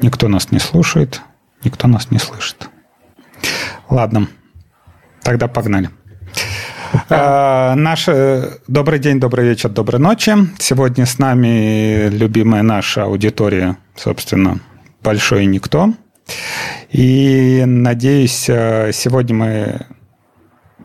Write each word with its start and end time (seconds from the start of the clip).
Никто 0.00 0.28
нас 0.28 0.52
не 0.52 0.60
слушает, 0.60 1.22
никто 1.64 1.88
нас 1.88 2.10
не 2.10 2.18
слышит. 2.18 2.68
Ладно, 3.88 4.28
тогда 5.22 5.48
погнали. 5.48 5.90
А, 7.10 7.74
наш 7.74 8.08
э, 8.08 8.58
добрый 8.68 8.98
день, 8.98 9.18
добрый 9.18 9.44
вечер, 9.48 9.68
доброй 9.70 10.00
ночи. 10.00 10.34
Сегодня 10.58 11.04
с 11.04 11.18
нами 11.18 12.08
любимая 12.08 12.62
наша 12.62 13.04
аудитория, 13.04 13.76
собственно, 13.96 14.60
большой 15.02 15.46
никто. 15.46 15.92
И 16.90 17.64
надеюсь, 17.66 18.48
э, 18.48 18.92
сегодня 18.92 19.34
мы 19.34 19.86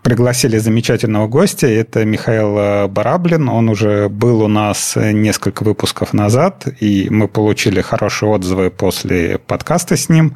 пригласили 0.03 0.57
замечательного 0.57 1.27
гостя. 1.27 1.67
Это 1.67 2.05
Михаил 2.05 2.57
э, 2.57 2.87
Бараблин. 2.87 3.49
Он 3.49 3.69
уже 3.69 4.09
был 4.09 4.41
у 4.41 4.47
нас 4.47 4.95
несколько 4.95 5.63
выпусков 5.63 6.13
назад, 6.13 6.67
и 6.81 7.07
мы 7.09 7.27
получили 7.27 7.81
хорошие 7.81 8.29
отзывы 8.29 8.69
после 8.69 9.39
подкаста 9.39 9.95
с 9.95 10.09
ним 10.09 10.35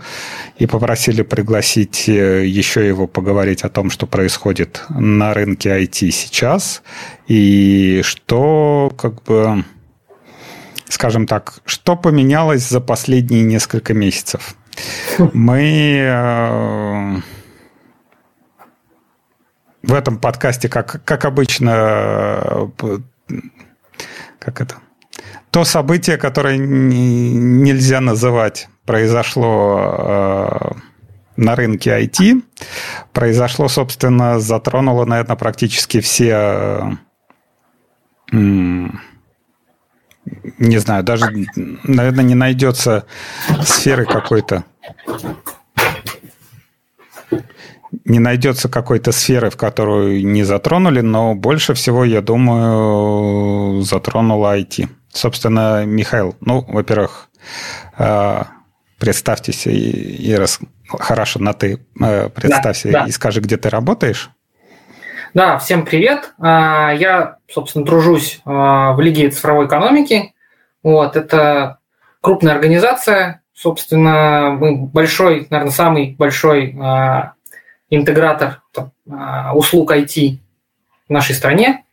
и 0.57 0.65
попросили 0.65 1.21
пригласить 1.21 2.07
э, 2.07 2.45
еще 2.45 2.87
его 2.87 3.07
поговорить 3.07 3.63
о 3.63 3.69
том, 3.69 3.89
что 3.89 4.07
происходит 4.07 4.83
на 4.89 5.33
рынке 5.33 5.69
IT 5.81 6.11
сейчас 6.11 6.81
и 7.27 8.01
что 8.03 8.91
как 8.97 9.21
бы 9.23 9.65
скажем 10.89 11.27
так, 11.27 11.59
что 11.65 11.97
поменялось 11.97 12.67
за 12.67 12.79
последние 12.79 13.43
несколько 13.43 13.93
месяцев. 13.93 14.55
Мы 15.33 15.99
э, 15.99 17.15
в 19.87 19.93
этом 19.93 20.17
подкасте, 20.17 20.69
как, 20.69 21.01
как 21.03 21.25
обычно, 21.25 22.71
как 24.39 24.61
это? 24.61 24.75
То 25.49 25.63
событие, 25.63 26.17
которое 26.17 26.57
нельзя 26.57 28.01
называть, 28.01 28.69
произошло 28.85 29.95
э, 29.97 30.71
на 31.37 31.55
рынке 31.55 31.99
IT. 32.01 32.43
Произошло, 33.13 33.67
собственно, 33.69 34.39
затронуло, 34.39 35.05
наверное, 35.05 35.37
практически 35.37 36.01
все 36.01 36.97
не 40.59 40.77
знаю, 40.77 41.03
даже, 41.03 41.25
наверное, 41.83 42.23
не 42.23 42.35
найдется 42.35 43.05
сферы 43.63 44.05
какой-то 44.05 44.65
не 48.07 48.19
найдется 48.19 48.69
какой-то 48.69 49.11
сферы, 49.11 49.49
в 49.49 49.57
которую 49.57 50.25
не 50.25 50.43
затронули, 50.43 51.01
но 51.01 51.35
больше 51.35 51.73
всего, 51.73 52.05
я 52.05 52.21
думаю, 52.21 53.81
затронула 53.81 54.57
IT. 54.57 54.87
Собственно, 55.11 55.85
Михаил, 55.85 56.35
ну, 56.39 56.63
во-первых, 56.67 57.29
э, 57.97 58.43
представьтесь 58.97 59.67
и, 59.67 59.71
и 59.71 60.35
рас... 60.35 60.59
хорошо 60.87 61.39
на 61.39 61.53
ты 61.53 61.79
э, 62.01 62.29
представься 62.29 62.91
да, 62.91 63.01
да. 63.01 63.05
и 63.07 63.11
скажи, 63.11 63.41
где 63.41 63.57
ты 63.57 63.69
работаешь. 63.69 64.29
Да, 65.33 65.57
всем 65.57 65.85
привет. 65.85 66.33
А, 66.39 66.91
я, 66.93 67.37
собственно, 67.49 67.85
тружусь 67.85 68.39
а, 68.45 68.93
в 68.93 69.01
Лиге 69.01 69.29
цифровой 69.29 69.67
экономики. 69.67 70.33
Вот, 70.81 71.17
это 71.17 71.79
крупная 72.21 72.53
организация, 72.53 73.41
собственно, 73.53 74.55
мы 74.57 74.77
большой, 74.77 75.47
наверное, 75.49 75.73
самый 75.73 76.15
большой 76.15 76.75
а, 76.79 77.33
интегратор 77.89 78.61
а, 79.09 79.55
услуг 79.55 79.91
IT 79.91 80.37
в 81.07 81.11
нашей 81.11 81.35
стране 81.35 81.85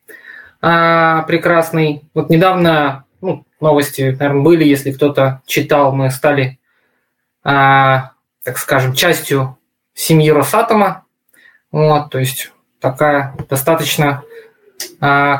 а, 0.60 1.22
прекрасный. 1.22 2.02
Вот 2.14 2.30
недавно 2.30 3.04
ну, 3.20 3.44
новости, 3.60 4.16
наверное, 4.18 4.42
были, 4.42 4.64
если 4.64 4.92
кто-то 4.92 5.42
читал, 5.46 5.92
мы 5.92 6.10
стали, 6.10 6.58
а, 7.42 8.12
так 8.42 8.58
скажем, 8.58 8.94
частью 8.94 9.58
семьи 9.94 10.30
Росатома. 10.30 11.04
Вот, 11.70 12.10
то 12.10 12.18
есть 12.18 12.52
такая 12.80 13.34
достаточно 13.48 14.22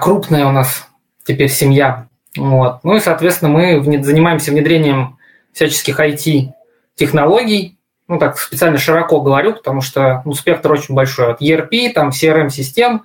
крупная 0.01 0.47
у 0.47 0.53
нас 0.53 0.89
теперь 1.25 1.51
семья. 1.51 2.09
Вот. 2.37 2.83
Ну 2.83 2.97
и, 2.97 3.01
соответственно, 3.01 3.51
мы 3.51 4.03
занимаемся 4.03 4.51
внедрением 4.51 5.19
всяческих 5.53 6.01
IT-технологий 6.01 7.78
ну 8.09 8.19
так 8.19 8.38
специально 8.38 8.78
широко 8.78 9.20
говорю, 9.20 9.54
потому 9.54 9.81
что 9.81 10.22
ну, 10.25 10.34
спектр 10.34 10.72
очень 10.72 10.94
большой. 10.94 11.32
От 11.32 11.41
ERP, 11.41 11.92
там 11.92 12.10
CRM-систем, 12.10 13.04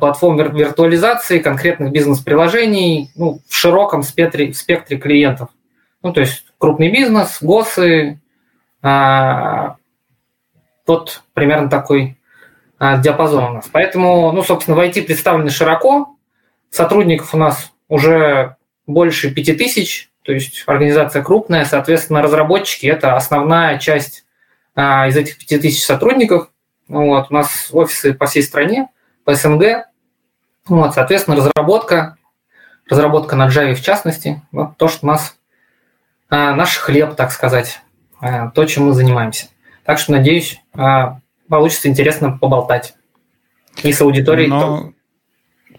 платформ 0.00 0.36
виртуализации, 0.36 1.38
конкретных 1.38 1.92
бизнес-приложений, 1.92 3.10
ну, 3.14 3.40
в 3.48 3.54
широком 3.54 4.02
спектре, 4.02 4.52
спектре 4.54 4.98
клиентов. 4.98 5.48
Ну, 6.02 6.12
то 6.12 6.20
есть 6.20 6.46
крупный 6.58 6.90
бизнес, 6.90 7.38
ГОСы, 7.40 8.20
а, 8.82 9.76
вот 10.86 11.22
примерно 11.34 11.68
такой 11.68 12.18
а, 12.78 12.98
диапазон 12.98 13.44
у 13.44 13.52
нас. 13.54 13.68
Поэтому, 13.70 14.32
ну, 14.32 14.42
собственно, 14.42 14.76
в 14.76 14.80
IT 14.80 15.02
представлены 15.02 15.50
широко, 15.50 16.16
сотрудников 16.70 17.34
у 17.34 17.38
нас 17.38 17.72
уже 17.88 18.56
больше 18.86 19.30
5000, 19.30 20.10
то 20.22 20.32
есть 20.32 20.64
организация 20.66 21.22
крупная, 21.22 21.64
соответственно, 21.64 22.22
разработчики– 22.22 22.86
это 22.88 23.16
основная 23.16 23.78
часть 23.78 24.25
из 24.76 25.16
этих 25.16 25.38
5000 25.38 25.82
сотрудников. 25.82 26.50
Вот, 26.88 27.26
у 27.30 27.34
нас 27.34 27.70
офисы 27.72 28.14
по 28.14 28.26
всей 28.26 28.42
стране, 28.42 28.88
по 29.24 29.34
СНГ. 29.34 29.86
Вот, 30.68 30.94
соответственно, 30.94 31.36
разработка, 31.36 32.16
разработка 32.88 33.36
на 33.36 33.48
Java 33.48 33.74
в 33.74 33.82
частности, 33.82 34.42
вот 34.52 34.76
то, 34.76 34.88
что 34.88 35.06
у 35.06 35.08
нас 35.08 35.36
а, 36.28 36.54
наш 36.54 36.76
хлеб, 36.76 37.14
так 37.14 37.30
сказать, 37.32 37.80
а, 38.20 38.50
то, 38.50 38.64
чем 38.64 38.86
мы 38.86 38.94
занимаемся. 38.94 39.46
Так 39.84 39.98
что, 39.98 40.12
надеюсь, 40.12 40.60
а, 40.74 41.20
получится 41.48 41.88
интересно 41.88 42.36
поболтать. 42.36 42.94
И 43.82 43.92
с 43.92 44.00
аудиторией. 44.00 44.48
Но... 44.48 44.92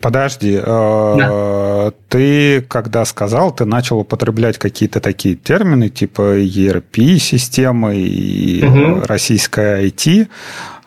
Подожди, 0.01 0.59
э, 0.61 1.15
да. 1.17 1.91
ты 2.09 2.61
когда 2.61 3.05
сказал, 3.05 3.51
ты 3.51 3.65
начал 3.65 3.99
употреблять 3.99 4.57
какие-то 4.57 4.99
такие 4.99 5.35
термины 5.35 5.89
типа 5.89 6.39
ERP-системы 6.39 7.95
и 7.97 8.65
угу. 8.65 9.01
российская 9.05 9.83
IT. 9.83 10.27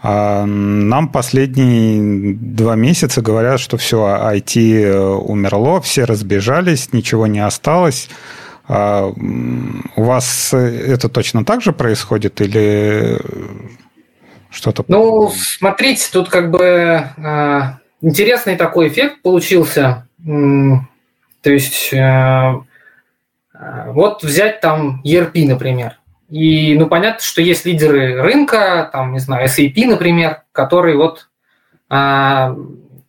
А 0.02 0.46
нам 0.46 1.08
последние 1.08 2.34
два 2.34 2.74
месяца 2.74 3.20
говорят, 3.20 3.60
что 3.60 3.76
все, 3.76 3.98
IT 4.32 5.18
умерло, 5.18 5.80
все 5.82 6.04
разбежались, 6.04 6.92
ничего 6.92 7.26
не 7.26 7.40
осталось. 7.40 8.08
А 8.66 9.12
у 9.96 10.02
вас 10.02 10.54
это 10.54 11.08
точно 11.08 11.44
так 11.44 11.60
же 11.60 11.72
происходит 11.72 12.40
или 12.40 13.18
что-то? 14.48 14.84
Ну, 14.88 15.30
смотрите, 15.34 16.08
тут 16.12 16.28
как 16.28 16.50
бы 16.50 17.04
а, 17.18 17.79
интересный 18.00 18.56
такой 18.56 18.88
эффект 18.88 19.22
получился. 19.22 20.06
То 20.24 21.50
есть, 21.50 21.92
э, 21.92 21.96
э, 23.54 23.92
вот 23.92 24.22
взять 24.22 24.60
там 24.60 25.00
ERP, 25.04 25.46
например. 25.46 25.98
И, 26.28 26.76
ну, 26.78 26.86
понятно, 26.86 27.20
что 27.22 27.40
есть 27.40 27.64
лидеры 27.64 28.20
рынка, 28.20 28.88
там, 28.92 29.12
не 29.12 29.18
знаю, 29.18 29.48
SAP, 29.48 29.86
например, 29.86 30.42
которые 30.52 30.96
вот 30.96 31.28
а, 31.88 32.54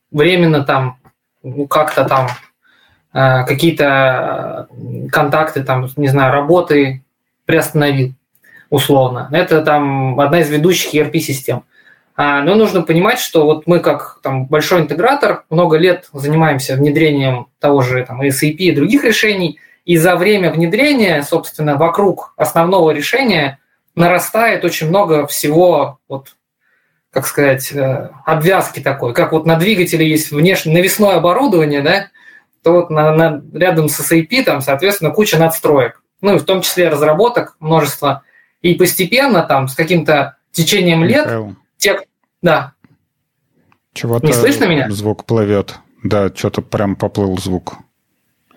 временно 0.09 0.63
там, 0.63 0.97
ну, 1.43 1.67
как-то 1.67 2.05
там 2.05 2.29
какие-то 3.13 4.69
контакты, 5.11 5.63
там, 5.63 5.87
не 5.97 6.07
знаю, 6.07 6.31
работы 6.31 7.03
приостановил 7.45 8.13
условно. 8.69 9.27
Это 9.31 9.61
там 9.61 10.19
одна 10.19 10.39
из 10.39 10.49
ведущих 10.49 10.95
ERP-систем. 10.95 11.63
А, 12.15 12.41
но 12.41 12.55
нужно 12.55 12.81
понимать, 12.81 13.19
что 13.19 13.45
вот 13.45 13.67
мы 13.67 13.79
как 13.79 14.19
там, 14.21 14.45
большой 14.45 14.81
интегратор 14.81 15.43
много 15.49 15.77
лет 15.77 16.09
занимаемся 16.13 16.75
внедрением 16.75 17.47
того 17.59 17.81
же 17.81 18.05
там, 18.05 18.21
SAP 18.21 18.51
и 18.51 18.71
других 18.71 19.03
решений, 19.03 19.59
и 19.85 19.97
за 19.97 20.15
время 20.15 20.51
внедрения, 20.51 21.23
собственно, 21.23 21.77
вокруг 21.77 22.33
основного 22.37 22.91
решения 22.91 23.59
нарастает 23.95 24.63
очень 24.63 24.87
много 24.87 25.25
всего, 25.27 25.99
вот, 26.07 26.35
как 27.11 27.25
сказать, 27.25 27.71
э, 27.71 28.09
обвязки 28.25 28.79
такой. 28.79 29.13
Как 29.13 29.31
вот 29.31 29.45
на 29.45 29.55
двигателе 29.55 30.07
есть 30.07 30.31
внешне 30.31 30.73
навесное 30.73 31.15
оборудование, 31.15 31.81
да, 31.81 32.07
то 32.63 32.73
вот 32.73 32.89
на, 32.89 33.11
на, 33.15 33.41
рядом 33.53 33.89
с 33.89 33.99
SAP 33.99 34.43
там, 34.43 34.61
соответственно, 34.61 35.11
куча 35.11 35.37
надстроек. 35.37 36.01
Ну 36.21 36.35
и 36.35 36.39
в 36.39 36.45
том 36.45 36.61
числе 36.61 36.89
разработок 36.89 37.55
множество. 37.59 38.23
И 38.61 38.75
постепенно 38.75 39.41
там 39.41 39.67
с 39.67 39.73
каким-то 39.73 40.37
течением 40.51 41.03
лет 41.03 41.25
Михаил, 41.25 41.55
те, 41.81 41.99
да. 42.41 42.73
Чего-то 43.93 44.25
Не 44.25 44.33
слышно 44.33 44.65
меня? 44.65 44.89
Звук 44.89 45.25
плывет. 45.25 45.79
Да, 46.03 46.33
что-то 46.33 46.61
прям 46.61 46.95
поплыл 46.95 47.37
звук. 47.37 47.75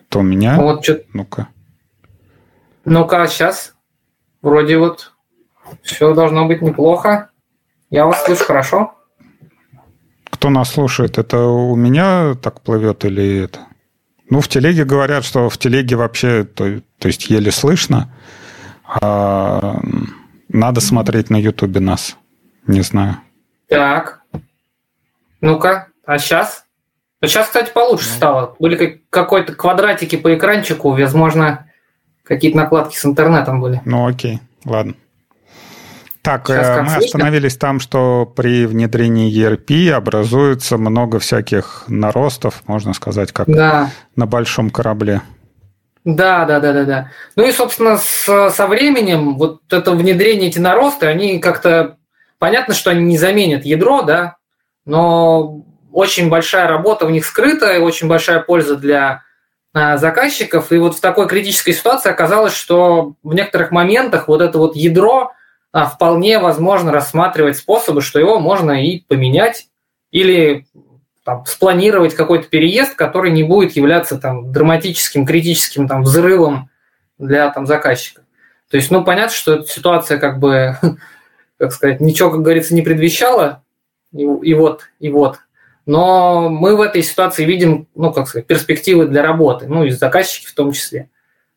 То 0.09 0.19
у 0.19 0.21
меня. 0.21 0.57
Вот 0.57 0.83
что. 0.83 1.01
Ну-ка. 1.13 1.49
Ну-ка, 2.85 3.27
сейчас. 3.27 3.73
Вроде 4.41 4.77
вот 4.77 5.11
все 5.81 6.13
должно 6.13 6.45
быть 6.45 6.61
неплохо. 6.61 7.31
Я 7.89 8.05
вас 8.05 8.23
слышу 8.23 8.45
хорошо. 8.45 8.93
Кто 10.29 10.49
нас 10.49 10.71
слушает? 10.71 11.17
Это 11.17 11.39
у 11.39 11.75
меня 11.75 12.35
так 12.35 12.61
плывет 12.61 13.05
или 13.05 13.43
это? 13.43 13.59
Ну, 14.29 14.39
в 14.39 14.47
телеге 14.47 14.85
говорят, 14.85 15.25
что 15.25 15.49
в 15.49 15.57
телеге 15.57 15.95
вообще, 15.95 16.43
то, 16.43 16.81
то 16.99 17.07
есть 17.07 17.29
еле 17.29 17.51
слышно. 17.51 18.13
А, 19.01 19.79
надо 20.49 20.81
смотреть 20.81 21.29
на 21.29 21.37
Ютубе 21.37 21.79
нас. 21.79 22.17
Не 22.67 22.81
знаю. 22.81 23.17
Так. 23.67 24.21
Ну-ка, 25.41 25.87
а 26.05 26.17
сейчас? 26.17 26.65
Сейчас, 27.21 27.47
кстати, 27.47 27.71
получше 27.71 28.09
ну. 28.09 28.15
стало. 28.15 28.55
Были 28.59 29.03
какой-то 29.09 29.53
квадратики 29.53 30.15
по 30.15 30.33
экранчику, 30.35 30.91
возможно, 30.91 31.69
какие-то 32.23 32.57
накладки 32.57 32.97
с 32.97 33.05
интернетом 33.05 33.61
были. 33.61 33.81
Ну 33.85 34.07
окей, 34.07 34.39
ладно. 34.65 34.95
Так, 36.21 36.47
Сейчас, 36.47 36.79
э, 36.79 36.81
мы 36.81 36.95
остановились 36.95 37.55
там, 37.55 37.79
что 37.79 38.25
при 38.25 38.65
внедрении 38.65 39.31
ERP 39.31 39.91
образуется 39.91 40.77
много 40.77 41.19
всяких 41.19 41.83
наростов, 41.87 42.63
можно 42.65 42.93
сказать, 42.93 43.31
как 43.31 43.47
да. 43.47 43.91
на 44.15 44.25
большом 44.25 44.71
корабле. 44.71 45.21
Да, 46.03 46.45
да, 46.45 46.59
да, 46.59 46.73
да, 46.73 46.83
да. 46.83 47.11
Ну 47.35 47.47
и, 47.47 47.51
собственно, 47.51 47.97
с, 47.97 48.49
со 48.49 48.67
временем 48.67 49.37
вот 49.37 49.61
это 49.71 49.91
внедрение, 49.91 50.49
эти 50.49 50.57
наросты, 50.59 51.05
они 51.05 51.39
как-то... 51.39 51.97
Понятно, 52.39 52.73
что 52.73 52.91
они 52.91 53.03
не 53.03 53.17
заменят 53.17 53.65
ядро, 53.65 54.01
да, 54.01 54.37
но 54.85 55.63
очень 55.91 56.29
большая 56.29 56.67
работа 56.67 57.05
в 57.05 57.11
них 57.11 57.25
скрыта, 57.25 57.73
и 57.73 57.79
очень 57.79 58.07
большая 58.07 58.39
польза 58.41 58.75
для 58.75 59.23
а, 59.73 59.97
заказчиков. 59.97 60.71
И 60.71 60.77
вот 60.77 60.95
в 60.95 60.99
такой 60.99 61.27
критической 61.27 61.73
ситуации 61.73 62.09
оказалось, 62.09 62.53
что 62.53 63.13
в 63.23 63.33
некоторых 63.33 63.71
моментах 63.71 64.27
вот 64.27 64.41
это 64.41 64.57
вот 64.57 64.75
ядро– 64.75 65.31
а 65.75 65.87
вполне 65.87 66.39
возможно 66.39 66.93
рассматривать 66.93 67.57
способы, 67.57 67.99
что 67.99 68.17
его 68.17 68.39
можно 68.39 68.81
и 68.81 69.01
поменять 69.01 69.67
или 70.09 70.65
там, 71.25 71.45
спланировать 71.45 72.15
какой-то 72.15 72.47
переезд, 72.47 72.95
который 72.95 73.29
не 73.29 73.43
будет 73.43 73.75
являться 73.75 74.17
там, 74.17 74.53
драматическим, 74.53 75.25
критическим 75.25 75.89
там, 75.89 76.03
взрывом 76.03 76.69
для 77.17 77.49
там, 77.49 77.65
заказчика. 77.65 78.21
То 78.71 78.77
есть, 78.77 78.89
ну, 78.89 79.03
понятно, 79.03 79.35
что 79.35 79.55
эта 79.55 79.67
ситуация 79.67 80.17
как 80.17 80.39
бы, 80.39 80.77
как 81.57 81.73
сказать, 81.73 82.01
ничего, 82.01 82.31
как 82.31 82.41
говорится, 82.41 82.75
не 82.75 82.81
предвещала, 82.81 83.63
и, 84.11 84.23
и 84.23 84.53
вот, 84.53 84.83
и 84.99 85.09
вот. 85.09 85.39
Но 85.85 86.49
мы 86.49 86.75
в 86.75 86.81
этой 86.81 87.03
ситуации 87.03 87.45
видим, 87.45 87.87
ну, 87.95 88.11
как 88.11 88.27
сказать, 88.27 88.47
перспективы 88.47 89.05
для 89.05 89.21
работы, 89.21 89.67
ну, 89.67 89.83
и 89.83 89.91
заказчики 89.91 90.47
в 90.47 90.53
том 90.53 90.71
числе. 90.71 91.09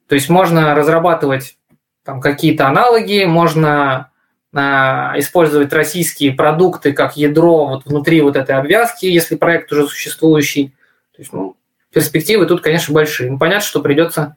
То 0.06 0.14
есть 0.14 0.28
можно 0.28 0.74
разрабатывать 0.74 1.56
там 2.04 2.20
какие-то 2.20 2.66
аналоги, 2.66 3.24
можно 3.24 4.10
а, 4.54 5.14
использовать 5.18 5.72
российские 5.72 6.32
продукты 6.32 6.92
как 6.92 7.16
ядро 7.16 7.66
вот 7.66 7.84
внутри 7.84 8.20
вот 8.22 8.36
этой 8.36 8.56
обвязки, 8.56 9.06
если 9.06 9.36
проект 9.36 9.70
уже 9.72 9.86
существующий. 9.86 10.68
То 11.14 11.22
есть, 11.22 11.32
ну, 11.32 11.56
перспективы 11.92 12.46
тут, 12.46 12.62
конечно, 12.62 12.94
большие. 12.94 13.30
Ну, 13.30 13.38
понятно, 13.38 13.66
что 13.66 13.82
придется 13.82 14.36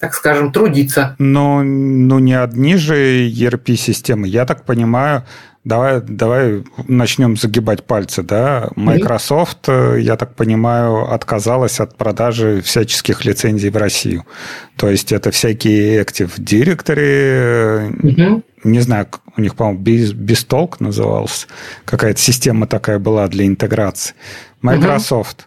так 0.00 0.14
скажем, 0.14 0.50
трудиться. 0.50 1.14
Но 1.18 1.62
ну, 1.62 2.18
не 2.18 2.32
одни 2.32 2.76
же 2.76 3.28
ERP-системы. 3.28 4.26
Я 4.26 4.46
так 4.46 4.64
понимаю, 4.64 5.24
давай, 5.62 6.00
давай 6.00 6.64
начнем 6.88 7.36
загибать 7.36 7.84
пальцы. 7.84 8.22
Да? 8.22 8.70
Microsoft, 8.76 9.68
mm-hmm. 9.68 10.00
я 10.00 10.16
так 10.16 10.34
понимаю, 10.34 11.12
отказалась 11.12 11.80
от 11.80 11.98
продажи 11.98 12.62
всяческих 12.62 13.26
лицензий 13.26 13.68
в 13.68 13.76
Россию. 13.76 14.24
То 14.76 14.88
есть 14.88 15.12
это 15.12 15.30
всякие 15.30 16.02
Active 16.02 16.38
Directory, 16.38 17.90
mm-hmm. 17.90 18.42
не 18.64 18.80
знаю, 18.80 19.06
у 19.36 19.40
них, 19.42 19.54
по-моему, 19.54 19.80
Бистолк 19.80 20.80
назывался, 20.80 21.46
какая-то 21.84 22.20
система 22.20 22.66
такая 22.66 22.98
была 22.98 23.28
для 23.28 23.46
интеграции. 23.46 24.14
Microsoft. 24.62 25.40
Mm-hmm. 25.40 25.46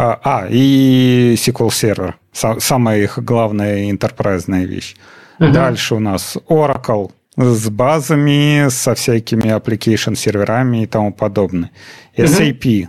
А, 0.00 0.46
и 0.48 1.34
SQL 1.36 1.70
Server. 1.70 2.14
Самая 2.58 3.02
их 3.02 3.18
главная 3.18 3.90
интерпрайзная 3.90 4.64
вещь. 4.64 4.96
Угу. 5.40 5.52
Дальше 5.52 5.94
у 5.94 6.00
нас 6.00 6.36
Oracle 6.48 7.10
с 7.36 7.68
базами, 7.68 8.68
со 8.68 8.94
всякими 8.94 9.54
application 9.56 10.16
серверами 10.16 10.82
и 10.82 10.86
тому 10.86 11.12
подобное. 11.12 11.70
SAP. 12.16 12.82
Угу. 12.82 12.88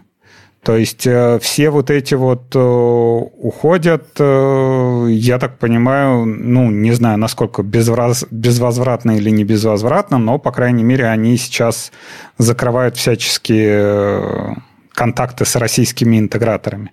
То 0.64 0.76
есть 0.76 1.08
э, 1.08 1.40
все 1.42 1.70
вот 1.70 1.90
эти 1.90 2.16
вот 2.16 2.54
э, 2.54 2.60
уходят, 2.60 4.08
э, 4.20 5.08
я 5.10 5.40
так 5.40 5.58
понимаю, 5.58 6.26
ну, 6.26 6.70
не 6.70 6.92
знаю, 6.92 7.18
насколько 7.18 7.64
безвоз... 7.64 8.26
безвозвратно 8.30 9.18
или 9.18 9.30
не 9.30 9.46
безвозвратно, 9.46 10.18
но, 10.18 10.38
по 10.38 10.52
крайней 10.52 10.84
мере, 10.84 11.08
они 11.08 11.38
сейчас 11.38 11.94
закрывают 12.38 12.98
всяческие 12.98 14.58
контакты 14.94 15.46
с 15.46 15.56
российскими 15.56 16.20
интеграторами. 16.20 16.92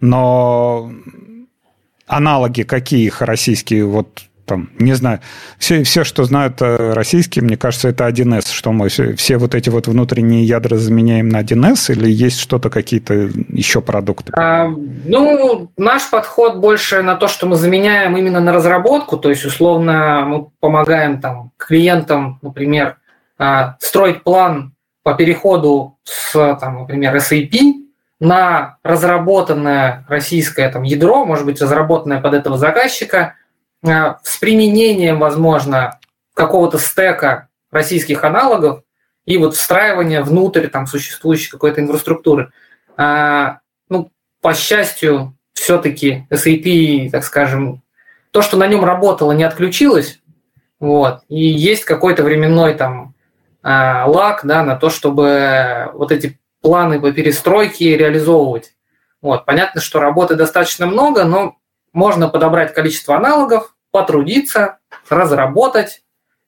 Но 0.00 0.90
аналоги 2.06 2.62
какие 2.62 3.06
их 3.06 3.22
российские, 3.22 3.84
вот 3.84 4.22
там, 4.44 4.70
не 4.78 4.92
знаю, 4.94 5.20
все, 5.58 5.82
все, 5.84 6.04
что 6.04 6.24
знают 6.24 6.60
э, 6.60 6.92
российские, 6.92 7.44
мне 7.44 7.56
кажется, 7.56 7.88
это 7.88 8.08
1С, 8.08 8.52
что 8.52 8.72
мы 8.72 8.88
все, 8.88 9.14
все 9.14 9.38
вот 9.38 9.54
эти 9.54 9.70
вот 9.70 9.86
внутренние 9.86 10.44
ядра 10.44 10.76
заменяем 10.76 11.28
на 11.28 11.42
1С 11.42 11.92
или 11.92 12.10
есть 12.10 12.40
что-то, 12.40 12.68
какие-то 12.68 13.30
еще 13.48 13.80
продукты? 13.80 14.32
А, 14.36 14.68
ну, 14.68 15.70
наш 15.76 16.10
подход 16.10 16.56
больше 16.56 17.02
на 17.02 17.14
то, 17.14 17.28
что 17.28 17.46
мы 17.46 17.56
заменяем 17.56 18.16
именно 18.16 18.40
на 18.40 18.52
разработку, 18.52 19.16
то 19.16 19.30
есть, 19.30 19.44
условно, 19.44 20.24
мы 20.26 20.46
помогаем 20.60 21.20
там 21.20 21.52
клиентам, 21.56 22.38
например, 22.42 22.96
а, 23.38 23.76
строить 23.80 24.22
план 24.22 24.74
по 25.02 25.14
переходу 25.14 25.98
с, 26.04 26.32
там, 26.60 26.80
например, 26.80 27.16
SAP 27.16 27.81
на 28.22 28.76
разработанное 28.84 30.06
российское 30.08 30.70
там, 30.70 30.84
ядро, 30.84 31.24
может 31.24 31.44
быть, 31.44 31.60
разработанное 31.60 32.20
под 32.20 32.34
этого 32.34 32.56
заказчика, 32.56 33.34
э, 33.84 34.14
с 34.22 34.36
применением, 34.36 35.18
возможно, 35.18 35.98
какого-то 36.32 36.78
стека 36.78 37.48
российских 37.72 38.22
аналогов 38.22 38.84
и 39.24 39.38
вот 39.38 39.56
встраивание 39.56 40.22
внутрь 40.22 40.68
там, 40.68 40.86
существующей 40.86 41.50
какой-то 41.50 41.80
инфраструктуры. 41.80 42.52
А, 42.96 43.58
ну, 43.88 44.12
по 44.40 44.54
счастью, 44.54 45.36
все-таки 45.52 46.28
SAP, 46.30 47.10
так 47.10 47.24
скажем, 47.24 47.82
то, 48.30 48.40
что 48.40 48.56
на 48.56 48.68
нем 48.68 48.84
работало, 48.84 49.32
не 49.32 49.42
отключилось, 49.42 50.20
вот, 50.78 51.22
и 51.28 51.44
есть 51.44 51.84
какой-то 51.84 52.22
временной 52.22 52.74
там 52.74 53.16
а, 53.64 54.06
лак 54.06 54.42
да, 54.44 54.62
на 54.62 54.76
то, 54.76 54.90
чтобы 54.90 55.90
вот 55.94 56.12
эти 56.12 56.38
планы 56.62 57.00
по 57.00 57.12
перестройке 57.12 57.96
реализовывать. 57.98 58.74
Вот. 59.20 59.44
Понятно, 59.44 59.80
что 59.80 60.00
работы 60.00 60.34
достаточно 60.36 60.86
много, 60.86 61.24
но 61.24 61.56
можно 61.92 62.28
подобрать 62.28 62.72
количество 62.72 63.16
аналогов, 63.16 63.74
потрудиться, 63.90 64.78
разработать 65.10 66.02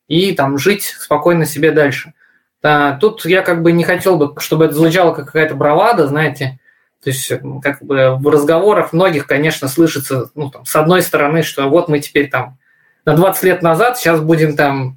и 0.08 0.32
там 0.32 0.58
жить 0.58 0.84
спокойно 0.98 1.44
себе 1.44 1.70
дальше. 1.70 2.14
Да, 2.62 2.96
тут 2.98 3.26
я 3.26 3.42
как 3.42 3.62
бы 3.62 3.72
не 3.72 3.84
хотел 3.84 4.16
бы, 4.16 4.40
чтобы 4.40 4.64
это 4.64 4.74
звучало 4.74 5.12
как 5.12 5.26
какая-то 5.26 5.54
бравада, 5.54 6.06
знаете, 6.06 6.58
то 7.02 7.10
есть 7.10 7.30
как 7.62 7.82
бы 7.82 8.16
в 8.16 8.26
разговорах 8.28 8.94
многих, 8.94 9.26
конечно, 9.26 9.68
слышится, 9.68 10.30
ну, 10.34 10.50
там, 10.50 10.64
с 10.64 10.74
одной 10.74 11.02
стороны, 11.02 11.42
что 11.42 11.68
вот 11.68 11.88
мы 11.88 12.00
теперь 12.00 12.30
там 12.30 12.56
на 13.04 13.14
20 13.14 13.42
лет 13.42 13.62
назад 13.62 13.98
сейчас 13.98 14.20
будем 14.20 14.56
там 14.56 14.96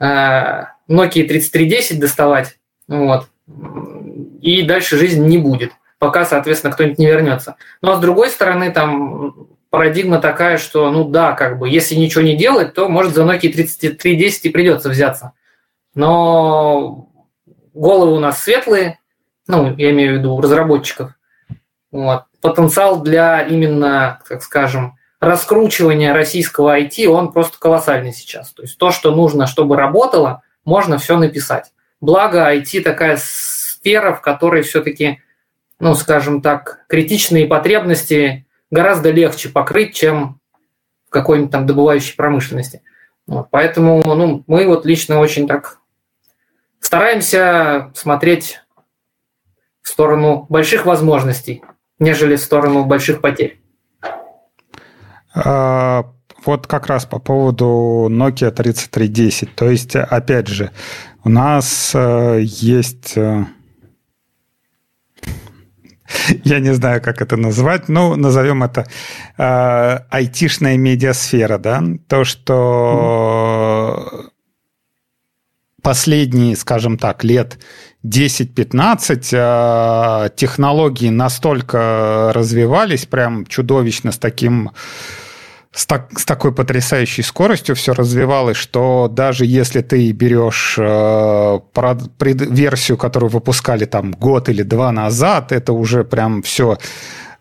э, 0.00 0.64
Nokia 0.88 1.26
3310 1.26 2.00
доставать, 2.00 2.58
вот, 2.88 3.28
и 4.44 4.62
дальше 4.62 4.98
жизнь 4.98 5.24
не 5.24 5.38
будет, 5.38 5.72
пока, 5.98 6.26
соответственно, 6.26 6.72
кто-нибудь 6.72 6.98
не 6.98 7.06
вернется. 7.06 7.56
Ну, 7.80 7.92
а 7.92 7.96
с 7.96 8.00
другой 8.00 8.28
стороны, 8.28 8.70
там 8.70 9.48
парадигма 9.70 10.18
такая, 10.18 10.58
что, 10.58 10.90
ну 10.90 11.04
да, 11.04 11.32
как 11.32 11.58
бы, 11.58 11.66
если 11.66 11.94
ничего 11.94 12.22
не 12.22 12.36
делать, 12.36 12.74
то, 12.74 12.90
может, 12.90 13.14
за 13.14 13.22
Nokia 13.22 13.50
3310 13.50 14.44
и 14.44 14.48
придется 14.50 14.90
взяться. 14.90 15.32
Но 15.94 17.08
головы 17.72 18.12
у 18.14 18.18
нас 18.20 18.42
светлые, 18.42 18.98
ну, 19.46 19.74
я 19.78 19.92
имею 19.92 20.16
в 20.16 20.18
виду 20.18 20.38
разработчиков. 20.42 21.12
Вот. 21.90 22.24
Потенциал 22.42 23.00
для 23.00 23.40
именно, 23.40 24.20
так 24.28 24.42
скажем, 24.42 24.98
раскручивания 25.20 26.12
российского 26.12 26.78
IT, 26.78 27.06
он 27.06 27.32
просто 27.32 27.58
колоссальный 27.58 28.12
сейчас. 28.12 28.52
То 28.52 28.60
есть 28.60 28.76
то, 28.76 28.90
что 28.90 29.10
нужно, 29.14 29.46
чтобы 29.46 29.76
работало, 29.76 30.42
можно 30.66 30.98
все 30.98 31.16
написать. 31.16 31.72
Благо, 32.02 32.54
IT 32.54 32.82
такая 32.82 33.18
сфера, 33.84 34.14
в 34.14 34.22
которой 34.22 34.62
все-таки, 34.62 35.20
ну, 35.78 35.94
скажем 35.94 36.40
так, 36.40 36.86
критичные 36.88 37.46
потребности 37.46 38.46
гораздо 38.70 39.10
легче 39.10 39.50
покрыть, 39.50 39.94
чем 39.94 40.40
в 41.06 41.10
какой-нибудь 41.10 41.52
там 41.52 41.66
добывающей 41.66 42.16
промышленности. 42.16 42.80
Вот, 43.26 43.48
поэтому 43.50 44.02
ну, 44.02 44.42
мы 44.46 44.66
вот 44.66 44.86
лично 44.86 45.18
очень 45.18 45.46
так 45.46 45.78
стараемся 46.80 47.92
смотреть 47.94 48.60
в 49.82 49.88
сторону 49.90 50.46
больших 50.48 50.86
возможностей, 50.86 51.62
нежели 51.98 52.36
в 52.36 52.40
сторону 52.40 52.86
больших 52.86 53.20
потерь. 53.20 53.60
А, 55.34 56.06
вот 56.46 56.66
как 56.66 56.86
раз 56.86 57.04
по 57.04 57.18
поводу 57.18 58.08
Nokia 58.10 58.50
3310. 58.50 59.54
То 59.54 59.68
есть, 59.68 59.94
опять 59.94 60.48
же, 60.48 60.70
у 61.22 61.28
нас 61.28 61.92
э, 61.94 62.40
есть... 62.42 63.18
Я 66.44 66.60
не 66.60 66.74
знаю, 66.74 67.02
как 67.02 67.22
это 67.22 67.36
назвать, 67.36 67.88
ну, 67.88 68.16
назовем 68.16 68.62
это 68.62 68.86
э, 69.38 69.98
айтишная 70.10 70.76
медиасфера, 70.76 71.58
да, 71.58 71.82
то, 72.08 72.24
что 72.24 74.30
последние, 75.82 76.56
скажем 76.56 76.98
так, 76.98 77.24
лет 77.24 77.58
10-15 78.04 79.28
э, 79.32 80.30
технологии 80.36 81.10
настолько 81.10 82.32
развивались, 82.34 83.06
прям 83.06 83.46
чудовищно 83.46 84.12
с 84.12 84.18
таким 84.18 84.72
с, 85.74 85.86
так, 85.86 86.18
с 86.18 86.24
такой 86.24 86.52
потрясающей 86.52 87.24
скоростью 87.24 87.74
все 87.74 87.94
развивалось, 87.94 88.56
что 88.56 89.08
даже 89.10 89.44
если 89.44 89.80
ты 89.80 90.12
берешь 90.12 90.76
э, 90.78 91.60
пред, 92.16 92.40
версию, 92.48 92.96
которую 92.96 93.30
выпускали 93.30 93.84
там 93.84 94.12
год 94.12 94.48
или 94.48 94.62
два 94.62 94.92
назад, 94.92 95.50
это 95.50 95.72
уже 95.72 96.04
прям 96.04 96.42
все 96.42 96.78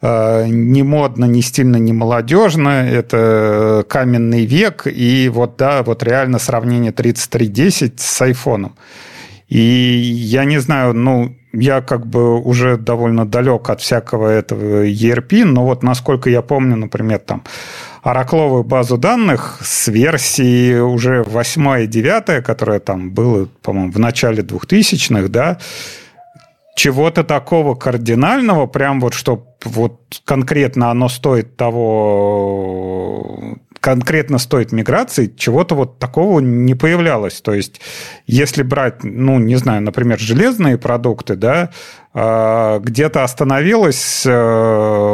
э, 0.01 0.47
не 0.47 0.81
модно, 0.81 1.25
не 1.25 1.43
стильно, 1.43 1.77
не 1.77 1.93
молодежно, 1.93 2.69
это 2.89 3.85
каменный 3.87 4.45
век, 4.45 4.87
и 4.87 5.29
вот, 5.29 5.55
да, 5.57 5.83
вот 5.83 6.01
реально 6.01 6.39
сравнение 6.39 6.91
3310 6.91 7.99
с 7.99 8.21
айфоном. 8.21 8.75
И 9.47 9.59
я 9.59 10.45
не 10.45 10.59
знаю, 10.59 10.95
ну, 10.95 11.35
я 11.53 11.81
как 11.81 12.07
бы 12.07 12.39
уже 12.39 12.77
довольно 12.77 13.27
далек 13.27 13.69
от 13.69 13.79
всякого 13.79 14.27
этого 14.27 14.87
ERP, 14.87 15.45
но 15.45 15.65
вот 15.65 15.83
насколько 15.83 16.31
я 16.31 16.41
помню, 16.41 16.75
например, 16.75 17.19
там 17.19 17.43
оракловую 18.03 18.63
базу 18.63 18.97
данных 18.97 19.59
с 19.63 19.87
версии 19.87 20.77
уже 20.77 21.23
8 21.23 21.83
и 21.83 21.87
9, 21.87 22.43
которая 22.43 22.79
там 22.79 23.11
была, 23.11 23.47
по-моему, 23.61 23.91
в 23.91 23.99
начале 23.99 24.43
2000-х, 24.43 25.29
да, 25.29 25.57
чего-то 26.75 27.23
такого 27.23 27.75
кардинального, 27.75 28.67
прям 28.67 28.99
вот, 28.99 29.13
что 29.13 29.47
вот 29.63 30.01
конкретно 30.25 30.91
оно 30.91 31.07
стоит 31.07 31.55
того, 31.55 33.57
конкретно 33.79 34.37
стоит 34.37 34.71
миграции, 34.71 35.33
чего-то 35.37 35.75
вот 35.75 35.99
такого 35.99 36.39
не 36.39 36.73
появлялось. 36.73 37.41
То 37.41 37.53
есть, 37.53 37.79
если 38.27 38.63
брать, 38.63 39.03
ну, 39.03 39.39
не 39.39 39.55
знаю, 39.55 39.81
например, 39.81 40.19
железные 40.19 40.77
продукты, 40.77 41.35
да, 41.35 41.69
где-то 42.15 43.23
остановилась 43.23 44.23
э, 44.23 44.29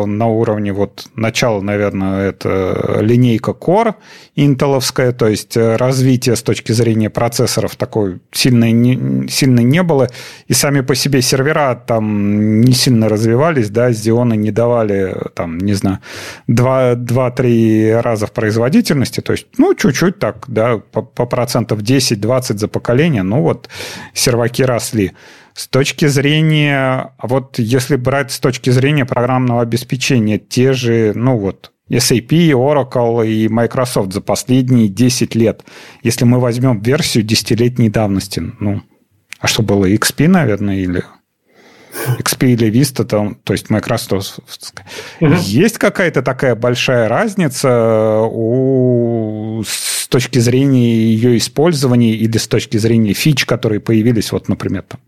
на 0.05 0.27
уровне 0.27 0.73
вот 0.73 1.07
начала, 1.15 1.61
наверное, 1.61 2.29
это 2.29 2.99
линейка 2.99 3.51
Core 3.51 3.95
интеловская, 4.35 5.13
то 5.13 5.27
есть 5.27 5.55
э, 5.55 5.77
развитие 5.77 6.35
с 6.35 6.43
точки 6.43 6.73
зрения 6.73 7.09
процессоров 7.09 7.77
такой 7.77 8.19
сильно 8.33 8.69
не, 8.73 9.27
сильно 9.29 9.61
не 9.61 9.81
было, 9.81 10.09
и 10.47 10.53
сами 10.53 10.81
по 10.81 10.93
себе 10.93 11.21
сервера 11.21 11.81
там 11.87 12.59
не 12.59 12.73
сильно 12.73 13.07
развивались, 13.07 13.69
да, 13.69 13.91
Xeon 13.91 14.35
не 14.35 14.51
давали 14.51 15.15
там, 15.35 15.57
не 15.57 15.75
знаю, 15.75 15.99
2-3 16.49 18.01
раза 18.01 18.27
в 18.27 18.33
производительности, 18.33 19.21
то 19.21 19.31
есть, 19.31 19.47
ну, 19.57 19.73
чуть-чуть 19.73 20.19
так, 20.19 20.43
да, 20.47 20.79
по, 20.91 21.01
по 21.01 21.25
процентов 21.25 21.79
10-20 21.79 22.57
за 22.57 22.67
поколение, 22.67 23.23
ну, 23.23 23.41
вот 23.41 23.69
серваки 24.13 24.63
росли. 24.63 25.13
С 25.59 25.67
точки 25.67 26.05
зрения, 26.07 27.11
вот 27.21 27.59
если 27.59 27.97
брать 27.97 28.31
с 28.31 28.39
точки 28.39 28.69
зрения 28.69 29.03
программного 29.03 29.61
обеспечения, 29.61 30.39
те 30.39 30.71
же, 30.71 31.11
ну 31.13 31.35
вот, 31.37 31.73
SAP, 31.89 32.29
Oracle 32.29 33.27
и 33.27 33.49
Microsoft 33.49 34.13
за 34.13 34.21
последние 34.21 34.87
10 34.87 35.35
лет, 35.35 35.65
если 36.01 36.23
мы 36.23 36.39
возьмем 36.39 36.79
версию 36.79 37.25
десятилетней 37.25 37.89
давности, 37.89 38.41
ну, 38.61 38.83
а 39.41 39.47
что 39.47 39.61
было, 39.61 39.85
XP, 39.91 40.29
наверное, 40.29 40.77
или 40.77 41.03
XP 42.19 42.53
или 42.53 42.71
Vista, 42.71 43.03
там, 43.03 43.35
то 43.35 43.51
есть 43.51 43.69
Microsoft. 43.69 44.73
Угу. 45.19 45.33
Есть 45.41 45.77
какая-то 45.77 46.21
такая 46.21 46.55
большая 46.55 47.09
разница 47.09 48.21
у, 48.21 49.61
с 49.67 50.07
точки 50.07 50.39
зрения 50.39 50.93
ее 50.93 51.37
использования 51.37 52.13
или 52.13 52.37
с 52.37 52.47
точки 52.47 52.77
зрения 52.77 53.11
фич, 53.11 53.45
которые 53.45 53.81
появились, 53.81 54.31
вот, 54.31 54.47
например, 54.47 54.83
там, 54.83 55.01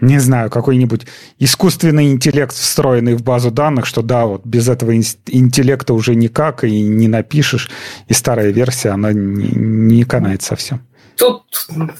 не 0.00 0.18
знаю, 0.18 0.50
какой-нибудь 0.50 1.06
искусственный 1.38 2.10
интеллект, 2.10 2.52
встроенный 2.52 3.14
в 3.14 3.22
базу 3.22 3.50
данных, 3.50 3.86
что 3.86 4.02
да, 4.02 4.26
вот 4.26 4.44
без 4.44 4.68
этого 4.68 4.94
интеллекта 4.94 5.94
уже 5.94 6.14
никак 6.14 6.64
и 6.64 6.82
не 6.82 7.08
напишешь, 7.08 7.70
и 8.08 8.12
старая 8.12 8.50
версия, 8.50 8.90
она 8.90 9.12
не, 9.12 9.50
не 9.50 10.04
канает 10.04 10.42
совсем. 10.42 10.86
Тут, 11.16 11.44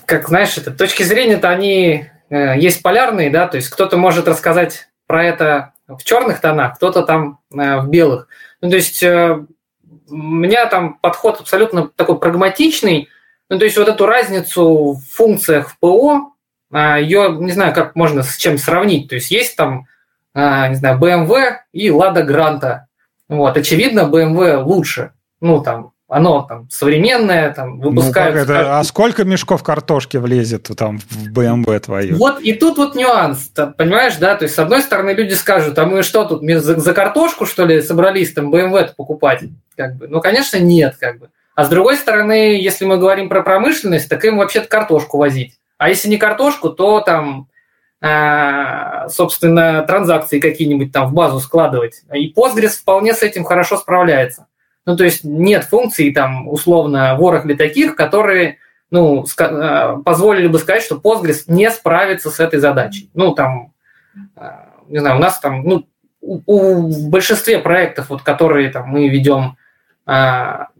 как 0.07 0.29
знаешь, 0.29 0.57
это 0.57 0.71
точки 0.71 1.03
зрения-то 1.03 1.49
они 1.51 2.07
э, 2.31 2.59
есть 2.59 2.83
полярные, 2.83 3.31
да, 3.31 3.47
то 3.47 3.57
есть 3.57 3.69
кто-то 3.69 3.97
может 3.97 4.29
рассказать 4.29 4.89
про 5.07 5.25
это 5.25 5.73
в 5.87 6.03
черных 6.05 6.41
тонах, 6.41 6.77
кто-то 6.77 7.03
там 7.03 7.41
э, 7.53 7.81
в 7.81 7.89
белых. 7.89 8.29
Ну, 8.63 8.71
то 8.71 8.77
есть 8.77 9.03
э, 9.03 9.45
у 10.09 10.17
меня 10.17 10.67
там 10.67 10.95
подход 10.95 11.41
абсолютно 11.41 11.89
такой 11.89 12.19
прагматичный, 12.19 13.09
ну, 13.51 13.59
то 13.59 13.65
есть 13.65 13.77
вот 13.77 13.89
эту 13.89 14.07
разницу 14.07 14.93
в 14.93 15.03
функциях 15.11 15.71
в 15.71 15.79
ПО 15.79 16.33
ее, 16.73 17.37
не 17.41 17.53
знаю, 17.53 17.75
как 17.75 17.97
можно 17.97 18.23
с 18.23 18.37
чем 18.37 18.59
сравнить. 18.59 19.09
То 19.09 19.17
есть 19.17 19.31
есть 19.31 19.57
там, 19.57 19.87
а, 20.35 20.69
не 20.69 20.77
знаю, 20.77 20.99
BMW 20.99 21.57
и 21.73 21.89
Lada 21.89 22.27
Granta. 22.27 22.81
Вот, 23.29 23.57
очевидно, 23.57 24.01
BMW 24.01 24.63
лучше. 24.63 25.13
Ну, 25.41 25.63
там, 25.63 25.93
оно 26.11 26.43
там 26.43 26.69
современное, 26.71 27.53
там 27.53 27.79
ну, 27.79 27.91
выпускают... 27.91 28.35
Ну, 28.35 28.43
это, 28.43 28.79
а 28.79 28.85
сколько 28.85 29.25
мешков 29.25 29.63
картошки 29.63 30.17
влезет 30.17 30.69
там 30.77 30.99
в 30.99 31.31
BMW 31.31 31.79
твою? 31.79 32.17
Вот 32.17 32.41
и 32.41 32.53
тут 32.53 32.79
вот 32.79 32.97
нюанс, 32.97 33.53
понимаешь, 33.79 34.17
да? 34.17 34.35
То 34.35 34.45
есть, 34.45 34.57
с 34.57 34.59
одной 34.59 34.83
стороны, 34.83 35.11
люди 35.11 35.35
скажут, 35.35 35.79
а 35.79 35.87
мы 35.87 36.03
что 36.03 36.25
тут, 36.25 36.43
за, 36.43 36.79
за 36.81 36.95
картошку, 36.95 37.47
что 37.47 37.65
ли, 37.65 37.81
собрались 37.81 38.33
там 38.33 38.53
BMW 38.53 38.91
покупать? 38.97 39.45
Как 39.77 39.97
бы. 39.97 40.09
Ну, 40.09 40.21
конечно, 40.21 40.57
нет, 40.57 40.97
как 40.99 41.21
бы. 41.21 41.29
А 41.55 41.65
с 41.65 41.69
другой 41.69 41.97
стороны, 41.97 42.61
если 42.61 42.85
мы 42.85 42.99
говорим 42.99 43.29
про 43.29 43.43
промышленность, 43.43 44.09
так 44.09 44.25
им 44.25 44.39
вообще-то 44.39 44.67
картошку 44.67 45.19
возить. 45.19 45.60
А 45.81 45.89
если 45.89 46.11
не 46.11 46.19
картошку, 46.19 46.69
то 46.69 47.01
там, 47.01 47.49
э, 48.03 49.09
собственно, 49.09 49.83
транзакции 49.85 50.39
какие-нибудь 50.39 50.93
там 50.93 51.09
в 51.09 51.15
базу 51.15 51.41
складывать. 51.41 52.03
И 52.13 52.35
Postgres 52.35 52.73
вполне 52.83 53.15
с 53.15 53.23
этим 53.23 53.45
хорошо 53.45 53.79
справляется. 53.79 54.47
Ну, 54.85 54.95
то 54.95 55.05
есть 55.05 55.25
нет 55.25 55.65
функций 55.65 56.13
там, 56.13 56.47
условно, 56.49 57.17
в 57.17 57.23
Oracle 57.23 57.57
таких, 57.57 57.97
которые 57.97 58.59
ну, 58.91 59.25
э, 59.25 59.97
позволили 60.05 60.49
бы 60.49 60.59
сказать, 60.59 60.83
что 60.83 60.97
Postgres 60.97 61.45
не 61.47 61.71
справится 61.71 62.29
с 62.29 62.41
этой 62.41 62.61
задачей. 62.61 63.09
Ну, 63.15 63.33
там, 63.33 63.73
э, 64.37 64.51
не 64.89 64.99
знаю, 64.99 65.17
у 65.17 65.21
нас 65.21 65.41
там, 65.41 65.63
ну, 65.63 65.89
у, 66.21 66.43
у, 66.45 66.91
в 66.91 67.09
большинстве 67.09 67.59
проектов, 67.59 68.11
вот, 68.11 68.21
которые 68.21 68.69
там, 68.69 68.87
мы 68.87 69.09
ведем, 69.09 69.57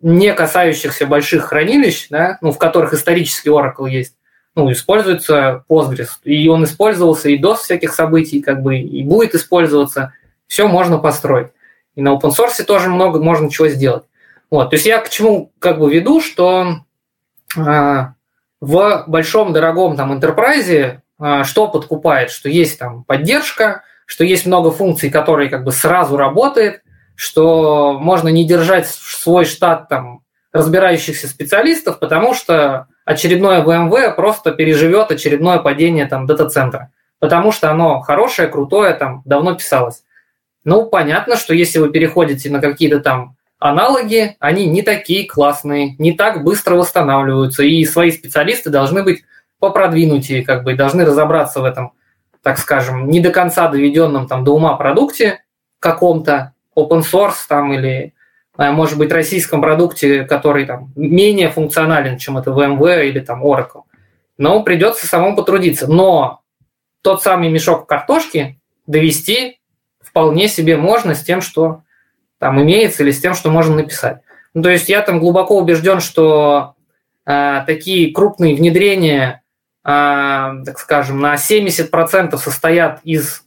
не 0.03 0.33
касающихся 0.35 1.07
больших 1.07 1.45
хранилищ, 1.45 2.09
да, 2.11 2.39
ну, 2.41 2.51
в 2.51 2.59
которых 2.59 2.95
исторически 2.95 3.49
Oracle 3.49 3.89
есть, 3.89 4.17
ну, 4.55 4.71
используется 4.73 5.65
Postgres. 5.69 6.11
И 6.25 6.49
он 6.49 6.65
использовался 6.65 7.29
и 7.29 7.39
до 7.39 7.55
всяких 7.55 7.95
событий, 7.95 8.43
как 8.43 8.63
бы, 8.63 8.79
и 8.79 9.03
будет 9.03 9.35
использоваться. 9.35 10.13
Все 10.47 10.67
можно 10.67 10.99
построить. 10.99 11.49
И 11.95 12.03
на 12.03 12.15
open 12.15 12.31
source 12.31 12.63
тоже 12.65 12.89
много 12.89 13.23
можно 13.23 13.51
чего 13.51 13.69
сделать. 13.69 14.05
Вот, 14.51 14.71
то 14.71 14.75
есть 14.75 14.87
я 14.87 14.99
к 14.99 15.09
чему 15.09 15.53
как 15.61 15.79
бы 15.79 15.93
веду, 15.93 16.21
что 16.21 16.81
э, 17.57 18.07
в 18.61 19.05
большом 19.07 19.53
дорогом 19.53 19.97
там 19.97 20.13
enterprise 20.13 20.99
э, 21.21 21.45
что 21.45 21.69
подкупает, 21.69 22.31
что 22.31 22.49
есть 22.49 22.79
там 22.79 23.05
поддержка, 23.05 23.85
что 24.07 24.25
есть 24.25 24.47
много 24.47 24.73
функций, 24.73 25.09
которые 25.09 25.49
как 25.49 25.63
бы 25.63 25.71
сразу 25.71 26.17
работают, 26.17 26.83
что 27.15 27.97
можно 28.01 28.29
не 28.29 28.45
держать 28.45 28.89
свой 28.89 29.45
штат 29.45 29.89
там 29.89 30.23
разбирающихся 30.53 31.29
специалистов, 31.29 32.01
потому 32.01 32.35
что 32.35 32.89
очередное 33.11 33.65
BMW 33.65 34.15
просто 34.15 34.53
переживет 34.53 35.11
очередное 35.11 35.59
падение 35.59 36.07
там 36.07 36.27
дата-центра, 36.27 36.93
потому 37.19 37.51
что 37.51 37.69
оно 37.69 38.01
хорошее, 38.01 38.47
крутое, 38.47 38.95
там 38.95 39.23
давно 39.25 39.57
писалось. 39.57 40.05
Ну, 40.63 40.87
понятно, 40.87 41.37
что 41.37 41.53
если 41.53 41.81
вы 41.81 41.91
переходите 41.91 42.51
на 42.51 42.61
какие-то 42.61 43.01
там 43.01 43.37
аналоги, 43.59 44.37
они 44.39 44.67
не 44.67 44.83
такие 44.83 45.27
классные, 45.27 45.97
не 45.99 46.13
так 46.13 46.45
быстро 46.45 46.77
восстанавливаются, 46.77 47.65
и 47.65 47.85
свои 47.85 48.13
специалисты 48.13 48.71
должны 48.71 49.03
быть 49.03 49.25
попродвинутее, 49.59 50.45
как 50.45 50.63
бы, 50.63 50.75
должны 50.75 51.05
разобраться 51.05 51.61
в 51.61 51.65
этом, 51.65 51.93
так 52.43 52.59
скажем, 52.59 53.11
не 53.11 53.19
до 53.19 53.31
конца 53.31 53.67
доведенном 53.67 54.29
там 54.29 54.45
до 54.45 54.55
ума 54.55 54.77
продукте 54.77 55.43
каком-то, 55.81 56.53
open 56.79 57.03
source 57.03 57.47
там 57.49 57.73
или 57.73 58.15
может 58.61 58.99
быть, 58.99 59.11
российском 59.11 59.63
продукте, 59.63 60.25
который 60.25 60.67
там 60.67 60.93
менее 60.95 61.49
функционален, 61.49 62.19
чем 62.19 62.37
это 62.37 62.51
VMware 62.51 63.09
или 63.09 63.21
там 63.21 63.45
Oracle. 63.45 63.85
Но 64.37 64.63
придется 64.63 65.07
самому 65.07 65.35
потрудиться. 65.35 65.91
Но 65.91 66.41
тот 67.03 67.23
самый 67.23 67.49
мешок 67.49 67.87
картошки 67.87 68.61
довести 68.87 69.61
вполне 70.03 70.49
себе 70.49 70.77
можно 70.77 71.15
с 71.15 71.23
тем, 71.23 71.41
что 71.41 71.83
там 72.39 72.61
имеется, 72.61 73.03
или 73.03 73.13
с 73.13 73.21
тем, 73.21 73.35
что 73.35 73.51
можно 73.51 73.77
написать. 73.77 74.21
Ну, 74.55 74.63
то 74.63 74.71
есть 74.71 74.89
я 74.89 75.03
там 75.03 75.21
глубоко 75.21 75.59
убежден, 75.59 76.01
что 76.01 76.75
э, 77.25 77.63
такие 77.67 78.13
крупные 78.13 78.57
внедрения, 78.57 79.43
э, 79.85 79.89
так 79.89 80.79
скажем, 80.79 81.21
на 81.21 81.35
70% 81.35 82.37
состоят 82.37 83.01
из 83.05 83.45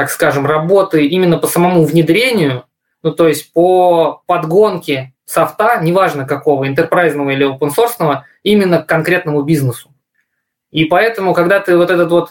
так 0.00 0.08
скажем, 0.10 0.46
работы 0.46 1.06
именно 1.06 1.36
по 1.36 1.46
самому 1.46 1.84
внедрению, 1.84 2.64
ну 3.02 3.12
то 3.12 3.28
есть 3.28 3.52
по 3.52 4.22
подгонке 4.24 5.12
софта, 5.26 5.78
неважно 5.82 6.24
какого, 6.24 6.66
интерпрайзного 6.66 7.28
или 7.28 7.46
open 7.46 8.22
именно 8.42 8.80
к 8.80 8.86
конкретному 8.86 9.42
бизнесу. 9.42 9.90
И 10.70 10.86
поэтому, 10.86 11.34
когда 11.34 11.60
ты 11.60 11.76
вот 11.76 11.90
этот 11.90 12.10
вот 12.10 12.30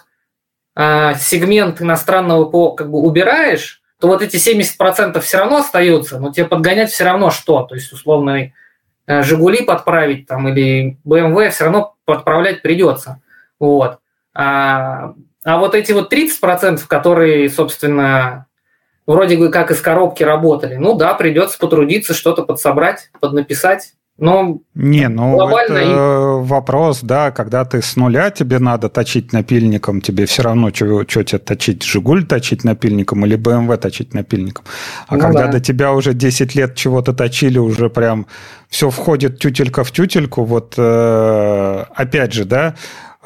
э, 0.76 1.14
сегмент 1.20 1.80
иностранного 1.80 2.46
ПО 2.46 2.72
как 2.72 2.90
бы 2.90 2.98
убираешь, 2.98 3.84
то 4.00 4.08
вот 4.08 4.24
эти 4.24 4.38
70% 4.38 5.20
все 5.20 5.38
равно 5.38 5.58
остаются, 5.58 6.20
но 6.20 6.32
тебе 6.32 6.48
подгонять 6.48 6.90
все 6.90 7.04
равно 7.04 7.30
что? 7.30 7.62
То 7.62 7.76
есть, 7.76 7.94
условно, 7.94 8.52
э, 9.06 9.22
«Жигули» 9.22 9.64
подправить 9.64 10.26
там 10.26 10.48
или 10.48 10.98
BMW 11.06 11.52
все 11.52 11.66
равно 11.66 11.94
подправлять 12.06 12.64
придется. 12.64 13.22
Вот. 13.60 14.00
А, 14.34 15.14
а 15.44 15.58
вот 15.58 15.76
эти 15.76 15.92
вот 15.92 16.12
30%, 16.12 16.82
которые, 16.88 17.50
собственно, 17.50 18.48
вроде 19.08 19.38
бы 19.38 19.50
как 19.50 19.72
из 19.72 19.82
коробки 19.82 20.24
работали, 20.24 20.76
ну 20.76 20.96
да, 20.96 21.14
придется 21.14 21.58
потрудиться, 21.58 22.14
что-то 22.14 22.44
подсобрать, 22.44 23.10
поднаписать. 23.20 23.94
Но 24.20 24.60
не, 24.76 25.08
ну 25.08 25.58
это 25.58 25.80
и... 25.80 26.46
вопрос, 26.46 27.00
да, 27.02 27.32
когда 27.32 27.64
ты 27.64 27.82
с 27.82 27.96
нуля, 27.96 28.32
тебе 28.32 28.60
надо 28.60 28.90
точить 28.90 29.32
напильником, 29.32 30.02
тебе 30.02 30.26
все 30.26 30.42
равно, 30.42 30.72
что, 30.74 31.06
тебе 31.06 31.40
точить, 31.40 31.84
Жигуль 31.84 32.26
точить 32.26 32.66
напильником 32.66 33.26
или 33.26 33.38
БМВ 33.38 33.78
точить 33.78 34.14
напильником. 34.14 34.66
А 35.08 35.16
ну, 35.16 35.22
когда 35.22 35.46
да. 35.46 35.54
до 35.54 35.60
тебя 35.62 35.94
уже 35.94 36.14
10 36.14 36.54
лет 36.54 36.76
чего-то 36.76 37.14
точили, 37.14 37.60
уже 37.60 37.90
прям 37.90 38.28
все 38.68 38.90
входит 38.90 39.40
тютелька 39.40 39.86
в 39.86 39.92
тютельку, 39.92 40.44
вот 40.44 40.74
э, 40.78 41.86
опять 41.96 42.34
же, 42.34 42.44
да, 42.44 42.76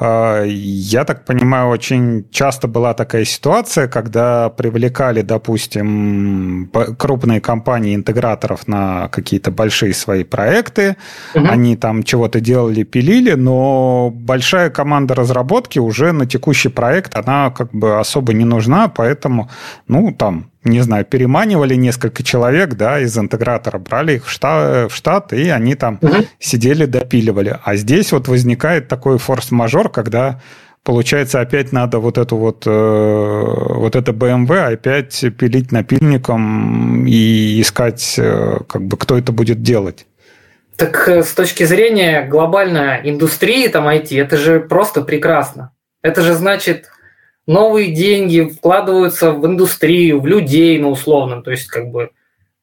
я 0.00 1.04
так 1.04 1.24
понимаю, 1.24 1.68
очень 1.68 2.28
часто 2.32 2.66
была 2.66 2.94
такая 2.94 3.24
ситуация, 3.24 3.86
когда 3.86 4.50
привлекали, 4.50 5.22
допустим, 5.22 6.68
крупные 6.98 7.40
компании 7.40 7.94
интеграторов 7.94 8.66
на 8.66 9.08
какие-то 9.08 9.52
большие 9.52 9.94
свои 9.94 10.24
проекты, 10.24 10.96
угу. 11.32 11.46
они 11.48 11.76
там 11.76 12.02
чего-то 12.02 12.40
делали, 12.40 12.82
пилили, 12.82 13.34
но 13.34 14.10
большая 14.12 14.70
команда 14.70 15.14
разработки 15.14 15.78
уже 15.78 16.10
на 16.10 16.26
текущий 16.26 16.70
проект, 16.70 17.16
она 17.16 17.52
как 17.52 17.70
бы 17.72 18.00
особо 18.00 18.32
не 18.32 18.44
нужна, 18.44 18.88
поэтому, 18.88 19.48
ну, 19.86 20.12
там, 20.12 20.50
не 20.64 20.80
знаю, 20.80 21.04
переманивали 21.04 21.74
несколько 21.74 22.22
человек, 22.22 22.74
да, 22.74 23.00
из 23.00 23.16
интегратора, 23.16 23.78
брали 23.78 24.14
их 24.14 24.26
в 24.26 24.30
штат, 24.30 24.90
в 24.90 24.94
штат 24.94 25.32
и 25.32 25.48
они 25.48 25.74
там 25.74 25.98
угу. 26.00 26.26
сидели, 26.38 26.86
допиливали. 26.86 27.58
А 27.62 27.76
здесь 27.76 28.12
вот 28.12 28.28
возникает 28.28 28.88
такой 28.88 29.18
форс-мажор, 29.18 29.90
когда 29.90 30.40
получается 30.84 31.40
опять 31.40 31.72
надо 31.72 31.98
вот 31.98 32.18
эту 32.18 32.36
вот, 32.36 32.64
э, 32.66 32.70
вот 32.70 33.96
это 33.96 34.12
BMW 34.12 34.74
опять 34.74 35.24
пилить 35.36 35.72
напильником 35.72 37.06
и 37.06 37.60
искать, 37.60 38.14
э, 38.18 38.58
как 38.68 38.82
бы, 38.82 38.96
кто 38.96 39.18
это 39.18 39.32
будет 39.32 39.62
делать. 39.62 40.06
Так 40.76 41.08
э, 41.08 41.22
с 41.22 41.32
точки 41.32 41.64
зрения 41.64 42.26
глобальной 42.26 43.00
индустрии 43.08 43.68
там 43.68 43.88
IT, 43.88 44.20
это 44.20 44.36
же 44.36 44.60
просто 44.60 45.02
прекрасно. 45.02 45.72
Это 46.02 46.20
же 46.20 46.34
значит, 46.34 46.90
новые 47.46 47.94
деньги 47.94 48.40
вкладываются 48.40 49.32
в 49.32 49.44
индустрию, 49.46 50.20
в 50.20 50.26
людей, 50.26 50.78
ну, 50.78 50.90
условно. 50.90 51.42
То 51.42 51.50
есть, 51.50 51.66
как 51.68 51.88
бы, 51.88 52.10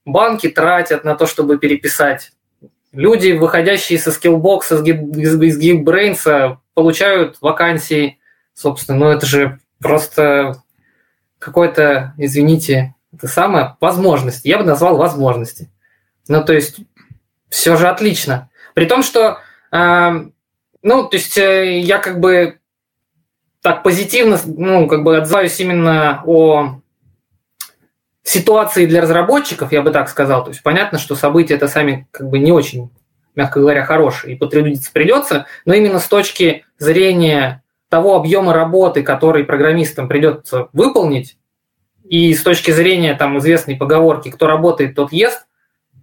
банки 0.05 0.49
тратят 0.49 1.03
на 1.03 1.15
то, 1.15 1.25
чтобы 1.27 1.57
переписать. 1.57 2.31
Люди, 2.91 3.31
выходящие 3.31 3.99
со 3.99 4.11
скиллбокса, 4.11 4.83
из 4.83 5.39
Geekbrains, 5.39 6.57
получают 6.73 7.37
вакансии, 7.41 8.19
собственно. 8.53 8.97
Ну, 8.97 9.07
это 9.07 9.25
же 9.25 9.59
просто 9.79 10.61
какой-то, 11.39 12.13
извините, 12.17 12.95
это 13.13 13.27
самое, 13.27 13.75
возможность. 13.79 14.45
Я 14.45 14.57
бы 14.57 14.63
назвал 14.63 14.97
возможности. 14.97 15.69
Ну, 16.27 16.43
то 16.43 16.53
есть, 16.53 16.79
все 17.49 17.75
же 17.75 17.87
отлично. 17.87 18.49
При 18.73 18.85
том, 18.85 19.03
что, 19.03 19.39
э, 19.71 20.25
ну, 20.81 21.03
то 21.03 21.17
есть, 21.17 21.37
э, 21.37 21.79
я 21.79 21.97
как 21.97 22.19
бы 22.19 22.60
так 23.61 23.83
позитивно, 23.83 24.39
ну, 24.45 24.87
как 24.87 25.03
бы 25.03 25.17
отзываюсь 25.17 25.59
именно 25.59 26.23
о 26.25 26.81
ситуации 28.23 28.85
для 28.85 29.01
разработчиков, 29.01 29.71
я 29.71 29.81
бы 29.81 29.91
так 29.91 30.09
сказал. 30.09 30.43
То 30.43 30.49
есть 30.49 30.63
понятно, 30.63 30.99
что 30.99 31.15
события 31.15 31.55
это 31.55 31.67
сами 31.67 32.07
как 32.11 32.29
бы 32.29 32.39
не 32.39 32.51
очень, 32.51 32.89
мягко 33.35 33.59
говоря, 33.59 33.85
хорошие, 33.85 34.33
и 34.33 34.37
потрудиться 34.37 34.91
придется, 34.91 35.45
но 35.65 35.73
именно 35.73 35.99
с 35.99 36.07
точки 36.07 36.65
зрения 36.77 37.63
того 37.89 38.15
объема 38.15 38.53
работы, 38.53 39.03
который 39.03 39.43
программистам 39.43 40.07
придется 40.07 40.69
выполнить, 40.73 41.37
и 42.03 42.33
с 42.33 42.41
точки 42.41 42.71
зрения 42.71 43.15
там 43.15 43.37
известной 43.37 43.75
поговорки 43.75 44.29
«кто 44.31 44.47
работает, 44.47 44.95
тот 44.95 45.11
ест», 45.11 45.45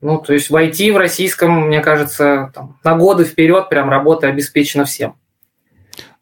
ну, 0.00 0.18
то 0.18 0.32
есть 0.32 0.48
в 0.48 0.54
IT 0.54 0.92
в 0.92 0.96
российском, 0.96 1.66
мне 1.66 1.80
кажется, 1.80 2.52
там, 2.54 2.78
на 2.84 2.94
годы 2.96 3.24
вперед 3.24 3.68
прям 3.68 3.90
работа 3.90 4.28
обеспечена 4.28 4.84
всем. 4.84 5.16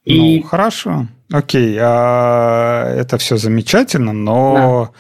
И... 0.07 0.41
Ну, 0.41 0.47
хорошо. 0.47 1.09
Окей, 1.33 1.77
а, 1.81 2.95
это 2.95 3.19
все 3.19 3.37
замечательно, 3.37 4.13
но 4.13 4.93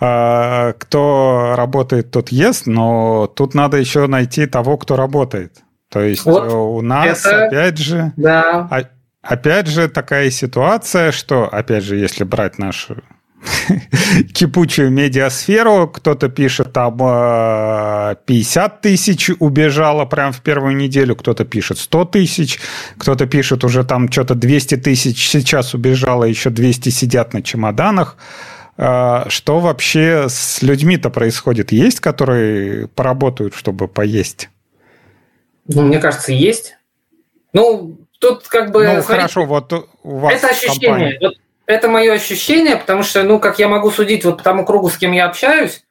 да. 0.00 0.06
а, 0.06 0.72
кто 0.72 1.54
работает, 1.56 2.10
тот 2.10 2.30
ест, 2.30 2.66
но 2.66 3.28
тут 3.28 3.54
надо 3.54 3.76
еще 3.76 4.08
найти 4.08 4.46
того, 4.46 4.76
кто 4.76 4.96
работает. 4.96 5.62
То 5.88 6.00
есть 6.00 6.24
вот 6.24 6.52
у 6.52 6.80
нас, 6.82 7.24
это... 7.24 7.46
опять 7.46 7.78
же, 7.78 8.12
да. 8.16 8.68
опять 9.22 9.68
же 9.68 9.88
такая 9.88 10.30
ситуация, 10.30 11.12
что, 11.12 11.48
опять 11.48 11.84
же, 11.84 11.94
если 11.96 12.24
брать 12.24 12.58
нашу 12.58 12.96
кипучую 14.32 14.90
медиасферу. 14.90 15.88
Кто-то 15.88 16.28
пишет, 16.28 16.72
там 16.72 16.96
50 16.96 18.72
э, 18.72 18.78
тысяч 18.80 19.30
убежало 19.38 20.04
прямо 20.04 20.32
в 20.32 20.40
первую 20.40 20.76
неделю, 20.76 21.16
кто-то 21.16 21.44
пишет 21.44 21.78
100 21.78 22.04
тысяч, 22.06 22.60
кто-то 22.98 23.26
пишет 23.26 23.64
уже 23.64 23.84
там 23.84 24.10
что-то 24.10 24.34
200 24.34 24.76
тысяч 24.76 25.28
сейчас 25.28 25.74
убежало, 25.74 26.24
еще 26.24 26.50
200 26.50 26.88
сидят 26.90 27.34
на 27.34 27.42
чемоданах. 27.42 28.16
Э, 28.76 29.24
что 29.28 29.60
вообще 29.60 30.26
с 30.28 30.62
людьми-то 30.62 31.10
происходит? 31.10 31.72
Есть, 31.72 32.00
которые 32.00 32.88
поработают, 32.88 33.54
чтобы 33.54 33.88
поесть? 33.88 34.48
Ну, 35.66 35.82
мне 35.82 35.98
кажется, 35.98 36.32
есть. 36.32 36.76
Ну, 37.52 37.98
тут 38.18 38.48
как 38.48 38.72
бы... 38.72 38.84
Ну, 38.84 39.02
смотри, 39.02 39.16
хорошо, 39.16 39.44
вот 39.46 39.72
у 40.02 40.18
вас 40.18 40.34
Это 40.34 40.48
ощущение. 40.48 41.18
Вот 41.20 41.34
это 41.66 41.88
мое 41.88 42.12
ощущение, 42.12 42.76
потому 42.76 43.02
что, 43.02 43.22
ну, 43.22 43.38
как 43.38 43.58
я 43.58 43.68
могу 43.68 43.90
судить 43.90 44.24
вот 44.24 44.38
по 44.38 44.42
тому 44.42 44.64
кругу, 44.64 44.90
с 44.90 44.96
кем 44.96 45.12
я 45.12 45.26
общаюсь, 45.26 45.84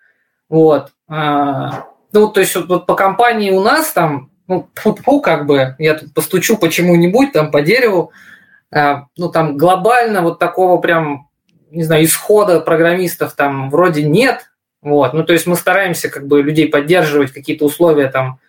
вот, 0.49 0.91
а, 1.07 1.85
ну, 2.11 2.27
то 2.29 2.39
есть 2.39 2.55
вот, 2.55 2.67
вот 2.67 2.85
по 2.85 2.95
компании 2.95 3.51
у 3.51 3.61
нас 3.61 3.91
там, 3.91 4.29
ну, 4.47 4.69
фу 4.75 5.21
как 5.21 5.45
бы, 5.45 5.75
я 5.79 5.95
тут 5.95 6.13
постучу 6.13 6.57
почему-нибудь 6.57 7.31
там 7.31 7.51
по 7.51 7.61
дереву, 7.61 8.11
а, 8.71 9.05
ну, 9.17 9.29
там 9.29 9.57
глобально 9.57 10.21
вот 10.21 10.39
такого 10.39 10.79
прям, 10.79 11.29
не 11.71 11.83
знаю, 11.83 12.05
исхода 12.05 12.59
программистов 12.59 13.33
там 13.33 13.69
вроде 13.69 14.03
нет, 14.03 14.51
вот, 14.81 15.13
ну, 15.13 15.23
то 15.23 15.33
есть 15.33 15.47
мы 15.47 15.55
стараемся 15.55 16.09
как 16.09 16.27
бы 16.27 16.43
людей 16.43 16.67
поддерживать, 16.69 17.31
какие-то 17.31 17.65
условия 17.65 18.09
там, 18.09 18.39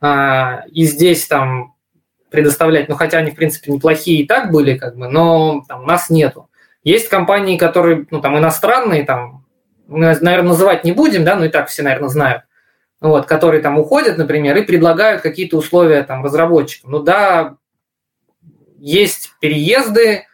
а, 0.00 0.62
и 0.70 0.84
здесь 0.84 1.26
там 1.26 1.74
предоставлять, 2.30 2.88
ну, 2.88 2.94
хотя 2.94 3.18
они, 3.18 3.30
в 3.30 3.34
принципе, 3.34 3.72
неплохие 3.72 4.22
и 4.22 4.26
так 4.26 4.52
были, 4.52 4.76
как 4.76 4.96
бы, 4.96 5.08
но 5.08 5.64
там 5.66 5.86
нас 5.86 6.10
нету. 6.10 6.48
Есть 6.84 7.08
компании, 7.08 7.56
которые, 7.56 8.06
ну, 8.10 8.20
там, 8.20 8.38
иностранные, 8.38 9.04
там, 9.04 9.44
наверное, 9.88 10.42
называть 10.42 10.84
не 10.84 10.92
будем, 10.92 11.24
да, 11.24 11.36
но 11.36 11.46
и 11.46 11.48
так 11.48 11.68
все, 11.68 11.82
наверное, 11.82 12.08
знают, 12.08 12.42
вот, 13.00 13.26
которые 13.26 13.62
там 13.62 13.78
уходят, 13.78 14.18
например, 14.18 14.56
и 14.56 14.62
предлагают 14.62 15.22
какие-то 15.22 15.56
условия 15.56 16.02
там 16.04 16.24
разработчикам. 16.24 16.90
Ну 16.90 16.98
да, 17.00 17.56
есть 18.78 19.32
переезды, 19.40 20.24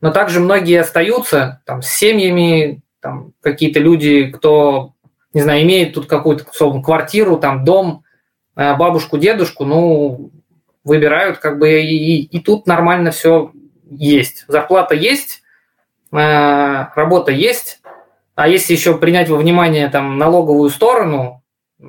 но 0.00 0.10
также 0.10 0.40
многие 0.40 0.80
остаются 0.80 1.62
там 1.64 1.82
с 1.82 1.88
семьями, 1.88 2.82
там 3.00 3.32
какие-то 3.40 3.80
люди, 3.80 4.26
кто, 4.26 4.94
не 5.32 5.40
знаю, 5.40 5.62
имеет 5.62 5.94
тут 5.94 6.06
какую-то, 6.06 6.44
условно, 6.50 6.82
квартиру, 6.82 7.38
там 7.38 7.64
дом, 7.64 8.04
э, 8.56 8.76
бабушку, 8.76 9.18
дедушку, 9.18 9.64
ну, 9.64 10.30
выбирают 10.84 11.38
как 11.38 11.58
бы 11.58 11.82
и, 11.82 11.96
и, 11.96 12.22
и 12.22 12.40
тут 12.40 12.66
нормально 12.66 13.10
все 13.10 13.52
есть. 13.90 14.44
Зарплата 14.48 14.94
есть, 14.94 15.42
работа 16.10 17.32
есть, 17.32 17.80
а 18.34 18.48
если 18.48 18.72
еще 18.72 18.96
принять 18.96 19.28
во 19.28 19.36
внимание 19.36 19.88
там 19.88 20.16
налоговую 20.16 20.70
сторону, 20.70 21.42
э, 21.80 21.84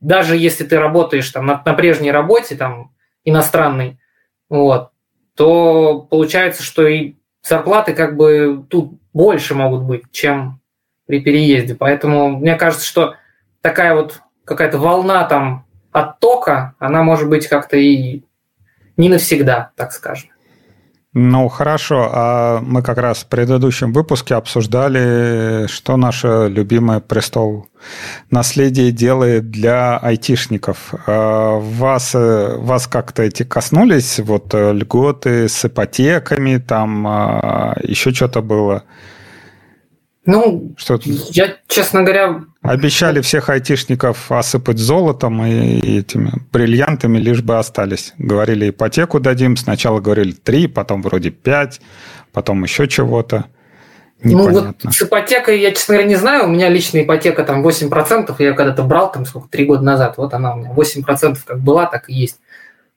даже 0.00 0.36
если 0.36 0.64
ты 0.64 0.78
работаешь 0.78 1.30
там 1.30 1.46
на, 1.46 1.62
на 1.64 1.72
прежней 1.72 2.10
работе, 2.10 2.56
там 2.56 2.92
иностранной, 3.24 3.98
вот, 4.50 4.90
то 5.34 6.06
получается, 6.10 6.62
что 6.62 6.86
и 6.86 7.14
зарплаты 7.42 7.94
как 7.94 8.16
бы 8.16 8.66
тут 8.68 9.00
больше 9.14 9.54
могут 9.54 9.82
быть, 9.82 10.02
чем 10.12 10.60
при 11.06 11.20
переезде. 11.20 11.74
Поэтому 11.74 12.36
мне 12.36 12.56
кажется, 12.56 12.86
что 12.86 13.14
такая 13.62 13.94
вот 13.94 14.20
какая-то 14.44 14.76
волна 14.78 15.24
там 15.24 15.66
оттока, 15.90 16.74
она 16.78 17.02
может 17.02 17.28
быть 17.28 17.46
как-то 17.48 17.76
и 17.76 18.24
не 18.96 19.08
навсегда, 19.08 19.70
так 19.76 19.92
скажем. 19.92 20.31
Ну, 21.14 21.48
хорошо. 21.48 22.10
А 22.10 22.60
мы 22.62 22.82
как 22.82 22.96
раз 22.96 23.18
в 23.18 23.26
предыдущем 23.26 23.92
выпуске 23.92 24.34
обсуждали, 24.34 25.66
что 25.66 25.98
наше 25.98 26.48
любимое 26.48 27.00
престол 27.00 27.66
наследие 28.30 28.92
делает 28.92 29.50
для 29.50 29.98
айтишников. 29.98 30.94
А 31.06 31.58
вас, 31.58 32.14
вас 32.14 32.86
как-то 32.86 33.24
эти 33.24 33.42
коснулись? 33.42 34.20
Вот 34.20 34.54
э, 34.54 34.72
льготы 34.72 35.50
с 35.50 35.66
ипотеками, 35.66 36.56
там 36.56 37.06
а, 37.06 37.76
еще 37.82 38.12
что-то 38.12 38.40
было? 38.40 38.84
Ну, 40.24 40.74
что 40.78 40.98
я, 41.04 41.56
честно 41.68 42.02
говоря... 42.02 42.44
Обещали 42.62 43.20
всех 43.20 43.50
айтишников 43.50 44.30
осыпать 44.30 44.78
золотом 44.78 45.44
и 45.44 45.98
этими 45.98 46.32
бриллиантами, 46.52 47.18
лишь 47.18 47.42
бы 47.42 47.58
остались. 47.58 48.14
Говорили, 48.18 48.70
ипотеку 48.70 49.18
дадим. 49.18 49.56
Сначала 49.56 49.98
говорили 49.98 50.30
три, 50.30 50.68
потом 50.68 51.02
вроде 51.02 51.30
пять, 51.30 51.80
потом 52.32 52.62
еще 52.62 52.86
чего-то. 52.86 53.46
Непонятно. 54.22 54.60
Ну, 54.60 54.74
вот 54.84 54.94
с 54.94 55.02
ипотекой 55.02 55.60
я, 55.60 55.72
честно 55.72 55.94
говоря, 55.94 56.08
не 56.08 56.14
знаю. 56.14 56.44
У 56.44 56.48
меня 56.50 56.68
личная 56.68 57.02
ипотека 57.02 57.42
там 57.42 57.66
8%. 57.66 58.32
Я 58.38 58.52
когда-то 58.52 58.84
брал 58.84 59.10
там 59.10 59.26
сколько, 59.26 59.48
три 59.48 59.64
года 59.64 59.82
назад. 59.82 60.16
Вот 60.16 60.32
она 60.32 60.54
у 60.54 60.58
меня 60.58 60.72
8% 60.72 61.36
как 61.44 61.58
была, 61.58 61.86
так 61.86 62.08
и 62.08 62.14
есть. 62.14 62.38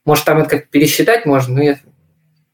Может, 0.04 0.26
там 0.26 0.38
это 0.38 0.48
как 0.48 0.68
пересчитать 0.68 1.26
можно, 1.26 1.56
но 1.56 1.62
я 1.62 1.76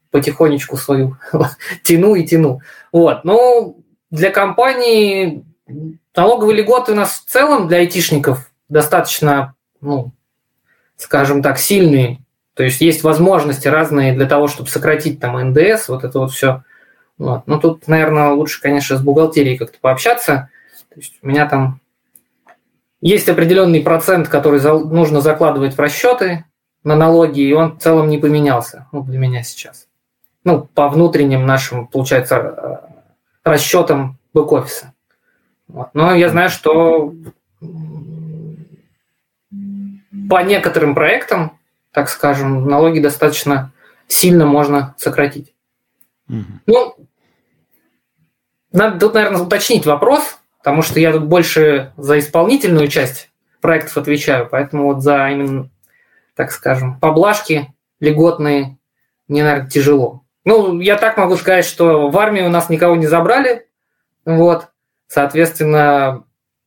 потихонечку 0.09 0.77
свою 0.77 1.17
тяну 1.83 2.15
и 2.15 2.25
тяну. 2.25 2.61
Вот. 2.91 3.23
Ну, 3.23 3.83
для 4.09 4.31
компании 4.31 5.45
налоговые 6.15 6.61
льготы 6.61 6.91
у 6.91 6.95
нас 6.95 7.23
в 7.25 7.29
целом 7.29 7.67
для 7.67 7.79
айтишников 7.79 8.51
достаточно, 8.69 9.55
ну, 9.81 10.11
скажем 10.97 11.41
так, 11.41 11.57
сильные. 11.57 12.19
То 12.53 12.63
есть 12.63 12.81
есть 12.81 13.03
возможности 13.03 13.67
разные 13.67 14.13
для 14.13 14.25
того, 14.25 14.47
чтобы 14.47 14.69
сократить 14.69 15.19
там 15.19 15.39
НДС, 15.49 15.89
вот 15.89 16.03
это 16.03 16.19
вот 16.19 16.31
все. 16.31 16.63
Вот. 17.17 17.47
Но 17.47 17.59
тут, 17.59 17.87
наверное, 17.87 18.29
лучше, 18.29 18.61
конечно, 18.61 18.97
с 18.97 19.01
бухгалтерией 19.01 19.57
как-то 19.57 19.77
пообщаться. 19.79 20.49
То 20.89 20.99
есть 20.99 21.13
у 21.21 21.27
меня 21.27 21.47
там 21.47 21.79
есть 23.01 23.27
определенный 23.27 23.81
процент, 23.81 24.29
который 24.29 24.61
нужно 24.61 25.21
закладывать 25.21 25.75
в 25.75 25.79
расчеты 25.79 26.45
на 26.83 26.95
налоги, 26.95 27.41
и 27.41 27.53
он 27.53 27.77
в 27.77 27.81
целом 27.81 28.07
не 28.07 28.17
поменялся 28.17 28.87
ну, 28.91 29.03
для 29.03 29.17
меня 29.17 29.43
сейчас. 29.43 29.87
Ну, 30.43 30.69
по 30.73 30.89
внутренним 30.89 31.45
нашим, 31.45 31.87
получается, 31.87 32.89
расчетам 33.43 34.19
бэк-офиса. 34.33 34.92
Вот. 35.67 35.89
Но 35.93 36.13
я 36.13 36.29
знаю, 36.29 36.49
что 36.49 37.13
по 40.29 40.43
некоторым 40.43 40.95
проектам, 40.95 41.59
так 41.91 42.09
скажем, 42.09 42.67
налоги 42.67 42.99
достаточно 42.99 43.71
сильно 44.07 44.45
можно 44.45 44.95
сократить. 44.97 45.53
Угу. 46.29 46.43
Ну, 46.67 46.95
надо 48.71 48.99
тут, 48.99 49.13
наверное, 49.13 49.41
уточнить 49.41 49.85
вопрос, 49.85 50.39
потому 50.57 50.81
что 50.81 50.99
я 50.99 51.11
тут 51.11 51.25
больше 51.25 51.93
за 51.97 52.19
исполнительную 52.19 52.87
часть 52.87 53.29
проектов 53.61 53.97
отвечаю, 53.97 54.47
поэтому 54.49 54.85
вот 54.85 55.01
за 55.01 55.29
именно, 55.29 55.69
так 56.35 56.51
скажем, 56.51 56.99
поблажки 56.99 57.73
льготные 57.99 58.77
мне, 59.27 59.43
наверное, 59.43 59.69
тяжело. 59.69 60.23
Ну, 60.45 60.79
я 60.79 60.97
так 60.97 61.17
могу 61.17 61.37
сказать, 61.37 61.65
что 61.65 62.09
в 62.09 62.17
армии 62.17 62.41
у 62.41 62.49
нас 62.49 62.69
никого 62.69 62.95
не 62.95 63.07
забрали, 63.07 63.67
вот, 64.25 64.67
соответственно, 65.07 66.23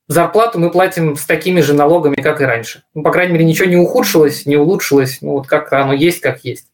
зарплату 0.08 0.58
мы 0.58 0.70
платим 0.70 1.16
с 1.16 1.24
такими 1.26 1.60
же 1.60 1.74
налогами, 1.74 2.16
как 2.16 2.40
и 2.40 2.44
раньше. 2.44 2.82
Ну, 2.94 3.02
по 3.02 3.10
крайней 3.10 3.32
мере, 3.32 3.44
ничего 3.44 3.68
не 3.68 3.76
ухудшилось, 3.76 4.46
не 4.46 4.56
улучшилось, 4.56 5.18
ну, 5.20 5.32
вот 5.32 5.46
как 5.46 5.72
оно 5.72 5.92
есть, 5.92 6.20
как 6.20 6.44
есть. 6.44 6.68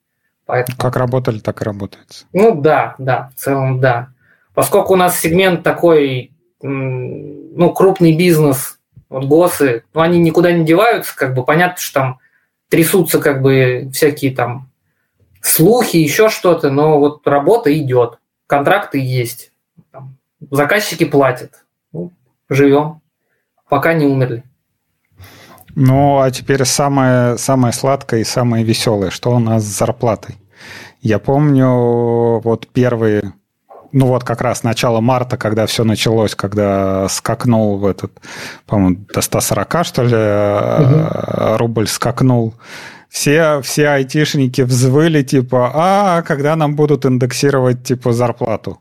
Поэтому... 0.46 0.76
Как 0.76 0.96
работали, 0.96 1.38
так 1.38 1.62
и 1.62 1.64
работает. 1.64 2.26
Ну, 2.32 2.60
да, 2.60 2.94
да, 2.98 3.30
в 3.34 3.40
целом, 3.40 3.80
да. 3.80 4.08
Поскольку 4.54 4.94
у 4.94 4.96
нас 4.96 5.18
сегмент 5.18 5.62
такой, 5.62 6.32
ну, 6.60 7.72
крупный 7.72 8.16
бизнес, 8.16 8.78
вот 9.08 9.24
ГОСы, 9.24 9.84
ну, 9.94 10.00
они 10.00 10.18
никуда 10.18 10.52
не 10.52 10.64
деваются, 10.64 11.16
как 11.16 11.34
бы 11.34 11.44
понятно, 11.44 11.78
что 11.78 12.00
там 12.00 12.18
трясутся 12.68 13.18
как 13.20 13.42
бы 13.42 13.90
всякие 13.92 14.34
там 14.34 14.70
слухи, 15.42 15.98
еще 15.98 16.28
что-то, 16.30 16.70
но 16.70 16.98
вот 16.98 17.26
работа 17.26 17.76
идет, 17.76 18.18
контракты 18.46 18.98
есть, 18.98 19.51
заказчики 20.50 21.04
платят, 21.04 21.64
ну, 21.92 22.10
живем, 22.48 23.00
пока 23.68 23.94
не 23.94 24.06
умерли. 24.06 24.44
Ну, 25.74 26.20
а 26.20 26.30
теперь 26.30 26.64
самое, 26.64 27.38
самое 27.38 27.72
сладкое 27.72 28.20
и 28.20 28.24
самое 28.24 28.64
веселое, 28.64 29.10
что 29.10 29.30
у 29.30 29.38
нас 29.38 29.62
с 29.62 29.78
зарплатой. 29.78 30.36
Я 31.00 31.18
помню 31.18 32.40
вот 32.40 32.68
первые, 32.68 33.32
ну 33.90 34.06
вот 34.06 34.22
как 34.22 34.42
раз 34.42 34.62
начало 34.62 35.00
марта, 35.00 35.36
когда 35.36 35.66
все 35.66 35.84
началось, 35.84 36.34
когда 36.34 37.08
скакнул 37.08 37.78
в 37.78 37.86
этот, 37.86 38.12
по-моему, 38.66 39.04
до 39.12 39.20
140, 39.20 39.84
что 39.84 40.02
ли, 40.02 40.14
угу. 40.14 41.56
рубль 41.56 41.88
скакнул 41.88 42.54
все, 43.12 43.60
все 43.62 43.88
айтишники 43.88 44.62
взвыли, 44.62 45.22
типа, 45.22 45.70
а 45.74 46.22
когда 46.22 46.56
нам 46.56 46.74
будут 46.74 47.04
индексировать, 47.04 47.84
типа, 47.84 48.12
зарплату? 48.12 48.80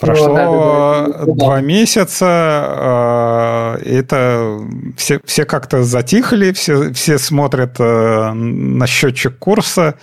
Прошло 0.00 1.06
два 1.26 1.60
месяца, 1.60 3.76
э, 3.78 3.98
это 3.98 4.60
все, 4.96 5.20
все 5.24 5.44
как-то 5.44 5.82
затихли, 5.82 6.52
все, 6.52 6.92
все 6.92 7.18
смотрят 7.18 7.76
э, 7.78 8.32
на 8.32 8.86
счетчик 8.86 9.38
курса, 9.38 9.94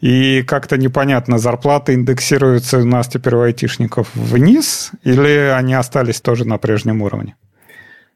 и 0.00 0.42
как-то 0.42 0.76
непонятно, 0.76 1.38
зарплаты 1.38 1.94
индексируются 1.94 2.78
у 2.78 2.84
нас 2.84 3.08
теперь 3.08 3.34
у 3.34 3.42
айтишников 3.42 4.08
вниз, 4.14 4.90
или 5.02 5.52
они 5.54 5.74
остались 5.74 6.20
тоже 6.20 6.46
на 6.46 6.58
прежнем 6.58 7.02
уровне? 7.02 7.36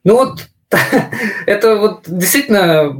Ну 0.04 0.14
вот, 0.14 0.48
это 1.46 1.76
вот 1.76 2.02
действительно 2.06 2.94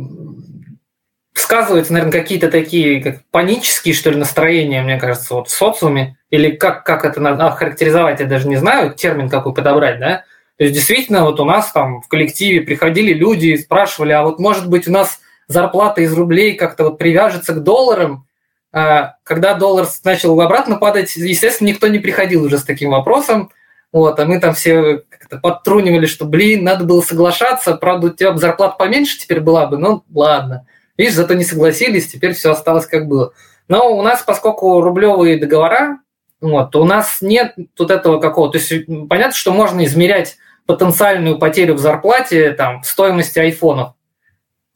сказываются, 1.41 1.93
наверное, 1.93 2.21
какие-то 2.21 2.51
такие 2.51 3.03
как 3.03 3.23
панические, 3.31 3.95
что 3.95 4.11
ли, 4.11 4.17
настроения, 4.17 4.83
мне 4.83 4.99
кажется, 4.99 5.35
вот 5.35 5.49
в 5.49 5.51
социуме, 5.51 6.17
или 6.31 6.51
как, 6.51 6.85
как 6.85 7.05
это 7.05 7.21
надо 7.21 7.51
характеризовать, 7.51 8.21
я 8.21 8.27
даже 8.27 8.49
не 8.49 8.57
знаю, 8.57 8.95
термин 8.95 9.29
какой 9.29 9.55
подобрать, 9.55 9.99
да, 10.01 10.25
то 10.59 10.65
есть 10.65 10.75
действительно 10.75 11.23
вот 11.23 11.39
у 11.41 11.45
нас 11.45 11.71
там 11.71 12.03
в 12.03 12.09
коллективе 12.09 12.63
приходили 12.63 13.13
люди 13.13 13.47
и 13.47 13.59
спрашивали, 13.59 14.13
а 14.13 14.23
вот 14.23 14.39
может 14.39 14.69
быть 14.69 14.89
у 14.89 14.93
нас 14.93 15.21
зарплата 15.47 16.03
из 16.03 16.13
рублей 16.13 16.55
как-то 16.55 16.85
вот 16.85 16.99
привяжется 16.99 17.55
к 17.55 17.63
долларам, 17.63 18.27
а 18.73 19.15
когда 19.23 19.55
доллар 19.55 19.87
начал 20.05 20.39
обратно 20.41 20.77
падать, 20.77 21.15
естественно, 21.17 21.69
никто 21.69 21.87
не 21.87 22.01
приходил 22.01 22.45
уже 22.45 22.59
с 22.59 22.65
таким 22.65 22.91
вопросом, 22.91 23.51
вот, 23.93 24.19
а 24.21 24.27
мы 24.27 24.41
там 24.41 24.55
все 24.55 25.03
как-то 25.09 25.39
подтрунивали, 25.39 26.07
что, 26.07 26.27
блин, 26.27 26.65
надо 26.65 26.85
было 26.85 27.01
соглашаться, 27.01 27.75
правда, 27.75 28.09
у 28.09 28.11
тебя 28.11 28.37
зарплата 28.37 28.77
поменьше 28.77 29.19
теперь 29.19 29.41
была 29.41 29.67
бы, 29.67 29.79
ну, 29.79 30.05
ладно. 30.13 30.67
Видишь, 30.99 31.15
зато 31.15 31.35
не 31.35 31.45
согласились, 31.45 32.09
теперь 32.09 32.35
все 32.35 32.51
осталось 32.51 32.87
как 32.87 33.07
было. 33.07 33.33
Но 33.69 33.97
у 33.97 34.03
нас, 34.03 34.23
поскольку 34.23 34.81
рублевые 34.81 35.39
договора, 35.39 36.01
вот, 36.41 36.75
у 36.77 36.85
нас 36.85 37.19
нет 37.23 37.55
тут 37.75 37.91
этого 37.91 38.19
какого. 38.19 38.51
То 38.51 38.59
есть 38.59 38.87
понятно, 39.09 39.35
что 39.35 39.53
можно 39.53 39.85
измерять 39.85 40.37
потенциальную 40.67 41.39
потерю 41.39 41.75
в 41.75 41.79
зарплате 41.79 42.51
там, 42.51 42.83
в 42.83 42.87
стоимости 42.87 43.39
айфонов. 43.39 43.95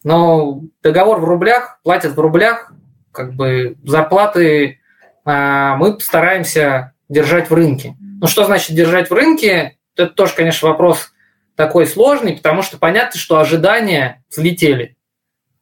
Но 0.04 0.60
договор 0.82 1.20
в 1.20 1.24
рублях, 1.24 1.80
платят 1.82 2.14
в 2.14 2.20
рублях, 2.20 2.72
как 3.12 3.34
бы 3.34 3.76
зарплаты 3.84 4.80
а, 5.24 5.76
мы 5.76 5.98
стараемся 6.00 6.94
держать 7.08 7.50
в 7.50 7.54
рынке. 7.54 7.96
Ну 8.20 8.26
что 8.26 8.44
значит 8.44 8.74
держать 8.74 9.10
в 9.10 9.14
рынке? 9.14 9.76
Это 9.96 10.08
тоже, 10.08 10.34
конечно, 10.34 10.68
вопрос 10.68 11.12
такой 11.56 11.86
сложный, 11.86 12.36
потому 12.36 12.62
что 12.62 12.78
понятно, 12.78 13.20
что 13.20 13.38
ожидания 13.38 14.24
взлетели. 14.30 14.96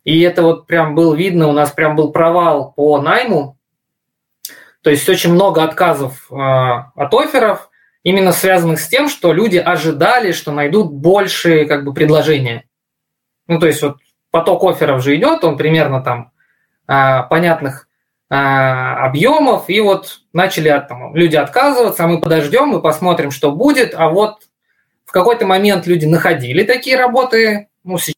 И 0.04 0.20
это 0.20 0.42
вот 0.42 0.66
прям 0.66 0.94
был 0.94 1.14
видно, 1.14 1.48
у 1.48 1.52
нас 1.52 1.70
прям 1.70 1.96
был 1.96 2.10
провал 2.10 2.72
по 2.72 3.00
найму. 3.00 3.56
То 4.82 4.90
есть 4.90 5.08
очень 5.08 5.32
много 5.32 5.62
отказов 5.62 6.30
э, 6.30 6.34
от 6.34 7.12
офферов, 7.12 7.70
именно 8.02 8.32
связанных 8.32 8.80
с 8.80 8.88
тем, 8.88 9.08
что 9.08 9.32
люди 9.32 9.58
ожидали, 9.58 10.32
что 10.32 10.52
найдут 10.52 10.90
большие 10.90 11.66
как 11.66 11.84
бы, 11.84 11.92
предложения. 11.92 12.64
Ну, 13.46 13.58
то 13.58 13.66
есть 13.66 13.82
вот 13.82 13.98
поток 14.30 14.64
офферов 14.64 15.02
же 15.02 15.16
идет, 15.16 15.44
он 15.44 15.58
примерно 15.58 16.00
там 16.02 16.32
э, 16.88 17.22
понятных 17.28 17.88
э, 18.30 18.34
объемов, 18.34 19.68
и 19.68 19.80
вот 19.80 20.20
начали 20.32 20.70
там, 20.88 21.14
люди 21.14 21.36
отказываться, 21.36 22.04
а 22.04 22.06
мы 22.06 22.20
подождем, 22.20 22.68
мы 22.68 22.80
посмотрим, 22.80 23.30
что 23.30 23.52
будет, 23.52 23.94
а 23.94 24.08
вот 24.08 24.44
в 25.04 25.12
какой-то 25.12 25.46
момент 25.46 25.86
люди 25.86 26.06
находили 26.06 26.62
такие 26.62 26.96
работы, 26.96 27.68
ну, 27.84 27.98
Сейчас 27.98 28.14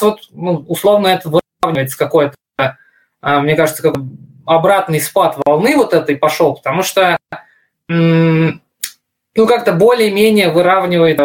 вот 0.00 0.20
ну, 0.30 0.64
условно 0.68 1.08
это 1.08 1.28
выравнивается 1.28 1.98
какой-то, 1.98 2.34
а, 3.20 3.40
мне 3.40 3.56
кажется, 3.56 3.82
как 3.82 3.96
обратный 4.46 5.00
спад 5.00 5.36
волны 5.44 5.76
вот 5.76 5.94
этой 5.94 6.16
пошел, 6.16 6.54
потому 6.54 6.82
что 6.82 7.18
ну 7.88 8.60
как-то 9.34 9.72
более-менее 9.72 10.50
выравнивает 10.50 11.20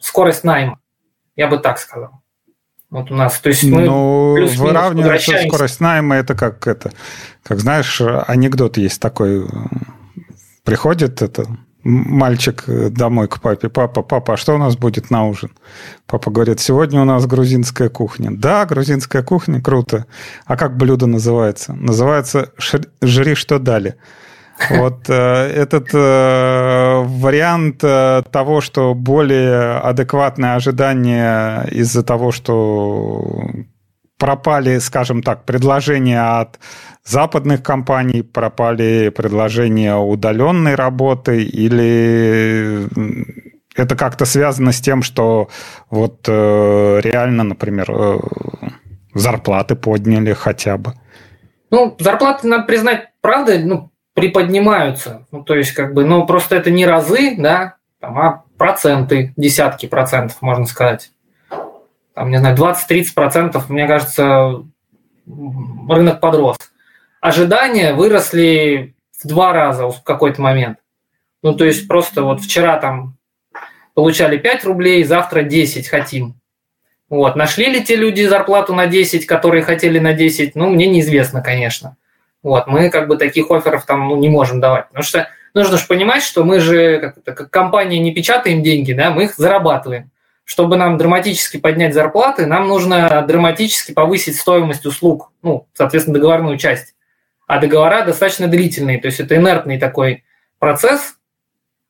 скорость 0.00 0.44
найма, 0.44 0.78
я 1.36 1.48
бы 1.48 1.58
так 1.58 1.78
сказал. 1.78 2.22
Вот 2.90 3.10
у 3.10 3.14
нас, 3.14 3.38
то 3.40 3.48
есть 3.48 3.64
мы 3.64 3.82
ну, 3.82 4.34
выравнивается 4.56 5.36
скорость 5.46 5.80
найма, 5.80 6.16
это 6.16 6.34
как 6.34 6.66
это, 6.66 6.92
как 7.42 7.58
знаешь, 7.58 8.00
анекдот 8.00 8.76
есть 8.76 9.00
такой, 9.00 9.46
приходит 10.64 11.20
это 11.20 11.46
мальчик 11.86 12.64
домой 12.66 13.28
к 13.28 13.40
папе, 13.40 13.68
папа, 13.68 14.02
папа, 14.02 14.34
а 14.34 14.36
что 14.36 14.54
у 14.54 14.58
нас 14.58 14.76
будет 14.76 15.10
на 15.10 15.26
ужин? 15.26 15.50
Папа 16.06 16.30
говорит, 16.30 16.60
сегодня 16.60 17.00
у 17.00 17.04
нас 17.04 17.26
грузинская 17.26 17.88
кухня. 17.88 18.30
Да, 18.32 18.64
грузинская 18.66 19.22
кухня, 19.22 19.60
круто. 19.60 20.06
А 20.46 20.56
как 20.56 20.76
блюдо 20.76 21.06
называется? 21.06 21.72
Называется 21.74 22.52
«Жри, 23.00 23.34
что 23.34 23.58
дали». 23.58 23.96
Вот 24.70 25.08
э, 25.08 25.14
этот 25.14 25.88
э, 25.92 27.02
вариант 27.04 27.80
э, 27.82 28.22
того, 28.30 28.60
что 28.60 28.94
более 28.94 29.78
адекватные 29.78 30.54
ожидания 30.54 31.64
из-за 31.70 32.02
того, 32.02 32.32
что 32.32 33.42
пропали, 34.18 34.78
скажем 34.78 35.22
так, 35.22 35.44
предложения 35.44 36.40
от 36.40 36.58
западных 37.04 37.62
компаний, 37.62 38.22
пропали 38.22 39.10
предложения 39.10 39.96
удаленной 39.96 40.74
работы 40.74 41.42
или 41.42 42.88
это 43.76 43.94
как-то 43.94 44.24
связано 44.24 44.72
с 44.72 44.80
тем, 44.80 45.02
что 45.02 45.48
вот 45.90 46.26
реально, 46.28 47.44
например, 47.44 48.20
зарплаты 49.14 49.76
подняли 49.76 50.32
хотя 50.32 50.78
бы? 50.78 50.94
Ну, 51.70 51.96
зарплаты, 51.98 52.46
надо 52.48 52.64
признать, 52.64 53.08
правда, 53.20 53.58
ну, 53.58 53.90
приподнимаются. 54.14 55.26
Ну, 55.30 55.42
то 55.42 55.54
есть, 55.54 55.72
как 55.72 55.92
бы, 55.94 56.04
ну, 56.04 56.24
просто 56.26 56.56
это 56.56 56.70
не 56.70 56.86
разы, 56.86 57.34
да, 57.36 57.76
там, 58.00 58.18
а 58.18 58.44
проценты, 58.56 59.34
десятки 59.36 59.86
процентов, 59.86 60.40
можно 60.40 60.64
сказать. 60.64 61.10
Там, 62.16 62.30
не 62.30 62.38
знаю, 62.38 62.56
20-30 62.56 63.12
процентов, 63.14 63.68
мне 63.68 63.86
кажется, 63.86 64.64
рынок 65.26 66.18
подрос. 66.18 66.56
Ожидания 67.20 67.92
выросли 67.92 68.94
в 69.22 69.28
два 69.28 69.52
раза 69.52 69.90
в 69.90 70.02
какой-то 70.02 70.40
момент. 70.40 70.78
Ну, 71.42 71.54
то 71.54 71.66
есть, 71.66 71.86
просто 71.86 72.22
вот 72.22 72.40
вчера 72.40 72.78
там 72.78 73.18
получали 73.92 74.38
5 74.38 74.64
рублей, 74.64 75.04
завтра 75.04 75.42
10 75.42 75.88
хотим. 75.88 76.40
Вот. 77.10 77.36
Нашли 77.36 77.66
ли 77.66 77.84
те 77.84 77.96
люди 77.96 78.24
зарплату 78.24 78.74
на 78.74 78.86
10, 78.86 79.26
которые 79.26 79.62
хотели 79.62 79.98
на 79.98 80.14
10? 80.14 80.54
Ну, 80.54 80.70
мне 80.70 80.86
неизвестно, 80.86 81.42
конечно. 81.42 81.98
Вот, 82.42 82.66
мы 82.66 82.88
как 82.88 83.08
бы 83.08 83.18
таких 83.18 83.50
офферов 83.50 83.84
там 83.84 84.08
ну, 84.08 84.16
не 84.16 84.30
можем 84.30 84.58
давать. 84.58 84.88
Потому 84.88 85.04
что 85.04 85.28
нужно 85.52 85.76
же 85.76 85.86
понимать, 85.86 86.22
что 86.22 86.44
мы 86.44 86.60
же 86.60 86.98
как, 86.98 87.36
как 87.36 87.50
компания 87.50 87.98
не 87.98 88.14
печатаем 88.14 88.62
деньги, 88.62 88.94
да, 88.94 89.10
мы 89.10 89.24
их 89.24 89.34
зарабатываем. 89.36 90.10
Чтобы 90.46 90.76
нам 90.76 90.96
драматически 90.96 91.56
поднять 91.56 91.92
зарплаты, 91.92 92.46
нам 92.46 92.68
нужно 92.68 93.20
драматически 93.26 93.90
повысить 93.90 94.36
стоимость 94.36 94.86
услуг, 94.86 95.32
ну, 95.42 95.66
соответственно, 95.74 96.14
договорную 96.14 96.56
часть. 96.56 96.94
А 97.48 97.58
договора 97.58 98.04
достаточно 98.04 98.46
длительные, 98.46 99.00
то 99.00 99.06
есть 99.06 99.18
это 99.18 99.34
инертный 99.34 99.76
такой 99.76 100.22
процесс. 100.60 101.16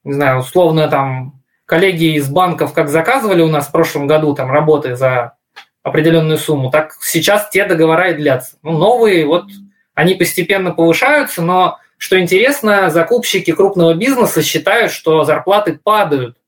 Не 0.05 0.14
знаю, 0.14 0.38
условно 0.38 0.88
там 0.88 1.42
коллеги 1.66 2.16
из 2.16 2.31
банков 2.31 2.73
как 2.73 2.88
заказывали 2.88 3.42
у 3.42 3.49
нас 3.49 3.69
в 3.69 3.73
прошлом 3.73 4.07
году 4.07 4.35
там 4.35 4.51
работы 4.51 4.97
за 4.97 5.35
определенную 5.83 6.38
сумму, 6.38 6.71
так 6.71 6.95
сейчас 7.03 7.51
те 7.51 7.66
договора 7.66 8.12
и 8.12 8.14
длятся. 8.14 8.57
Ну, 8.62 8.73
новые 8.73 9.27
вот 9.27 9.45
они 9.92 10.14
постепенно 10.14 10.73
повышаются, 10.73 11.42
но, 11.42 11.79
что 11.99 12.19
интересно, 12.19 12.88
закупщики 12.88 13.53
крупного 13.53 13.92
бизнеса 13.92 14.42
считают, 14.42 14.92
что 14.92 15.25
зарплаты 15.25 15.79
падают. 15.83 16.38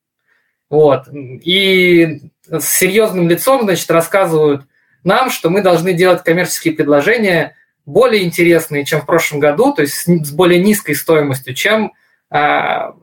Вот. 0.70 1.04
И 1.12 2.20
с 2.50 2.64
серьезным 2.64 3.28
лицом, 3.28 3.62
значит, 3.62 3.90
рассказывают 3.90 4.66
нам, 5.04 5.30
что 5.30 5.50
мы 5.50 5.62
должны 5.62 5.92
делать 5.92 6.22
коммерческие 6.22 6.74
предложения 6.74 7.54
более 7.86 8.24
интересные, 8.24 8.84
чем 8.84 9.00
в 9.00 9.06
прошлом 9.06 9.40
году, 9.40 9.72
то 9.72 9.82
есть 9.82 9.94
с 9.94 10.30
более 10.30 10.62
низкой 10.62 10.94
стоимостью, 10.94 11.54
чем 11.54 11.92
а, 12.30 12.94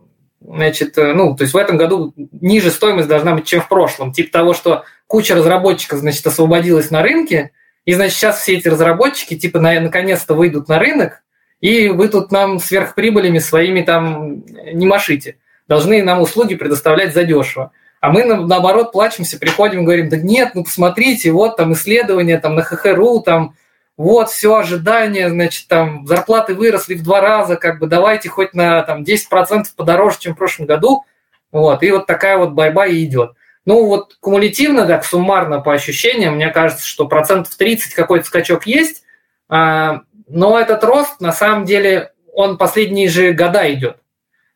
значит, 0.48 0.96
ну, 0.98 1.36
то 1.36 1.44
есть 1.44 1.54
в 1.54 1.58
этом 1.58 1.78
году 1.78 2.14
ниже 2.16 2.70
стоимость 2.70 3.08
должна 3.08 3.34
быть, 3.34 3.46
чем 3.46 3.62
в 3.62 3.68
прошлом. 3.68 4.12
Типа 4.12 4.32
того, 4.32 4.54
что 4.54 4.86
куча 5.08 5.36
разработчиков, 5.36 6.00
значит, 6.00 6.26
освободилась 6.28 6.92
на 6.92 7.02
рынке, 7.02 7.52
и, 7.86 7.94
значит, 7.94 8.18
сейчас 8.18 8.42
все 8.42 8.58
эти 8.58 8.68
разработчики, 8.68 9.38
типа, 9.38 9.60
на, 9.60 9.80
наконец-то 9.80 10.34
выйдут 10.34 10.68
на 10.68 10.80
рынок, 10.80 11.24
и 11.62 11.90
вы 11.90 12.10
тут 12.10 12.32
нам 12.32 12.60
сверхприбылями 12.60 13.40
своими 13.40 13.82
там 13.82 14.44
не 14.46 14.86
машите. 14.86 15.38
Должны 15.68 16.04
нам 16.04 16.22
услуги 16.22 16.56
предоставлять 16.56 17.14
задешево. 17.14 17.72
А 18.02 18.12
мы, 18.12 18.24
наоборот, 18.24 18.92
плачемся, 18.92 19.40
приходим 19.40 19.82
и 19.82 19.84
говорим, 19.84 20.10
да 20.10 20.18
нет, 20.18 20.52
ну 20.54 20.64
посмотрите, 20.64 21.32
вот 21.32 21.58
там 21.58 21.74
исследования 21.74 22.40
там 22.40 22.56
на 22.56 22.62
HH.ru, 22.62 23.22
там 23.22 23.56
вот 23.98 24.30
все 24.30 24.56
ожидания, 24.56 25.30
значит, 25.30 25.68
там 25.68 26.06
зарплаты 26.06 26.54
выросли 26.54 26.96
в 26.96 27.04
два 27.04 27.22
раза, 27.22 27.56
как 27.56 27.80
бы 27.80 27.88
давайте 27.88 28.30
хоть 28.30 28.54
на 28.54 28.84
там 28.84 29.04
10% 29.04 29.66
подороже, 29.76 30.18
чем 30.20 30.36
в 30.36 30.38
прошлом 30.38 30.66
году. 30.66 31.04
Вот, 31.52 31.82
и 31.82 31.92
вот 31.92 32.06
такая 32.06 32.38
вот 32.38 32.52
борьба 32.52 33.04
идет. 33.04 33.32
Ну, 33.66 33.88
вот 33.88 34.18
кумулятивно, 34.20 34.86
так, 34.86 35.06
суммарно 35.06 35.62
по 35.62 35.74
ощущениям, 35.74 36.36
мне 36.36 36.50
кажется, 36.50 36.86
что 36.86 37.08
процентов 37.08 37.56
30 37.56 37.94
какой-то 37.94 38.26
скачок 38.26 38.68
есть, 38.68 39.04
а, 39.50 40.02
но 40.28 40.60
этот 40.60 40.84
рост, 40.84 41.22
на 41.22 41.32
самом 41.32 41.66
деле, 41.66 42.12
он 42.34 42.58
последние 42.58 43.10
же 43.10 43.32
года 43.32 43.72
идет. 43.74 43.98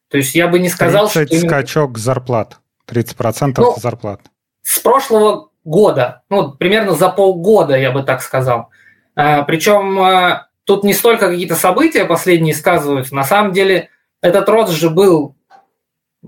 То 0.09 0.17
есть 0.17 0.35
я 0.35 0.47
бы 0.47 0.59
не 0.59 0.69
сказал, 0.69 1.09
30 1.09 1.37
что... 1.37 1.47
скачок 1.47 1.97
зарплат, 1.97 2.59
30% 2.87 3.53
ну, 3.57 3.75
зарплат. 3.77 4.21
С 4.63 4.79
прошлого 4.79 5.49
года, 5.63 6.23
ну, 6.29 6.51
примерно 6.51 6.93
за 6.93 7.09
полгода, 7.09 7.77
я 7.77 7.91
бы 7.91 8.03
так 8.03 8.21
сказал. 8.21 8.69
А, 9.15 9.43
причем 9.43 9.99
а, 9.99 10.47
тут 10.63 10.83
не 10.83 10.93
столько 10.93 11.27
какие-то 11.29 11.55
события 11.55 12.05
последние 12.05 12.55
сказываются, 12.55 13.15
на 13.15 13.23
самом 13.23 13.51
деле 13.53 13.89
этот 14.21 14.49
рост 14.49 14.73
же 14.73 14.89
был 14.89 15.35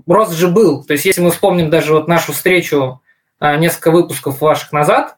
рост 0.06 0.32
же 0.32 0.48
был. 0.48 0.84
То 0.84 0.92
есть, 0.92 1.04
если 1.04 1.20
мы 1.20 1.30
вспомним 1.30 1.70
даже 1.70 1.92
вот 1.94 2.08
нашу 2.08 2.32
встречу 2.32 3.00
а, 3.38 3.56
несколько 3.56 3.90
выпусков 3.90 4.40
ваших 4.40 4.72
назад, 4.72 5.16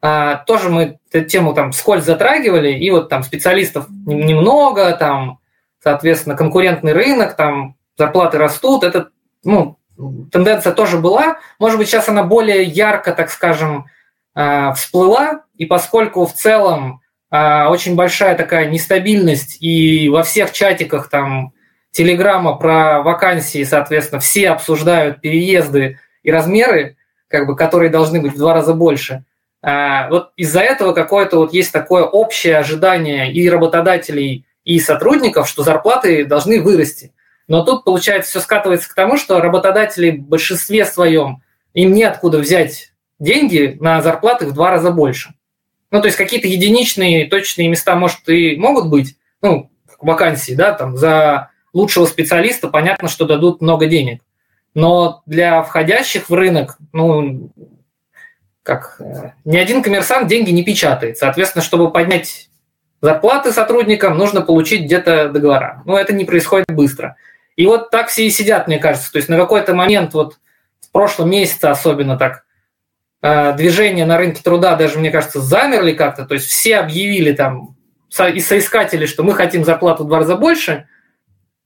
а, 0.00 0.36
тоже 0.36 0.68
мы 0.68 0.98
эту 1.10 1.28
тему 1.28 1.54
там 1.54 1.72
скользь 1.72 2.04
затрагивали, 2.04 2.72
и 2.72 2.90
вот 2.90 3.08
там 3.08 3.22
специалистов 3.22 3.86
немного, 3.88 4.92
там, 4.92 5.38
соответственно, 5.82 6.36
конкурентный 6.36 6.92
рынок, 6.92 7.36
там 7.36 7.76
зарплаты 7.96 8.38
растут, 8.38 8.84
это, 8.84 9.10
ну, 9.44 9.78
тенденция 10.32 10.72
тоже 10.72 10.98
была. 10.98 11.38
Может 11.58 11.78
быть, 11.78 11.88
сейчас 11.88 12.08
она 12.08 12.22
более 12.22 12.62
ярко, 12.64 13.12
так 13.12 13.30
скажем, 13.30 13.86
а, 14.34 14.72
всплыла, 14.72 15.42
и 15.56 15.66
поскольку 15.66 16.26
в 16.26 16.34
целом 16.34 17.00
очень 17.30 17.96
большая 17.96 18.36
такая 18.36 18.70
нестабильность, 18.70 19.60
и 19.60 20.08
во 20.08 20.22
всех 20.22 20.52
чатиках 20.52 21.08
там 21.08 21.52
телеграмма 21.90 22.54
про 22.56 23.02
вакансии, 23.02 23.64
соответственно, 23.64 24.20
все 24.20 24.50
обсуждают 24.50 25.20
переезды 25.20 25.98
и 26.22 26.30
размеры, 26.30 26.96
как 27.28 27.46
бы, 27.46 27.56
которые 27.56 27.90
должны 27.90 28.20
быть 28.20 28.34
в 28.34 28.38
два 28.38 28.54
раза 28.54 28.74
больше. 28.74 29.24
А, 29.62 30.08
вот 30.10 30.32
из-за 30.36 30.60
этого 30.60 30.92
какое-то 30.92 31.38
вот 31.38 31.54
есть 31.54 31.72
такое 31.72 32.04
общее 32.04 32.58
ожидание 32.58 33.32
и 33.32 33.48
работодателей, 33.48 34.44
и 34.64 34.78
сотрудников, 34.80 35.48
что 35.48 35.62
зарплаты 35.62 36.24
должны 36.24 36.60
вырасти. 36.60 37.12
Но 37.48 37.64
тут, 37.64 37.84
получается, 37.84 38.30
все 38.30 38.40
скатывается 38.40 38.88
к 38.88 38.94
тому, 38.94 39.16
что 39.16 39.40
работодатели 39.40 40.10
в 40.10 40.22
большинстве 40.22 40.84
своем, 40.84 41.42
им 41.74 41.92
неоткуда 41.92 42.38
взять 42.38 42.92
деньги 43.18 43.76
на 43.80 44.00
зарплаты 44.02 44.46
в 44.46 44.52
два 44.52 44.70
раза 44.70 44.90
больше. 44.90 45.34
Ну, 45.90 46.00
то 46.00 46.06
есть 46.06 46.16
какие-то 46.16 46.48
единичные 46.48 47.26
точные 47.26 47.68
места, 47.68 47.94
может, 47.94 48.28
и 48.28 48.56
могут 48.56 48.88
быть, 48.88 49.16
ну, 49.42 49.70
вакансии, 50.00 50.54
да, 50.54 50.72
там 50.72 50.96
за 50.96 51.50
лучшего 51.72 52.06
специалиста, 52.06 52.68
понятно, 52.68 53.08
что 53.08 53.26
дадут 53.26 53.60
много 53.60 53.86
денег. 53.86 54.22
Но 54.74 55.22
для 55.26 55.62
входящих 55.62 56.28
в 56.28 56.34
рынок, 56.34 56.78
ну, 56.92 57.50
как 58.62 58.96
э, 58.98 59.32
ни 59.44 59.56
один 59.56 59.82
коммерсант 59.82 60.26
деньги 60.26 60.50
не 60.50 60.64
печатает. 60.64 61.18
Соответственно, 61.18 61.62
чтобы 61.62 61.92
поднять 61.92 62.48
зарплаты 63.00 63.52
сотрудникам, 63.52 64.18
нужно 64.18 64.40
получить 64.40 64.86
где-то 64.86 65.28
договора. 65.28 65.82
Но 65.84 65.98
это 65.98 66.12
не 66.12 66.24
происходит 66.24 66.66
быстро. 66.72 67.16
И 67.56 67.66
вот 67.66 67.90
так 67.90 68.08
все 68.08 68.26
и 68.26 68.30
сидят, 68.30 68.66
мне 68.66 68.78
кажется. 68.78 69.12
То 69.12 69.18
есть 69.18 69.28
на 69.28 69.36
какой-то 69.36 69.74
момент, 69.74 70.14
вот 70.14 70.38
в 70.80 70.90
прошлом 70.92 71.30
месяце 71.30 71.66
особенно 71.66 72.16
так, 72.16 72.44
э, 73.22 73.52
движение 73.54 74.06
на 74.06 74.18
рынке 74.18 74.42
труда 74.42 74.74
даже, 74.74 74.98
мне 74.98 75.10
кажется, 75.10 75.40
замерли 75.40 75.92
как-то. 75.92 76.24
То 76.26 76.34
есть 76.34 76.46
все 76.46 76.76
объявили 76.78 77.32
там, 77.32 77.76
и 78.32 78.40
соискатели, 78.40 79.06
что 79.06 79.22
мы 79.22 79.34
хотим 79.34 79.64
зарплату 79.64 80.04
в 80.04 80.08
два 80.08 80.18
раза 80.18 80.36
больше– 80.36 80.88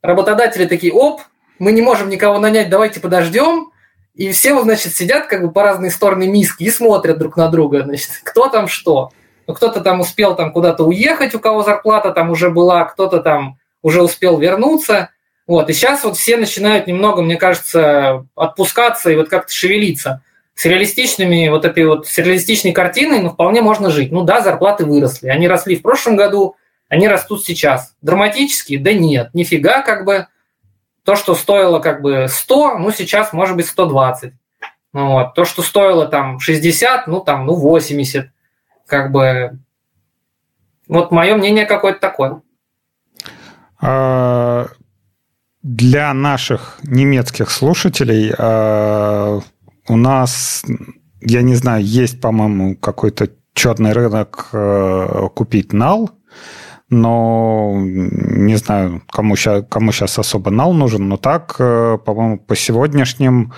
работодатели 0.03 0.67
такие, 0.67 0.93
оп, 0.93 1.21
мы 1.59 1.73
не 1.73 1.83
можем 1.83 2.09
никого 2.09 2.39
нанять, 2.39 2.71
давайте 2.71 3.01
подождем. 3.01 3.71
И 4.15 4.33
все, 4.33 4.61
значит, 4.63 4.95
сидят 4.95 5.27
как 5.27 5.43
бы 5.43 5.53
по 5.53 5.63
разные 5.63 5.91
стороны 5.91 6.27
миски 6.27 6.65
и 6.65 6.71
смотрят 6.71 7.19
друг 7.19 7.37
на 7.37 7.49
друга, 7.49 7.85
значит, 7.85 8.11
кто 8.25 8.49
там 8.49 8.67
что. 8.67 9.11
Ну, 9.47 9.55
кто-то 9.55 9.81
там 9.81 10.01
успел 10.01 10.35
там 10.35 10.53
куда-то 10.53 10.85
уехать, 10.85 11.35
у 11.35 11.41
кого 11.41 11.63
зарплата 11.63 12.11
там 12.11 12.31
уже 12.31 12.51
была, 12.51 12.85
кто-то 12.85 13.21
там 13.21 13.59
уже 13.81 14.03
успел 14.03 14.39
вернуться. 14.39 15.11
Вот, 15.49 15.71
и 15.71 15.73
сейчас 15.73 16.05
вот 16.05 16.17
все 16.17 16.37
начинают 16.37 16.87
немного, 16.87 17.23
мне 17.23 17.37
кажется, 17.37 18.27
отпускаться 18.37 19.11
и 19.11 19.17
вот 19.17 19.29
как-то 19.29 19.53
шевелиться. 19.53 20.23
с 20.55 20.65
реалистичными, 20.67 21.49
вот 21.49 21.65
этой 21.65 21.87
вот 21.87 22.07
с 22.07 22.19
реалистичной 22.19 22.73
картиной, 22.73 23.21
ну, 23.21 23.31
вполне 23.31 23.63
можно 23.63 23.91
жить. 23.91 24.13
Ну 24.13 24.25
да, 24.25 24.41
зарплаты 24.41 24.85
выросли. 24.85 25.29
Они 25.29 25.49
росли 25.49 25.77
в 25.77 25.83
прошлом 25.83 26.17
году, 26.17 26.57
они 26.89 27.09
растут 27.09 27.45
сейчас. 27.45 27.95
Драматически? 28.03 28.77
Да 28.77 28.93
нет, 28.93 29.31
нифига, 29.35 29.83
как 29.83 30.05
бы 30.05 30.27
то, 31.05 31.17
что 31.17 31.35
стоило 31.35 31.79
как 31.79 32.03
бы 32.03 32.27
100, 32.29 32.79
ну, 32.79 32.91
сейчас 32.91 33.33
может 33.33 33.57
быть 33.57 33.67
120. 33.67 34.35
Ну, 34.93 35.13
вот. 35.13 35.35
То, 35.35 35.47
что 35.47 35.63
стоило 35.63 36.07
там 36.07 36.41
60, 36.41 37.07
ну, 37.07 37.21
там, 37.21 37.47
ну, 37.47 37.55
80. 37.55 38.29
Как 38.87 39.13
бы, 39.13 39.59
вот 40.89 41.11
мое 41.11 41.37
мнение 41.37 41.65
какое-то 41.65 42.01
такое. 42.01 42.43
А, 43.81 44.67
для 45.69 46.15
наших 46.15 46.79
немецких 46.83 47.51
слушателей 47.51 48.33
а, 48.39 49.41
у 49.87 49.97
нас, 49.97 50.65
я 51.21 51.43
не 51.43 51.57
знаю, 51.57 51.85
есть, 51.85 52.23
по-моему, 52.23 52.75
какой-то 52.77 53.29
черный 53.53 53.93
рынок 53.93 54.49
а, 54.53 55.29
купить 55.29 55.75
нал, 55.75 56.11
но 56.89 57.75
не 57.77 58.57
знаю, 58.57 59.03
кому 59.11 59.37
сейчас, 59.37 59.65
кому 59.69 59.93
сейчас 59.93 60.19
особо 60.19 60.51
нал 60.51 60.73
нужен, 60.73 61.07
но 61.07 61.19
так, 61.19 61.57
э, 61.59 61.99
по-моему, 62.03 62.39
по 62.39 62.57
сегодняшним 62.57 63.53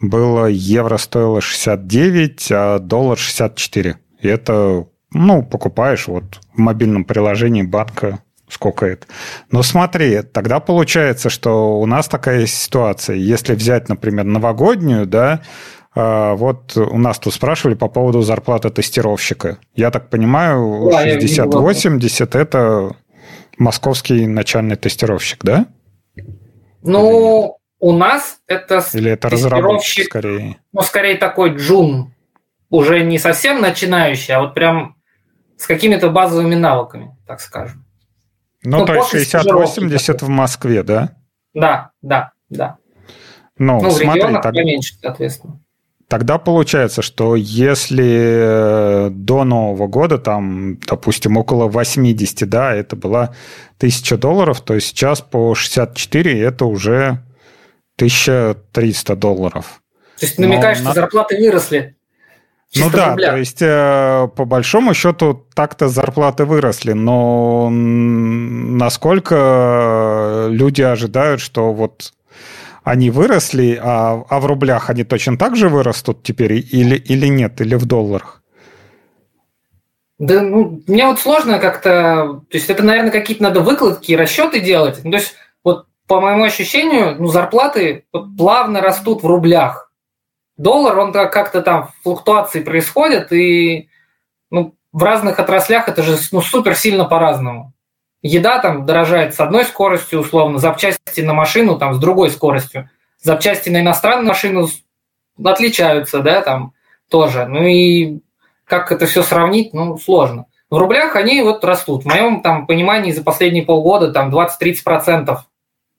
было 0.00 0.46
евро 0.46 0.96
стоило 0.96 1.40
69, 1.40 2.48
а 2.50 2.78
доллар 2.80 3.16
64. 3.16 3.98
И 4.20 4.26
это, 4.26 4.88
ну, 5.12 5.44
покупаешь 5.44 6.08
вот 6.08 6.40
в 6.54 6.58
мобильном 6.58 7.04
приложении 7.04 7.62
банка 7.62 8.18
сколько 8.48 8.86
это. 8.86 9.06
Но 9.50 9.62
смотри, 9.62 10.22
тогда 10.22 10.60
получается, 10.60 11.30
что 11.30 11.78
у 11.78 11.86
нас 11.86 12.08
такая 12.08 12.46
ситуация. 12.46 13.16
Если 13.16 13.54
взять, 13.54 13.88
например, 13.88 14.24
новогоднюю, 14.24 15.06
да, 15.06 15.42
а, 15.94 16.34
вот 16.34 16.76
у 16.76 16.98
нас 16.98 17.18
тут 17.18 17.32
спрашивали 17.34 17.74
по 17.74 17.88
поводу 17.88 18.20
зарплаты 18.20 18.70
тестировщика. 18.70 19.58
Я 19.74 19.90
так 19.90 20.10
понимаю, 20.10 20.90
да, 20.90 21.06
60-80– 21.06 22.38
это 22.38 22.94
московский 23.56 24.26
начальный 24.26 24.76
тестировщик, 24.76 25.42
да? 25.42 25.66
Ну, 26.82 27.58
у 27.78 27.92
нас 27.92 28.38
это 28.46 28.84
Или 28.92 29.10
это 29.12 29.30
разработчик 29.30 30.04
скорее? 30.04 30.58
Ну, 30.72 30.82
скорее 30.82 31.16
такой 31.16 31.56
джун. 31.56 32.12
Уже 32.68 33.02
не 33.02 33.18
совсем 33.18 33.60
начинающий, 33.62 34.34
а 34.34 34.40
вот 34.40 34.54
прям 34.54 34.96
с 35.56 35.66
какими-то 35.66 36.10
базовыми 36.10 36.56
навыками, 36.56 37.16
так 37.26 37.40
скажем. 37.40 37.85
Ну, 38.66 38.80
ну 38.80 38.86
то 38.86 38.94
есть 38.94 39.32
60-80 39.34 40.24
в 40.24 40.28
Москве, 40.28 40.82
да? 40.82 41.12
Да, 41.54 41.90
да, 42.02 42.32
да. 42.50 42.78
Ну, 43.58 43.80
ну 43.80 43.90
смотри, 43.90 44.08
в 44.08 44.14
регионах 44.14 44.42
так... 44.42 44.54
поменьше, 44.54 44.94
соответственно. 45.00 45.60
Тогда 46.08 46.38
получается, 46.38 47.02
что 47.02 47.36
если 47.36 49.08
до 49.10 49.44
Нового 49.44 49.86
года, 49.86 50.18
там, 50.18 50.78
допустим, 50.80 51.36
около 51.36 51.66
80, 51.66 52.48
да, 52.48 52.74
это 52.74 52.96
была 52.96 53.34
1000 53.78 54.16
долларов, 54.18 54.60
то 54.60 54.78
сейчас 54.80 55.20
по 55.20 55.54
64 55.54 56.40
это 56.40 56.64
уже 56.64 57.22
1300 57.96 59.16
долларов. 59.16 59.80
То 60.18 60.26
есть 60.26 60.38
намекаешь, 60.38 60.78
Но 60.78 60.90
что 60.90 61.00
зарплаты 61.00 61.36
выросли? 61.36 61.95
Ну 62.74 62.90
да, 62.90 63.10
рубля. 63.10 63.30
то 63.30 63.36
есть 63.36 63.62
э, 63.62 64.28
по 64.34 64.44
большому 64.44 64.92
счету 64.94 65.46
так-то 65.54 65.88
зарплаты 65.88 66.44
выросли, 66.44 66.92
но 66.92 67.68
насколько 68.76 70.48
люди 70.50 70.82
ожидают, 70.82 71.40
что 71.40 71.72
вот 71.72 72.12
они 72.82 73.10
выросли, 73.10 73.80
а, 73.82 74.24
а 74.28 74.40
в 74.40 74.46
рублях 74.46 74.90
они 74.90 75.04
точно 75.04 75.36
так 75.36 75.56
же 75.56 75.68
вырастут 75.68 76.22
теперь 76.22 76.52
или, 76.54 76.96
или 76.96 77.26
нет, 77.26 77.60
или 77.60 77.74
в 77.74 77.84
долларах? 77.84 78.42
Да, 80.18 80.40
ну, 80.40 80.80
мне 80.86 81.06
вот 81.06 81.18
сложно 81.18 81.58
как-то... 81.58 82.42
То 82.48 82.56
есть 82.56 82.70
это, 82.70 82.82
наверное, 82.82 83.10
какие-то 83.10 83.42
надо 83.42 83.60
выкладки 83.60 84.12
и 84.12 84.16
расчеты 84.16 84.60
делать. 84.60 85.00
Ну, 85.04 85.10
то 85.10 85.16
есть 85.18 85.34
вот 85.64 85.86
по 86.06 86.20
моему 86.20 86.44
ощущению, 86.44 87.16
ну, 87.18 87.26
зарплаты 87.26 88.04
плавно 88.38 88.80
растут 88.80 89.22
в 89.22 89.26
рублях. 89.26 89.85
Доллар, 90.56 90.98
он 90.98 91.12
как-то 91.12 91.62
там 91.62 91.90
флуктуации 92.02 92.60
происходят, 92.60 93.32
и 93.32 93.88
ну, 94.50 94.74
в 94.92 95.02
разных 95.02 95.38
отраслях 95.38 95.88
это 95.88 96.02
же 96.02 96.16
ну, 96.32 96.40
супер 96.40 96.74
сильно 96.74 97.04
по-разному 97.04 97.74
еда 98.26 98.58
там 98.58 98.84
дорожает 98.84 99.34
с 99.34 99.40
одной 99.40 99.64
скоростью, 99.64 100.20
условно, 100.20 100.58
запчасти 100.58 101.20
на 101.20 101.34
машину 101.34 101.78
там 101.78 101.94
с 101.94 101.98
другой 101.98 102.30
скоростью. 102.30 102.90
Запчасти 103.22 103.70
на 103.70 103.80
иностранную 103.80 104.28
машину 104.28 104.68
отличаются, 105.42 106.20
да, 106.20 106.42
там 106.42 106.72
тоже. 107.10 107.46
Ну 107.46 107.62
и 107.64 108.20
как 108.64 108.92
это 108.92 109.06
все 109.06 109.22
сравнить, 109.22 109.72
ну, 109.72 109.96
сложно. 109.98 110.46
В 110.70 110.78
рублях 110.78 111.14
они 111.16 111.42
вот 111.42 111.64
растут. 111.64 112.02
В 112.02 112.06
моем 112.06 112.42
там 112.42 112.66
понимании 112.66 113.12
за 113.12 113.22
последние 113.22 113.64
полгода 113.64 114.12
там 114.12 114.34
20-30% 114.34 115.38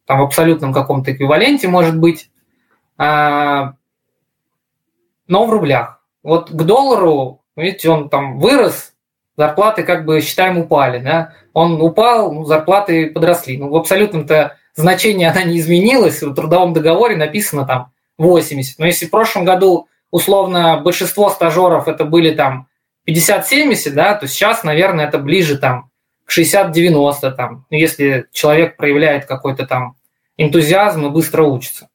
там 0.06 0.20
в 0.20 0.24
абсолютном 0.24 0.74
каком-то 0.74 1.12
эквиваленте 1.12 1.68
может 1.68 1.98
быть, 1.98 2.30
а, 2.98 3.74
но 5.28 5.46
в 5.46 5.50
рублях. 5.50 6.02
Вот 6.24 6.50
к 6.50 6.64
доллару, 6.64 7.42
видите, 7.56 7.90
он 7.90 8.10
там 8.10 8.40
вырос 8.40 8.94
зарплаты 9.38 9.84
как 9.84 10.06
бы, 10.06 10.20
считаем, 10.20 10.58
упали. 10.58 11.00
Да? 11.00 11.34
Он 11.54 11.82
упал, 11.82 12.34
ну, 12.34 12.44
зарплаты 12.44 13.08
подросли. 13.12 13.58
Ну, 13.58 13.70
в 13.70 13.76
абсолютном-то 13.76 14.58
значении 14.76 15.26
она 15.26 15.44
не 15.44 15.60
изменилась. 15.60 16.22
В 16.22 16.34
трудовом 16.34 16.74
договоре 16.74 17.16
написано 17.16 17.66
там 17.66 17.92
80. 18.18 18.80
Но 18.80 18.88
если 18.88 19.06
в 19.06 19.12
прошлом 19.12 19.46
году 19.46 19.88
условно 20.12 20.82
большинство 20.82 21.30
стажеров 21.30 21.88
это 21.88 22.04
были 22.04 22.34
там 22.34 22.68
50-70, 23.08 23.92
да, 23.92 24.16
то 24.16 24.28
сейчас, 24.28 24.64
наверное, 24.64 25.08
это 25.08 25.20
ближе 25.20 25.58
там 25.58 25.92
к 26.26 26.38
60-90, 26.38 27.32
там, 27.32 27.66
если 27.70 28.26
человек 28.34 28.76
проявляет 28.76 29.26
какой-то 29.26 29.66
там 29.66 29.96
энтузиазм 30.36 31.06
и 31.06 31.10
быстро 31.10 31.44
учится. 31.44 31.90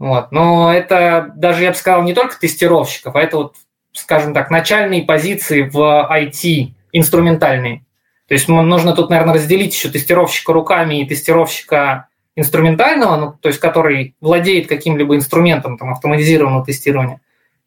Вот. 0.00 0.32
Но 0.32 0.72
это 0.72 1.30
даже, 1.36 1.62
я 1.62 1.70
бы 1.70 1.76
сказал, 1.76 2.02
не 2.02 2.14
только 2.14 2.40
тестировщиков, 2.40 3.14
а 3.14 3.20
это 3.20 3.36
вот, 3.36 3.54
скажем 3.92 4.32
так, 4.32 4.50
начальные 4.50 5.02
позиции 5.02 5.62
в 5.62 5.78
IT 6.10 6.72
инструментальный. 6.92 7.84
То 8.26 8.34
есть 8.34 8.48
нужно 8.48 8.94
тут, 8.94 9.10
наверное, 9.10 9.34
разделить 9.34 9.74
еще 9.74 9.90
тестировщика 9.90 10.54
руками 10.54 11.02
и 11.02 11.06
тестировщика 11.06 12.08
инструментального, 12.34 13.16
ну, 13.16 13.34
то 13.40 13.48
есть 13.48 13.60
который 13.60 14.16
владеет 14.22 14.68
каким-либо 14.68 15.14
инструментом 15.16 15.76
там, 15.76 15.92
автоматизированного 15.92 16.64
тестирования. 16.64 17.20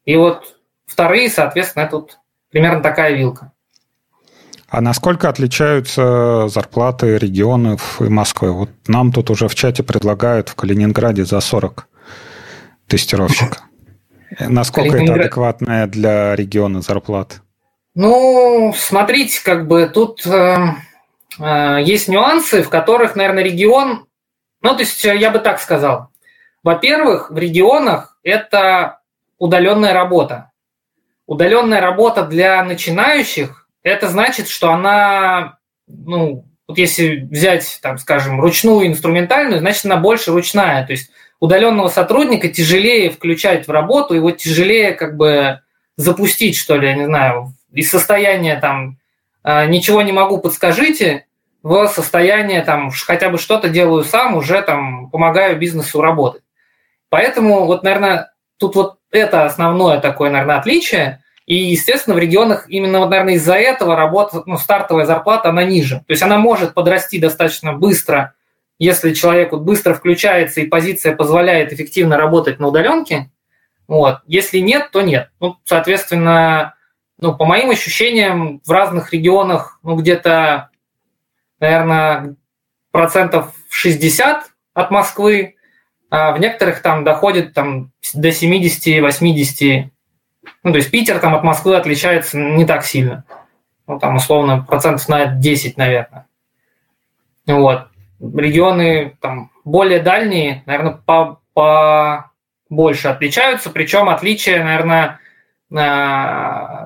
И 0.04 0.16
вот 0.16 0.56
вторые, 0.86 1.30
соответственно, 1.30 1.84
это 1.84 1.96
вот 1.96 2.18
примерно 2.50 2.82
такая 2.82 3.14
вилка. 3.14 3.52
А 4.68 4.80
насколько 4.80 5.28
отличаются 5.28 6.48
зарплаты 6.48 7.16
регионов 7.16 8.00
и 8.02 8.08
Москвы? 8.08 8.50
Вот 8.50 8.70
нам 8.88 9.12
тут 9.12 9.30
уже 9.30 9.46
в 9.46 9.54
чате 9.54 9.84
предлагают 9.84 10.48
в 10.48 10.56
Калининграде 10.56 11.24
за 11.24 11.38
40 11.38 11.86
тестировщика. 12.94 13.58
Насколько 14.38 14.92
Калининград... 14.92 15.16
это 15.16 15.26
адекватная 15.26 15.86
для 15.86 16.36
региона 16.36 16.80
зарплата? 16.80 17.36
Ну, 17.94 18.72
смотрите, 18.76 19.42
как 19.44 19.66
бы 19.66 19.86
тут 19.92 20.24
э, 20.26 20.56
э, 21.38 21.78
есть 21.82 22.08
нюансы, 22.08 22.62
в 22.62 22.68
которых, 22.68 23.16
наверное, 23.16 23.44
регион... 23.44 24.06
Ну, 24.62 24.74
то 24.74 24.80
есть 24.80 25.04
э, 25.04 25.16
я 25.16 25.30
бы 25.30 25.40
так 25.40 25.60
сказал. 25.60 26.08
Во-первых, 26.62 27.30
в 27.30 27.36
регионах 27.38 28.16
это 28.22 29.00
удаленная 29.38 29.92
работа. 29.92 30.52
Удаленная 31.26 31.80
работа 31.80 32.24
для 32.24 32.62
начинающих, 32.62 33.68
это 33.82 34.08
значит, 34.08 34.48
что 34.48 34.70
она, 34.72 35.58
ну, 35.86 36.44
вот 36.66 36.78
если 36.78 37.28
взять, 37.30 37.78
там, 37.82 37.98
скажем, 37.98 38.40
ручную 38.40 38.86
инструментальную, 38.86 39.58
значит, 39.60 39.84
она 39.84 39.96
больше 39.96 40.32
ручная. 40.32 40.84
То 40.86 40.92
есть 40.92 41.10
удаленного 41.40 41.88
сотрудника 41.88 42.48
тяжелее 42.48 43.10
включать 43.10 43.66
в 43.66 43.70
работу, 43.70 44.14
его 44.14 44.30
тяжелее 44.30 44.92
как 44.92 45.16
бы 45.16 45.60
запустить, 45.96 46.56
что 46.56 46.76
ли, 46.76 46.88
я 46.88 46.94
не 46.94 47.04
знаю, 47.04 47.54
из 47.72 47.90
состояния 47.90 48.56
там 48.56 48.98
а, 49.42 49.66
ничего 49.66 50.02
не 50.02 50.12
могу, 50.12 50.38
подскажите, 50.38 51.26
в 51.62 51.88
состояние 51.88 52.62
там 52.62 52.90
хотя 52.90 53.30
бы 53.30 53.38
что-то 53.38 53.68
делаю 53.68 54.04
сам, 54.04 54.36
уже 54.36 54.60
там 54.62 55.10
помогаю 55.10 55.58
бизнесу 55.58 56.00
работать. 56.00 56.42
Поэтому 57.08 57.64
вот, 57.64 57.82
наверное, 57.82 58.32
тут 58.58 58.76
вот 58.76 58.98
это 59.10 59.46
основное 59.46 60.00
такое, 60.00 60.30
наверное, 60.30 60.58
отличие. 60.58 61.22
И, 61.46 61.56
естественно, 61.56 62.16
в 62.16 62.18
регионах 62.18 62.66
именно, 62.68 63.00
вот, 63.00 63.10
наверное, 63.10 63.34
из-за 63.34 63.54
этого 63.54 63.96
работа, 63.96 64.42
ну, 64.46 64.56
стартовая 64.56 65.04
зарплата, 65.04 65.50
она 65.50 65.64
ниже. 65.64 65.96
То 65.96 66.12
есть 66.12 66.22
она 66.22 66.38
может 66.38 66.74
подрасти 66.74 67.18
достаточно 67.18 67.72
быстро, 67.72 68.33
если 68.78 69.14
человек 69.14 69.52
вот 69.52 69.62
быстро 69.62 69.94
включается 69.94 70.60
и 70.60 70.66
позиция 70.66 71.14
позволяет 71.14 71.72
эффективно 71.72 72.16
работать 72.16 72.58
на 72.58 72.68
удаленке. 72.68 73.30
Вот. 73.86 74.20
Если 74.26 74.58
нет, 74.58 74.90
то 74.90 75.02
нет. 75.02 75.30
Ну, 75.40 75.56
соответственно, 75.64 76.74
ну, 77.18 77.36
по 77.36 77.44
моим 77.44 77.70
ощущениям, 77.70 78.60
в 78.64 78.70
разных 78.70 79.12
регионах, 79.12 79.78
ну, 79.82 79.96
где-то, 79.96 80.70
наверное, 81.60 82.36
процентов 82.90 83.54
60 83.70 84.50
от 84.74 84.90
Москвы, 84.90 85.56
а 86.10 86.32
в 86.32 86.40
некоторых 86.40 86.80
там 86.80 87.04
доходит 87.04 87.54
там, 87.54 87.92
до 88.12 88.28
70-80 88.28 89.90
Ну, 90.62 90.72
то 90.72 90.76
есть 90.76 90.90
Питер 90.90 91.18
там 91.18 91.34
от 91.34 91.44
Москвы 91.44 91.76
отличается 91.76 92.38
не 92.38 92.64
так 92.64 92.84
сильно. 92.84 93.24
Ну, 93.86 93.98
там, 93.98 94.16
условно, 94.16 94.62
процентов 94.62 95.08
на 95.08 95.26
10, 95.26 95.76
наверное. 95.76 96.26
Вот. 97.46 97.88
Регионы 98.20 99.16
там 99.20 99.50
более 99.64 100.00
дальние, 100.00 100.62
наверное, 100.66 101.00
по, 101.04 101.40
по 101.52 102.30
больше 102.68 103.08
отличаются, 103.08 103.70
причем 103.70 104.08
отличия, 104.08 104.64
наверное, 104.64 105.20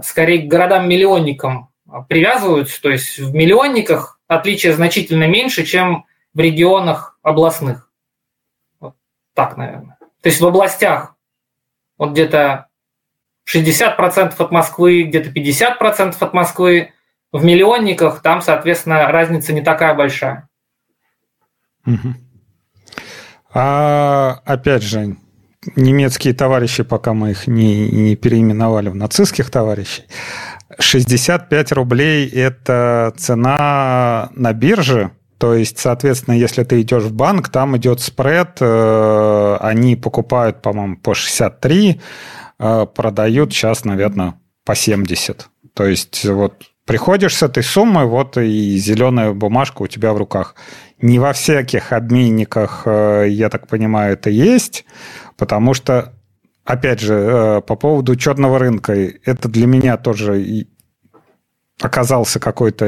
скорее 0.03 0.43
к 0.43 0.51
городам-миллионникам 0.51 1.71
привязываются, 2.09 2.81
то 2.81 2.91
есть 2.91 3.19
в 3.19 3.35
миллионниках 3.35 4.21
отличия 4.27 4.73
значительно 4.73 5.27
меньше, 5.27 5.65
чем 5.65 6.05
в 6.35 6.41
регионах 6.41 7.19
областных. 7.23 7.91
Вот 8.81 8.95
так, 9.35 9.57
наверное. 9.57 9.99
То 10.21 10.29
есть 10.29 10.41
в 10.41 10.47
областях 10.47 11.15
вот 11.97 12.11
где-то 12.11 12.69
60% 13.49 14.35
от 14.39 14.51
Москвы, 14.51 15.03
где-то 15.03 15.31
50% 15.31 16.17
от 16.21 16.35
Москвы. 16.35 16.93
В 17.33 17.45
миллионниках 17.45 18.21
там, 18.23 18.41
соответственно, 18.41 19.09
разница 19.09 19.53
не 19.53 19.63
такая 19.63 19.95
большая. 19.95 20.48
А 23.53 24.41
опять 24.45 24.83
же, 24.83 25.17
немецкие 25.77 26.35
товарищи, 26.35 26.83
пока 26.83 27.15
мы 27.15 27.31
их 27.31 27.47
не, 27.47 27.89
не 27.91 28.17
переименовали 28.17 28.89
в 28.89 28.95
нацистских 28.95 29.51
товарищей, 29.51 30.05
65 30.79 31.73
рублей– 31.73 32.29
это 32.29 33.13
цена 33.17 34.31
на 34.35 34.53
бирже, 34.53 35.13
то 35.39 35.55
есть, 35.55 35.79
соответственно, 35.79 36.35
если 36.35 36.65
ты 36.65 36.81
идешь 36.81 37.05
в 37.05 37.13
банк, 37.13 37.49
там 37.49 37.77
идет 37.77 38.01
спред, 38.01 38.59
э, 38.61 39.57
они 39.61 39.95
покупают, 39.95 40.63
по-моему, 40.63 40.97
по 40.97 41.15
63, 41.15 42.01
э, 42.59 42.87
продают 42.95 43.53
сейчас, 43.53 43.85
наверное, 43.85 44.35
по 44.65 44.75
70. 44.75 45.49
То 45.75 45.87
есть, 45.87 46.25
вот 46.25 46.65
приходишь 46.89 47.37
с 47.37 47.43
этой 47.43 47.63
суммой, 47.63 48.07
вот 48.07 48.39
и 48.39 48.79
зеленая 48.79 49.33
бумажка 49.33 49.83
у 49.83 49.87
тебя 49.87 50.15
в 50.15 50.17
руках. 50.17 50.55
Не 51.03 51.19
во 51.19 51.35
всяких 51.35 51.93
обменниках, 51.93 52.83
э, 52.87 53.27
я 53.29 53.51
так 53.51 53.69
понимаю, 53.69 54.15
это 54.15 54.31
есть, 54.31 54.87
потому 55.37 55.75
что, 55.75 56.15
опять 56.65 57.01
же, 57.01 57.15
э, 57.15 57.61
по 57.61 57.77
поводу 57.77 58.17
черного 58.17 58.59
рынка, 58.59 58.95
это 58.95 59.49
для 59.49 59.67
меня 59.67 59.99
тоже 59.99 60.67
оказался 61.81 62.41
какой-то 62.41 62.87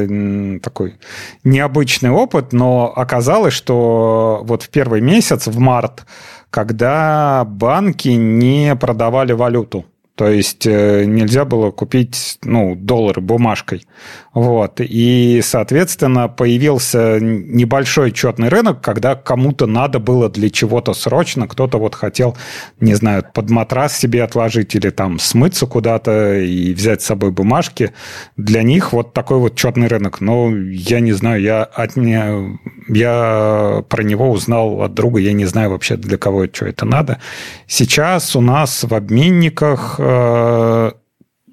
такой 0.60 0.98
необычный 1.44 2.10
опыт, 2.10 2.54
но 2.54 2.92
оказалось, 2.96 3.54
что 3.54 4.40
вот 4.44 4.62
в 4.62 4.70
первый 4.70 5.02
месяц, 5.02 5.46
в 5.46 5.58
март, 5.58 6.06
когда 6.48 7.44
банки 7.44 8.08
не 8.08 8.74
продавали 8.76 9.32
валюту, 9.32 9.84
то 10.20 10.28
есть 10.28 10.66
э, 10.66 11.06
нельзя 11.06 11.46
было 11.46 11.70
купить 11.70 12.36
ну, 12.44 12.74
доллары 12.74 13.22
бумажкой. 13.22 13.86
Вот. 14.34 14.78
И, 14.78 15.40
соответственно, 15.42 16.28
появился 16.28 17.18
небольшой 17.18 18.12
четный 18.12 18.50
рынок, 18.50 18.82
когда 18.82 19.14
кому-то 19.14 19.64
надо 19.64 19.98
было 19.98 20.28
для 20.28 20.50
чего-то 20.50 20.92
срочно, 20.92 21.48
кто-то 21.48 21.78
вот 21.78 21.94
хотел, 21.94 22.36
не 22.80 22.92
знаю, 22.92 23.24
под 23.32 23.48
матрас 23.48 23.96
себе 23.96 24.22
отложить 24.22 24.74
или 24.74 24.90
там 24.90 25.18
смыться 25.18 25.66
куда-то 25.66 26.34
и 26.38 26.74
взять 26.74 27.00
с 27.00 27.06
собой 27.06 27.30
бумажки. 27.30 27.94
Для 28.36 28.62
них 28.62 28.92
вот 28.92 29.14
такой 29.14 29.38
вот 29.38 29.56
четный 29.56 29.88
рынок. 29.88 30.20
Но 30.20 30.54
я 30.54 31.00
не 31.00 31.12
знаю, 31.12 31.40
я 31.40 31.62
от 31.62 31.96
меня, 31.96 32.58
я 32.88 33.82
про 33.88 34.02
него 34.02 34.30
узнал 34.30 34.82
от 34.82 34.92
друга, 34.92 35.18
я 35.18 35.32
не 35.32 35.46
знаю 35.46 35.70
вообще 35.70 35.96
для 35.96 36.18
кого 36.18 36.44
что 36.52 36.66
это 36.66 36.84
надо. 36.84 37.20
Сейчас 37.66 38.36
у 38.36 38.42
нас 38.42 38.84
в 38.84 38.94
обменниках 38.94 39.98
Э, 40.09 40.09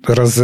раз, 0.05 0.38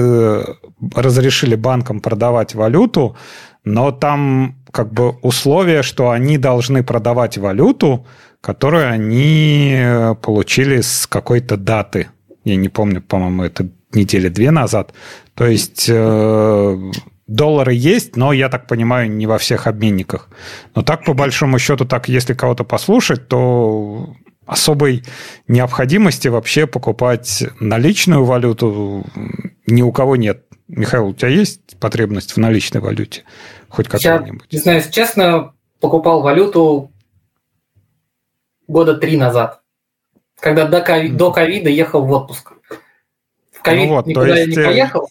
разрешили 0.96 1.56
банкам 1.56 2.00
продавать 2.00 2.56
валюту, 2.56 3.16
но 3.64 3.92
там 3.92 4.56
как 4.72 4.92
бы 4.92 5.12
условие, 5.22 5.84
что 5.84 6.10
они 6.10 6.38
должны 6.38 6.84
продавать 6.84 7.38
валюту, 7.38 8.06
которую 8.42 8.90
они 8.90 9.78
получили 10.22 10.82
с 10.82 11.08
какой-то 11.08 11.58
даты. 11.58 12.08
Я 12.44 12.56
не 12.58 12.70
помню, 12.70 13.02
по-моему, 13.02 13.44
это 13.44 13.70
недели 13.94 14.30
две 14.30 14.52
назад. 14.52 14.94
То 15.36 15.46
есть 15.46 15.88
э, 15.90 16.92
доллары 17.28 17.74
есть, 17.74 18.16
но, 18.16 18.34
я 18.34 18.50
так 18.50 18.68
понимаю, 18.68 19.10
не 19.12 19.28
во 19.28 19.38
всех 19.38 19.68
обменниках. 19.68 20.30
Но 20.76 20.82
так, 20.82 21.06
по 21.06 21.14
большому 21.14 21.60
счету, 21.60 21.86
так, 21.86 22.10
если 22.10 22.34
кого-то 22.34 22.64
послушать, 22.64 23.28
то 23.28 24.14
особой 24.46 25.04
необходимости 25.48 26.28
вообще 26.28 26.68
покупать 26.68 27.44
наличную 27.60 28.26
валюту 28.26 29.06
ни 29.66 29.82
у 29.82 29.92
кого 29.92 30.16
нет. 30.16 30.46
Михаил, 30.68 31.08
у 31.08 31.14
тебя 31.14 31.30
есть 31.30 31.78
потребность 31.80 32.32
в 32.32 32.38
наличной 32.38 32.82
валюте? 32.82 33.24
Хоть 33.70 33.88
какая-нибудь? 33.88 34.52
Не 34.52 34.60
знаю, 34.60 34.82
честно, 34.90 35.54
покупал 35.80 36.22
валюту 36.22 36.92
года 38.68 38.96
три 38.96 39.18
назад, 39.18 39.62
когда 40.40 40.66
до 40.66 40.82
ковида 40.82 41.70
ехал 41.70 42.06
в 42.06 42.12
отпуск. 42.12 42.54
В 43.52 43.62
ковид 43.62 43.88
ну 43.88 43.96
вот, 43.96 44.08
никуда 44.08 44.38
есть, 44.38 44.56
я 44.56 44.56
не 44.56 44.62
э, 44.62 44.66
поехал. 44.66 45.10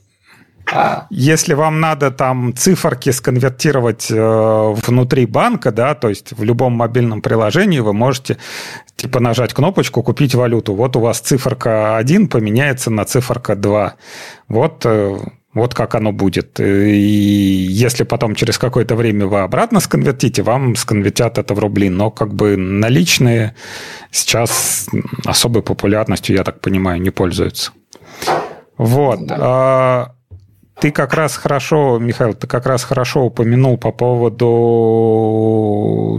А. 0.72 1.06
Если 1.10 1.54
вам 1.54 1.80
надо 1.80 2.10
там 2.10 2.54
циферки 2.56 3.10
сконвертировать 3.10 4.10
э, 4.10 4.74
внутри 4.86 5.26
банка, 5.26 5.70
да, 5.70 5.94
то 5.94 6.08
есть 6.08 6.32
в 6.32 6.42
любом 6.42 6.72
мобильном 6.72 7.20
приложении 7.20 7.80
вы 7.80 7.92
можете 7.92 8.38
типа 8.96 9.20
нажать 9.20 9.52
кнопочку 9.52 10.02
«Купить 10.02 10.34
валюту». 10.34 10.74
Вот 10.74 10.96
у 10.96 11.00
вас 11.00 11.20
циферка 11.20 11.96
1 11.96 12.28
поменяется 12.28 12.90
на 12.90 13.04
циферка 13.04 13.54
2. 13.54 13.94
Вот, 14.48 14.86
э, 14.86 15.18
вот 15.54 15.74
как 15.74 15.94
оно 15.94 16.12
будет. 16.12 16.58
И 16.60 16.64
если 16.64 18.04
потом 18.04 18.34
через 18.34 18.56
какое-то 18.56 18.96
время 18.96 19.26
вы 19.26 19.40
обратно 19.40 19.80
сконвертите, 19.80 20.42
вам 20.42 20.76
сконвертят 20.76 21.36
это 21.36 21.52
в 21.52 21.58
рубли. 21.58 21.90
Но 21.90 22.10
как 22.10 22.32
бы 22.32 22.56
наличные 22.56 23.54
сейчас 24.10 24.88
особой 25.26 25.62
популярностью, 25.62 26.34
я 26.36 26.44
так 26.44 26.60
понимаю, 26.60 27.02
не 27.02 27.10
пользуются. 27.10 27.72
Вот. 28.78 29.26
Да. 29.26 30.14
Ты 30.82 30.90
как 30.90 31.14
раз 31.14 31.36
хорошо, 31.36 32.00
Михаил, 32.00 32.34
ты 32.34 32.48
как 32.48 32.66
раз 32.66 32.82
хорошо 32.82 33.26
упомянул 33.26 33.78
по 33.78 33.92
поводу 33.92 34.42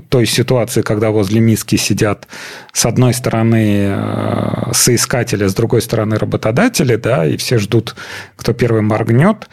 той 0.07 0.26
ситуации, 0.26 0.82
когда 0.84 1.11
возле 1.11 1.41
миски 1.41 1.76
сидят 1.76 2.30
с 2.72 2.86
одной 2.86 3.14
стороны 3.14 3.88
э, 3.89 4.72
соискатели, 4.72 5.47
с 5.47 5.53
другой 5.53 5.82
стороны 5.82 6.18
работодатели, 6.18 6.95
да, 6.95 7.26
и 7.26 7.36
все 7.36 7.57
ждут, 7.57 7.97
кто 8.38 8.53
первый 8.53 8.84
моргнет. 8.84 9.49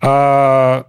А 0.00 0.86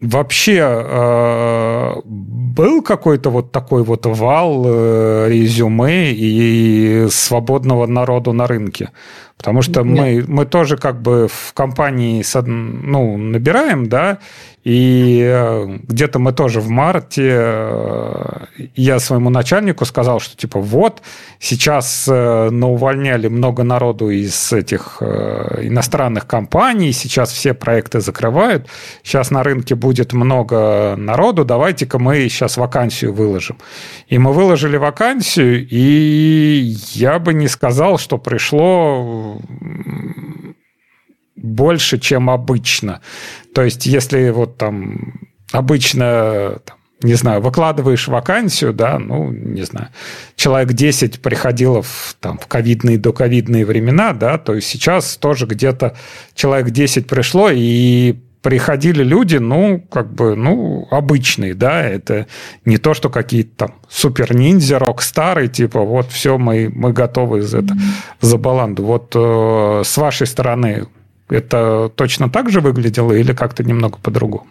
вообще 0.00 0.60
э, 0.60 1.92
был 2.04 2.82
какой-то 2.82 3.30
вот 3.30 3.50
такой 3.50 3.82
вот 3.82 4.06
вал 4.06 4.62
э, 4.64 5.26
резюме 5.28 6.12
и 6.12 7.08
свободного 7.10 7.86
народу 7.86 8.32
на 8.32 8.46
рынке? 8.46 8.90
Потому 9.36 9.62
что 9.62 9.84
мы, 9.84 10.24
мы 10.26 10.46
тоже 10.46 10.76
как 10.76 11.02
бы 11.02 11.28
в 11.28 11.52
компании 11.52 12.24
ну, 12.46 13.16
набираем, 13.16 13.88
да, 13.88 14.18
и 14.66 15.22
э, 15.24 15.78
где-то 15.84 16.18
мы 16.18 16.32
тоже 16.32 16.60
в 16.60 16.68
марте, 16.68 17.30
э, 17.32 18.46
я 18.74 18.98
своему 18.98 19.30
начальнику 19.30 19.84
сказал, 19.84 20.18
что 20.18 20.36
типа 20.36 20.58
вот, 20.58 21.02
сейчас 21.38 22.08
э, 22.08 22.50
наувольняли 22.50 23.28
много 23.28 23.62
народу 23.62 24.10
из 24.10 24.52
этих 24.52 25.00
иностранных 25.00 26.26
компаний, 26.26 26.90
сейчас 26.90 27.30
все 27.30 27.54
проекты 27.54 28.00
закрывают, 28.00 28.66
сейчас 29.04 29.30
на 29.30 29.44
рынке 29.44 29.76
будет 29.76 30.12
много 30.12 30.96
народу, 30.96 31.44
давайте-ка 31.44 32.00
мы 32.00 32.28
сейчас 32.28 32.56
вакансию 32.56 33.12
выложим. 33.12 33.58
И 34.08 34.18
мы 34.18 34.32
выложили 34.32 34.78
вакансию, 34.78 35.64
и 35.70 36.74
я 36.94 37.20
бы 37.20 37.34
не 37.34 37.46
сказал, 37.46 37.98
что 37.98 38.18
пришло 38.18 39.25
больше, 41.36 41.98
чем 41.98 42.30
обычно. 42.30 43.00
То 43.54 43.62
есть, 43.62 43.86
если 43.86 44.30
вот 44.30 44.56
там 44.56 45.14
обычно, 45.52 46.58
там, 46.64 46.78
не 47.02 47.14
знаю, 47.14 47.40
выкладываешь 47.40 48.08
вакансию, 48.08 48.72
да, 48.72 48.98
ну, 48.98 49.30
не 49.30 49.62
знаю, 49.62 49.88
человек 50.34 50.72
10 50.72 51.20
приходило 51.20 51.82
в, 51.82 52.16
там, 52.20 52.38
в 52.38 52.46
ковидные, 52.46 52.98
доковидные 52.98 53.66
времена, 53.66 54.12
да, 54.12 54.38
то 54.38 54.54
есть 54.54 54.66
сейчас 54.66 55.16
тоже 55.16 55.46
где-то 55.46 55.94
человек 56.34 56.70
10 56.70 57.06
пришло, 57.06 57.50
и 57.52 58.16
приходили 58.46 59.02
люди, 59.02 59.38
ну, 59.38 59.80
как 59.90 60.14
бы, 60.14 60.36
ну, 60.36 60.86
обычные, 60.92 61.52
да, 61.52 61.82
это 61.82 62.28
не 62.64 62.78
то, 62.78 62.94
что 62.94 63.10
какие-то 63.10 63.50
там 63.56 63.74
супер-ниндзя, 63.88 64.78
рок-стары, 64.78 65.48
типа, 65.48 65.80
вот, 65.80 66.12
все, 66.12 66.38
мы, 66.38 66.70
мы 66.72 66.92
готовы 66.92 67.42
за 67.42 67.58
это, 67.58 67.74
за 68.20 68.38
баланду. 68.38 68.84
Вот 68.84 69.16
э, 69.16 69.82
с 69.84 69.96
вашей 69.96 70.28
стороны 70.28 70.86
это 71.28 71.90
точно 71.96 72.30
так 72.30 72.48
же 72.50 72.60
выглядело 72.60 73.10
или 73.10 73.32
как-то 73.32 73.64
немного 73.64 73.98
по-другому? 74.00 74.46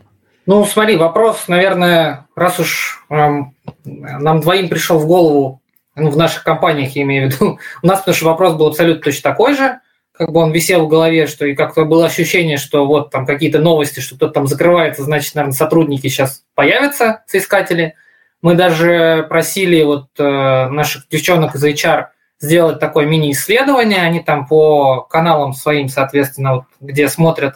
Ну, 0.45 0.65
смотри, 0.65 0.97
вопрос, 0.97 1.47
наверное, 1.47 2.27
раз 2.35 2.59
уж 2.59 3.05
эм, 3.09 3.55
нам 3.85 4.41
двоим 4.41 4.67
пришел 4.67 4.99
в 4.99 5.07
голову, 5.07 5.61
ну, 5.95 6.09
в 6.09 6.17
наших 6.17 6.43
компаниях, 6.43 6.97
я 6.97 7.03
имею 7.03 7.29
в 7.29 7.33
виду, 7.33 7.59
у 7.81 7.87
нас, 7.87 7.99
потому 7.99 8.15
что 8.15 8.25
вопрос 8.25 8.55
был 8.55 8.67
абсолютно 8.67 9.03
точно 9.03 9.31
такой 9.31 9.55
же, 9.55 9.79
как 10.17 10.31
бы 10.31 10.39
он 10.39 10.51
висел 10.51 10.85
в 10.85 10.89
голове, 10.89 11.27
что 11.27 11.45
и 11.45 11.55
как-то 11.55 11.85
было 11.85 12.05
ощущение, 12.05 12.57
что 12.57 12.85
вот 12.85 13.11
там 13.11 13.25
какие-то 13.25 13.59
новости, 13.59 13.99
что 13.99 14.15
кто-то 14.15 14.33
там 14.33 14.47
закрывается, 14.47 15.03
значит, 15.03 15.35
наверное, 15.35 15.55
сотрудники 15.55 16.07
сейчас 16.07 16.43
появятся, 16.55 17.23
соискатели. 17.27 17.95
Мы 18.41 18.55
даже 18.55 19.25
просили 19.27 19.83
вот 19.83 20.07
э, 20.17 20.69
наших 20.69 21.07
девчонок 21.09 21.55
из 21.55 21.65
HR 21.65 22.07
сделать 22.39 22.79
такое 22.79 23.05
мини-исследование. 23.05 24.01
Они 24.01 24.21
там 24.21 24.47
по 24.47 25.01
каналам 25.01 25.53
своим, 25.53 25.89
соответственно, 25.89 26.55
вот, 26.55 26.65
где 26.79 27.09
смотрят 27.09 27.55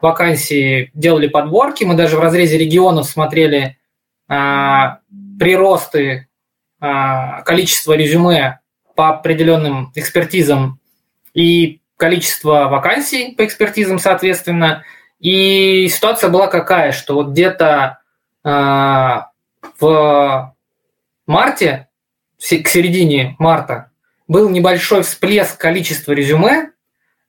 вакансии, 0.00 0.90
делали 0.94 1.26
подборки. 1.26 1.84
Мы 1.84 1.94
даже 1.94 2.16
в 2.16 2.20
разрезе 2.20 2.58
регионов 2.58 3.06
смотрели 3.06 3.78
э, 4.28 4.84
приросты 5.38 6.28
э, 6.80 7.42
количества 7.44 7.94
резюме 7.94 8.60
по 8.94 9.08
определенным 9.08 9.90
экспертизам 9.94 10.78
и 11.34 11.80
количество 11.98 12.68
вакансий 12.68 13.34
по 13.36 13.44
экспертизам, 13.44 13.98
соответственно. 13.98 14.84
И 15.18 15.88
ситуация 15.88 16.30
была 16.30 16.46
какая, 16.46 16.92
что 16.92 17.14
вот 17.14 17.28
где-то 17.30 17.98
э, 18.44 18.48
в 19.80 20.54
марте, 21.26 21.88
к 22.38 22.68
середине 22.68 23.36
марта, 23.38 23.90
был 24.28 24.48
небольшой 24.48 25.02
всплеск 25.02 25.58
количества 25.58 26.12
резюме, 26.12 26.70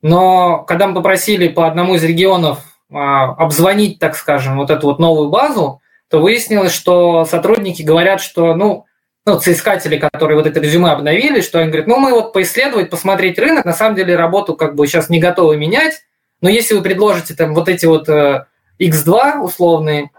но 0.02 0.58
когда 0.62 0.86
мы 0.86 0.94
попросили 0.94 1.48
по 1.48 1.66
одному 1.66 1.96
из 1.96 2.04
регионов 2.04 2.60
э, 2.90 2.94
обзвонить, 2.94 3.98
так 3.98 4.16
скажем, 4.16 4.56
вот 4.56 4.70
эту 4.70 4.86
вот 4.86 5.00
новую 5.00 5.30
базу, 5.30 5.82
то 6.08 6.20
выяснилось, 6.20 6.72
что 6.72 7.24
сотрудники 7.24 7.82
говорят, 7.82 8.20
что, 8.20 8.54
ну, 8.54 8.86
ну, 9.26 9.38
соискатели, 9.38 9.98
которые 9.98 10.36
вот 10.36 10.46
это 10.46 10.60
резюме 10.60 10.90
обновили, 10.90 11.40
что 11.40 11.58
они 11.58 11.68
говорят, 11.68 11.86
ну, 11.86 11.98
мы 11.98 12.12
вот 12.12 12.32
поисследовать, 12.32 12.90
посмотреть 12.90 13.38
рынок, 13.38 13.64
на 13.64 13.72
самом 13.72 13.96
деле 13.96 14.16
работу 14.16 14.54
как 14.54 14.74
бы 14.74 14.86
сейчас 14.86 15.10
не 15.10 15.20
готовы 15.20 15.56
менять, 15.56 16.02
но 16.40 16.48
если 16.48 16.74
вы 16.74 16.82
предложите 16.82 17.34
там 17.34 17.54
вот 17.54 17.68
эти 17.68 17.86
вот 17.86 18.08
э, 18.08 18.46
X2 18.78 19.40
условные, 19.40 20.10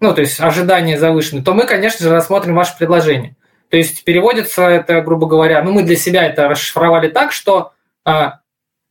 ну, 0.00 0.14
то 0.14 0.22
есть 0.22 0.40
ожидания 0.40 0.98
завышенные, 0.98 1.44
то 1.44 1.52
мы, 1.52 1.66
конечно 1.66 2.04
же, 2.04 2.12
рассмотрим 2.12 2.54
ваше 2.54 2.76
предложение. 2.78 3.36
То 3.68 3.76
есть 3.76 4.04
переводится 4.04 4.62
это, 4.68 5.00
грубо 5.02 5.26
говоря, 5.26 5.62
ну, 5.62 5.72
мы 5.72 5.82
для 5.82 5.96
себя 5.96 6.24
это 6.24 6.48
расшифровали 6.48 7.08
так, 7.08 7.32
что, 7.32 7.72
э, 8.06 8.30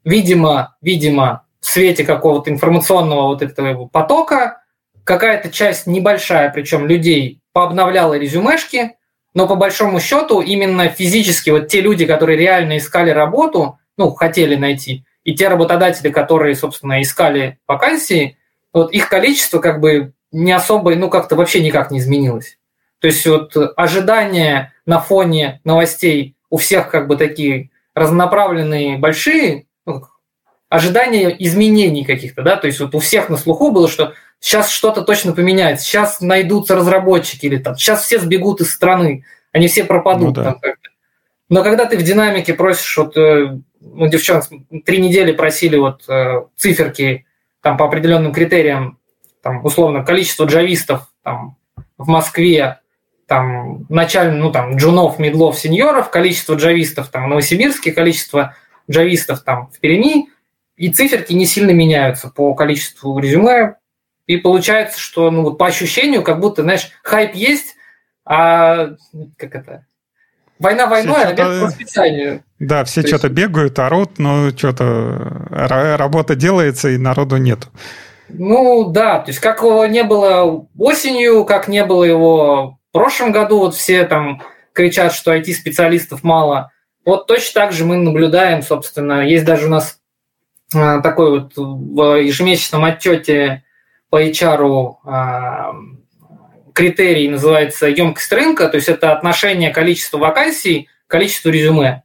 видимо, 0.03 0.75
видимо, 0.81 1.45
в 1.59 1.65
свете 1.65 2.03
какого-то 2.03 2.51
информационного 2.51 3.27
вот 3.27 3.41
этого 3.41 3.87
потока 3.87 4.61
какая-то 5.03 5.51
часть 5.51 5.87
небольшая, 5.87 6.51
причем 6.51 6.85
людей, 6.85 7.41
пообновляла 7.53 8.15
резюмешки, 8.15 8.97
но 9.35 9.47
по 9.47 9.55
большому 9.55 9.99
счету 9.99 10.41
именно 10.41 10.87
физически 10.87 11.51
вот 11.51 11.67
те 11.67 11.81
люди, 11.81 12.05
которые 12.05 12.39
реально 12.39 12.77
искали 12.77 13.11
работу, 13.11 13.77
ну, 13.97 14.11
хотели 14.11 14.55
найти, 14.55 15.05
и 15.23 15.35
те 15.35 15.49
работодатели, 15.49 16.09
которые, 16.09 16.55
собственно, 16.55 17.01
искали 17.01 17.59
вакансии, 17.67 18.37
вот 18.73 18.91
их 18.91 19.09
количество 19.09 19.59
как 19.59 19.81
бы 19.81 20.13
не 20.31 20.53
особо, 20.53 20.95
ну, 20.95 21.09
как-то 21.09 21.35
вообще 21.35 21.61
никак 21.61 21.91
не 21.91 21.99
изменилось. 21.99 22.57
То 22.99 23.07
есть 23.07 23.27
вот 23.27 23.55
ожидания 23.75 24.73
на 24.85 24.99
фоне 24.99 25.59
новостей 25.65 26.35
у 26.49 26.57
всех 26.57 26.89
как 26.89 27.07
бы 27.07 27.17
такие 27.17 27.71
разнонаправленные, 27.93 28.97
большие, 28.97 29.64
ожидания 30.69 31.29
изменений 31.29 32.05
каких-то, 32.05 32.41
да, 32.41 32.55
то 32.55 32.67
есть 32.67 32.79
вот 32.79 32.95
у 32.95 32.99
всех 32.99 33.29
на 33.29 33.37
слуху 33.37 33.71
было, 33.71 33.87
что 33.87 34.13
сейчас 34.39 34.69
что-то 34.69 35.01
точно 35.01 35.33
поменяется, 35.33 35.85
сейчас 35.85 36.21
найдутся 36.21 36.75
разработчики 36.75 37.45
или 37.45 37.57
там, 37.57 37.75
сейчас 37.75 38.03
все 38.03 38.19
сбегут 38.19 38.61
из 38.61 38.71
страны, 38.71 39.25
они 39.51 39.67
все 39.67 39.83
пропадут. 39.83 40.29
Ну, 40.29 40.33
да. 40.33 40.43
там 40.43 40.59
как-то. 40.59 40.89
Но 41.49 41.63
когда 41.63 41.85
ты 41.85 41.97
в 41.97 42.03
динамике 42.03 42.53
просишь, 42.53 42.97
вот, 42.97 43.15
э, 43.15 43.57
ну, 43.79 44.07
девчонок 44.07 44.45
три 44.83 44.97
недели 44.97 45.31
просили 45.31 45.77
вот 45.77 46.03
э, 46.09 46.43
циферки 46.57 47.25
там 47.61 47.77
по 47.77 47.85
определенным 47.85 48.33
критериям, 48.33 48.99
там, 49.41 49.63
условно, 49.63 50.03
количество 50.03 50.45
джавистов 50.45 51.07
там, 51.23 51.57
в 51.97 52.07
Москве, 52.07 52.79
там, 53.27 53.85
начально, 53.89 54.37
ну, 54.37 54.51
там, 54.51 54.75
джунов, 54.75 55.19
медлов, 55.19 55.57
сеньоров, 55.57 56.09
количество 56.09 56.55
джавистов 56.55 57.09
там, 57.09 57.25
в 57.25 57.27
Новосибирске, 57.27 57.91
количество 57.91 58.55
джавистов 58.89 59.43
там 59.43 59.69
в 59.71 59.79
Перми, 59.79 60.29
и 60.77 60.89
циферки 60.89 61.33
не 61.33 61.45
сильно 61.45 61.71
меняются 61.71 62.29
по 62.29 62.53
количеству 62.53 63.17
резюме, 63.19 63.75
и 64.27 64.37
получается, 64.37 64.99
что 64.99 65.29
ну, 65.31 65.43
вот 65.43 65.57
по 65.57 65.67
ощущению, 65.67 66.23
как 66.23 66.39
будто, 66.39 66.63
знаешь, 66.63 66.89
хайп 67.03 67.35
есть, 67.35 67.75
а 68.25 68.89
как 69.37 69.55
это? 69.55 69.85
Война 70.57 70.87
войной, 70.87 71.23
а 71.23 71.33
бег 71.33 71.37
по 71.37 71.67
расписанию. 71.67 72.43
Да, 72.59 72.83
все 72.85 73.01
То 73.01 73.09
что-то 73.09 73.27
есть... 73.27 73.37
бегают, 73.37 73.77
орут, 73.77 74.17
но 74.17 74.49
что-то 74.51 75.47
работа 75.97 76.35
делается, 76.35 76.89
и 76.89 76.97
народу 76.97 77.37
нету. 77.37 77.67
Ну 78.29 78.89
да, 78.89 79.19
то 79.19 79.29
есть 79.29 79.39
как 79.39 79.61
его 79.61 79.85
не 79.85 80.03
было 80.03 80.65
осенью, 80.77 81.45
как 81.45 81.67
не 81.67 81.85
было 81.85 82.03
его 82.03 82.79
в 82.89 82.93
прошлом 82.93 83.31
году, 83.31 83.59
вот 83.59 83.75
все 83.75 84.05
там 84.05 84.41
кричат, 84.73 85.13
что 85.13 85.35
IT-специалистов 85.35 86.23
мало. 86.23 86.71
Вот 87.05 87.27
точно 87.27 87.61
так 87.61 87.71
же 87.71 87.85
мы 87.85 87.97
наблюдаем, 87.97 88.63
собственно, 88.63 89.27
есть 89.27 89.45
даже 89.45 89.67
у 89.67 89.69
нас 89.69 89.99
такой 90.71 91.39
вот 91.39 91.53
в 91.55 92.21
ежемесячном 92.21 92.83
отчете 92.85 93.63
по 94.09 94.21
HR 94.23 94.95
а, 95.05 95.73
критерий 96.73 97.29
называется 97.29 97.87
емкость 97.87 98.31
рынка, 98.31 98.67
то 98.67 98.75
есть 98.75 98.89
это 98.89 99.13
отношение 99.13 99.71
количества 99.71 100.17
вакансий 100.17 100.89
к 101.07 101.11
количеству 101.11 101.49
резюме. 101.49 102.03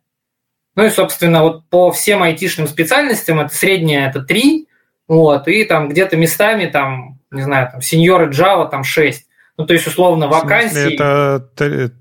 Ну 0.77 0.87
и, 0.87 0.91
собственно, 0.91 1.43
вот 1.43 1.69
по 1.69 1.91
всем 1.91 2.23
айтишным 2.23 2.69
специальностям 2.69 3.41
это 3.41 3.55
среднее 3.55 4.07
это 4.07 4.23
3, 4.23 4.69
вот, 5.09 5.49
и 5.49 5.65
там 5.65 5.89
где-то 5.89 6.17
местами 6.17 6.67
там, 6.67 7.19
не 7.31 7.43
знаю, 7.43 7.71
там 7.73 7.83
сеньоры 7.83 8.31
Java 8.31 8.71
там 8.71 8.85
6. 8.85 9.27
Ну, 9.57 9.67
то 9.67 9.75
есть, 9.75 9.87
условно, 9.87 10.29
вакансии... 10.29 10.95
это 10.95 11.51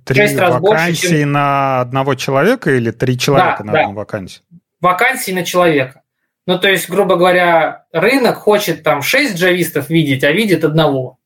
три 0.06 0.34
вакансии 0.34 0.60
больше, 0.60 0.94
чем... 0.96 1.32
на 1.34 1.82
одного 1.82 2.16
человека 2.16 2.72
или 2.72 2.92
три 2.92 3.18
человека 3.18 3.58
да, 3.60 3.64
на 3.66 3.74
да. 3.74 3.82
одну 3.82 3.94
вакансию? 3.96 4.44
Вакансии 4.80 5.32
на 5.32 5.44
человека. 5.44 5.99
Ну, 6.50 6.58
то 6.58 6.68
есть, 6.68 6.90
грубо 6.90 7.16
говоря, 7.16 7.86
рынок 7.92 8.38
хочет 8.38 8.82
там 8.82 9.04
6 9.04 9.38
джавистов 9.38 9.92
видеть, 9.92 10.24
а 10.24 10.32
видит 10.32 10.64
одного. 10.64 11.20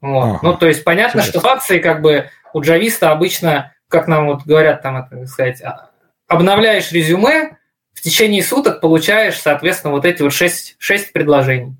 Вот. 0.00 0.26
Ага. 0.26 0.38
Ну, 0.44 0.56
то 0.56 0.68
есть, 0.68 0.84
понятно, 0.84 1.18
Интересно. 1.18 1.40
что 1.40 1.50
акции 1.50 1.80
как 1.80 2.02
бы 2.02 2.30
у 2.52 2.60
джависта 2.60 3.10
обычно, 3.10 3.74
как 3.88 4.06
нам 4.06 4.28
вот 4.28 4.44
говорят, 4.44 4.82
там, 4.82 4.96
это, 4.96 5.26
сказать, 5.26 5.60
а, 5.60 5.90
обновляешь 6.28 6.92
резюме, 6.92 7.58
в 7.94 8.00
течение 8.00 8.44
суток 8.44 8.80
получаешь, 8.80 9.40
соответственно, 9.40 9.92
вот 9.92 10.04
эти 10.04 10.22
вот 10.22 10.32
6, 10.32 10.76
6 10.78 11.12
предложений 11.12 11.78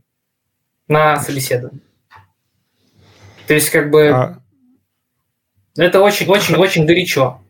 на 0.89 1.21
собеседование. 1.21 1.83
То 3.47 3.55
есть, 3.55 3.71
как 3.71 3.93
бы, 3.93 4.09
а... 4.09 4.39
это 5.77 6.01
очень-очень-очень 6.01 6.87
горячо. 6.87 7.41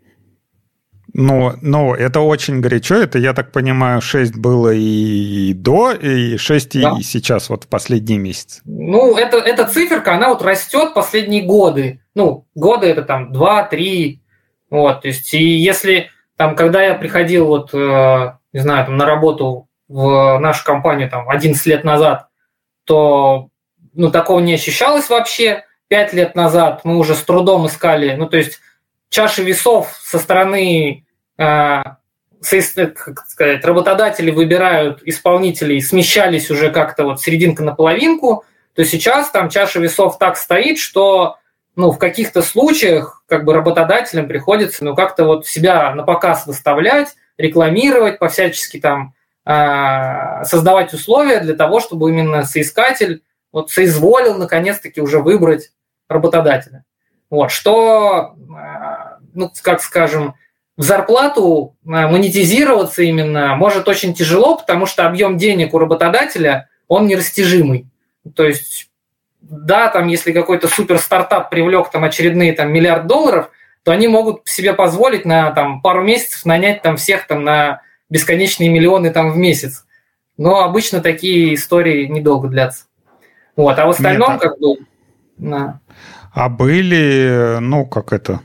Ну, 1.21 1.53
ну, 1.61 1.95
это 1.95 2.21
очень 2.21 2.61
горячо. 2.61 2.95
Это, 2.95 3.19
я 3.19 3.35
так 3.35 3.53
понимаю, 3.53 4.01
6 4.01 4.37
было 4.37 4.73
и 4.73 5.53
до, 5.53 5.93
и 5.93 6.39
6 6.39 6.81
да. 6.81 6.97
и 6.99 7.03
сейчас, 7.03 7.51
вот 7.51 7.65
в 7.65 7.69
последние 7.69 8.19
месяцы. 8.19 8.63
Ну, 8.65 9.17
это, 9.17 9.37
эта 9.37 9.67
циферка, 9.67 10.15
она 10.15 10.31
вот 10.31 10.43
растет 10.43 10.95
последние 10.95 11.43
годы. 11.43 12.01
Ну, 12.15 12.47
годы 12.55 12.87
это 12.87 13.03
там 13.03 13.33
2-3. 13.33 14.19
Вот, 14.71 15.03
то 15.03 15.09
есть, 15.09 15.35
и 15.35 15.45
если 15.45 16.09
там, 16.37 16.57
когда 16.57 16.83
я 16.83 16.95
приходил 16.95 17.47
вот, 17.47 17.75
э, 17.75 18.33
не 18.55 18.61
знаю, 18.61 18.87
там 18.87 18.97
на 18.97 19.05
работу 19.05 19.69
в 19.89 20.39
нашу 20.39 20.65
компанию 20.65 21.11
там 21.11 21.29
11 21.29 21.67
лет 21.67 21.85
назад, 21.85 22.29
то 22.85 23.49
ну, 23.93 24.11
такого 24.11 24.41
не 24.41 24.55
ощущалось 24.55 25.11
вообще. 25.11 25.65
Пять 25.89 26.15
лет 26.15 26.35
назад 26.35 26.81
мы 26.85 26.97
уже 26.97 27.15
с 27.15 27.23
трудом 27.23 27.67
искали, 27.67 28.15
ну, 28.15 28.27
то 28.27 28.39
есть 28.39 28.61
чаши 29.11 29.43
весов 29.43 29.99
со 30.01 30.19
стороны, 30.19 31.05
как 32.95 33.27
сказать, 33.27 33.65
работодатели 33.65 34.31
выбирают 34.31 35.03
исполнителей, 35.05 35.81
смещались 35.81 36.51
уже 36.51 36.71
как-то 36.71 37.05
вот 37.05 37.21
серединка 37.21 37.63
на 37.63 37.75
половинку, 37.75 38.45
то 38.75 38.85
сейчас 38.85 39.31
там 39.31 39.49
чаша 39.49 39.81
весов 39.81 40.19
так 40.19 40.37
стоит, 40.37 40.79
что 40.79 41.37
ну, 41.77 41.91
в 41.93 41.99
каких-то 41.99 42.43
случаях 42.43 43.25
как 43.27 43.45
бы 43.45 43.55
работодателям 43.55 44.29
приходится 44.29 44.85
ну, 44.85 44.95
как-то 44.95 45.25
вот 45.25 45.47
себя 45.47 45.95
на 45.95 46.03
показ 46.03 46.47
выставлять, 46.47 47.17
рекламировать, 47.39 48.19
по-всячески 48.19 48.79
там 48.79 49.15
э, 49.47 50.45
создавать 50.45 50.93
условия 50.93 51.41
для 51.41 51.55
того, 51.55 51.81
чтобы 51.81 52.11
именно 52.11 52.45
соискатель 52.45 53.23
вот 53.53 53.71
соизволил 53.71 54.37
наконец-таки 54.37 55.01
уже 55.01 55.21
выбрать 55.21 55.73
работодателя. 56.09 56.85
Вот, 57.31 57.51
что, 57.51 58.35
э, 58.37 59.19
ну, 59.33 59.51
как 59.63 59.81
скажем, 59.81 60.35
в 60.81 60.83
зарплату 60.83 61.77
э, 61.85 61.89
монетизироваться 61.91 63.03
именно 63.03 63.55
может 63.55 63.87
очень 63.87 64.15
тяжело, 64.15 64.57
потому 64.57 64.87
что 64.87 65.07
объем 65.07 65.37
денег 65.37 65.75
у 65.75 65.79
работодателя, 65.79 66.71
он 66.89 67.07
нерастяжимый. 67.07 67.87
То 68.35 68.47
есть, 68.47 68.89
да, 69.43 69.89
там, 69.89 70.09
если 70.09 70.33
какой-то 70.33 70.69
супер 70.69 70.99
стартап 70.99 71.51
привлек 71.51 71.91
там 71.91 72.03
очередные 72.05 72.55
там 72.55 72.73
миллиард 72.73 73.07
долларов, 73.07 73.51
то 73.83 73.93
они 73.93 74.09
могут 74.09 74.49
себе 74.49 74.73
позволить 74.73 75.27
на 75.27 75.51
там 75.51 75.83
пару 75.83 76.03
месяцев 76.03 76.47
нанять 76.47 76.81
там 76.81 76.97
всех 76.97 77.27
там 77.27 77.45
на 77.45 77.83
бесконечные 78.09 78.71
миллионы 78.71 79.11
там 79.11 79.33
в 79.33 79.37
месяц. 79.37 79.85
Но 80.39 80.61
обычно 80.61 81.03
такие 81.03 81.53
истории 81.53 82.07
недолго 82.07 82.49
длятся. 82.49 82.87
Вот, 83.55 83.79
а 83.79 83.85
в 83.85 83.91
остальном 83.91 84.33
Нет, 84.33 84.41
как 84.41 84.59
бы... 84.59 84.77
Да. 85.37 85.81
А 86.33 86.49
были, 86.49 87.59
ну, 87.61 87.85
как 87.85 88.15
это, 88.15 88.41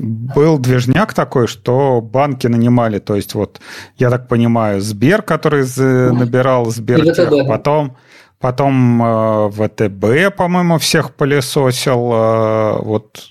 был 0.00 0.58
движняк 0.58 1.14
такой, 1.14 1.46
что 1.46 2.00
банки 2.00 2.46
нанимали, 2.46 2.98
то 2.98 3.16
есть 3.16 3.34
вот, 3.34 3.60
я 3.96 4.10
так 4.10 4.28
понимаю, 4.28 4.80
Сбер, 4.80 5.22
который 5.22 5.64
набирал 6.12 6.66
Сбер, 6.70 7.04
потом, 7.46 7.96
потом 8.38 9.02
э, 9.02 9.50
ВТБ, 9.50 10.36
по-моему, 10.36 10.78
всех 10.78 11.14
пылесосил, 11.14 12.12
э, 12.12 12.82
вот. 12.82 13.30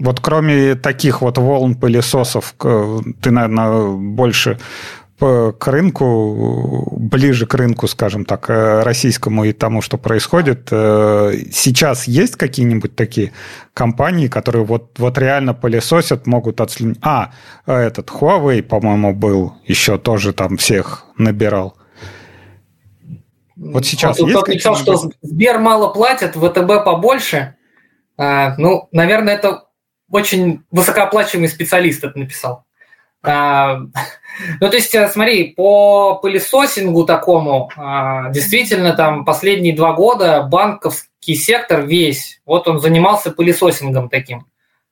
Вот 0.00 0.20
кроме 0.20 0.76
таких 0.76 1.22
вот 1.22 1.38
волн 1.38 1.74
пылесосов, 1.74 2.54
ты, 2.56 3.30
наверное, 3.32 3.88
больше 3.96 4.60
к 5.18 5.66
рынку, 5.66 6.96
ближе 6.96 7.46
к 7.46 7.54
рынку, 7.54 7.88
скажем 7.88 8.24
так, 8.24 8.48
э, 8.50 8.82
российскому 8.82 9.44
и 9.44 9.52
тому, 9.52 9.82
что 9.82 9.98
происходит. 9.98 10.68
Э, 10.70 11.32
сейчас 11.52 12.06
есть 12.06 12.36
какие-нибудь 12.36 12.94
такие 12.94 13.32
компании, 13.74 14.28
которые 14.28 14.64
вот, 14.64 14.98
вот 14.98 15.18
реально 15.18 15.54
пылесосят, 15.54 16.26
могут 16.26 16.60
отследить... 16.60 16.98
А, 17.02 17.32
этот 17.66 18.10
Huawei, 18.10 18.62
по-моему, 18.62 19.12
был, 19.12 19.54
еще 19.64 19.98
тоже 19.98 20.32
там 20.32 20.56
всех 20.56 21.04
набирал. 21.16 21.76
Вот 23.56 23.84
сейчас 23.86 24.20
вот, 24.20 24.28
есть 24.28 24.40
кто 24.40 24.52
написал, 24.52 24.76
что 24.76 25.10
Сбер 25.22 25.58
мало 25.58 25.92
платит, 25.92 26.36
ВТБ 26.36 26.84
побольше. 26.84 27.56
А, 28.16 28.54
ну, 28.56 28.88
наверное, 28.92 29.34
это 29.34 29.64
очень 30.10 30.62
высокооплачиваемый 30.70 31.48
специалист 31.48 32.04
это 32.04 32.18
написал. 32.18 32.67
А, 33.28 33.80
ну, 34.60 34.70
то 34.70 34.76
есть, 34.76 34.94
э, 34.94 35.06
смотри, 35.08 35.52
по 35.52 36.14
пылесосингу 36.16 37.04
такому, 37.04 37.70
а, 37.76 38.30
действительно, 38.30 38.94
там 38.94 39.24
последние 39.24 39.76
два 39.76 39.92
года 39.92 40.42
банковский 40.42 41.34
сектор 41.34 41.82
весь, 41.82 42.40
вот 42.46 42.66
он 42.68 42.80
занимался 42.80 43.30
пылесосингом 43.30 44.08
таким. 44.08 44.46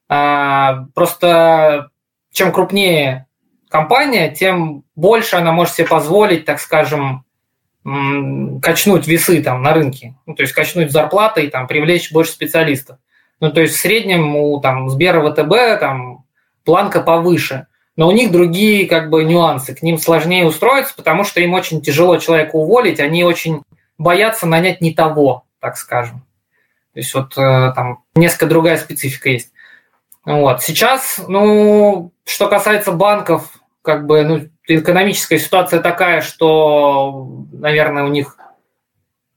А, 0.08 0.84
просто 0.94 1.88
чем 2.30 2.52
крупнее 2.52 3.26
компания, 3.70 4.30
тем 4.30 4.84
больше 4.94 5.36
она 5.36 5.52
может 5.52 5.74
себе 5.74 5.86
позволить, 5.86 6.44
так 6.44 6.60
скажем, 6.60 7.24
качнуть 8.62 9.06
весы 9.06 9.42
там 9.42 9.62
на 9.62 9.72
рынке, 9.72 10.16
ну, 10.26 10.34
то 10.34 10.42
есть 10.42 10.52
качнуть 10.52 10.90
зарплаты 10.90 11.44
и 11.44 11.50
там 11.50 11.68
привлечь 11.68 12.12
больше 12.12 12.32
специалистов. 12.32 12.98
Ну, 13.40 13.52
то 13.52 13.60
есть 13.60 13.76
в 13.76 13.80
среднем 13.80 14.34
у 14.36 14.60
там 14.60 14.90
Сбера 14.90 15.20
ВТБ 15.30 15.80
там 15.80 16.24
планка 16.64 17.00
повыше– 17.00 17.68
но 17.96 18.08
у 18.08 18.12
них 18.12 18.30
другие 18.30 18.86
как 18.86 19.10
бы 19.10 19.24
нюансы, 19.24 19.74
к 19.74 19.82
ним 19.82 19.98
сложнее 19.98 20.46
устроиться, 20.46 20.94
потому 20.94 21.24
что 21.24 21.40
им 21.40 21.54
очень 21.54 21.80
тяжело 21.80 22.18
человека 22.18 22.56
уволить, 22.56 23.00
они 23.00 23.24
очень 23.24 23.62
боятся 23.98 24.46
нанять 24.46 24.80
не 24.80 24.94
того, 24.94 25.44
так 25.60 25.76
скажем. 25.76 26.20
То 26.92 27.00
есть 27.00 27.14
вот 27.14 27.36
э, 27.36 27.72
там 27.74 28.04
несколько 28.14 28.46
другая 28.46 28.76
специфика 28.76 29.30
есть. 29.30 29.52
Вот. 30.24 30.62
Сейчас, 30.62 31.20
ну, 31.28 32.12
что 32.24 32.48
касается 32.48 32.92
банков, 32.92 33.50
как 33.82 34.06
бы, 34.06 34.24
ну, 34.24 34.40
экономическая 34.66 35.38
ситуация 35.38 35.80
такая, 35.80 36.20
что, 36.20 37.44
наверное, 37.52 38.04
у 38.04 38.08
них 38.08 38.36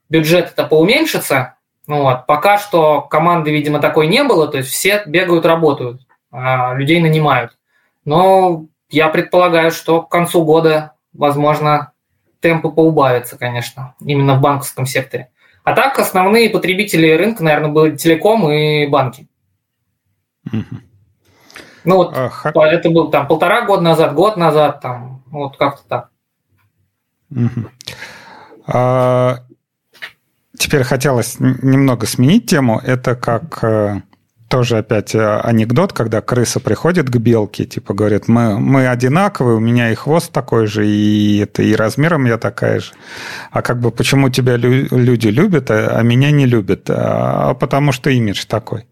бюджет 0.08 0.50
это 0.52 0.64
поуменьшится. 0.64 1.54
Ну, 1.86 2.02
вот. 2.02 2.26
Пока 2.26 2.58
что 2.58 3.02
команды, 3.02 3.52
видимо, 3.52 3.78
такой 3.78 4.06
не 4.06 4.24
было, 4.24 4.48
то 4.48 4.58
есть 4.58 4.70
все 4.70 5.02
бегают, 5.06 5.46
работают, 5.46 6.02
а 6.30 6.74
людей 6.74 7.00
нанимают. 7.00 7.56
Но 8.10 8.66
я 8.88 9.08
предполагаю, 9.08 9.70
что 9.70 10.02
к 10.02 10.10
концу 10.10 10.44
года, 10.44 10.94
возможно, 11.12 11.92
темпы 12.40 12.68
поубавятся, 12.68 13.38
конечно, 13.38 13.94
именно 14.00 14.34
в 14.34 14.40
банковском 14.40 14.84
секторе. 14.84 15.30
А 15.62 15.74
так 15.74 15.96
основные 15.96 16.50
потребители 16.50 17.12
рынка, 17.12 17.44
наверное, 17.44 17.70
были 17.70 17.96
телеком 17.96 18.50
и 18.50 18.88
банки. 18.88 19.28
Угу. 20.44 20.76
Ну 21.84 21.96
вот 21.98 22.16
а, 22.16 22.66
это 22.66 22.90
был 22.90 23.12
там 23.12 23.28
полтора 23.28 23.64
года 23.64 23.82
назад, 23.82 24.14
год 24.14 24.36
назад, 24.36 24.80
там 24.80 25.22
вот 25.26 25.56
как-то 25.56 25.82
так. 25.88 26.10
Угу. 27.30 27.70
А, 28.66 29.36
теперь 30.58 30.82
хотелось 30.82 31.38
немного 31.38 32.06
сменить 32.06 32.50
тему. 32.50 32.80
Это 32.82 33.14
как 33.14 33.62
э, 33.62 34.02
тоже 34.50 34.78
опять 34.78 35.14
э, 35.14 35.40
анекдот, 35.40 35.92
когда 35.92 36.20
крыса 36.20 36.58
приходит 36.58 37.08
к 37.08 37.16
белке, 37.16 37.64
типа 37.64 37.94
говорит, 37.94 38.26
мы, 38.26 38.58
мы 38.58 38.88
одинаковые, 38.88 39.56
у 39.56 39.60
меня 39.60 39.92
и 39.92 39.94
хвост 39.94 40.32
такой 40.32 40.66
же, 40.66 40.86
и 40.86 41.38
это 41.38 41.62
и 41.62 41.74
размером 41.76 42.26
я 42.26 42.36
такая 42.36 42.80
же. 42.80 42.92
А 43.52 43.62
как 43.62 43.80
бы 43.80 43.92
почему 43.92 44.28
тебя 44.28 44.56
лю- 44.56 44.88
люди 44.90 45.28
любят, 45.28 45.70
а, 45.70 45.96
а 45.96 46.02
меня 46.02 46.32
не 46.32 46.46
любят? 46.46 46.90
А, 46.90 47.54
потому 47.54 47.92
что 47.92 48.10
имидж 48.10 48.44
такой. 48.46 48.86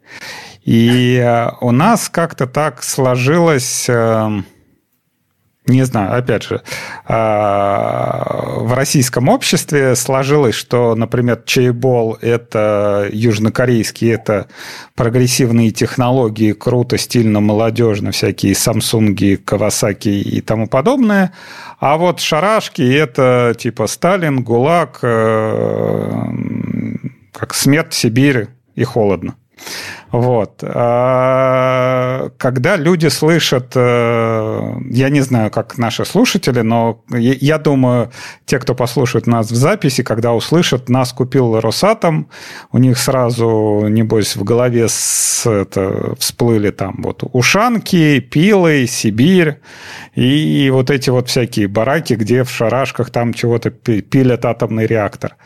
И 0.62 1.16
э, 1.16 1.50
у 1.60 1.72
нас 1.72 2.08
как-то 2.08 2.46
так 2.46 2.84
сложилось... 2.84 3.86
Э, 3.88 4.42
не 5.68 5.84
знаю, 5.84 6.16
опять 6.16 6.44
же, 6.44 6.62
а, 7.04 8.58
в 8.58 8.72
российском 8.74 9.28
обществе 9.28 9.94
сложилось, 9.94 10.54
что, 10.54 10.94
например, 10.94 11.42
чайбол– 11.44 12.18
это 12.20 13.08
южнокорейский, 13.12 14.12
это 14.12 14.48
прогрессивные 14.94 15.70
технологии, 15.70 16.52
круто, 16.52 16.98
стильно, 16.98 17.40
молодежно, 17.40 18.10
всякие 18.10 18.54
Самсунги, 18.54 19.36
Кавасаки 19.36 20.08
и 20.08 20.40
тому 20.40 20.66
подобное. 20.66 21.32
А 21.78 21.96
вот 21.96 22.20
шарашки– 22.20 22.82
это 22.94 23.54
типа 23.56 23.86
Сталин, 23.86 24.42
ГУЛАГ, 24.42 24.98
э, 25.02 26.12
как 27.32 27.54
смерть, 27.54 27.94
Сибирь 27.94 28.48
и 28.74 28.84
холодно. 28.84 29.36
Вот. 30.10 30.62
А, 30.64 32.30
когда 32.38 32.76
люди 32.76 33.08
слышат, 33.08 33.72
э, 33.74 34.72
я 34.90 35.10
не 35.10 35.20
знаю, 35.20 35.50
как 35.50 35.76
наши 35.76 36.04
слушатели, 36.06 36.62
но 36.62 37.02
я 37.10 37.58
думаю, 37.58 38.10
те, 38.46 38.58
кто 38.58 38.74
послушает 38.74 39.26
нас 39.26 39.50
в 39.50 39.54
записи, 39.54 40.02
когда 40.02 40.32
услышат, 40.32 40.88
нас 40.88 41.12
купил 41.12 41.60
Росатом, 41.60 42.30
у 42.72 42.78
них 42.78 42.98
сразу, 42.98 43.86
небось, 43.88 44.36
в 44.36 44.44
голове 44.44 44.88
с, 44.88 45.46
это, 45.46 46.14
всплыли 46.18 46.70
там 46.70 46.96
вот 47.02 47.22
ушанки, 47.32 48.20
пилы, 48.20 48.86
Сибирь 48.86 49.60
и 50.14 50.70
вот 50.72 50.90
эти 50.90 51.10
вот 51.10 51.28
всякие 51.28 51.68
бараки, 51.68 52.14
где 52.14 52.44
в 52.44 52.50
шарашках 52.50 53.10
там 53.10 53.34
чего-то 53.34 53.70
пилят 53.70 54.46
атомный 54.46 54.86
реактор. 54.86 55.36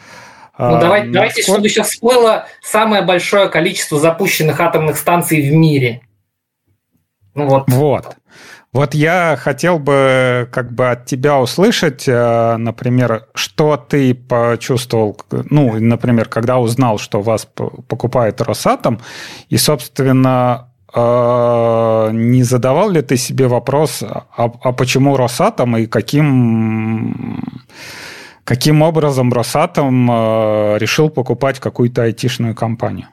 Ну, 0.70 0.80
давайте, 0.80 1.08
а, 1.08 1.12
давайте 1.12 1.42
чтобы 1.42 1.66
еще 1.66 1.82
всплыло 1.82 2.46
самое 2.62 3.02
большое 3.02 3.48
количество 3.48 3.98
запущенных 3.98 4.60
атомных 4.60 4.96
станций 4.96 5.40
в 5.48 5.52
мире. 5.52 6.02
Ну, 7.34 7.46
вот. 7.46 7.64
Вот. 7.68 8.16
Вот 8.72 8.94
я 8.94 9.36
хотел 9.38 9.78
бы 9.78 10.48
как 10.50 10.72
бы 10.72 10.90
от 10.90 11.04
тебя 11.04 11.38
услышать, 11.38 12.04
э, 12.08 12.56
например, 12.56 13.26
что 13.34 13.76
ты 13.76 14.14
почувствовал, 14.14 15.20
ну, 15.30 15.78
например, 15.78 16.26
когда 16.28 16.58
узнал, 16.58 16.96
что 16.96 17.20
вас 17.20 17.46
покупает 17.88 18.40
Росатом, 18.40 19.00
и, 19.50 19.58
собственно, 19.58 20.70
э, 20.94 22.10
не 22.12 22.42
задавал 22.44 22.88
ли 22.88 23.02
ты 23.02 23.18
себе 23.18 23.46
вопрос, 23.46 24.02
а, 24.02 24.24
а 24.36 24.72
почему 24.72 25.18
Росатом 25.18 25.76
и 25.76 25.84
каким 25.84 27.42
каким 28.44 28.82
образом 28.82 29.32
Росатом 29.32 30.10
э, 30.10 30.78
решил 30.78 31.10
покупать 31.10 31.60
какую-то 31.60 32.04
айтишную 32.04 32.54
компанию. 32.54 33.08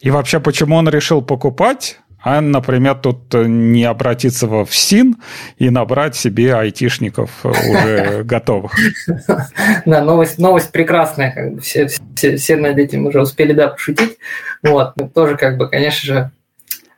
И 0.00 0.10
вообще, 0.10 0.40
почему 0.40 0.76
он 0.76 0.88
решил 0.88 1.22
покупать, 1.22 1.98
а, 2.22 2.40
например, 2.40 2.96
тут 2.96 3.34
не 3.34 3.84
обратиться 3.84 4.48
во 4.48 4.64
ФСИН 4.64 5.16
и 5.58 5.70
набрать 5.70 6.16
себе 6.16 6.56
айтишников 6.56 7.44
уже 7.44 8.22
готовых. 8.24 8.74
Да, 9.84 10.02
новость, 10.02 10.38
новость 10.38 10.72
прекрасная. 10.72 11.30
Как 11.30 11.54
бы 11.54 11.60
все, 11.60 11.88
все, 12.16 12.36
все 12.36 12.56
над 12.56 12.78
этим 12.78 13.06
уже 13.06 13.22
успели, 13.22 13.52
да, 13.52 13.68
пошутить. 13.68 14.18
Вот, 14.62 14.94
тоже, 15.14 15.36
как 15.36 15.56
бы, 15.56 15.68
конечно 15.68 16.06
же, 16.06 16.30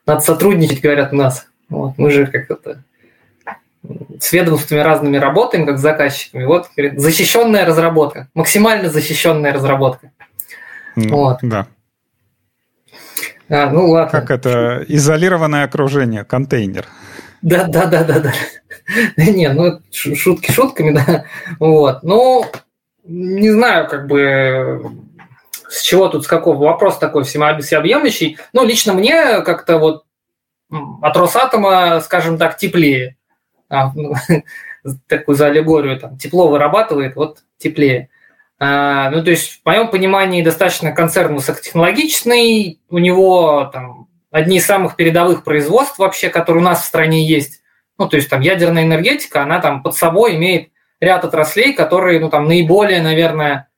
надо 0.06 0.20
сотрудничать, 0.20 0.80
говорят 0.80 1.12
у 1.12 1.16
нас. 1.16 1.46
Вот, 1.68 1.98
мы 1.98 2.10
же 2.10 2.26
как 2.26 2.50
это 2.50 2.82
с 4.20 4.32
ведомствами 4.32 4.80
разными 4.80 5.16
работаем, 5.16 5.66
как 5.66 5.78
с 5.78 5.80
заказчиками. 5.80 6.44
Вот, 6.44 6.68
говорит, 6.76 6.98
защищенная 7.00 7.64
разработка, 7.64 8.28
максимально 8.34 8.90
защищенная 8.90 9.52
разработка. 9.52 10.10
Ну, 10.96 11.16
вот. 11.16 11.38
Да. 11.42 11.66
А, 13.48 13.70
ну 13.70 13.88
ладно. 13.90 14.20
Как 14.20 14.30
это 14.30 14.84
изолированное 14.88 15.64
окружение, 15.64 16.24
контейнер. 16.24 16.86
Да, 17.40 17.64
да, 17.64 17.86
да, 17.86 18.04
да, 18.04 18.20
да. 18.20 18.32
Не, 19.16 19.48
ну 19.52 19.80
шутки 19.92 20.50
шутками, 20.50 20.90
да. 21.06 21.24
Вот. 21.58 22.02
Ну, 22.02 22.44
не 23.04 23.50
знаю, 23.50 23.88
как 23.88 24.06
бы 24.06 24.90
с 25.68 25.82
чего 25.82 26.08
тут, 26.08 26.24
с 26.24 26.26
какого 26.26 26.64
вопрос 26.64 26.98
такой 26.98 27.24
всеобъемлющий. 27.24 28.38
Ну, 28.52 28.64
лично 28.64 28.92
мне 28.92 29.42
как-то 29.42 29.78
вот 29.78 30.04
от 30.70 31.16
Росатома, 31.16 32.00
скажем 32.00 32.38
так, 32.38 32.56
теплее. 32.56 33.16
А, 33.68 33.92
ну, 33.94 34.14
такую 35.06 35.36
за 35.36 35.46
аллегорию, 35.46 35.98
там, 35.98 36.18
тепло 36.18 36.48
вырабатывает, 36.48 37.16
вот 37.16 37.40
теплее. 37.58 38.08
А, 38.58 39.10
ну, 39.10 39.22
то 39.22 39.30
есть, 39.30 39.60
в 39.62 39.66
моем 39.66 39.88
понимании, 39.88 40.42
достаточно 40.42 40.92
концерн 40.92 41.34
высокотехнологичный, 41.36 42.80
у 42.88 42.98
него 42.98 43.70
там 43.72 44.08
одни 44.30 44.56
из 44.58 44.66
самых 44.66 44.96
передовых 44.96 45.44
производств 45.44 45.98
вообще, 45.98 46.28
которые 46.28 46.62
у 46.62 46.64
нас 46.64 46.82
в 46.82 46.86
стране 46.86 47.26
есть. 47.26 47.62
Ну, 47.98 48.08
то 48.08 48.16
есть, 48.16 48.28
там 48.28 48.40
ядерная 48.40 48.84
энергетика, 48.84 49.42
она 49.42 49.60
там 49.60 49.82
под 49.82 49.96
собой 49.96 50.36
имеет 50.36 50.70
ряд 51.00 51.24
отраслей, 51.24 51.72
которые, 51.72 52.20
ну, 52.20 52.30
там, 52.30 52.46
наиболее, 52.46 53.02
наверное, 53.02 53.68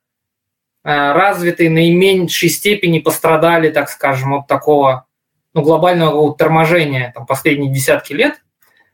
а, 0.83 1.13
развитые, 1.13 1.69
наименьшей 1.69 2.49
степени 2.49 2.99
пострадали, 2.99 3.69
так 3.69 3.89
скажем, 3.89 4.33
от 4.33 4.47
такого 4.47 5.05
ну, 5.53 5.61
глобального 5.61 6.35
торможения 6.35 7.11
там, 7.13 7.25
последние 7.25 7.71
десятки 7.71 8.13
лет. 8.13 8.41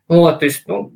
Вот, 0.07 0.39
то 0.39 0.45
есть, 0.45 0.63
ну, 0.67 0.93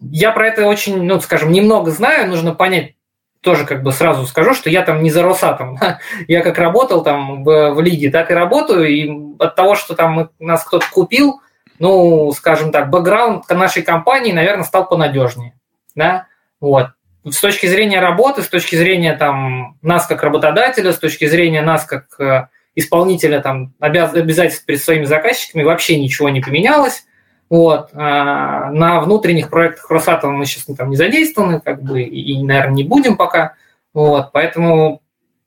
я 0.00 0.32
про 0.32 0.48
это 0.48 0.66
очень, 0.66 1.02
ну, 1.02 1.20
скажем, 1.20 1.52
немного 1.52 1.90
знаю, 1.90 2.28
нужно 2.28 2.54
понять, 2.54 2.94
тоже 3.40 3.64
как 3.64 3.82
бы 3.82 3.92
сразу 3.92 4.26
скажу, 4.26 4.54
что 4.54 4.70
я 4.70 4.82
там 4.82 5.02
не 5.02 5.10
за 5.10 5.22
Росатом. 5.22 5.78
я 6.28 6.42
как 6.42 6.58
работал 6.58 7.02
там 7.02 7.44
в, 7.44 7.74
в 7.74 7.80
лиге, 7.80 8.10
так 8.10 8.30
и 8.30 8.34
работаю, 8.34 8.88
и 8.88 9.10
от 9.38 9.54
того, 9.54 9.74
что 9.74 9.94
там 9.94 10.30
нас 10.38 10.64
кто-то 10.64 10.86
купил, 10.92 11.40
ну, 11.78 12.32
скажем 12.32 12.72
так, 12.72 12.90
бэкграунд 12.90 13.48
нашей 13.50 13.82
компании, 13.82 14.32
наверное, 14.32 14.64
стал 14.64 14.88
понадежнее. 14.88 15.54
Да? 15.94 16.26
Вот. 16.60 16.88
С 17.24 17.40
точки 17.40 17.66
зрения 17.66 18.00
работы, 18.00 18.42
с 18.42 18.48
точки 18.48 18.76
зрения 18.76 19.14
там, 19.16 19.78
нас 19.82 20.06
как 20.06 20.22
работодателя, 20.22 20.92
с 20.92 20.98
точки 20.98 21.26
зрения 21.26 21.62
нас 21.62 21.84
как 21.84 22.18
э, 22.18 22.48
исполнителя 22.74 23.40
там, 23.40 23.74
обяз... 23.80 24.14
обязательств 24.14 24.64
перед 24.64 24.82
своими 24.82 25.04
заказчиками 25.04 25.62
вообще 25.62 26.00
ничего 26.00 26.28
не 26.30 26.40
поменялось. 26.40 27.04
Вот. 27.50 27.90
А 27.94 28.70
на 28.70 29.00
внутренних 29.00 29.50
проектах 29.50 29.90
Росатома 29.90 30.34
мы 30.34 30.46
сейчас 30.46 30.64
там 30.76 30.90
не 30.90 30.96
задействованы, 30.96 31.60
как 31.60 31.82
бы, 31.82 32.02
и, 32.02 32.42
наверное, 32.42 32.74
не 32.74 32.84
будем 32.84 33.16
пока. 33.16 33.54
Вот. 33.94 34.32
Поэтому 34.32 35.02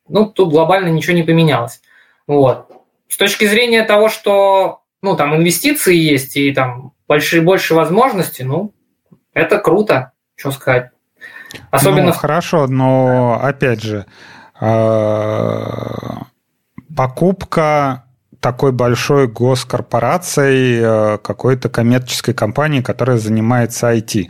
ну, 0.07 0.25
тут 0.25 0.49
глобально 0.49 0.89
ничего 0.89 1.15
не 1.15 1.23
поменялось. 1.23 1.81
Вот. 2.27 2.67
С 3.07 3.17
точки 3.17 3.45
зрения 3.45 3.83
того, 3.83 4.09
что 4.09 4.81
ну, 5.01 5.15
там 5.15 5.35
инвестиции 5.35 5.95
есть 5.95 6.37
и 6.37 6.53
там 6.53 6.93
большие, 7.07 7.41
больше 7.41 7.73
возможности, 7.73 8.43
ну, 8.43 8.73
это 9.33 9.57
круто, 9.57 10.11
что 10.35 10.51
сказать. 10.51 10.91
Особенно... 11.69 12.07
Ну, 12.07 12.13
хорошо, 12.13 12.67
но 12.67 13.39
опять 13.41 13.81
же, 13.81 14.05
а, 14.59 16.23
покупка 16.95 18.05
такой 18.41 18.71
большой 18.71 19.27
госкорпорацией, 19.27 20.81
э, 20.81 21.17
какой-то 21.19 21.69
коммерческой 21.69 22.33
компании, 22.33 22.81
которая 22.81 23.17
занимается 23.17 23.87
IT. 23.93 24.29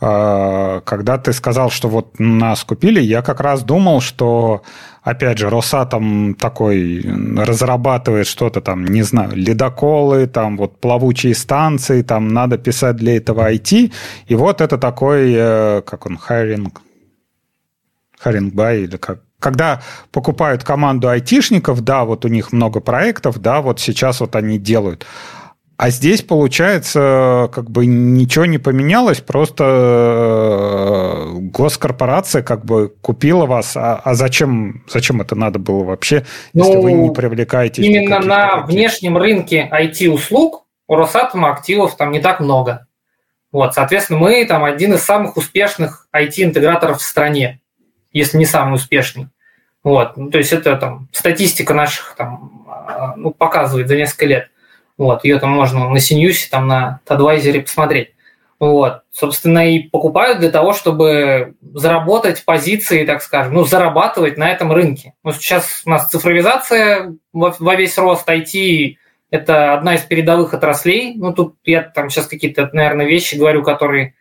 Э, 0.00 0.80
когда 0.84 1.18
ты 1.18 1.32
сказал, 1.32 1.70
что 1.70 1.88
вот 1.88 2.20
нас 2.20 2.62
купили, 2.62 3.00
я 3.00 3.20
как 3.20 3.40
раз 3.40 3.64
думал, 3.64 4.00
что, 4.00 4.62
опять 5.02 5.38
же, 5.38 5.50
Росатом 5.50 6.34
такой 6.34 7.04
разрабатывает 7.36 8.28
что-то 8.28 8.60
там, 8.60 8.84
не 8.84 9.02
знаю, 9.02 9.32
ледоколы, 9.34 10.28
там 10.28 10.56
вот 10.56 10.80
плавучие 10.80 11.34
станции, 11.34 12.02
там 12.02 12.28
надо 12.28 12.58
писать 12.58 12.96
для 12.96 13.16
этого 13.16 13.52
IT. 13.52 13.92
И 14.28 14.34
вот 14.36 14.60
это 14.60 14.78
такой, 14.78 15.32
э, 15.34 15.82
как 15.84 16.06
он, 16.06 16.16
хайринг, 16.16 16.80
hiring 18.20 18.54
buy 18.54 18.82
или 18.82 18.96
как, 18.98 19.22
когда 19.40 19.82
покупают 20.12 20.64
команду 20.64 21.08
айтишников, 21.08 21.82
да, 21.82 22.04
вот 22.04 22.24
у 22.24 22.28
них 22.28 22.52
много 22.52 22.80
проектов, 22.80 23.38
да, 23.38 23.60
вот 23.60 23.80
сейчас 23.80 24.20
вот 24.20 24.36
они 24.36 24.58
делают. 24.58 25.06
А 25.76 25.90
здесь, 25.90 26.22
получается, 26.22 27.48
как 27.54 27.70
бы 27.70 27.86
ничего 27.86 28.46
не 28.46 28.58
поменялось, 28.58 29.20
просто 29.20 29.64
э, 29.64 31.38
госкорпорация 31.38 32.42
как 32.42 32.64
бы 32.64 32.92
купила 33.00 33.46
вас. 33.46 33.76
А, 33.76 33.94
а 34.02 34.14
зачем, 34.14 34.82
зачем 34.88 35.20
это 35.20 35.36
надо 35.36 35.60
было 35.60 35.84
вообще, 35.84 36.26
ну, 36.52 36.64
если 36.64 36.78
вы 36.78 36.92
не 36.92 37.06
ну, 37.06 37.14
привлекаете? 37.14 37.82
Именно 37.82 38.18
на 38.18 38.50
таких? 38.50 38.66
внешнем 38.66 39.18
рынке 39.18 39.70
IT-услуг 39.72 40.64
у 40.88 40.96
Росатома 40.96 41.52
активов 41.52 41.96
там 41.96 42.10
не 42.10 42.18
так 42.18 42.40
много. 42.40 42.88
Вот, 43.52 43.74
соответственно, 43.74 44.18
мы 44.18 44.44
там 44.46 44.64
один 44.64 44.94
из 44.94 45.04
самых 45.04 45.36
успешных 45.36 46.08
IT-интеграторов 46.12 46.98
в 46.98 47.02
стране 47.02 47.60
если 48.18 48.36
не 48.36 48.46
самый 48.46 48.74
успешный. 48.74 49.28
Вот. 49.82 50.16
Ну, 50.16 50.30
то 50.30 50.38
есть 50.38 50.52
это 50.52 50.76
там 50.76 51.08
статистика 51.12 51.72
наших 51.72 52.14
там, 52.16 52.66
а, 52.68 53.14
ну, 53.16 53.30
показывает 53.30 53.88
за 53.88 53.96
несколько 53.96 54.26
лет. 54.26 54.50
Вот. 54.96 55.24
Ее 55.24 55.38
там 55.38 55.50
можно 55.50 55.88
на 55.88 56.00
Синьюсе, 56.00 56.48
там 56.50 56.66
на 56.66 57.00
Тадвайзере 57.04 57.62
посмотреть. 57.62 58.14
Вот. 58.58 59.02
Собственно, 59.10 59.70
и 59.72 59.84
покупают 59.84 60.40
для 60.40 60.50
того, 60.50 60.72
чтобы 60.72 61.54
заработать 61.62 62.44
позиции, 62.44 63.06
так 63.06 63.22
скажем, 63.22 63.54
ну, 63.54 63.64
зарабатывать 63.64 64.36
на 64.36 64.50
этом 64.50 64.72
рынке. 64.72 65.14
Ну, 65.22 65.32
сейчас 65.32 65.82
у 65.86 65.90
нас 65.90 66.08
цифровизация 66.08 67.14
во, 67.32 67.54
во 67.58 67.74
весь 67.76 67.96
рост 67.98 68.28
IT– 68.28 68.96
это 69.30 69.74
одна 69.74 69.94
из 69.94 70.00
передовых 70.02 70.54
отраслей. 70.54 71.14
Ну, 71.16 71.32
тут 71.32 71.56
я 71.64 71.82
там 71.82 72.10
сейчас 72.10 72.26
какие-то, 72.26 72.68
наверное, 72.72 73.06
вещи 73.06 73.36
говорю, 73.36 73.62
которые 73.62 74.14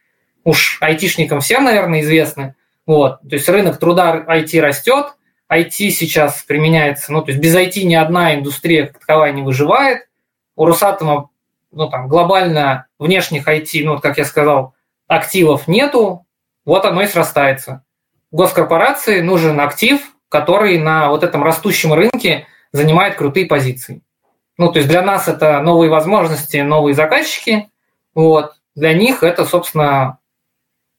уж 0.43 0.77
айтишникам 0.81 1.39
всем, 1.39 1.63
наверное, 1.63 2.01
известны. 2.01 2.55
Вот. 2.87 3.19
То 3.21 3.35
есть 3.35 3.47
рынок 3.49 3.77
труда 3.77 4.25
IT 4.27 4.59
растет, 4.61 5.13
IT 5.51 5.91
сейчас 5.91 6.43
применяется, 6.43 7.11
ну, 7.11 7.21
то 7.21 7.31
есть 7.31 7.41
без 7.41 7.55
IT 7.55 7.83
ни 7.83 7.93
одна 7.93 8.33
индустрия 8.33 8.87
как 8.87 8.99
таковая 8.99 9.33
не 9.33 9.43
выживает. 9.43 10.07
У 10.55 10.65
Росатома, 10.65 11.29
ну, 11.71 11.89
там, 11.89 12.07
глобально 12.07 12.87
внешних 12.97 13.47
IT, 13.47 13.83
ну, 13.83 13.91
вот 13.93 14.01
как 14.01 14.17
я 14.17 14.25
сказал, 14.25 14.73
активов 15.07 15.67
нету, 15.67 16.25
вот 16.65 16.85
оно 16.85 17.01
и 17.01 17.07
срастается. 17.07 17.83
Госкорпорации 18.31 19.21
нужен 19.21 19.59
актив, 19.59 20.01
который 20.29 20.79
на 20.79 21.09
вот 21.09 21.23
этом 21.23 21.43
растущем 21.43 21.93
рынке 21.93 22.47
занимает 22.71 23.15
крутые 23.15 23.45
позиции. 23.45 24.01
Ну, 24.57 24.71
то 24.71 24.79
есть 24.79 24.89
для 24.89 25.01
нас 25.01 25.27
это 25.27 25.61
новые 25.61 25.89
возможности, 25.89 26.57
новые 26.57 26.95
заказчики, 26.95 27.69
вот. 28.15 28.53
Для 28.75 28.93
них 28.93 29.23
это, 29.23 29.45
собственно, 29.45 30.19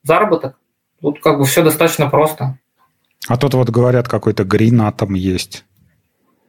заработок. 0.03 0.58
Тут 1.01 1.21
как 1.21 1.39
бы 1.39 1.45
все 1.45 1.63
достаточно 1.63 2.09
просто. 2.09 2.59
А 3.29 3.37
тут 3.37 3.55
вот 3.55 3.71
говорят, 3.71 4.09
какой-то 4.09 4.45
гринатом 4.45 5.15
есть. 5.15 5.65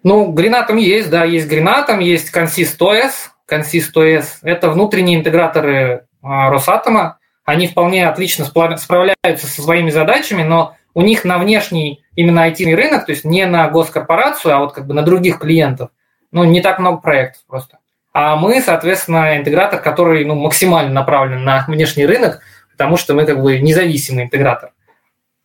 Ну, 0.04 0.32
гринатом 0.32 0.78
есть, 0.78 1.10
да, 1.10 1.26
есть 1.26 1.48
гринатом, 1.48 2.00
есть 2.00 2.36
Consist.OS. 2.36 3.12
Consist.OS– 3.50 4.26
это 4.44 4.70
внутренние 4.70 5.20
интеграторы 5.20 6.06
а, 6.22 6.50
Росатома. 6.50 7.18
Они 7.44 7.68
вполне 7.68 8.08
отлично 8.08 8.46
справляются 8.46 9.48
со 9.48 9.62
своими 9.62 9.90
задачами, 9.90 10.44
но 10.44 10.76
у 10.94 11.02
них 11.02 11.26
на 11.26 11.38
внешний 11.38 12.04
именно 12.16 12.48
IT 12.48 12.74
рынок, 12.76 13.08
то 13.08 13.12
есть 13.12 13.26
не 13.26 13.46
на 13.46 13.68
госкорпорацию, 13.70 14.56
а 14.56 14.60
вот 14.60 14.74
как 14.74 14.88
бы 14.88 14.94
на 14.94 15.02
других 15.02 15.40
клиентов, 15.40 15.90
ну, 16.32 16.44
не 16.44 16.62
так 16.62 16.80
много 16.80 16.98
проектов 16.98 17.42
просто. 17.48 17.80
А 18.14 18.36
мы, 18.36 18.62
соответственно, 18.62 19.38
интегратор, 19.38 19.82
который 19.82 20.26
ну, 20.26 20.36
максимально 20.36 20.94
направлен 20.94 21.44
на 21.44 21.66
внешний 21.68 22.06
рынок– 22.06 22.42
потому 22.80 22.96
что 22.96 23.14
мы 23.14 23.26
как 23.26 23.42
бы 23.42 23.60
независимый 23.60 24.24
интегратор. 24.24 24.72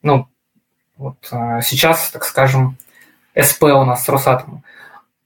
Ну, 0.03 0.28
вот 0.97 1.16
а, 1.32 1.62
сейчас, 1.62 2.11
так 2.11 2.24
скажем, 2.24 2.76
СП 3.37 3.64
у 3.64 3.85
нас 3.85 4.05
с 4.05 4.09
Росатомом. 4.09 4.62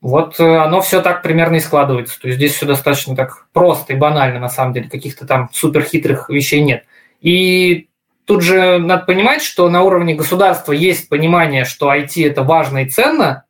Вот 0.01 0.41
э, 0.41 0.57
оно 0.57 0.81
все 0.81 1.03
так 1.03 1.21
примерно 1.21 1.57
и 1.57 1.61
складывается. 1.61 2.19
То 2.19 2.29
есть 2.29 2.39
здесь 2.39 2.55
все 2.55 2.65
достаточно 2.65 3.15
так 3.15 3.47
просто 3.53 3.93
и 3.93 3.97
банально, 3.97 4.41
на 4.41 4.49
самом 4.49 4.73
деле. 4.73 4.89
Каких-то 4.89 5.27
там 5.27 5.51
супер 5.53 5.83
хитрых 5.83 6.31
вещей 6.31 6.63
нет. 6.63 6.87
И 7.21 7.91
тут 8.25 8.41
же 8.43 8.79
надо 8.79 9.05
понимать, 9.05 9.43
что 9.43 9.69
на 9.69 9.83
уровне 9.83 10.15
государства 10.15 10.73
есть 10.73 11.11
понимание, 11.11 11.67
что 11.67 11.93
IT 11.95 12.27
это 12.27 12.43
важно 12.43 12.85
и 12.85 12.89
ценно, 12.89 13.45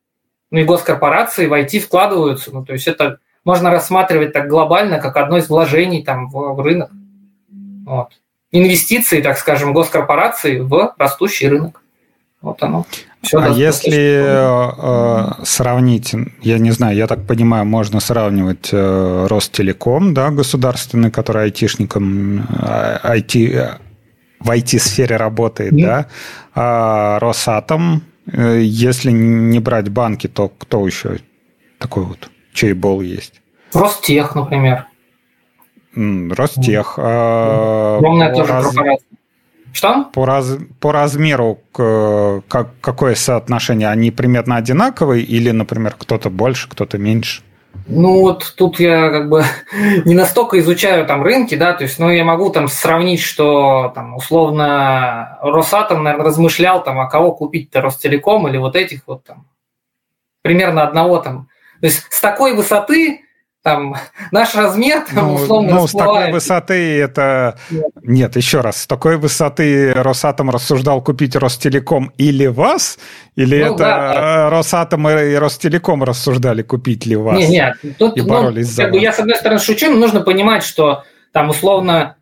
ну 0.50 0.59
и 0.59 0.64
госкорпорации 0.64 1.46
в 1.46 1.52
IT 1.52 1.78
вкладываются. 1.78 2.52
Ну, 2.52 2.64
то 2.64 2.72
есть 2.72 2.88
это 2.88 3.20
можно 3.44 3.70
рассматривать 3.70 4.32
так 4.32 4.48
глобально, 4.48 4.98
как 4.98 5.16
одно 5.16 5.36
из 5.36 5.48
вложений 5.48 6.02
там, 6.02 6.28
в, 6.28 6.54
в 6.54 6.61
рынок. 6.61 6.90
Вот 7.86 8.11
инвестиции, 8.53 9.20
так 9.20 9.38
скажем, 9.38 9.72
госкорпорации 9.72 10.61
в 10.61 10.94
растущий 10.99 11.49
рынок. 11.49 11.82
Вот 12.40 12.62
оно. 12.62 12.86
Все 13.20 13.38
а 13.38 13.49
если 13.49 14.22
э, 14.22 15.44
сравнить, 15.44 16.14
я 16.40 16.59
не 16.59 16.70
знаю, 16.70 16.96
я 16.96 17.09
так 17.09 17.26
понимаю, 17.26 17.64
можно 17.64 17.99
сравнивать 17.99 18.68
э, 18.72 19.26
Ростелеком, 19.28 20.14
да, 20.14 20.30
государственный, 20.30 21.11
который 21.11 21.44
айтишником, 21.44 22.46
IT, 23.03 23.55
э, 23.55 23.78
в 24.38 24.51
IT-сфере 24.51 25.16
работает, 25.16 25.72
mm-hmm. 25.72 25.84
да, 25.84 26.07
а 26.55 27.18
Росатом, 27.18 28.03
э, 28.32 28.61
если 28.62 29.11
не 29.11 29.59
брать 29.59 29.88
банки, 29.88 30.28
то 30.28 30.49
кто 30.49 30.86
еще 30.86 31.18
такой 31.80 32.05
вот, 32.05 32.30
чей 32.53 32.72
бол 32.72 33.01
есть? 33.01 33.42
Ростех, 33.72 34.36
например. 34.36 34.86
Ростех. 35.95 36.99
Огромная 36.99 38.34
тоже 38.34 38.53
раз... 38.53 38.66
корпорация. 38.66 39.09
Что? 39.72 40.05
По, 40.12 40.26
раз, 40.26 40.57
по 40.80 40.93
размеру 40.93 41.59
как, 41.72 42.68
какое 42.80 43.14
соотношение? 43.14 43.89
Они 43.89 44.11
примерно 44.11 44.57
одинаковые 44.57 45.22
или, 45.22 45.51
например, 45.51 45.95
кто-то 45.99 46.30
больше, 46.30 46.68
кто-то 46.68 46.99
меньше? 46.99 47.43
Ну 47.86 48.20
вот 48.20 48.55
тут 48.57 48.80
я 48.80 49.11
как 49.11 49.28
бы 49.28 49.45
не 50.05 50.14
настолько 50.14 50.59
изучаю 50.59 51.07
там 51.07 51.22
рынки, 51.22 51.55
да, 51.55 51.72
то 51.72 51.84
есть, 51.84 51.99
ну 51.99 52.11
я 52.11 52.24
могу 52.24 52.51
там 52.51 52.68
сравнить, 52.68 53.20
что 53.20 53.93
там 53.95 54.16
условно 54.16 55.39
Росатом, 55.43 56.03
наверное, 56.03 56.26
размышлял 56.26 56.82
там, 56.82 56.99
а 57.01 57.09
кого 57.09 57.32
купить-то 57.32 57.80
Ростелеком 57.80 58.49
или 58.49 58.59
вот 58.59 58.76
этих 58.76 59.03
вот 59.07 59.24
там 59.24 59.47
примерно 60.43 60.82
одного 60.82 61.18
там. 61.18 61.49
То 61.80 61.86
есть 61.86 62.05
с 62.11 62.20
такой 62.20 62.55
высоты 62.55 63.22
там 63.68 63.96
наш 64.32 64.54
размер 64.54 65.04
там, 65.12 65.28
ну, 65.28 65.34
условно 65.34 65.74
Ну, 65.74 65.86
с 65.86 65.92
такой 65.92 66.32
высоты 66.32 67.00
это... 67.00 67.58
Нет. 67.70 67.90
Нет, 68.02 68.36
еще 68.36 68.60
раз, 68.60 68.82
с 68.82 68.86
такой 68.86 69.16
высоты 69.16 69.92
Росатом 69.92 70.50
рассуждал 70.50 71.02
купить 71.02 71.36
Ростелеком 71.36 72.12
или 72.16 72.46
вас, 72.46 72.98
или 73.36 73.62
ну, 73.62 73.74
это 73.74 73.78
да. 73.78 74.50
Росатом 74.50 75.08
и 75.08 75.34
Ростелеком 75.34 76.02
рассуждали 76.02 76.62
купить 76.62 77.06
ли 77.06 77.16
вас? 77.16 77.38
Нет, 77.38 77.76
нет, 77.82 77.98
тут, 77.98 78.16
и 78.16 78.22
ну, 78.22 78.28
боролись 78.28 78.68
ну, 78.68 78.72
за 78.72 78.82
как 78.84 78.92
бы, 78.92 78.98
Я, 78.98 79.12
с 79.12 79.18
одной 79.18 79.36
стороны, 79.36 79.60
шучу, 79.60 79.90
но 79.90 79.96
нужно 79.96 80.20
понимать, 80.20 80.62
что 80.62 81.04
там 81.32 81.50
условно 81.50 82.16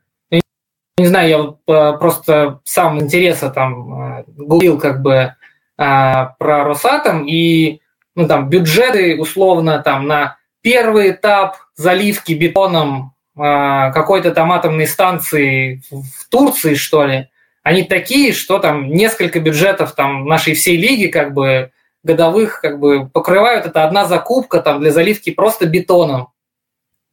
не 0.98 1.08
знаю, 1.08 1.28
я 1.68 1.74
э, 1.74 1.98
просто 1.98 2.60
сам 2.64 2.98
интереса 2.98 3.50
там 3.50 4.20
э, 4.20 4.24
гуглил 4.28 4.78
как 4.78 5.02
бы 5.02 5.12
э, 5.12 5.32
про 5.76 6.64
Росатом, 6.64 7.26
и 7.28 7.80
ну, 8.14 8.26
там, 8.26 8.48
бюджеты 8.48 9.20
условно 9.20 9.78
там 9.80 10.06
на 10.06 10.38
первый 10.66 11.12
этап 11.12 11.58
заливки 11.76 12.32
бетоном 12.32 13.14
э, 13.36 13.40
какой-то 13.40 14.32
там 14.32 14.50
атомной 14.50 14.88
станции 14.88 15.80
в 15.92 16.28
Турции, 16.28 16.74
что 16.74 17.04
ли, 17.04 17.28
они 17.62 17.84
такие, 17.84 18.32
что 18.32 18.58
там 18.58 18.90
несколько 18.90 19.38
бюджетов 19.38 19.92
там 19.92 20.26
нашей 20.26 20.54
всей 20.54 20.76
лиги 20.76 21.06
как 21.06 21.34
бы 21.34 21.70
годовых 22.02 22.60
как 22.60 22.80
бы 22.80 23.08
покрывают. 23.08 23.64
Это 23.64 23.84
одна 23.84 24.06
закупка 24.06 24.60
там 24.60 24.80
для 24.80 24.90
заливки 24.90 25.30
просто 25.30 25.66
бетоном. 25.66 26.30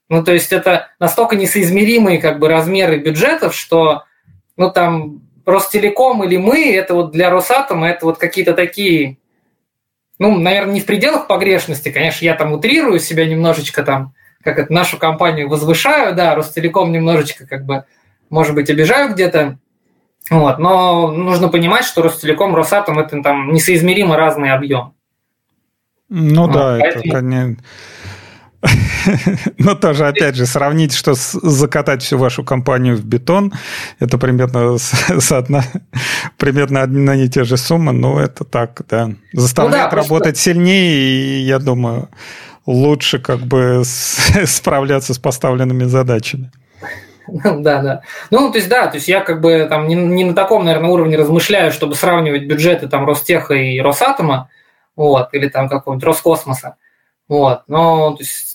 Ну, 0.10 0.24
то 0.24 0.34
есть 0.34 0.51
это 0.51 0.88
настолько 0.97 1.36
несоизмеримые 1.36 2.18
как 2.18 2.39
бы 2.39 2.47
размеры 2.47 2.97
бюджетов, 2.97 3.54
что 3.54 4.01
ну 4.58 4.72
там 4.72 5.22
Ростелеком 5.45 6.24
или 6.24 6.38
мы, 6.38 6.74
это 6.74 6.95
вот 6.95 7.12
для 7.12 7.30
Росатома, 7.30 7.88
это 7.89 8.08
вот 8.08 8.18
какие-то 8.18 8.54
такие 8.56 9.20
ну, 10.24 10.39
наверное, 10.39 10.76
не 10.76 10.80
в 10.80 10.86
пределах 10.86 11.28
погрешности, 11.28 11.91
конечно, 11.91 12.24
я 12.24 12.34
там 12.34 12.53
утрирую 12.53 12.97
себя 13.01 13.26
немножечко 13.26 13.84
там, 13.84 14.13
как 14.41 14.57
это, 14.57 14.71
нашу 14.71 14.97
компанию 14.97 15.49
возвышаю, 15.49 16.15
да, 16.15 16.34
Ростелеком 16.34 16.93
немножечко 16.93 17.45
как 17.45 17.65
бы, 17.65 17.84
может 18.30 18.55
быть, 18.55 18.69
обижаю 18.69 19.11
где-то, 19.11 19.57
вот, 20.30 20.59
но 20.59 21.11
нужно 21.11 21.49
понимать, 21.49 21.84
что 21.84 22.01
Ростелеком, 22.01 22.55
Росатом– 22.55 22.99
это 22.99 23.21
там 23.21 23.51
несоизмеримо 23.51 24.15
разный 24.15 24.53
объем. 24.53 24.93
Ну 26.07 26.43
вот, 26.43 26.53
да, 26.53 26.78
поэтому... 26.80 27.03
это, 27.03 27.09
конечно 27.09 27.57
но 29.58 29.76
тоже, 29.76 30.08
опять 30.08 30.36
же, 30.36 30.45
сравнить, 30.45 30.93
что 30.93 31.14
закатать 31.16 32.01
всю 32.01 32.18
вашу 32.18 32.43
компанию 32.43 32.95
в 32.95 33.06
бетон, 33.06 33.54
это 33.99 34.18
примерно, 34.18 34.78
соотно, 35.20 35.64
примерно 36.38 36.82
одни 36.82 37.26
и 37.26 37.30
те 37.30 37.43
же 37.43 37.58
суммы, 37.58 37.91
но 37.91 38.20
это 38.20 38.43
так, 38.43 38.82
да. 38.89 39.12
Заставляет 39.34 39.91
ну, 39.91 39.97
да, 39.97 40.04
работать 40.04 40.36
просто... 40.36 40.41
сильнее, 40.41 41.39
и 41.39 41.41
я 41.41 41.60
думаю, 41.60 42.10
лучше 42.66 43.20
как 43.20 43.39
бы 43.39 43.84
справляться 44.45 45.14
с 45.14 45.20
поставленными 45.20 45.84
задачами. 45.86 46.51
Да, 47.28 47.82
да. 47.82 48.01
Ну, 48.32 48.51
то 48.51 48.58
есть, 48.58 48.70
да, 48.70 48.88
то 48.88 48.95
есть 48.95 49.08
я 49.08 49.22
как 49.22 49.41
бы 49.41 49.66
там 49.70 49.88
не, 49.88 49.95
не 49.95 50.26
на 50.26 50.34
таком, 50.34 50.66
наверное, 50.66 50.89
уровне 50.89 51.18
размышляю, 51.18 51.72
чтобы 51.72 51.95
сравнивать 51.95 52.47
бюджеты 52.47 52.88
там 52.88 53.06
Ростеха 53.06 53.54
и 53.54 53.80
Росатома, 53.80 54.49
вот, 54.95 55.30
или 55.34 55.47
там 55.47 55.70
какого-нибудь 55.70 56.06
Роскосмоса. 56.06 56.76
Вот, 57.30 57.62
но 57.68 58.12
то 58.12 58.22
есть, 58.22 58.53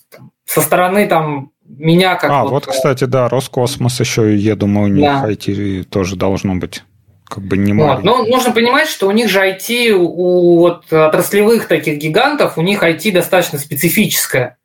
со 0.49 0.62
стороны 0.62 1.07
там 1.07 1.51
меня 1.66 2.14
как... 2.16 2.30
А, 2.30 2.42
вот, 2.44 2.53
вот 2.53 2.66
кстати, 2.66 3.05
да, 3.05 3.28
Роскосмос 3.28 4.01
еще, 4.01 4.34
я 4.34 4.57
думаю, 4.57 4.86
у 4.86 4.92
них 4.92 5.05
да. 5.05 5.30
IT 5.30 5.84
тоже 5.84 6.16
должно 6.16 6.55
быть 6.55 6.82
как 7.26 7.44
бы 7.44 7.59
не 7.59 7.74
вот. 7.74 8.03
Но 8.03 8.24
нужно 8.24 8.53
понимать, 8.53 8.88
что 8.88 9.07
у 9.07 9.11
них 9.11 9.28
же 9.28 9.40
IT, 9.40 9.90
у 9.92 10.59
вот 10.61 10.90
отраслевых 10.90 11.68
таких 11.68 11.99
гигантов, 11.99 12.57
у 12.57 12.62
них 12.62 12.82
IT 12.82 13.12
достаточно 13.12 13.59
специфическое. 13.59 14.57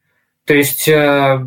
То 0.46 0.54
есть 0.54 0.88
э, 0.88 1.46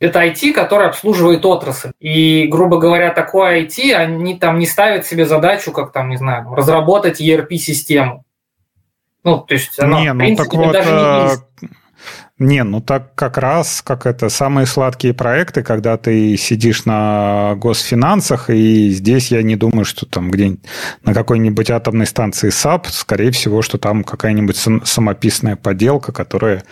это 0.00 0.24
IT, 0.24 0.52
который 0.52 0.88
обслуживает 0.88 1.46
отрасль. 1.46 1.92
И, 2.00 2.48
грубо 2.48 2.78
говоря, 2.78 3.12
такое 3.12 3.62
IT, 3.62 3.92
они 3.92 4.36
там 4.36 4.58
не 4.58 4.66
ставят 4.66 5.06
себе 5.06 5.26
задачу, 5.26 5.70
как 5.70 5.92
там, 5.92 6.08
не 6.08 6.16
знаю, 6.16 6.52
разработать 6.52 7.20
ERP-систему. 7.20 8.24
Ну, 9.22 9.38
то 9.38 9.54
есть 9.54 9.78
она, 9.78 10.00
не, 10.00 10.12
в 10.12 10.16
принципе, 10.16 10.56
ну, 10.56 10.62
так 10.62 10.66
вот, 10.66 10.72
даже 10.72 10.90
не 10.90 10.96
э, 10.96 11.22
есть. 11.24 11.42
Не, 12.40 12.64
ну 12.64 12.80
так 12.80 13.14
как 13.14 13.36
раз, 13.36 13.82
как 13.82 14.06
это, 14.06 14.30
самые 14.30 14.64
сладкие 14.64 15.12
проекты, 15.12 15.62
когда 15.62 15.98
ты 15.98 16.38
сидишь 16.38 16.86
на 16.86 17.54
госфинансах, 17.56 18.48
и 18.48 18.88
здесь 18.88 19.30
я 19.30 19.42
не 19.42 19.56
думаю, 19.56 19.84
что 19.84 20.06
там 20.06 20.30
где-нибудь 20.30 20.64
на 21.04 21.12
какой-нибудь 21.12 21.70
атомной 21.70 22.06
станции 22.06 22.48
SAP, 22.48 22.86
скорее 22.86 23.30
всего, 23.30 23.60
что 23.60 23.76
там 23.76 24.04
какая-нибудь 24.04 24.56
самописная 24.84 25.56
поделка, 25.56 26.12
которая 26.12 26.64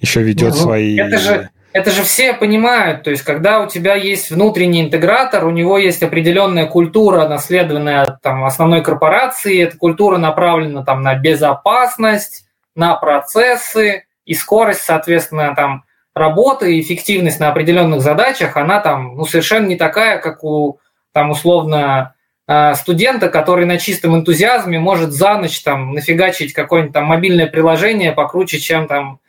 еще 0.00 0.22
ведет 0.22 0.54
ну, 0.54 0.60
свои... 0.60 0.96
Это 0.96 1.18
же, 1.18 1.50
это 1.72 1.90
же 1.90 2.04
все 2.04 2.32
понимают, 2.32 3.02
то 3.02 3.10
есть 3.10 3.24
когда 3.24 3.60
у 3.60 3.66
тебя 3.66 3.96
есть 3.96 4.30
внутренний 4.30 4.82
интегратор, 4.82 5.44
у 5.44 5.50
него 5.50 5.76
есть 5.76 6.04
определенная 6.04 6.66
культура, 6.66 7.26
наследованная 7.26 8.02
от 8.02 8.22
там, 8.22 8.44
основной 8.44 8.84
корпорации, 8.84 9.60
эта 9.60 9.76
культура 9.76 10.18
направлена 10.18 10.84
там, 10.84 11.02
на 11.02 11.16
безопасность, 11.16 12.44
на 12.76 12.94
процессы, 12.94 14.04
и 14.26 14.34
скорость, 14.34 14.82
соответственно, 14.82 15.54
там 15.54 15.84
работы 16.14 16.76
и 16.76 16.80
эффективность 16.80 17.40
на 17.40 17.48
определенных 17.48 18.00
задачах, 18.00 18.56
она 18.56 18.80
там 18.80 19.16
ну, 19.16 19.24
совершенно 19.24 19.66
не 19.66 19.76
такая, 19.76 20.18
как 20.18 20.42
у 20.44 20.80
там 21.12 21.30
условно 21.30 22.14
э, 22.48 22.74
студента, 22.74 23.28
который 23.28 23.66
на 23.66 23.78
чистом 23.78 24.16
энтузиазме 24.16 24.78
может 24.78 25.12
за 25.12 25.38
ночь 25.38 25.60
там 25.60 25.92
нафигачить 25.92 26.52
какое-нибудь 26.52 26.94
там 26.94 27.04
мобильное 27.04 27.46
приложение 27.46 28.12
покруче, 28.12 28.58
чем 28.58 28.88
там 28.88 29.20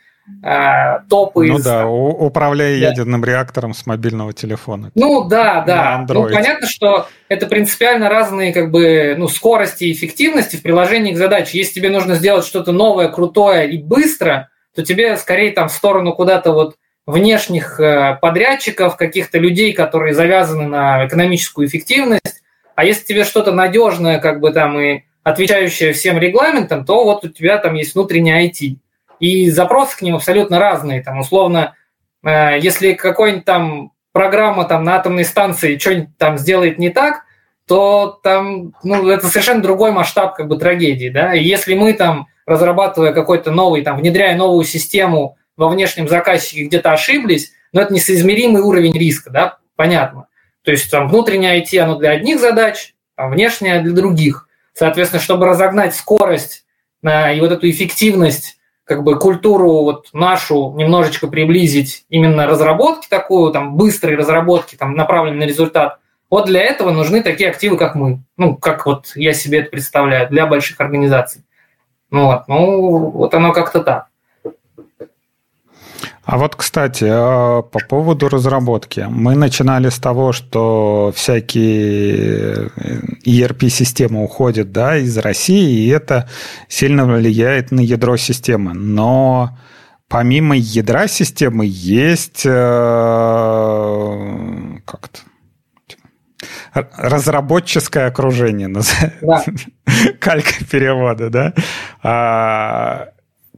э, 0.44 1.00
топы. 1.10 1.48
Ну 1.48 1.58
из... 1.58 1.64
да, 1.64 1.88
управляя 1.88 2.80
да. 2.80 2.88
ядерным 2.88 3.24
реактором 3.26 3.74
с 3.74 3.86
мобильного 3.86 4.32
телефона. 4.32 4.90
Ну 4.96 5.26
да, 5.26 5.62
да. 5.68 6.06
Ну 6.08 6.24
понятно, 6.30 6.68
что 6.68 7.08
это 7.28 7.48
принципиально 7.48 8.10
разные 8.10 8.54
как 8.54 8.72
бы 8.72 9.14
ну, 9.18 9.28
скорости 9.28 9.84
и 9.84 9.92
эффективности 9.92 10.56
в 10.56 10.62
приложении 10.62 11.14
к 11.14 11.18
задаче. 11.18 11.58
Если 11.58 11.82
тебе 11.82 11.90
нужно 11.90 12.16
сделать 12.16 12.46
что-то 12.46 12.72
новое, 12.72 13.10
крутое 13.10 13.70
и 13.70 13.78
быстро– 13.78 14.50
то 14.78 14.84
тебе 14.84 15.18
скорее 15.18 15.54
там 15.54 15.70
в 15.70 15.72
сторону 15.72 16.14
куда-то 16.14 16.52
вот 16.52 16.76
внешних 17.08 17.80
э, 17.80 18.16
подрядчиков, 18.22 18.96
каких-то 18.96 19.40
людей, 19.40 19.74
которые 19.74 20.14
завязаны 20.14 20.68
на 20.68 21.08
экономическую 21.08 21.68
эффективность. 21.68 22.44
А 22.76 22.86
если 22.86 23.04
тебе 23.04 23.24
что-то 23.24 23.52
надежное, 23.54 24.20
как 24.20 24.40
бы 24.40 24.52
там 24.52 24.80
и 24.80 25.02
отвечающее 25.24 25.94
всем 25.94 26.20
регламентам, 26.20 26.86
то 26.86 27.06
вот 27.06 27.26
у 27.26 27.30
тебя 27.30 27.58
там 27.58 27.74
есть 27.74 27.96
внутренний 27.96 28.48
IT. 28.48 28.76
И 29.20 29.50
запросы 29.50 29.98
к 29.98 30.04
ним 30.04 30.14
абсолютно 30.14 30.60
разные. 30.60 31.02
Там, 31.02 31.18
условно, 31.18 31.74
э, 32.24 32.60
если 32.60 32.94
какой-нибудь 32.94 33.46
там 33.46 33.94
программа 34.12 34.66
там 34.66 34.84
на 34.84 34.98
атомной 34.98 35.26
станции 35.26 35.80
что-нибудь 35.80 36.16
там 36.20 36.38
сделает 36.38 36.78
не 36.78 36.92
так, 36.92 37.24
то 37.68 38.20
там, 38.22 38.74
ну, 38.84 39.10
это 39.10 39.26
совершенно 39.26 39.64
другой 39.64 39.92
масштаб 39.92 40.36
как 40.36 40.48
бы 40.48 40.60
трагедии, 40.60 41.10
да. 41.10 41.34
И 41.34 41.44
если 41.44 41.74
мы 41.74 41.94
там 41.94 42.28
разрабатывая 42.48 43.14
какой-то 43.14 43.52
новый, 43.52 43.84
там, 43.84 43.98
внедряя 43.98 44.36
новую 44.36 44.66
систему 44.66 45.38
во 45.56 45.68
внешнем 45.68 46.08
заказчике 46.08 46.64
где-то 46.64 46.94
ошиблись, 46.94 47.52
но 47.74 47.82
это 47.82 47.94
несоизмеримый 47.94 48.62
уровень 48.62 48.98
риска, 48.98 49.30
да, 49.30 49.58
понятно. 49.76 50.28
То 50.64 50.72
есть 50.72 50.90
там 50.90 51.10
внутреннее 51.10 51.62
IT, 51.62 51.78
оно 51.78 51.96
для 51.96 52.12
одних 52.12 52.40
задач, 52.40 52.96
там 53.16 53.32
внешнее 53.32 53.82
для 53.82 53.94
других. 53.94 54.48
Соответственно, 54.74 55.22
чтобы 55.22 55.46
разогнать 55.46 55.96
скорость 55.96 56.66
э, 57.04 57.36
и 57.36 57.40
вот 57.42 57.52
эту 57.52 57.70
эффективность, 57.70 58.58
как 58.86 59.04
бы 59.04 59.20
культуру 59.20 59.84
вот 59.84 60.08
нашу 60.14 60.74
немножечко 60.78 61.28
приблизить 61.28 62.06
именно 62.10 62.48
разработки 62.48 63.08
такую, 63.10 63.52
там 63.52 63.76
быстрой 63.76 64.16
разработки, 64.16 64.76
там 64.76 64.94
направленной 64.94 65.46
на 65.46 65.50
результат, 65.50 66.00
вот 66.30 66.46
для 66.46 66.62
этого 66.62 66.92
нужны 66.92 67.24
такие 67.24 67.50
активы, 67.50 67.78
как 67.78 67.96
мы. 67.96 68.20
Ну, 68.38 68.56
как 68.56 68.86
вот 68.86 69.14
я 69.16 69.34
себе 69.34 69.60
это 69.60 69.72
представляю, 69.72 70.30
для 70.30 70.46
больших 70.46 70.80
организаций. 70.80 71.44
Ну 72.10 72.26
вот, 72.26 72.48
ну, 72.48 73.10
вот 73.12 73.34
оно 73.34 73.54
как-то 73.54 73.82
так. 73.84 74.08
А 76.28 76.38
вот, 76.38 76.56
кстати, 76.58 77.06
а, 77.08 77.62
по 77.62 77.80
поводу 77.80 78.28
разработки. 78.28 79.06
Мы 79.10 79.36
начинали 79.36 79.88
с 79.88 79.98
того, 79.98 80.34
что 80.34 81.14
всякие 81.16 82.70
ERP-системы 83.26 84.26
уходят 84.26 84.74
да, 84.74 84.98
из 84.98 85.18
России, 85.18 85.86
и 85.86 85.88
это 85.88 86.30
сильно 86.68 87.06
влияет 87.06 87.72
на 87.72 87.80
ядро 87.80 88.18
системы. 88.18 88.74
Но 88.74 89.58
помимо 90.10 90.58
ядра 90.58 91.08
системы 91.08 91.64
есть 91.66 92.46
э, 92.46 92.50
как-то 94.84 95.20
разработческое 96.98 98.08
окружение, 98.08 98.68
да. 98.68 99.44
калька 100.20 100.66
перевода, 100.70 101.30
да. 101.30 101.54
А, 102.04 103.10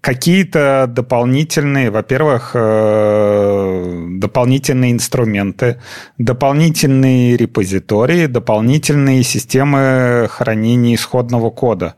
какие-то 0.02 0.86
дополнительные, 0.88 1.92
во-первых, 1.92 2.52
э, 2.54 4.06
дополнительные 4.18 4.92
инструменты, 4.92 5.82
дополнительные 6.18 7.38
репозитории, 7.38 8.28
дополнительные 8.28 9.24
системы 9.24 10.28
хранения 10.30 10.96
исходного 10.96 11.50
кода. 11.50 11.96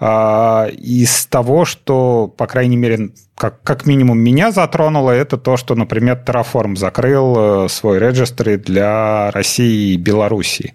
А, 0.00 0.68
из 0.68 1.26
того, 1.26 1.64
что, 1.64 2.28
по 2.28 2.46
крайней 2.46 2.76
мере, 2.76 3.10
как, 3.34 3.62
как 3.62 3.84
минимум 3.84 4.20
меня 4.20 4.52
затронуло, 4.52 5.10
это 5.10 5.36
то, 5.36 5.56
что, 5.56 5.74
например, 5.74 6.22
Terraform 6.24 6.76
закрыл 6.76 7.64
э, 7.64 7.68
свой 7.68 7.98
регистры 7.98 8.58
для 8.58 9.32
России 9.32 9.94
и 9.94 9.96
Белоруссии. 9.96 10.74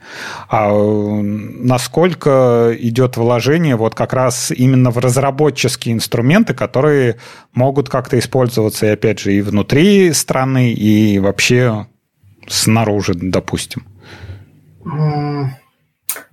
А 0.49 0.74
насколько 0.74 2.76
идет 2.78 3.15
вложение 3.15 3.78
вот 3.78 3.95
как 3.95 4.11
раз 4.11 4.51
именно 4.51 4.91
в 4.91 4.97
разработческие 4.97 5.95
инструменты, 5.95 6.53
которые 6.53 7.17
могут 7.53 7.89
как-то 7.89 8.19
использоваться, 8.19 8.88
и 8.88 8.89
опять 8.89 9.19
же, 9.19 9.34
и 9.34 9.41
внутри 9.41 10.11
страны, 10.11 10.74
и 10.74 11.19
вообще 11.19 11.88
снаружи, 12.47 13.13
допустим? 13.15 13.86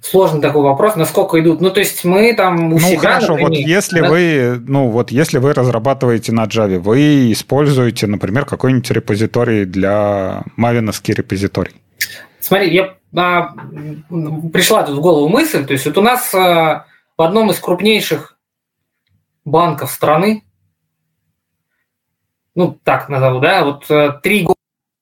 Сложный 0.01 0.41
такой 0.41 0.63
вопрос, 0.63 0.97
насколько 0.97 1.41
идут. 1.41 1.61
Ну, 1.61 1.71
то 1.71 1.81
есть 1.81 2.05
мы 2.05 2.35
там 2.35 2.73
у 2.73 2.79
ну, 2.79 2.79
себя, 2.79 2.99
хорошо, 2.99 3.33
например, 3.33 3.49
вот 3.51 3.59
если 3.59 4.01
да? 4.01 4.09
вы, 4.09 4.63
ну, 4.67 4.89
вот 4.89 5.11
если 5.11 5.39
вы 5.39 5.53
разрабатываете 5.53 6.33
на 6.33 6.45
Java, 6.45 6.79
вы 6.79 7.33
используете, 7.33 8.07
например, 8.07 8.45
какой-нибудь 8.45 8.91
репозиторий 8.91 9.65
для 9.65 10.43
мавиновский 10.57 11.15
репозиторий. 11.15 11.75
Смотри, 12.41 12.73
я 12.73 12.95
а, 13.15 13.53
пришла 14.53 14.83
тут 14.83 14.97
в 14.97 15.01
голову 15.01 15.29
мысль, 15.29 15.67
то 15.67 15.73
есть 15.73 15.87
вот 15.87 15.99
у 15.99 16.03
нас 16.03 16.35
а, 16.35 16.87
в 17.17 17.23
одном 17.23 17.51
из 17.51 17.59
крупнейших 17.59 18.39
банков 19.45 19.91
страны, 19.91 20.45
ну, 22.55 22.79
так 22.85 23.09
назову, 23.09 23.41
да, 23.41 23.65
вот 23.65 23.85
а, 23.91 24.13
три 24.13 24.47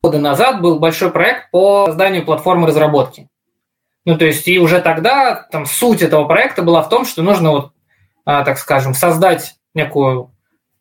года 0.03 0.19
назад 0.19 0.61
был 0.61 0.79
большой 0.79 1.11
проект 1.11 1.51
по 1.51 1.87
созданию 1.87 2.25
платформы 2.25 2.67
разработки. 2.67 3.29
Ну, 4.09 4.17
то 4.17 4.25
есть, 4.25 4.49
и 4.49 4.59
уже 4.59 4.81
тогда 4.81 5.35
там 5.35 5.67
суть 5.67 6.01
этого 6.01 6.25
проекта 6.25 6.63
была 6.63 6.81
в 6.81 6.89
том, 6.89 7.05
что 7.05 7.23
нужно 7.23 7.51
вот, 7.51 7.73
а, 8.25 8.43
так 8.43 8.57
скажем, 8.57 8.95
создать 8.95 9.57
некую, 9.75 10.31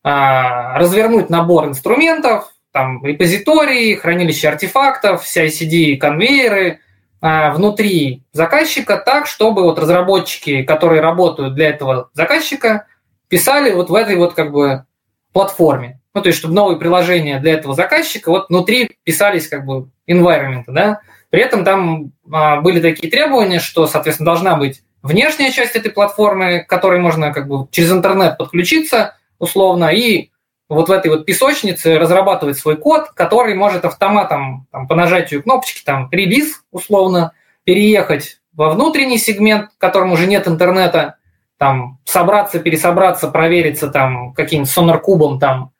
а, 0.02 0.80
развернуть 0.80 1.30
набор 1.30 1.66
инструментов, 1.66 2.54
там, 2.72 3.06
репозитории, 3.06 3.96
хранилище 3.96 4.48
артефактов, 4.48 5.26
CICD, 5.26 5.98
конвейеры 5.98 6.80
а, 7.20 7.52
внутри 7.52 8.24
заказчика 8.32 8.96
так, 8.96 9.28
чтобы 9.28 9.64
вот 9.64 9.78
разработчики, 9.78 10.64
которые 10.64 11.02
работают 11.02 11.54
для 11.54 11.68
этого 11.68 12.10
заказчика, 12.14 12.88
писали 13.28 13.74
вот 13.74 13.90
в 13.90 13.96
этой 13.96 14.16
вот 14.16 14.36
как 14.36 14.54
бы 14.54 14.86
платформе. 15.34 16.00
Ну, 16.14 16.22
то 16.22 16.28
есть, 16.28 16.40
чтобы 16.40 16.54
новые 16.54 16.80
приложения 16.80 17.42
для 17.42 17.56
этого 17.56 17.74
заказчика 17.74 18.30
вот 18.30 18.48
внутри 18.48 18.90
писались 19.04 19.50
как 19.50 19.66
бы 19.66 19.90
environment, 20.10 20.64
да, 20.68 21.02
при 21.30 21.42
этом 21.42 21.64
там 21.66 22.12
а, 22.32 22.62
были 22.62 22.80
такие 22.80 23.12
требования, 23.12 23.60
что, 23.60 23.88
соответственно, 23.88 24.28
должна 24.28 24.56
быть 24.56 24.82
внешняя 25.04 25.52
часть 25.52 25.76
этой 25.76 25.92
платформы, 25.92 26.60
к 26.60 26.70
которой 26.70 27.00
можно 27.00 27.34
как 27.34 27.48
бы 27.48 27.68
через 27.72 27.92
интернет 27.92 28.38
подключиться 28.38 29.16
условно, 29.40 29.86
и 29.86 30.32
вот 30.70 30.90
в 30.90 30.92
этой 30.92 31.10
вот 31.10 31.26
песочнице 31.26 31.98
разрабатывать 31.98 32.58
свой 32.58 32.76
код, 32.78 33.10
который 33.12 33.56
может 33.56 33.86
автоматом 33.86 34.68
там, 34.72 34.88
по 34.88 34.96
нажатию 34.96 35.44
кнопочки 35.44 35.84
там 35.84 36.10
релиз 36.12 36.64
условно 36.72 37.34
переехать 37.64 38.40
во 38.54 38.72
внутренний 38.72 39.18
сегмент, 39.18 39.72
в 39.74 39.78
котором 39.78 40.12
уже 40.12 40.26
нет 40.26 40.48
интернета, 40.48 41.18
там 41.58 42.00
собраться, 42.06 42.60
пересобраться, 42.60 43.28
провериться 43.30 43.90
там 43.90 44.34
каким-то 44.34 44.70
сонаркубом, 44.70 45.40
там 45.40 45.72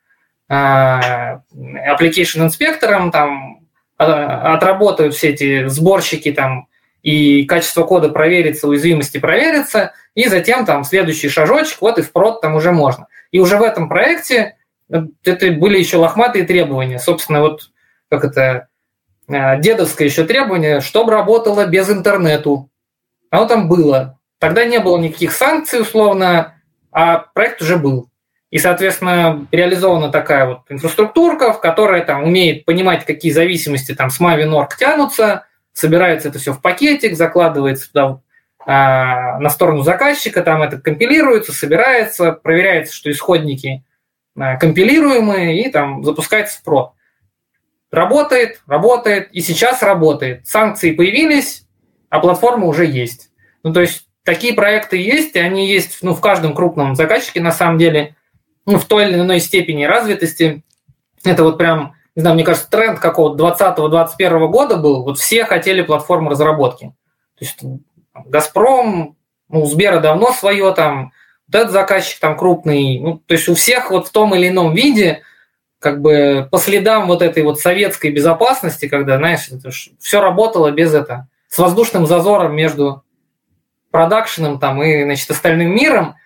э, 0.48 0.54
application 0.54 2.44
инспектором, 2.44 3.10
там 3.10 3.57
отработают 3.98 5.14
все 5.14 5.30
эти 5.30 5.66
сборщики 5.66 6.32
там, 6.32 6.68
и 7.02 7.44
качество 7.44 7.84
кода 7.84 8.08
проверится, 8.08 8.68
уязвимости 8.68 9.18
проверится, 9.18 9.92
и 10.14 10.28
затем 10.28 10.64
там 10.64 10.84
следующий 10.84 11.28
шажочек, 11.28 11.80
вот 11.80 11.98
и 11.98 12.02
в 12.02 12.12
прод 12.12 12.40
там 12.40 12.54
уже 12.54 12.72
можно. 12.72 13.08
И 13.30 13.40
уже 13.40 13.56
в 13.56 13.62
этом 13.62 13.88
проекте 13.88 14.56
э, 14.90 15.02
это 15.24 15.50
были 15.52 15.78
еще 15.78 15.96
лохматые 15.98 16.44
требования. 16.44 16.98
Собственно, 16.98 17.40
вот 17.40 17.70
как 18.08 18.24
это, 18.24 18.68
э, 19.28 19.60
дедовское 19.60 20.08
еще 20.08 20.24
требование, 20.24 20.80
чтобы 20.80 21.12
работало 21.12 21.66
без 21.66 21.90
интернету. 21.90 22.70
Оно 23.30 23.46
там 23.46 23.68
было. 23.68 24.18
Тогда 24.38 24.64
не 24.64 24.78
было 24.78 24.98
никаких 24.98 25.32
санкций 25.32 25.80
условно, 25.80 26.54
а 26.92 27.18
проект 27.18 27.60
уже 27.62 27.76
был. 27.76 28.08
И, 28.50 28.58
соответственно, 28.58 29.46
реализована 29.52 30.10
такая 30.10 30.46
вот 30.46 30.60
инфраструктурка, 30.70 31.52
в 31.52 31.60
которой 31.60 32.02
там 32.02 32.24
умеет 32.24 32.64
понимать, 32.64 33.04
какие 33.04 33.30
зависимости 33.30 33.94
там 33.94 34.08
с 34.08 34.20
Mavi 34.20 34.48
Nork 34.48 34.70
тянутся, 34.78 35.44
собирается 35.74 36.28
это 36.28 36.38
все 36.38 36.54
в 36.54 36.62
пакетик, 36.62 37.14
закладывается 37.14 37.88
туда 37.88 38.20
а, 38.64 39.38
на 39.38 39.50
сторону 39.50 39.82
заказчика, 39.82 40.42
там 40.42 40.62
это 40.62 40.80
компилируется, 40.80 41.52
собирается, 41.52 42.32
проверяется, 42.32 42.94
что 42.94 43.10
исходники 43.10 43.84
а, 44.34 44.56
компилируемые, 44.56 45.62
и 45.62 45.70
там 45.70 46.02
запускается 46.02 46.58
в 46.58 46.62
прод. 46.62 46.92
Работает, 47.90 48.62
работает, 48.66 49.28
и 49.32 49.40
сейчас 49.42 49.82
работает. 49.82 50.46
Санкции 50.46 50.92
появились, 50.92 51.66
а 52.08 52.18
платформа 52.18 52.66
уже 52.66 52.86
есть. 52.86 53.30
Ну, 53.62 53.74
то 53.74 53.82
есть 53.82 54.08
такие 54.24 54.54
проекты 54.54 54.96
есть, 54.96 55.36
и 55.36 55.38
они 55.38 55.70
есть 55.70 55.98
ну, 56.00 56.14
в 56.14 56.20
каждом 56.22 56.54
крупном 56.54 56.96
заказчике 56.96 57.42
на 57.42 57.52
самом 57.52 57.76
деле– 57.76 58.14
ну, 58.68 58.78
в 58.78 58.84
той 58.84 59.08
или 59.08 59.14
иной 59.14 59.40
степени 59.40 59.84
развитости. 59.84 60.62
Это 61.24 61.42
вот 61.42 61.56
прям, 61.56 61.94
не 62.14 62.20
знаю, 62.20 62.34
мне 62.34 62.44
кажется, 62.44 62.68
тренд 62.68 62.98
какого-то 62.98 63.42
20-21 63.42 64.48
года 64.48 64.76
был. 64.76 65.04
Вот 65.04 65.18
все 65.18 65.46
хотели 65.46 65.80
платформу 65.80 66.28
разработки. 66.28 66.92
То 67.38 67.44
есть 67.44 67.58
Газпром, 68.26 69.16
ну, 69.48 69.62
у 69.62 69.64
Сбера 69.64 70.00
давно 70.00 70.32
свое 70.32 70.74
там, 70.74 71.12
вот 71.46 71.58
этот 71.58 71.72
заказчик 71.72 72.20
там 72.20 72.36
крупный. 72.36 73.00
Ну, 73.00 73.22
то 73.24 73.32
есть 73.32 73.48
у 73.48 73.54
всех 73.54 73.90
вот 73.90 74.08
в 74.08 74.12
том 74.12 74.34
или 74.34 74.48
ином 74.48 74.74
виде 74.74 75.22
как 75.78 76.02
бы 76.02 76.46
по 76.50 76.58
следам 76.58 77.06
вот 77.06 77.22
этой 77.22 77.44
вот 77.44 77.60
советской 77.60 78.10
безопасности, 78.10 78.86
когда, 78.86 79.16
знаешь, 79.16 79.48
все 79.98 80.20
работало 80.20 80.72
без 80.72 80.92
этого, 80.92 81.26
с 81.48 81.56
воздушным 81.56 82.06
зазором 82.06 82.54
между 82.54 83.02
продакшеном 83.90 84.58
там 84.58 84.82
и, 84.82 85.04
значит, 85.04 85.30
остальным 85.30 85.74
миром– 85.74 86.16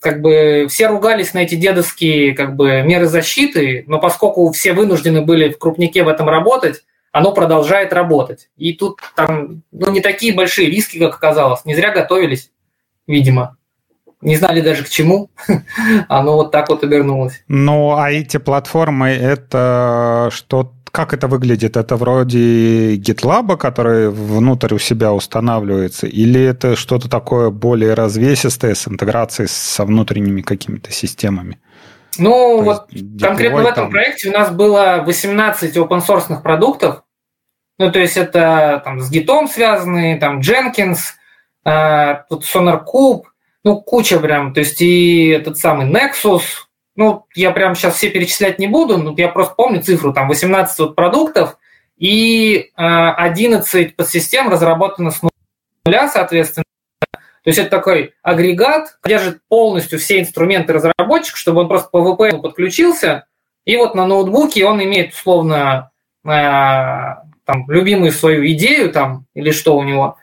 как 0.00 0.22
бы 0.22 0.66
все 0.68 0.88
ругались 0.88 1.34
на 1.34 1.40
эти 1.40 1.54
дедовские 1.54 2.34
как 2.34 2.56
бы 2.56 2.82
меры 2.82 3.06
защиты, 3.06 3.84
но 3.86 3.98
поскольку 3.98 4.50
все 4.50 4.72
вынуждены 4.72 5.20
были 5.20 5.50
в 5.50 5.58
крупнике 5.58 6.02
в 6.02 6.08
этом 6.08 6.28
работать, 6.28 6.82
оно 7.12 7.32
продолжает 7.32 7.92
работать. 7.92 8.48
И 8.56 8.72
тут 8.72 9.00
там 9.14 9.62
ну, 9.72 9.90
не 9.90 10.00
такие 10.00 10.34
большие 10.34 10.70
риски, 10.70 10.98
как 10.98 11.14
оказалось. 11.14 11.64
Не 11.64 11.74
зря 11.74 11.92
готовились, 11.92 12.50
видимо. 13.06 13.56
Не 14.22 14.36
знали 14.36 14.60
даже 14.60 14.84
к 14.84 14.88
чему. 14.88 15.30
Оно 16.08 16.36
вот 16.36 16.50
так 16.50 16.68
вот 16.68 16.84
обернулось. 16.84 17.42
Ну, 17.48 17.96
а 17.96 18.10
эти 18.10 18.36
платформы, 18.36 19.08
это 19.08 20.28
что 20.30 20.72
как 20.92 21.14
это 21.14 21.28
выглядит? 21.28 21.76
Это 21.76 21.96
вроде 21.96 22.96
GitLab, 22.96 23.56
который 23.56 24.10
внутрь 24.10 24.74
у 24.74 24.78
себя 24.78 25.12
устанавливается, 25.12 26.06
или 26.06 26.42
это 26.42 26.76
что-то 26.76 27.08
такое 27.08 27.50
более 27.50 27.94
развесистое 27.94 28.74
с 28.74 28.88
интеграцией 28.88 29.48
со 29.48 29.84
внутренними 29.84 30.42
какими-то 30.42 30.92
системами? 30.92 31.58
Ну, 32.18 32.58
То 32.58 32.62
вот 32.62 32.86
конкретно 33.20 33.62
в 33.62 33.66
этом 33.66 33.84
там... 33.84 33.90
проекте 33.90 34.30
у 34.30 34.32
нас 34.32 34.50
было 34.50 35.02
18 35.06 35.76
open 35.76 36.06
source 36.06 36.42
продуктов. 36.42 37.02
Ну, 37.78 37.90
то 37.90 37.98
есть 37.98 38.16
это 38.16 38.82
там 38.84 39.00
с 39.00 39.10
Git 39.10 39.48
связанные, 39.48 40.18
там 40.18 40.40
Jenkins, 40.40 40.98
э, 41.64 42.22
тут 42.28 42.44
SonarCube, 42.44 43.22
ну, 43.64 43.80
куча 43.80 44.18
прям. 44.18 44.52
То 44.52 44.60
есть 44.60 44.82
и 44.82 45.28
этот 45.28 45.56
самый 45.56 45.90
Nexus, 45.90 46.42
ну, 46.96 47.26
я 47.34 47.50
прям 47.50 47.74
сейчас 47.74 47.96
все 47.96 48.10
перечислять 48.10 48.58
не 48.58 48.66
буду, 48.66 48.98
но 48.98 49.14
я 49.16 49.28
просто 49.28 49.54
помню 49.54 49.82
цифру, 49.82 50.12
там 50.12 50.28
18 50.28 50.78
вот 50.78 50.96
продуктов 50.96 51.56
и 51.96 52.70
11 52.76 53.74
э, 53.74 53.94
подсистем 53.94 54.48
разработано 54.48 55.10
с 55.10 55.20
нуля, 55.84 56.08
соответственно. 56.08 56.64
То 57.12 57.48
есть 57.48 57.58
это 57.58 57.70
такой 57.70 58.14
агрегат, 58.22 58.98
держит 59.04 59.40
полностью 59.48 59.98
все 59.98 60.20
инструменты 60.20 60.74
разработчика, 60.74 61.38
чтобы 61.38 61.62
он 61.62 61.68
просто 61.68 61.88
по 61.88 61.98
VPN 61.98 62.42
подключился, 62.42 63.26
и 63.64 63.76
вот 63.76 63.94
на 63.94 64.06
ноутбуке 64.06 64.64
он 64.66 64.82
имеет 64.82 65.14
условно 65.14 65.90
э, 66.24 66.28
там, 66.28 67.70
любимую 67.70 68.12
свою 68.12 68.46
идею 68.52 68.92
там, 68.92 69.26
или 69.34 69.52
что 69.52 69.76
у 69.76 69.82
него, 69.82 70.18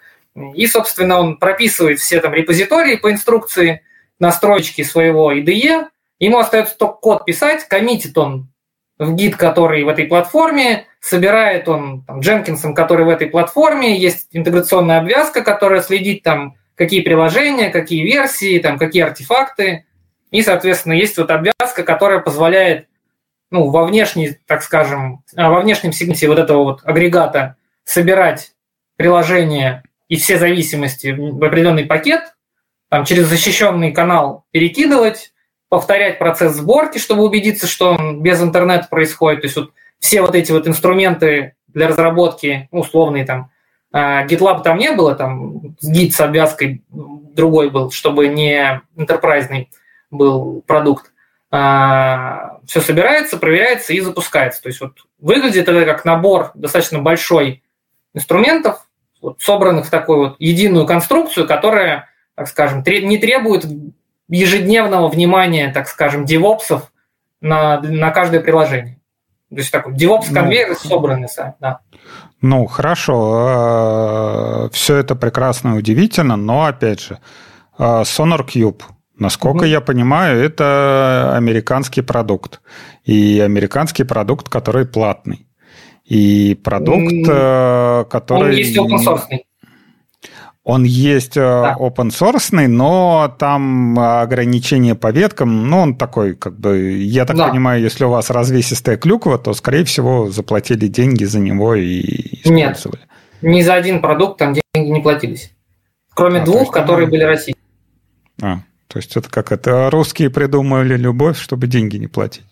и, 0.54 0.68
собственно, 0.68 1.20
он 1.20 1.38
прописывает 1.38 2.00
все 2.00 2.20
там 2.20 2.34
репозитории 2.34 2.96
по 2.96 3.12
инструкции, 3.12 3.82
настроечки 4.20 4.84
своего 4.84 5.32
IDE, 5.34 5.88
Ему 6.20 6.40
остается 6.40 6.78
только 6.78 6.98
код 6.98 7.26
писать, 7.26 7.68
коммитит 7.68 8.18
он 8.18 8.50
в 8.98 9.14
гид, 9.14 9.36
который 9.36 9.84
в 9.84 9.88
этой 9.88 10.06
платформе, 10.06 10.88
собирает 11.00 11.68
он 11.70 12.04
там, 12.04 12.20
Дженкинсом, 12.20 12.74
который 12.74 13.06
в 13.06 13.10
этой 13.10 13.28
платформе, 13.28 13.98
есть 13.98 14.30
интеграционная 14.32 15.00
обвязка, 15.00 15.44
которая 15.44 15.82
следит 15.82 16.24
там, 16.24 16.56
какие 16.76 17.02
приложения, 17.02 17.70
какие 17.70 18.04
версии, 18.04 18.60
там, 18.60 18.78
какие 18.78 19.04
артефакты, 19.04 19.86
И, 20.32 20.42
соответственно, 20.42 20.94
есть 20.94 21.18
вот 21.18 21.32
обвязка, 21.32 21.84
которая 21.84 22.20
позволяет 22.20 22.88
ну, 23.50 23.70
во 23.70 23.86
внешней, 23.86 24.38
так 24.46 24.62
скажем, 24.62 25.24
а, 25.36 25.50
во 25.50 25.62
внешнем 25.62 25.94
сегменте 25.94 26.28
вот 26.28 26.38
этого 26.38 26.64
вот 26.64 26.82
агрегата 26.84 27.56
собирать 27.86 28.52
приложение 28.98 29.84
и 30.10 30.18
все 30.18 30.38
зависимости 30.38 31.16
в 31.18 31.44
определенный 31.44 31.86
пакет, 31.86 32.36
там, 32.90 33.06
через 33.06 33.28
защищенный 33.28 33.92
канал 33.92 34.46
перекидывать, 34.52 35.32
повторять 35.70 36.20
процесс 36.20 36.54
сборки, 36.54 36.98
чтобы 36.98 37.24
убедиться, 37.24 37.68
что 37.68 37.92
он 37.92 38.22
без 38.22 38.42
интернета 38.42 38.88
происходит. 38.90 39.42
То 39.42 39.48
есть 39.48 39.58
вот 39.58 39.72
все 40.00 40.22
вот 40.22 40.36
эти 40.36 40.52
вот 40.52 40.68
инструменты 40.68 41.56
для 41.68 41.88
разработки, 41.88 42.70
ну, 42.72 42.80
условные 42.80 43.26
там, 43.26 43.52
а, 43.92 44.26
GitLab 44.26 44.64
там 44.64 44.78
не 44.78 44.92
было, 44.92 45.16
там 45.16 45.76
гид 45.82 46.14
с 46.14 46.20
обвязкой 46.22 46.84
другой 46.90 47.70
был, 47.70 47.92
чтобы 47.92 48.28
не 48.28 48.82
enterprise 48.96 49.68
был 50.10 50.64
продукт. 50.66 51.12
А, 51.50 52.60
все 52.66 52.82
собирается, 52.82 53.38
проверяется 53.38 53.94
и 53.94 54.00
запускается. 54.00 54.62
То 54.62 54.68
есть 54.68 54.82
вот 54.82 54.94
выглядит 55.20 55.68
это 55.68 55.86
как 55.86 56.06
набор 56.06 56.52
достаточно 56.56 57.00
большой 57.00 57.64
инструментов, 58.14 58.88
вот, 59.22 59.42
собранных 59.42 59.88
в 59.88 59.90
такую 59.90 60.18
вот 60.20 60.36
единую 60.40 60.86
конструкцию, 60.86 61.48
которая, 61.48 62.10
так 62.36 62.48
скажем, 62.48 62.84
не 62.86 63.18
требует 63.18 63.66
ежедневного 64.30 65.08
внимания, 65.08 65.72
так 65.72 65.88
скажем, 65.88 66.26
девопсов 66.26 66.92
на, 67.42 67.82
на 67.82 68.12
каждое 68.12 68.42
приложение. 68.42 69.00
То 69.50 69.58
есть 69.58 69.72
такой 69.72 69.94
DevOps 69.94 70.34
конвейер 70.34 70.70
ну, 70.70 70.76
собранный 70.76 71.30
сам, 71.30 71.56
да. 71.62 71.80
Ну, 72.42 72.66
хорошо. 72.66 74.66
Э, 74.66 74.70
Все 74.74 74.98
это 74.98 75.16
прекрасно 75.16 75.76
и 75.76 75.78
удивительно, 75.78 76.36
но, 76.36 76.66
опять 76.66 77.02
же, 77.02 77.20
э, 77.80 78.02
Sonar 78.02 78.46
Cube, 78.46 78.82
насколько 79.18 79.66
mm-hmm. 79.66 79.70
я 79.70 79.82
понимаю, 79.82 80.44
это 80.44 81.34
американский 81.36 82.02
продукт. 82.02 82.62
И 83.06 83.40
американский 83.40 84.04
продукт, 84.04 84.50
который 84.50 84.86
платный. 84.86 85.48
И 86.04 86.60
продукт, 86.62 87.14
mm-hmm. 87.14 88.10
который... 88.10 88.50
Он 88.50 88.52
есть 88.52 88.78
open 88.78 88.98
source. 88.98 89.24
Он 90.68 90.84
есть 90.84 91.38
э, 91.38 91.40
да. 91.40 91.78
open 91.80 92.10
source, 92.10 92.68
но 92.68 93.34
там 93.40 93.98
ограничения 93.98 94.96
по 94.96 95.12
веткам, 95.12 95.70
ну, 95.70 95.80
он 95.80 95.96
такой, 95.96 96.36
как 96.36 96.60
бы, 96.60 96.92
я 96.92 97.24
так 97.24 97.38
да. 97.38 97.48
понимаю, 97.48 97.82
если 97.82 98.04
у 98.04 98.10
вас 98.10 98.30
развесистая 98.30 98.98
клюква, 98.98 99.38
то, 99.38 99.54
скорее 99.54 99.86
всего, 99.86 100.30
заплатили 100.30 100.88
деньги 100.88 101.24
за 101.24 101.40
него 101.40 101.74
и 101.74 102.02
использовали. 102.44 103.00
Нет, 103.00 103.54
ни 103.54 103.62
за 103.62 103.76
один 103.76 104.02
продукт 104.02 104.40
там 104.40 104.56
деньги 104.76 104.90
не 104.90 105.00
платились. 105.00 105.54
Кроме 106.14 106.42
а, 106.42 106.44
двух, 106.44 106.60
есть, 106.60 106.72
которые 106.74 107.06
ну... 107.06 107.12
были 107.12 107.24
российские. 107.24 107.64
А, 108.42 108.58
то 108.90 109.00
есть 109.00 109.16
это 109.16 109.30
как 109.30 109.54
это 109.54 109.90
русские 109.90 110.30
придумали 110.30 110.98
любовь, 110.98 111.40
чтобы 111.40 111.68
деньги 111.68 111.96
не 111.96 112.08
платить. 112.08 112.44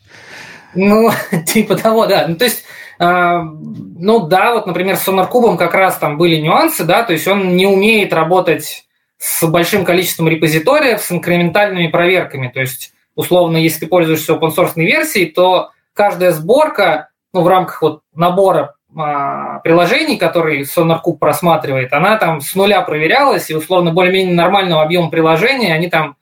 Ну, 0.74 1.12
типа 1.46 1.76
того, 1.76 2.06
да. 2.08 2.30
Ну, 2.30 2.38
то 2.38 2.46
есть 2.46 2.64
ну 2.98 4.28
да, 4.28 4.54
вот, 4.54 4.68
например, 4.68 4.96
с 4.96 5.08
SonarCube 5.08 5.58
как 5.58 5.74
раз 5.74 5.98
там 5.98 6.18
были 6.18 6.38
нюансы, 6.38 6.84
да, 6.84 7.04
то 7.04 7.14
есть 7.14 7.28
он 7.28 7.56
не 7.56 7.66
умеет 7.66 8.14
работать 8.14 8.86
с 9.18 9.46
большим 9.48 9.86
количеством 9.86 10.28
репозиториев, 10.28 11.02
с 11.02 11.12
инкрементальными 11.12 11.88
проверками. 11.88 12.48
То 12.48 12.60
есть, 12.60 12.94
условно, 13.16 13.58
если 13.58 13.82
ты 13.82 13.88
пользуешься 13.88 14.34
open 14.34 14.56
source 14.56 14.74
версией, 14.76 15.32
то 15.32 15.72
каждая 15.94 16.32
сборка 16.32 17.10
ну, 17.34 17.42
в 17.42 17.48
рамках 17.48 17.82
вот 17.82 18.02
набора 18.14 18.76
а, 18.98 19.60
приложений, 19.60 20.18
которые 20.18 20.64
SonarCube 20.64 21.18
просматривает, 21.18 21.92
она 21.92 22.18
там 22.18 22.42
с 22.42 22.56
нуля 22.56 22.82
проверялась, 22.82 23.50
и 23.50 23.56
условно 23.56 23.92
более-менее 23.92 24.36
нормального 24.36 24.84
объема 24.84 25.10
приложения, 25.10 25.74
они 25.74 25.90
там 25.90 26.16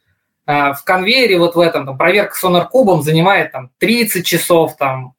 а, 0.45 0.73
в 0.73 0.83
конвейере 0.83 1.37
вот 1.37 1.55
в 1.55 1.59
этом, 1.59 1.85
там, 1.85 1.97
проверка 1.97 2.35
SonarCube 2.41 3.01
занимает 3.01 3.51
там 3.51 3.69
30 3.79 4.25
часов, 4.25 4.75
там 4.77 5.13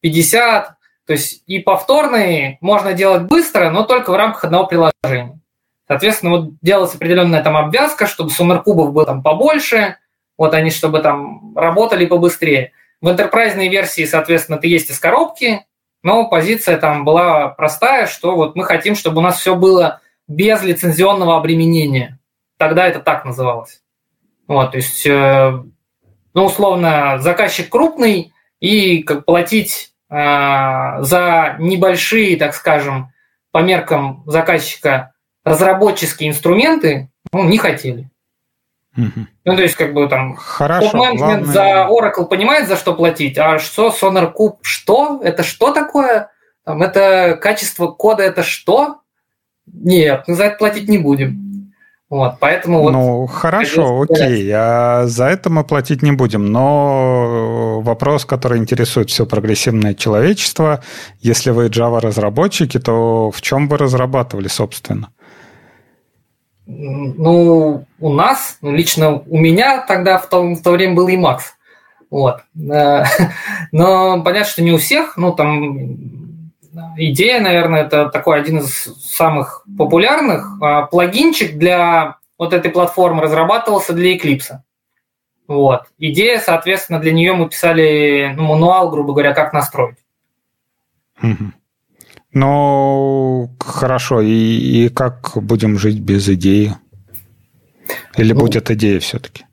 50, 0.00 0.74
то 1.06 1.12
есть 1.12 1.42
и 1.46 1.58
повторные 1.58 2.58
можно 2.60 2.92
делать 2.92 3.22
быстро, 3.22 3.70
но 3.70 3.84
только 3.84 4.10
в 4.10 4.16
рамках 4.16 4.44
одного 4.44 4.66
приложения. 4.66 5.40
Соответственно, 5.88 6.32
вот 6.32 6.50
делалась 6.62 6.94
определенная 6.94 7.42
там 7.42 7.56
обвязка, 7.56 8.06
чтобы 8.06 8.30
сумеркубов 8.30 8.92
было 8.92 9.06
там 9.06 9.22
побольше, 9.22 9.96
вот 10.38 10.54
они 10.54 10.70
чтобы 10.70 11.00
там 11.00 11.56
работали 11.56 12.06
побыстрее. 12.06 12.72
В 13.00 13.08
enterprise 13.08 13.56
версии, 13.68 14.04
соответственно, 14.04 14.58
ты 14.58 14.68
есть 14.68 14.90
из 14.90 14.98
коробки, 14.98 15.66
но 16.02 16.28
позиция 16.28 16.76
там 16.76 17.04
была 17.04 17.48
простая, 17.48 18.06
что 18.06 18.36
вот 18.36 18.56
мы 18.56 18.64
хотим, 18.64 18.94
чтобы 18.94 19.18
у 19.18 19.22
нас 19.22 19.40
все 19.40 19.56
было 19.56 20.00
без 20.28 20.62
лицензионного 20.62 21.36
обременения. 21.36 22.18
Тогда 22.56 22.86
это 22.86 23.00
так 23.00 23.24
называлось. 23.24 23.82
Вот, 24.46 24.72
то 24.72 24.76
есть, 24.76 25.06
э, 25.06 25.62
ну, 26.34 26.44
условно, 26.44 27.18
заказчик 27.18 27.68
крупный, 27.68 28.32
и 28.60 29.02
как 29.02 29.24
платить 29.24 29.89
за 30.10 31.56
небольшие, 31.60 32.36
так 32.36 32.54
скажем, 32.54 33.12
по 33.52 33.58
меркам 33.58 34.24
заказчика 34.26 35.12
разработческие 35.44 36.30
инструменты 36.30 37.08
ну, 37.32 37.44
не 37.44 37.58
хотели. 37.58 38.10
Угу. 38.96 39.26
Ну, 39.44 39.56
то 39.56 39.62
есть, 39.62 39.76
как 39.76 39.94
бы 39.94 40.08
там 40.08 40.34
Хорошо, 40.34 40.90
главное... 40.90 41.44
за 41.44 41.88
Oracle 41.88 42.26
понимает, 42.26 42.66
за 42.68 42.76
что 42.76 42.94
платить, 42.94 43.38
а 43.38 43.58
что 43.58 43.88
SonarCube, 43.88 44.58
что? 44.62 45.20
Это 45.22 45.42
что 45.42 45.72
такое? 45.72 46.30
Там, 46.64 46.82
это 46.82 47.38
качество 47.40 47.88
кода, 47.88 48.22
это 48.24 48.42
что? 48.42 49.00
Нет, 49.66 50.24
мы 50.26 50.34
за 50.34 50.44
это 50.44 50.56
платить 50.56 50.88
не 50.88 50.98
будем. 50.98 51.49
Вот, 52.10 52.38
поэтому 52.40 52.82
вот... 52.82 52.90
Ну, 52.90 53.26
хорошо, 53.26 54.02
окей, 54.02 54.50
а 54.52 55.06
за 55.06 55.26
это 55.26 55.48
мы 55.48 55.62
платить 55.62 56.02
не 56.02 56.10
будем, 56.10 56.46
но 56.46 57.80
вопрос, 57.82 58.24
который 58.24 58.58
интересует 58.58 59.10
все 59.10 59.26
прогрессивное 59.26 59.94
человечество, 59.94 60.82
если 61.20 61.52
вы 61.52 61.66
Java-разработчики, 61.66 62.80
то 62.80 63.30
в 63.30 63.40
чем 63.40 63.68
вы 63.68 63.78
разрабатывали, 63.78 64.48
собственно? 64.48 65.10
Ну, 66.66 67.86
у 68.00 68.12
нас, 68.12 68.58
ну, 68.60 68.72
лично 68.72 69.20
у 69.20 69.38
меня 69.38 69.84
тогда 69.86 70.18
в 70.18 70.28
то, 70.28 70.42
в 70.42 70.62
то 70.62 70.72
время 70.72 70.96
был 70.96 71.08
Emacs. 71.08 71.42
Вот. 72.10 72.40
Но 72.54 74.22
понятно, 74.24 74.50
что 74.50 74.62
не 74.62 74.72
у 74.72 74.78
всех, 74.78 75.16
ну, 75.16 75.32
там 75.32 76.19
идея, 76.96 77.40
наверное, 77.40 77.82
это 77.84 78.08
такой 78.08 78.40
один 78.40 78.58
из 78.58 78.72
самых 79.04 79.64
популярных. 79.76 80.46
А, 80.60 80.82
плагинчик 80.82 81.58
для 81.58 82.16
вот 82.38 82.52
этой 82.52 82.70
платформы 82.70 83.22
разрабатывался 83.22 83.92
для 83.92 84.16
Eclipse. 84.16 84.58
Вот. 85.46 85.82
Идея, 85.98 86.38
соответственно, 86.38 87.00
для 87.00 87.12
нее 87.12 87.32
мы 87.32 87.48
писали 87.48 88.32
ну, 88.36 88.44
мануал, 88.44 88.90
грубо 88.90 89.12
говоря, 89.12 89.34
как 89.34 89.52
настроить. 89.52 89.98
Ну, 92.32 93.50
хорошо. 93.58 94.20
И, 94.20 94.28
и 94.28 94.88
как 94.88 95.32
будем 95.34 95.78
жить 95.78 96.00
без 96.00 96.28
идеи? 96.28 96.76
Или 98.16 98.32
ну, 98.32 98.40
будет 98.40 98.70
идея 98.70 99.00
все-таки? 99.00 99.44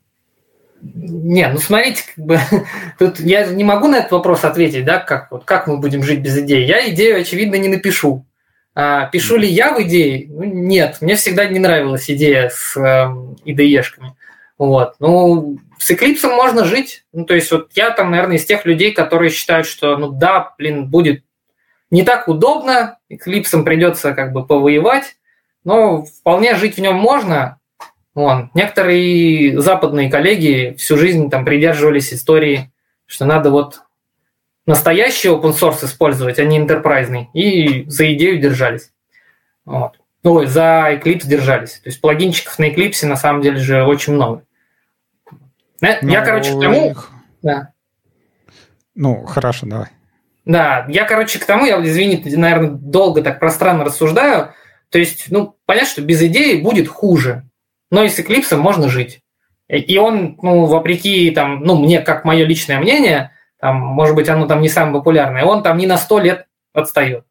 Не, 0.80 1.48
ну 1.48 1.58
смотрите, 1.58 2.04
как 2.14 2.24
бы, 2.24 2.38
тут 2.98 3.20
я 3.20 3.46
не 3.46 3.64
могу 3.64 3.88
на 3.88 3.96
этот 3.96 4.12
вопрос 4.12 4.44
ответить, 4.44 4.84
да, 4.84 4.98
как, 4.98 5.30
вот, 5.30 5.44
как 5.44 5.66
мы 5.66 5.78
будем 5.78 6.02
жить 6.02 6.20
без 6.20 6.38
идеи. 6.38 6.64
Я 6.64 6.88
идею, 6.90 7.20
очевидно, 7.20 7.56
не 7.56 7.68
напишу. 7.68 8.24
А, 8.74 9.06
пишу 9.06 9.36
ли 9.36 9.48
я 9.48 9.74
в 9.74 9.82
идее? 9.82 10.28
Ну, 10.28 10.44
нет, 10.44 10.98
мне 11.00 11.16
всегда 11.16 11.46
не 11.46 11.58
нравилась 11.58 12.08
идея 12.08 12.48
с 12.48 12.76
э, 12.76 12.80
эм, 12.80 13.36
IDE-шками. 13.44 14.12
Вот. 14.56 14.94
Ну, 15.00 15.58
с 15.78 15.90
Eclipse 15.90 16.28
можно 16.28 16.64
жить. 16.64 17.04
Ну, 17.12 17.24
то 17.24 17.34
есть 17.34 17.50
вот 17.50 17.70
я 17.74 17.90
там, 17.90 18.12
наверное, 18.12 18.36
из 18.36 18.44
тех 18.44 18.64
людей, 18.66 18.92
которые 18.92 19.30
считают, 19.30 19.66
что, 19.66 19.96
ну 19.96 20.10
да, 20.12 20.54
блин, 20.58 20.88
будет 20.88 21.24
не 21.90 22.04
так 22.04 22.28
удобно, 22.28 22.98
Eclipse 23.10 23.64
придется 23.64 24.12
как 24.12 24.32
бы 24.32 24.46
повоевать, 24.46 25.16
но 25.64 26.04
вполне 26.04 26.54
жить 26.54 26.76
в 26.76 26.80
нем 26.80 26.96
можно, 26.96 27.58
Вон. 28.18 28.50
Некоторые 28.52 29.60
западные 29.60 30.10
коллеги 30.10 30.74
всю 30.76 30.96
жизнь 30.96 31.30
там 31.30 31.44
придерживались 31.44 32.12
истории, 32.12 32.72
что 33.06 33.26
надо 33.26 33.52
вот 33.52 33.82
настоящий 34.66 35.28
open 35.28 35.52
source 35.52 35.84
использовать, 35.84 36.40
а 36.40 36.44
не 36.44 36.58
enterprise, 36.58 37.26
и 37.32 37.88
за 37.88 38.12
идею 38.14 38.40
держались. 38.40 38.90
Вот. 39.64 40.00
Ну, 40.24 40.44
за 40.46 40.94
Eclipse 40.94 41.28
держались. 41.28 41.74
То 41.74 41.90
есть 41.90 42.00
плагинчиков 42.00 42.58
на 42.58 42.68
Eclipse 42.68 43.06
на 43.06 43.14
самом 43.14 43.40
деле 43.40 43.58
же 43.58 43.84
очень 43.84 44.14
много. 44.14 44.42
Э, 45.80 45.98
ну, 46.02 46.08
я, 46.10 46.22
короче, 46.22 46.56
к 46.56 46.60
тому... 46.60 46.96
Да. 47.42 47.72
Ну, 48.96 49.26
хорошо, 49.26 49.64
давай. 49.66 49.90
Да, 50.44 50.86
я, 50.88 51.04
короче, 51.04 51.38
к 51.38 51.44
тому, 51.44 51.66
я, 51.66 51.80
извините, 51.86 52.36
наверное, 52.36 52.70
долго 52.70 53.22
так 53.22 53.38
пространно 53.38 53.84
рассуждаю. 53.84 54.54
То 54.88 54.98
есть, 54.98 55.26
ну, 55.30 55.56
понятно, 55.66 55.90
что 55.90 56.02
без 56.02 56.20
идеи 56.20 56.60
будет 56.60 56.88
хуже 56.88 57.47
но 57.90 58.02
и 58.02 58.08
с 58.08 58.18
Eclipse 58.18 58.56
можно 58.56 58.88
жить. 58.88 59.22
И 59.68 59.98
он, 59.98 60.38
ну, 60.40 60.64
вопреки, 60.64 61.30
там, 61.30 61.62
ну, 61.62 61.78
мне, 61.78 62.00
как 62.00 62.24
мое 62.24 62.46
личное 62.46 62.78
мнение, 62.78 63.32
там, 63.60 63.76
может 63.76 64.14
быть, 64.14 64.28
оно 64.28 64.46
там 64.46 64.62
не 64.62 64.68
самое 64.68 64.94
популярное, 64.94 65.44
он 65.44 65.62
там 65.62 65.76
не 65.76 65.86
на 65.86 65.98
100 65.98 66.18
лет 66.20 66.46
отстает. 66.72 67.24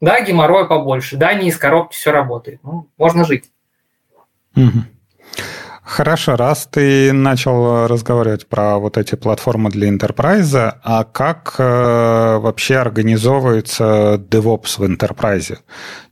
Да, 0.00 0.20
геморроя 0.20 0.64
побольше, 0.64 1.16
да, 1.16 1.32
не 1.34 1.48
из 1.48 1.56
коробки 1.56 1.94
все 1.94 2.10
работает. 2.10 2.60
Ну, 2.62 2.88
можно 2.98 3.24
жить. 3.24 3.44
Угу. 4.56 4.80
Хорошо, 5.84 6.36
раз 6.36 6.66
ты 6.70 7.12
начал 7.12 7.86
разговаривать 7.86 8.46
про 8.46 8.78
вот 8.78 8.96
эти 8.96 9.16
платформы 9.16 9.68
для 9.68 9.90
enterprise, 9.90 10.76
а 10.82 11.04
как 11.04 11.56
э, 11.58 12.38
вообще 12.38 12.76
организовывается 12.76 14.14
DevOps 14.30 14.78
в 14.78 14.82
enterprise? 14.82 15.58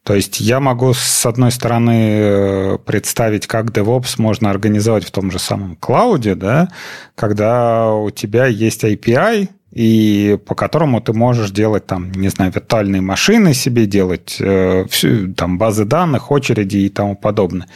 То 0.02 0.14
есть 0.14 0.40
я 0.40 0.60
могу, 0.60 0.92
с 0.92 1.24
одной 1.24 1.50
стороны, 1.50 2.10
э, 2.12 2.78
представить, 2.84 3.46
как 3.46 3.70
DevOps 3.70 4.16
можно 4.18 4.50
организовать 4.50 5.04
в 5.04 5.10
том 5.10 5.30
же 5.30 5.38
самом 5.38 5.76
клауде, 5.76 6.34
да, 6.34 6.68
когда 7.14 7.94
у 7.94 8.10
тебя 8.10 8.46
есть 8.46 8.84
API, 8.84 9.48
и 9.72 10.38
по 10.46 10.54
которому 10.54 11.00
ты 11.00 11.14
можешь 11.14 11.50
делать 11.50 11.86
там, 11.86 12.12
не 12.12 12.28
знаю, 12.28 12.52
виртуальные 12.52 13.00
машины 13.00 13.54
себе, 13.54 13.86
делать 13.86 14.36
э, 14.38 14.84
всю, 14.90 15.32
там 15.32 15.56
базы 15.56 15.86
данных, 15.86 16.30
очереди 16.30 16.76
и 16.76 16.88
тому 16.90 17.16
подобное. 17.16 17.66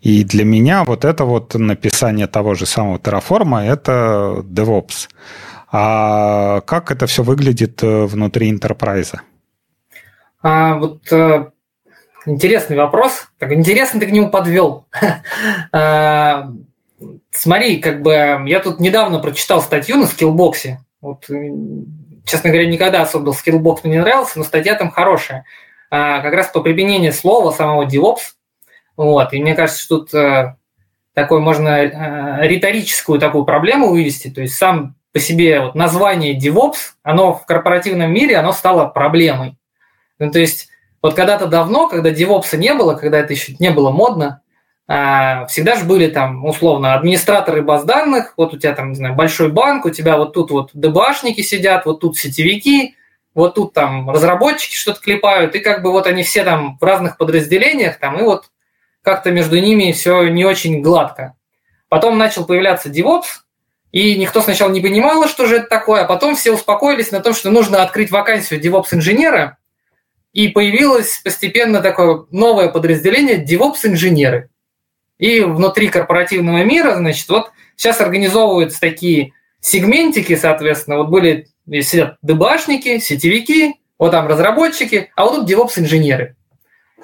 И 0.00 0.24
для 0.24 0.44
меня 0.44 0.84
вот 0.84 1.04
это 1.04 1.24
вот 1.24 1.54
написание 1.54 2.26
того 2.26 2.54
же 2.54 2.64
самого 2.64 2.96
Terraform 2.96 3.60
это 3.60 4.42
DevOps. 4.42 5.08
А 5.70 6.62
как 6.62 6.90
это 6.90 7.06
все 7.06 7.22
выглядит 7.22 7.82
э, 7.82 8.06
внутри 8.06 8.50
Enterprise? 8.50 9.14
А, 10.42 10.76
вот 10.76 11.12
э, 11.12 11.50
интересный 12.24 12.78
вопрос. 12.78 13.28
Так 13.38 13.52
интересно 13.52 14.00
ты 14.00 14.06
к 14.06 14.10
нему 14.10 14.30
подвел. 14.30 14.86
а, 15.72 16.48
смотри, 17.30 17.78
как 17.78 18.00
бы 18.00 18.42
я 18.46 18.60
тут 18.60 18.80
недавно 18.80 19.18
прочитал 19.18 19.60
статью 19.60 19.98
на 19.98 20.06
скиллбоксе 20.06 20.80
вот, 21.02 21.24
честно 22.24 22.50
говоря, 22.50 22.66
никогда 22.66 23.02
особо 23.02 23.32
Skillbox 23.32 23.80
мне 23.82 23.94
не 23.94 24.00
нравился, 24.00 24.38
но 24.38 24.44
статья 24.44 24.76
там 24.76 24.90
хорошая. 24.90 25.44
А, 25.90 26.20
как 26.20 26.32
раз 26.32 26.46
по 26.46 26.60
применению 26.60 27.12
слова 27.12 27.50
самого 27.50 27.86
DevOps. 27.86 28.36
Вот, 28.96 29.32
и 29.32 29.42
мне 29.42 29.54
кажется, 29.54 29.82
что 29.82 29.98
тут 29.98 30.14
а, 30.14 30.56
такой 31.12 31.40
можно 31.40 31.74
а, 31.74 32.40
риторическую 32.42 33.18
такую 33.18 33.44
проблему 33.44 33.88
вывести. 33.88 34.30
То 34.30 34.40
есть 34.42 34.54
сам 34.54 34.94
по 35.12 35.18
себе 35.18 35.60
вот 35.60 35.74
название 35.74 36.38
DevOps, 36.38 36.94
оно 37.02 37.34
в 37.34 37.46
корпоративном 37.46 38.12
мире, 38.12 38.36
оно 38.36 38.52
стало 38.52 38.86
проблемой. 38.86 39.58
Ну, 40.20 40.30
то 40.30 40.38
есть 40.38 40.68
вот 41.02 41.14
когда-то 41.14 41.46
давно, 41.48 41.88
когда 41.88 42.12
DevOps 42.12 42.56
не 42.56 42.74
было, 42.74 42.94
когда 42.94 43.18
это 43.18 43.32
еще 43.32 43.56
не 43.58 43.70
было 43.70 43.90
модно, 43.90 44.41
всегда 45.48 45.76
же 45.76 45.84
были 45.84 46.08
там, 46.08 46.44
условно, 46.44 46.92
администраторы 46.92 47.62
баз 47.62 47.84
данных, 47.84 48.34
вот 48.36 48.52
у 48.52 48.58
тебя 48.58 48.74
там, 48.74 48.90
не 48.90 48.96
знаю, 48.96 49.14
большой 49.14 49.48
банк, 49.48 49.86
у 49.86 49.90
тебя 49.90 50.18
вот 50.18 50.34
тут 50.34 50.50
вот 50.50 50.70
ДБАшники 50.74 51.40
сидят, 51.40 51.86
вот 51.86 52.00
тут 52.00 52.18
сетевики, 52.18 52.94
вот 53.34 53.54
тут 53.54 53.72
там 53.72 54.10
разработчики 54.10 54.74
что-то 54.74 55.00
клепают, 55.00 55.54
и 55.54 55.60
как 55.60 55.82
бы 55.82 55.92
вот 55.92 56.06
они 56.06 56.22
все 56.24 56.44
там 56.44 56.76
в 56.78 56.84
разных 56.84 57.16
подразделениях, 57.16 57.98
там, 57.98 58.18
и 58.18 58.22
вот 58.22 58.50
как-то 59.02 59.30
между 59.30 59.58
ними 59.58 59.92
все 59.92 60.28
не 60.28 60.44
очень 60.44 60.82
гладко. 60.82 61.34
Потом 61.88 62.18
начал 62.18 62.44
появляться 62.44 62.90
DevOps, 62.90 63.44
и 63.92 64.18
никто 64.18 64.42
сначала 64.42 64.70
не 64.70 64.82
понимал, 64.82 65.26
что 65.26 65.46
же 65.46 65.56
это 65.56 65.68
такое, 65.68 66.02
а 66.02 66.06
потом 66.06 66.36
все 66.36 66.52
успокоились 66.52 67.12
на 67.12 67.20
том, 67.20 67.32
что 67.32 67.50
нужно 67.50 67.82
открыть 67.82 68.10
вакансию 68.10 68.60
DevOps-инженера, 68.60 69.56
и 70.34 70.48
появилось 70.48 71.20
постепенно 71.24 71.80
такое 71.80 72.26
новое 72.30 72.68
подразделение 72.68 73.42
DevOps-инженеры. 73.42 74.50
И 75.22 75.40
внутри 75.40 75.86
корпоративного 75.86 76.64
мира, 76.64 76.96
значит, 76.96 77.28
вот 77.28 77.52
сейчас 77.76 78.00
организовываются 78.00 78.80
такие 78.80 79.34
сегментики, 79.60 80.34
соответственно, 80.34 80.96
вот 80.98 81.10
были 81.10 81.46
сидят 81.80 82.16
дебашники, 82.22 82.98
сетевики, 82.98 83.76
вот 84.00 84.10
там 84.10 84.26
разработчики, 84.26 85.12
а 85.14 85.24
вот 85.24 85.36
тут 85.36 85.48
DevOps-инженеры. 85.48 86.34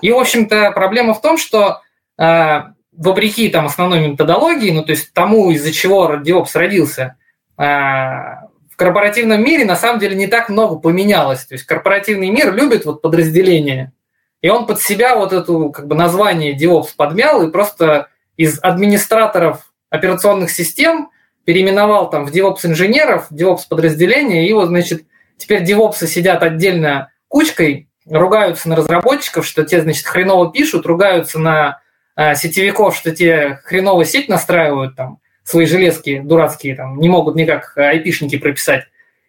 И, 0.03 0.11
в 0.11 0.19
общем-то, 0.19 0.73
проблема 0.73 1.15
в 1.15 1.21
том, 1.21 1.39
что 1.39 1.81
э, 2.19 2.63
вопреки 2.91 3.51
там 3.51 3.67
основной 3.67 4.09
методологии, 4.09 4.73
ну, 4.73 4.83
то 4.83 4.91
есть 4.91 5.13
тому, 5.13 5.53
из-за 5.53 5.71
чего 5.71 6.15
DevOps 6.17 6.51
родился, 6.55 7.15
э, 7.57 7.63
в 7.63 8.75
корпоративном 8.75 9.45
мире 9.45 9.65
на 9.65 9.77
самом 9.77 10.01
деле 10.01 10.17
не 10.17 10.27
так 10.27 10.49
много 10.49 10.75
поменялось. 10.81 11.45
То 11.45 11.55
есть 11.55 11.67
корпоративный 11.67 12.31
мир 12.31 12.53
любит 12.53 12.85
вот 12.85 13.01
подразделения, 13.01 13.93
и 14.41 14.49
он 14.49 14.67
под 14.67 14.81
себя 14.81 15.17
вот 15.17 15.33
эту 15.33 15.71
как 15.71 15.87
бы 15.87 15.95
название 15.95 16.57
DevOps 16.57 16.91
подмял 16.97 17.43
и 17.43 17.51
просто 17.51 18.09
из 18.37 18.59
администраторов 18.63 19.73
операционных 19.91 20.51
систем 20.51 21.11
переименовал 21.45 22.11
там 22.11 22.27
в 22.27 22.31
DevOps 22.31 22.61
инженеров, 22.65 23.29
DevOps 23.33 23.63
подразделения, 23.69 24.49
и 24.49 24.53
вот, 24.53 24.67
значит, 24.67 25.05
теперь 25.39 25.63
DevOps 25.63 26.07
сидят 26.07 26.43
отдельно 26.43 27.11
кучкой, 27.27 27.89
ругаются 28.07 28.69
на 28.69 28.77
разработчиков, 28.77 29.47
что 29.47 29.65
те, 29.65 29.81
значит, 29.81 30.07
хреново 30.07 30.53
пишут, 30.53 30.87
ругаются 30.87 31.39
на 31.39 31.81
э, 32.17 32.35
сетевиков, 32.35 32.95
что 32.97 33.11
те 33.15 33.61
хреново 33.65 34.05
сеть 34.05 34.29
настраивают, 34.29 34.95
там, 34.95 35.21
свои 35.43 35.67
железки 35.67 36.21
дурацкие, 36.21 36.77
там, 36.77 37.01
не 37.01 37.09
могут 37.09 37.35
никак 37.35 37.73
айпишники 37.77 38.37
прописать. 38.37 38.85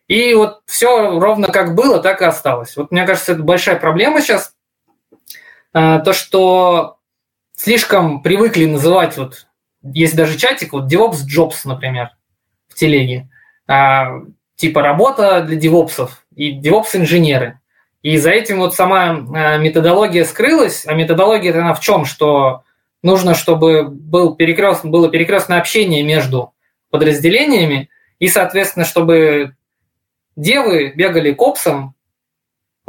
И 0.08 0.34
вот 0.34 0.62
все 0.66 1.20
ровно 1.20 1.48
как 1.48 1.76
было, 1.76 2.00
так 2.00 2.22
и 2.22 2.26
осталось. 2.26 2.76
Вот 2.76 2.92
мне 2.92 3.06
кажется, 3.06 3.34
это 3.34 3.44
большая 3.44 3.78
проблема 3.78 4.22
сейчас, 4.22 4.54
то, 5.72 6.14
что 6.14 6.98
слишком 7.56 8.22
привыкли 8.22 8.66
называть, 8.66 9.18
вот 9.18 9.48
есть 9.84 10.16
даже 10.16 10.38
чатик, 10.38 10.74
вот 10.74 10.92
DevOps 10.92 11.20
Jobs, 11.28 11.62
например, 11.66 12.12
в 12.68 12.76
телеге, 12.76 13.30
а, 13.68 14.22
типа 14.56 14.82
работа 14.82 15.42
для 15.42 15.56
девопсов 15.56 16.24
и 16.36 16.60
DevOps-инженеры. 16.60 17.60
И 18.02 18.18
за 18.18 18.32
этим 18.32 18.60
вот 18.60 18.76
сама 18.76 19.10
э, 19.14 19.60
методология 19.60 20.24
скрылась, 20.24 20.86
а 20.86 20.94
методология 20.94 21.54
она 21.54 21.74
в 21.74 21.82
чем, 21.82 22.06
что 22.06 22.64
нужно, 23.04 23.36
чтобы 23.36 23.90
был 23.90 24.36
перекрест, 24.36 24.86
было 24.86 25.10
перекрестное 25.10 25.60
общение 25.60 26.02
между 26.04 26.54
подразделениями, 26.90 27.90
и, 28.20 28.28
соответственно, 28.28 28.86
чтобы 28.86 29.56
девы 30.36 30.94
бегали 30.96 31.34
к 31.34 31.42
опсам, 31.42 31.94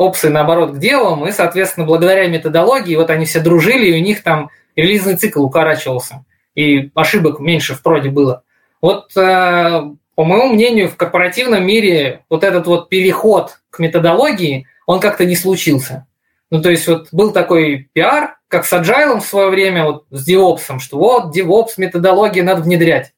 опсы, 0.00 0.30
наоборот, 0.30 0.72
к 0.72 0.78
девам, 0.78 1.26
и, 1.26 1.30
соответственно, 1.30 1.86
благодаря 1.86 2.26
методологии 2.26 2.96
вот 2.96 3.10
они 3.10 3.26
все 3.26 3.40
дружили, 3.40 3.90
и 3.90 4.00
у 4.00 4.02
них 4.02 4.22
там 4.22 4.50
релизный 4.74 5.16
цикл 5.16 5.44
укорачивался, 5.44 6.24
и 6.54 6.90
ошибок 6.94 7.38
меньше 7.38 7.74
в 7.74 7.82
проде 7.82 8.08
было. 8.08 8.42
Вот, 8.80 9.14
э, 9.14 9.82
по 10.14 10.24
моему 10.24 10.54
мнению, 10.54 10.88
в 10.88 10.96
корпоративном 10.96 11.66
мире 11.66 12.24
вот 12.30 12.44
этот 12.44 12.66
вот 12.66 12.88
переход 12.88 13.60
к 13.68 13.78
методологии, 13.78 14.66
он 14.86 15.00
как-то 15.00 15.26
не 15.26 15.36
случился. 15.36 16.06
Ну, 16.50 16.62
то 16.62 16.70
есть 16.70 16.88
вот 16.88 17.08
был 17.12 17.32
такой 17.32 17.90
пиар, 17.92 18.38
как 18.48 18.64
с 18.64 18.72
Agile 18.72 19.20
в 19.20 19.26
свое 19.26 19.50
время, 19.50 19.84
вот 19.84 20.06
с 20.10 20.26
DevOps, 20.26 20.78
что 20.78 20.96
вот 20.96 21.36
DevOps 21.36 21.74
методология 21.76 22.42
надо 22.42 22.62
внедрять. 22.62 23.12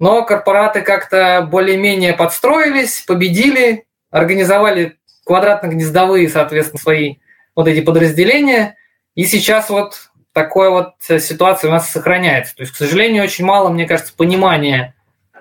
Но 0.00 0.24
корпораты 0.24 0.80
как-то 0.80 1.48
более-менее 1.48 2.12
подстроились, 2.12 3.04
победили, 3.06 3.86
организовали 4.10 4.98
квадратно-гнездовые, 5.28 6.28
соответственно, 6.28 6.80
свои 6.80 7.16
вот 7.54 7.68
эти 7.68 7.82
подразделения. 7.82 8.76
И 9.14 9.24
сейчас 9.24 9.68
вот 9.68 10.10
такая 10.32 10.70
вот 10.70 10.94
ситуация 11.00 11.68
у 11.68 11.72
нас 11.72 11.90
сохраняется. 11.90 12.56
То 12.56 12.62
есть, 12.62 12.72
к 12.72 12.76
сожалению, 12.76 13.24
очень 13.24 13.44
мало, 13.44 13.68
мне 13.68 13.86
кажется, 13.86 14.14
понимания 14.16 14.94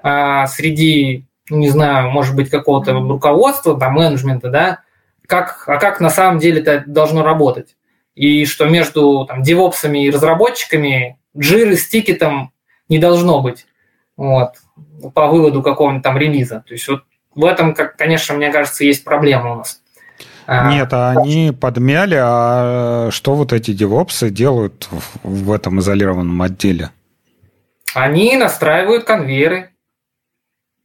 а, 0.04 0.46
среди, 0.48 1.26
ну, 1.50 1.58
не 1.58 1.70
знаю, 1.70 2.10
может 2.10 2.36
быть, 2.36 2.50
какого-то 2.50 2.94
руководства, 2.94 3.80
там, 3.80 3.94
менеджмента, 3.94 4.50
да, 4.50 4.80
как, 5.26 5.64
а 5.68 5.78
как 5.78 6.00
на 6.02 6.10
самом 6.10 6.40
деле 6.40 6.62
это 6.62 6.84
должно 6.86 7.24
работать. 7.24 7.76
И 8.16 8.46
что 8.46 8.66
между 8.66 9.26
там, 9.26 9.42
девопсами 9.42 10.06
и 10.06 10.12
разработчиками 10.12 11.20
джиры 11.38 11.78
с 11.78 11.88
тикетом 11.88 12.52
не 12.90 13.00
должно 13.00 13.42
быть. 13.42 13.68
Вот, 14.16 14.54
по 15.14 15.28
выводу 15.28 15.62
какого-нибудь 15.62 16.04
там 16.04 16.18
релиза. 16.18 16.64
То 16.68 16.74
есть 16.74 16.88
вот 16.88 17.04
в 17.38 17.46
этом, 17.46 17.76
как, 17.76 17.96
конечно, 17.96 18.36
мне 18.36 18.52
кажется, 18.52 18.84
есть 18.84 19.04
проблема 19.04 19.54
у 19.54 19.56
нас. 19.58 19.80
А, 20.48 20.72
Нет, 20.72 20.92
а 20.92 21.12
они 21.12 21.52
подмяли, 21.52 22.18
а 22.20 23.10
что 23.12 23.36
вот 23.36 23.54
эти 23.54 23.74
девопсы 23.74 24.32
делают 24.32 24.88
в 25.22 25.52
этом 25.52 25.80
изолированном 25.80 26.42
отделе? 26.42 26.90
Они 27.94 28.36
настраивают 28.38 29.04
конвейеры, 29.04 29.70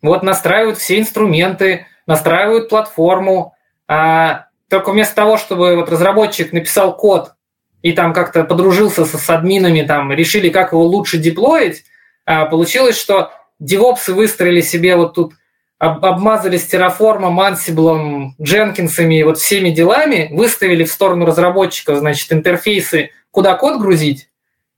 вот 0.03 0.23
настраивают 0.23 0.79
все 0.79 0.99
инструменты, 0.99 1.87
настраивают 2.07 2.69
платформу. 2.69 3.55
А 3.89 4.47
только 4.69 4.91
вместо 4.91 5.15
того, 5.15 5.39
чтобы 5.39 5.77
вот 5.77 5.89
разработчик 5.89 6.53
написал 6.53 6.95
код 6.95 7.33
и 7.81 7.93
там 7.93 8.13
как-то 8.13 8.45
подружился 8.45 9.07
со, 9.07 9.17
с 9.17 9.31
админами, 9.31 9.83
там 9.83 10.13
решили, 10.13 10.51
как 10.51 10.73
его 10.73 10.85
лучше 10.85 11.19
деплоить, 11.19 11.85
а 12.27 12.45
получилось, 12.45 13.01
что 13.01 13.33
девопсы 13.59 14.13
выстроили 14.13 14.61
себе 14.61 14.97
вот 14.97 15.15
тут 15.15 15.35
об, 15.83 16.05
обмазались 16.05 16.69
терраформом, 16.69 17.41
ансиблом, 17.41 18.37
дженкинсами 18.41 19.25
вот 19.25 19.39
всеми 19.39 19.71
делами, 19.71 20.29
выставили 20.31 20.85
в 20.85 20.93
сторону 20.93 21.27
разработчиков, 21.27 21.99
значит, 21.99 22.33
интерфейсы, 22.33 23.11
куда 23.33 23.57
код 23.57 23.81
грузить, 23.81 24.31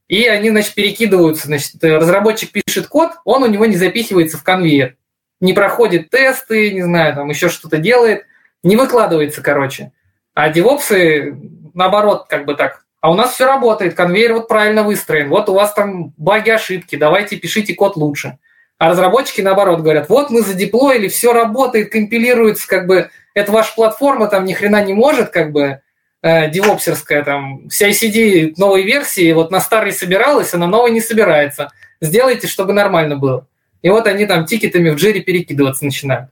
и 0.08 0.26
они, 0.26 0.48
значит, 0.48 0.72
перекидываются, 0.72 1.46
значит, 1.46 1.72
разработчик 1.84 2.52
пишет 2.52 2.86
код, 2.86 3.10
он 3.26 3.42
у 3.42 3.46
него 3.46 3.66
не 3.66 3.76
запихивается 3.76 4.38
в 4.38 4.44
конвейер, 4.44 4.96
не 5.40 5.52
проходит 5.52 6.08
тесты, 6.08 6.72
не 6.72 6.80
знаю, 6.80 7.14
там 7.14 7.28
еще 7.28 7.50
что-то 7.50 7.76
делает, 7.76 8.24
не 8.62 8.76
выкладывается, 8.76 9.42
короче. 9.42 9.92
А 10.32 10.48
девопсы, 10.48 11.36
наоборот, 11.74 12.28
как 12.30 12.46
бы 12.46 12.54
так 12.54 12.84
а 13.02 13.10
у 13.10 13.14
нас 13.14 13.34
все 13.34 13.44
работает, 13.44 13.92
конвейер 13.92 14.32
вот 14.32 14.48
правильно 14.48 14.82
выстроен, 14.82 15.28
вот 15.28 15.50
у 15.50 15.52
вас 15.52 15.74
там 15.74 16.14
баги, 16.16 16.48
ошибки, 16.48 16.96
давайте 16.96 17.36
пишите 17.36 17.74
код 17.74 17.96
лучше. 17.96 18.38
А 18.84 18.90
разработчики, 18.90 19.40
наоборот, 19.40 19.80
говорят, 19.80 20.10
вот 20.10 20.28
мы 20.28 20.42
задеплоили, 20.42 21.08
все 21.08 21.32
работает, 21.32 21.90
компилируется, 21.90 22.68
как 22.68 22.86
бы, 22.86 23.08
это 23.32 23.50
ваша 23.50 23.74
платформа 23.74 24.26
там 24.26 24.44
ни 24.44 24.52
хрена 24.52 24.84
не 24.84 24.92
может, 24.92 25.30
как 25.30 25.52
бы, 25.52 25.80
э, 26.20 26.50
девопсерская, 26.50 27.24
там, 27.24 27.66
вся 27.70 27.88
ICD 27.88 28.52
новой 28.58 28.82
версии, 28.82 29.32
вот 29.32 29.50
на 29.50 29.60
старой 29.60 29.90
собиралась, 29.90 30.52
а 30.52 30.58
на 30.58 30.66
новой 30.66 30.90
не 30.90 31.00
собирается. 31.00 31.70
Сделайте, 32.02 32.46
чтобы 32.46 32.74
нормально 32.74 33.16
было. 33.16 33.46
И 33.80 33.88
вот 33.88 34.06
они 34.06 34.26
там 34.26 34.44
тикетами 34.44 34.90
в 34.90 34.96
джире 34.96 35.22
перекидываться 35.22 35.86
начинают. 35.86 36.28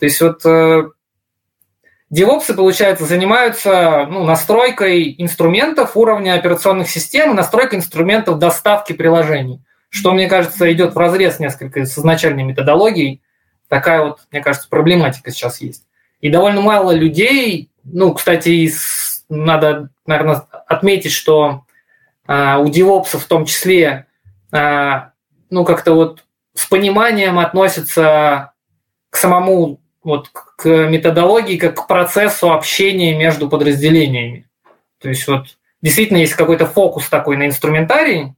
То 0.00 0.06
есть 0.06 0.20
вот 0.20 0.44
э, 0.44 0.82
девопсы, 2.10 2.52
получается, 2.54 3.04
занимаются 3.04 4.08
ну, 4.10 4.24
настройкой 4.24 5.14
инструментов 5.18 5.96
уровня 5.96 6.34
операционных 6.34 6.90
систем 6.90 7.36
настройкой 7.36 7.78
инструментов 7.78 8.40
доставки 8.40 8.92
приложений, 8.92 9.60
что, 9.92 10.12
мне 10.12 10.26
кажется, 10.26 10.72
идет 10.72 10.94
в 10.94 10.98
разрез 10.98 11.38
несколько 11.38 11.84
с 11.84 11.98
изначальной 11.98 12.44
методологией. 12.44 13.20
Такая 13.68 14.02
вот, 14.02 14.20
мне 14.30 14.40
кажется, 14.40 14.68
проблематика 14.70 15.30
сейчас 15.30 15.60
есть. 15.60 15.84
И 16.22 16.30
довольно 16.30 16.62
мало 16.62 16.92
людей, 16.92 17.70
ну, 17.84 18.14
кстати, 18.14 18.72
надо, 19.28 19.90
наверное, 20.06 20.46
отметить, 20.66 21.12
что 21.12 21.66
э, 22.26 22.56
у 22.56 22.70
девопсов 22.70 23.24
в 23.24 23.28
том 23.28 23.44
числе, 23.44 24.06
э, 24.50 24.92
ну, 25.50 25.64
как-то 25.66 25.92
вот 25.92 26.24
с 26.54 26.64
пониманием 26.64 27.38
относятся 27.38 28.54
к 29.10 29.16
самому, 29.16 29.78
вот, 30.02 30.30
к 30.30 30.66
методологии, 30.88 31.58
как 31.58 31.74
к 31.74 31.86
процессу 31.86 32.50
общения 32.50 33.14
между 33.14 33.46
подразделениями. 33.46 34.48
То 35.00 35.10
есть 35.10 35.28
вот 35.28 35.58
действительно 35.82 36.18
есть 36.18 36.34
какой-то 36.34 36.64
фокус 36.64 37.10
такой 37.10 37.36
на 37.36 37.46
инструментарий, 37.46 38.34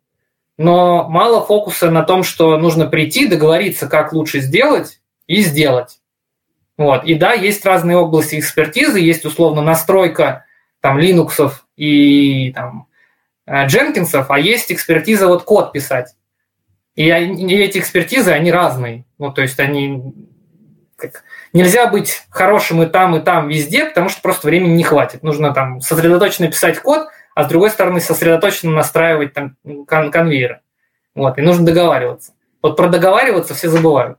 но 0.56 1.08
мало 1.08 1.44
фокуса 1.44 1.90
на 1.90 2.02
том, 2.02 2.22
что 2.22 2.56
нужно 2.56 2.86
прийти, 2.86 3.26
договориться, 3.26 3.88
как 3.88 4.12
лучше 4.12 4.40
сделать, 4.40 5.00
и 5.26 5.42
сделать. 5.42 6.00
Вот. 6.76 7.04
И 7.04 7.14
да, 7.14 7.32
есть 7.32 7.64
разные 7.64 7.96
области 7.96 8.38
экспертизы, 8.38 8.98
есть 8.98 9.24
условно 9.24 9.62
настройка 9.62 10.44
там 10.80 10.98
Linux 10.98 11.52
и 11.76 12.52
там, 12.52 12.88
Дженкинсов, 13.48 14.30
а 14.30 14.38
есть 14.38 14.72
экспертиза 14.72 15.28
вот 15.28 15.44
код 15.44 15.72
писать. 15.72 16.14
И, 16.94 17.06
и 17.08 17.56
эти 17.56 17.78
экспертизы, 17.78 18.30
они 18.30 18.52
разные. 18.52 19.04
Ну, 19.18 19.32
то 19.32 19.42
есть 19.42 19.58
они... 19.60 20.14
Как, 20.96 21.24
нельзя 21.52 21.88
быть 21.88 22.22
хорошим 22.30 22.82
и 22.82 22.86
там, 22.86 23.16
и 23.16 23.20
там, 23.20 23.48
везде, 23.48 23.86
потому 23.86 24.08
что 24.08 24.22
просто 24.22 24.46
времени 24.46 24.74
не 24.74 24.84
хватит. 24.84 25.22
Нужно 25.22 25.52
там 25.52 25.80
сосредоточенно 25.80 26.48
писать 26.48 26.78
код, 26.78 27.08
а 27.34 27.44
с 27.44 27.48
другой 27.48 27.70
стороны 27.70 28.00
сосредоточенно 28.00 28.72
настраивать 28.72 29.32
там 29.32 29.56
кон- 29.86 30.10
конвейеры. 30.10 30.60
Вот, 31.14 31.38
и 31.38 31.42
нужно 31.42 31.66
договариваться. 31.66 32.32
Вот 32.62 32.76
про 32.76 32.88
договариваться 32.88 33.54
все 33.54 33.68
забывают. 33.68 34.18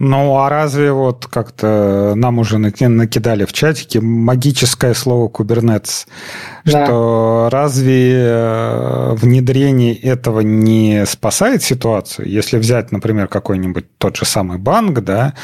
Ну, 0.00 0.36
а 0.36 0.48
разве 0.48 0.92
вот 0.92 1.26
как-то 1.26 2.12
нам 2.14 2.38
уже 2.38 2.58
накидали 2.58 3.44
в 3.44 3.52
чатике 3.52 4.00
магическое 4.00 4.94
слово 4.94 5.28
кубернетс, 5.28 6.06
да. 6.64 6.84
что 6.84 7.48
разве 7.50 8.12
э, 8.14 9.14
внедрение 9.14 9.96
этого 9.96 10.38
не 10.40 11.04
спасает 11.04 11.64
ситуацию? 11.64 12.28
Если 12.28 12.58
взять, 12.58 12.92
например, 12.92 13.26
какой-нибудь 13.26 13.98
тот 13.98 14.16
же 14.16 14.24
самый 14.24 14.58
банк, 14.58 15.00
да, 15.00 15.34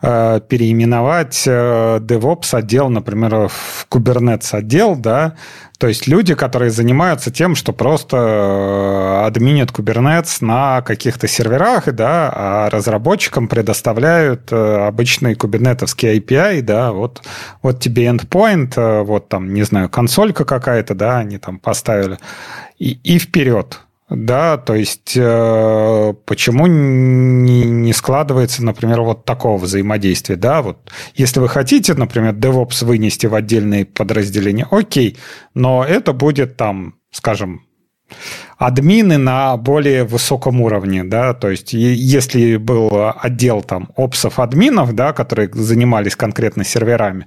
э, 0.00 0.40
переименовать 0.48 1.42
э, 1.46 1.98
DevOps 2.00 2.56
отдел, 2.56 2.88
например, 2.88 3.48
в 3.48 3.86
Kubernetes 3.90 4.56
отдел, 4.56 4.96
да, 4.96 5.34
то 5.78 5.86
есть 5.86 6.08
люди, 6.08 6.34
которые 6.34 6.72
занимаются 6.72 7.30
тем, 7.30 7.54
что 7.54 7.72
просто 7.72 8.16
э, 8.16 9.26
админят 9.26 9.70
Kubernetes 9.70 10.38
на 10.44 10.82
каких-то 10.82 11.28
серверах, 11.28 11.92
да, 11.94 12.32
а 12.34 12.70
разработчикам 12.70 13.46
предоставляют 13.46 14.50
э, 14.50 14.56
обычный 14.88 15.36
кубернетовский 15.36 16.18
API, 16.18 16.62
да, 16.62 16.90
вот, 16.92 17.22
вот 17.62 17.78
тебе 17.78 18.06
endpoint, 18.06 18.72
э, 18.76 19.02
вот 19.02 19.28
там, 19.28 19.54
не 19.54 19.62
знаю, 19.62 19.88
консолька 19.88 20.44
какая-то, 20.44 20.96
да, 20.96 21.18
они 21.18 21.38
там 21.38 21.60
поставили, 21.60 22.18
и, 22.80 22.98
и 23.04 23.20
вперед. 23.20 23.80
Да, 24.10 24.56
то 24.56 24.74
есть 24.74 25.12
э, 25.16 26.14
почему 26.24 26.66
не, 26.66 27.64
не 27.64 27.92
складывается, 27.92 28.64
например, 28.64 29.02
вот 29.02 29.26
такого 29.26 29.58
взаимодействия, 29.58 30.36
да, 30.36 30.62
вот 30.62 30.90
если 31.14 31.40
вы 31.40 31.48
хотите, 31.50 31.92
например, 31.92 32.32
DevOps 32.32 32.86
вынести 32.86 33.26
в 33.26 33.34
отдельные 33.34 33.84
подразделения, 33.84 34.66
окей, 34.70 35.18
но 35.52 35.84
это 35.84 36.14
будет 36.14 36.56
там, 36.56 36.94
скажем, 37.10 37.66
админы 38.56 39.18
на 39.18 39.54
более 39.58 40.04
высоком 40.04 40.62
уровне, 40.62 41.04
да, 41.04 41.34
то 41.34 41.50
есть 41.50 41.74
если 41.74 42.56
был 42.56 43.12
отдел 43.14 43.60
там 43.60 43.90
опсов 43.94 44.38
админов, 44.38 44.94
да, 44.94 45.12
которые 45.12 45.50
занимались 45.52 46.16
конкретно 46.16 46.64
серверами, 46.64 47.26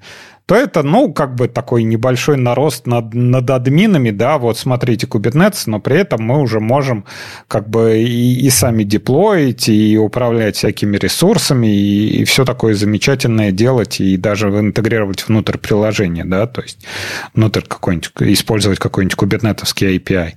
то 0.51 0.57
это, 0.57 0.83
ну, 0.83 1.13
как 1.13 1.35
бы 1.35 1.47
такой 1.47 1.83
небольшой 1.83 2.35
нарост 2.35 2.85
над, 2.85 3.13
над 3.13 3.49
админами, 3.49 4.11
да, 4.11 4.37
вот 4.37 4.57
смотрите 4.57 5.07
Kubernetes, 5.07 5.63
но 5.67 5.79
при 5.79 5.99
этом 5.99 6.23
мы 6.23 6.41
уже 6.41 6.59
можем 6.59 7.05
как 7.47 7.69
бы 7.69 7.99
и, 7.99 8.45
и 8.45 8.49
сами 8.49 8.83
деплоить, 8.83 9.69
и 9.69 9.97
управлять 9.97 10.57
всякими 10.57 10.97
ресурсами, 10.97 11.67
и, 11.67 12.21
и 12.21 12.25
все 12.25 12.43
такое 12.43 12.73
замечательное 12.73 13.51
делать, 13.53 14.01
и 14.01 14.17
даже 14.17 14.49
интегрировать 14.49 15.25
внутрь 15.25 15.57
приложения, 15.57 16.25
да, 16.25 16.45
то 16.47 16.61
есть 16.61 16.85
внутрь 17.33 17.61
какой-нибудь, 17.61 18.11
использовать 18.19 18.79
какой-нибудь 18.79 19.15
кубернетовский 19.15 19.95
API. 19.95 20.31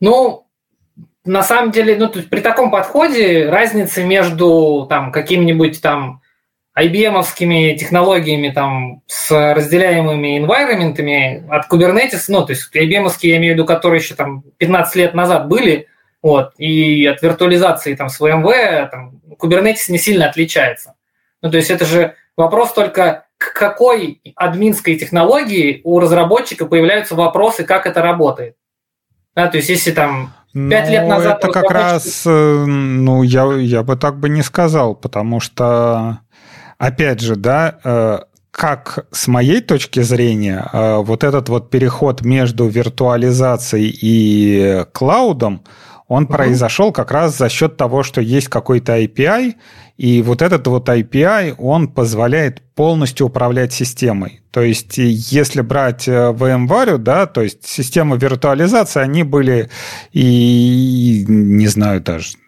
Ну, 0.00 0.46
на 1.26 1.42
самом 1.42 1.70
деле, 1.70 1.98
ну, 1.98 2.08
то 2.08 2.20
есть 2.20 2.30
при 2.30 2.40
таком 2.40 2.70
подходе 2.70 3.50
разницы 3.50 4.04
между 4.04 4.86
там 4.88 5.12
каким-нибудь 5.12 5.82
там 5.82 6.22
IBM-овскими 6.80 7.76
технологиями 7.76 8.50
там 8.50 9.02
с 9.06 9.30
разделяемыми 9.30 10.38
environment'ами 10.38 11.48
от 11.48 11.70
Kubernetes, 11.70 12.24
ну, 12.28 12.44
то 12.44 12.52
есть 12.52 12.74
IBM-овские, 12.74 13.30
я 13.30 13.36
имею 13.36 13.54
в 13.54 13.56
виду, 13.56 13.66
которые 13.66 14.00
еще 14.00 14.14
там 14.14 14.42
15 14.58 14.96
лет 14.96 15.14
назад 15.14 15.48
были, 15.48 15.88
вот, 16.22 16.52
и 16.58 17.06
от 17.06 17.22
виртуализации 17.22 17.94
там 17.94 18.08
с 18.08 18.20
VMware, 18.20 18.88
там, 18.90 19.20
Kubernetes 19.40 19.88
не 19.88 19.98
сильно 19.98 20.28
отличается. 20.28 20.94
Ну, 21.42 21.50
то 21.50 21.56
есть 21.56 21.70
это 21.70 21.84
же 21.84 22.14
вопрос 22.36 22.72
только 22.72 23.26
к 23.38 23.54
какой 23.54 24.20
админской 24.36 24.96
технологии 24.96 25.80
у 25.84 25.98
разработчика 25.98 26.66
появляются 26.66 27.14
вопросы, 27.14 27.64
как 27.64 27.86
это 27.86 28.02
работает. 28.02 28.56
Да, 29.34 29.48
то 29.48 29.56
есть 29.56 29.70
если 29.70 29.92
там 29.92 30.34
пять 30.52 30.86
ну, 30.86 30.92
лет 30.92 31.08
назад... 31.08 31.38
Это 31.38 31.52
как 31.52 31.70
раз, 31.70 32.24
э, 32.26 32.64
ну, 32.66 33.22
я, 33.22 33.44
я 33.54 33.82
бы 33.82 33.96
так 33.96 34.18
бы 34.18 34.28
не 34.28 34.42
сказал, 34.42 34.94
потому 34.94 35.40
что, 35.40 36.20
опять 36.80 37.20
же, 37.20 37.36
да, 37.36 37.78
э, 37.84 38.18
как 38.50 39.06
с 39.12 39.28
моей 39.28 39.60
точки 39.60 40.00
зрения, 40.00 40.66
э, 40.72 40.96
вот 40.96 41.22
этот 41.22 41.48
вот 41.50 41.70
переход 41.70 42.22
между 42.22 42.66
виртуализацией 42.66 43.96
и 44.00 44.84
клаудом, 44.92 45.62
он 46.08 46.24
угу. 46.24 46.32
произошел 46.32 46.90
как 46.90 47.12
раз 47.12 47.36
за 47.36 47.48
счет 47.50 47.76
того, 47.76 48.02
что 48.02 48.20
есть 48.22 48.48
какой-то 48.48 48.98
API, 48.98 49.54
и 49.98 50.22
вот 50.22 50.40
этот 50.40 50.66
вот 50.66 50.88
API, 50.88 51.54
он 51.58 51.86
позволяет 51.86 52.62
полностью 52.74 53.26
управлять 53.26 53.74
системой. 53.74 54.40
То 54.50 54.62
есть, 54.62 54.96
если 54.96 55.60
брать 55.60 56.08
э, 56.08 56.32
VMware, 56.32 56.96
да, 56.96 57.26
то 57.26 57.42
есть 57.42 57.66
системы 57.66 58.16
виртуализации, 58.16 59.00
они 59.00 59.22
были 59.22 59.68
и, 60.12 61.26
не 61.28 61.66
знаю 61.66 62.00
даже, 62.00 62.38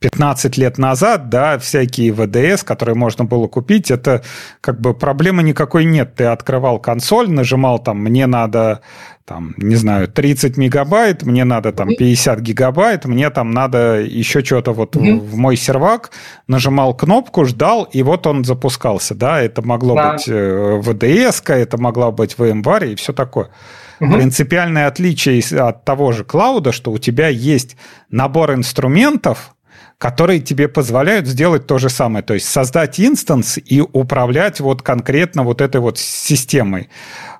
15 0.00 0.58
лет 0.58 0.78
назад, 0.78 1.28
да, 1.28 1.58
всякие 1.58 2.12
ВДС, 2.12 2.62
которые 2.62 2.94
можно 2.94 3.24
было 3.24 3.48
купить, 3.48 3.90
это 3.90 4.22
как 4.60 4.80
бы 4.80 4.94
проблемы 4.94 5.42
никакой 5.42 5.84
нет. 5.84 6.14
Ты 6.14 6.24
открывал 6.24 6.78
консоль, 6.78 7.30
нажимал 7.30 7.78
там, 7.78 7.98
мне 7.98 8.26
надо 8.26 8.82
там, 9.24 9.54
не 9.56 9.74
знаю, 9.74 10.06
30 10.06 10.56
мегабайт, 10.56 11.24
мне 11.24 11.44
надо 11.44 11.72
там 11.72 11.88
50 11.88 12.40
гигабайт, 12.40 13.06
мне 13.06 13.28
там 13.30 13.50
надо 13.50 14.00
еще 14.00 14.44
что-то 14.44 14.72
вот 14.72 14.94
mm-hmm. 14.94 15.18
в, 15.18 15.32
в 15.32 15.36
мой 15.36 15.56
сервак, 15.56 16.12
нажимал 16.46 16.94
кнопку, 16.94 17.44
ждал, 17.44 17.84
и 17.84 18.02
вот 18.04 18.26
он 18.28 18.44
запускался, 18.44 19.16
да, 19.16 19.40
это 19.40 19.62
могло 19.62 19.96
да. 19.96 20.12
быть 20.12 20.28
э, 20.28 20.80
VDS, 20.80 21.52
это 21.52 21.76
могла 21.76 22.12
быть 22.12 22.36
VMware 22.38 22.92
и 22.92 22.94
все 22.94 23.12
такое. 23.12 23.48
Угу. 23.98 24.12
Принципиальное 24.12 24.86
отличие 24.86 25.42
от 25.60 25.84
того 25.84 26.12
же 26.12 26.22
клауда, 26.22 26.70
что 26.70 26.92
у 26.92 26.98
тебя 26.98 27.28
есть 27.28 27.76
набор 28.10 28.54
инструментов, 28.54 29.55
которые 29.98 30.40
тебе 30.40 30.68
позволяют 30.68 31.26
сделать 31.26 31.66
то 31.66 31.78
же 31.78 31.88
самое, 31.88 32.24
то 32.24 32.34
есть 32.34 32.48
создать 32.48 33.00
инстанс 33.00 33.58
и 33.58 33.80
управлять 33.80 34.60
вот 34.60 34.82
конкретно 34.82 35.42
вот 35.42 35.60
этой 35.60 35.80
вот 35.80 35.98
системой. 35.98 36.90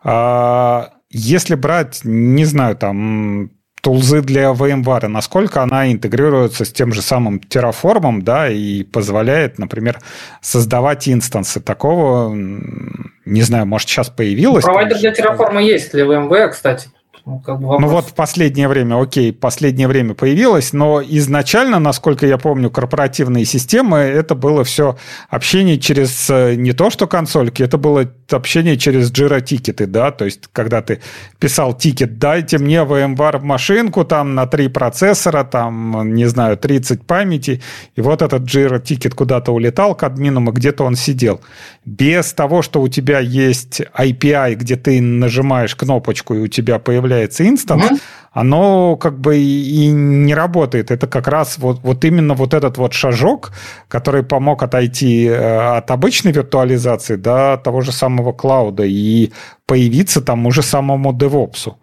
А, 0.02 0.90
если 1.10 1.54
брать, 1.54 2.00
не 2.04 2.44
знаю, 2.44 2.76
там 2.76 3.50
тулзы 3.82 4.20
для 4.20 4.50
VMware, 4.50 5.06
насколько 5.06 5.62
она 5.62 5.92
интегрируется 5.92 6.64
с 6.64 6.72
тем 6.72 6.92
же 6.92 7.02
самым 7.02 7.36
Terraform, 7.36 8.22
да, 8.22 8.50
и 8.50 8.82
позволяет, 8.82 9.58
например, 9.58 10.00
создавать 10.40 11.08
инстансы. 11.08 11.60
Такого, 11.60 12.34
не 12.34 13.42
знаю, 13.42 13.66
может, 13.66 13.88
сейчас 13.88 14.08
появилось? 14.08 14.64
Провайдер 14.64 14.98
для 14.98 15.12
Terraform 15.12 15.62
есть, 15.62 15.92
для 15.92 16.04
VMware, 16.04 16.48
кстати. 16.48 16.88
Ну, 17.28 17.40
как 17.40 17.58
бы 17.58 17.80
ну 17.80 17.88
вот 17.88 18.04
в 18.04 18.14
последнее 18.14 18.68
время, 18.68 19.02
окей, 19.02 19.32
последнее 19.32 19.88
время 19.88 20.14
появилось, 20.14 20.72
но 20.72 21.02
изначально, 21.02 21.80
насколько 21.80 22.24
я 22.24 22.38
помню, 22.38 22.70
корпоративные 22.70 23.44
системы, 23.44 23.96
это 23.96 24.36
было 24.36 24.62
все 24.62 24.96
общение 25.28 25.76
через 25.76 26.30
э, 26.30 26.54
не 26.54 26.72
то 26.72 26.88
что 26.88 27.08
консольки, 27.08 27.64
это 27.64 27.78
было 27.78 28.08
общение 28.30 28.76
через 28.76 29.10
Jira 29.10 29.40
тикеты, 29.40 29.88
да, 29.88 30.12
то 30.12 30.24
есть 30.24 30.42
когда 30.52 30.82
ты 30.82 31.00
писал 31.40 31.74
тикет, 31.74 32.20
дайте 32.20 32.58
мне 32.58 32.84
VMware 32.84 33.40
машинку 33.40 34.04
там 34.04 34.36
на 34.36 34.46
три 34.46 34.68
процессора, 34.68 35.42
там, 35.42 36.14
не 36.14 36.26
знаю, 36.26 36.56
30 36.56 37.02
памяти, 37.02 37.60
и 37.96 38.00
вот 38.02 38.22
этот 38.22 38.42
Jira 38.44 38.80
ticket 38.80 39.16
куда-то 39.16 39.50
улетал 39.50 39.96
к 39.96 40.04
админам, 40.04 40.48
и 40.50 40.52
где-то 40.52 40.84
он 40.84 40.94
сидел. 40.94 41.40
Без 41.84 42.32
того, 42.32 42.62
что 42.62 42.80
у 42.80 42.86
тебя 42.86 43.18
есть 43.18 43.82
API, 43.98 44.54
где 44.54 44.76
ты 44.76 45.00
нажимаешь 45.00 45.74
кнопочку, 45.74 46.32
и 46.34 46.38
у 46.38 46.46
тебя 46.46 46.78
появляется 46.78 47.15
инстанс, 47.24 47.84
mm-hmm. 47.84 48.00
оно 48.32 48.96
как 48.96 49.18
бы 49.18 49.38
и 49.38 49.88
не 49.88 50.34
работает. 50.34 50.90
Это 50.90 51.06
как 51.06 51.28
раз 51.28 51.58
вот, 51.58 51.80
вот 51.82 52.04
именно 52.04 52.34
вот 52.34 52.54
этот 52.54 52.78
вот 52.78 52.92
шажок, 52.92 53.52
который 53.88 54.22
помог 54.22 54.62
отойти 54.62 55.26
э, 55.26 55.76
от 55.76 55.90
обычной 55.90 56.32
виртуализации 56.32 57.16
до 57.16 57.60
того 57.62 57.80
же 57.80 57.92
самого 57.92 58.32
клауда 58.32 58.84
и 58.84 59.32
появиться 59.66 60.20
тому 60.20 60.50
же 60.50 60.62
самому 60.62 61.12
DevOps. 61.12 61.74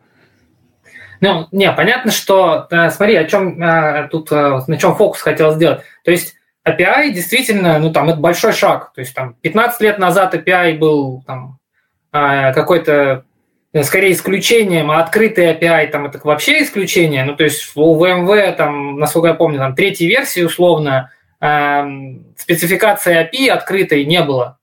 Ну, 1.21 1.47
не, 1.51 1.71
понятно, 1.71 2.11
что, 2.11 2.67
э, 2.69 2.89
смотри, 2.89 3.15
о 3.15 3.25
чем 3.25 3.61
э, 3.61 4.07
тут, 4.11 4.31
на 4.31 4.77
чем 4.77 4.95
фокус 4.95 5.21
хотел 5.21 5.53
сделать. 5.53 5.81
То 6.03 6.11
есть 6.11 6.35
API 6.67 7.11
действительно, 7.11 7.79
ну, 7.79 7.91
там, 7.91 8.09
это 8.09 8.19
большой 8.19 8.53
шаг. 8.53 8.93
То 8.93 9.01
есть, 9.01 9.13
там, 9.15 9.35
15 9.41 9.81
лет 9.81 9.99
назад 9.99 10.35
API 10.35 10.77
был, 10.77 11.23
там, 11.25 11.57
какой-то 12.11 13.23
скорее 13.81 14.13
исключением, 14.13 14.91
а 14.91 14.99
открытый 14.99 15.51
API 15.51 15.87
там 15.87 16.05
это 16.05 16.19
вообще 16.23 16.61
исключение. 16.61 17.23
Ну, 17.23 17.35
то 17.35 17.43
есть 17.43 17.71
у 17.73 17.99
VMware, 17.99 18.53
там, 18.55 18.99
насколько 18.99 19.29
я 19.29 19.33
помню, 19.33 19.57
там 19.57 19.75
третьей 19.75 20.07
версии 20.07 20.41
условно 20.41 21.11
э, 21.41 21.83
спецификации 22.37 23.23
API 23.23 23.49
открытой 23.49 24.05
не 24.05 24.21
было. 24.21 24.59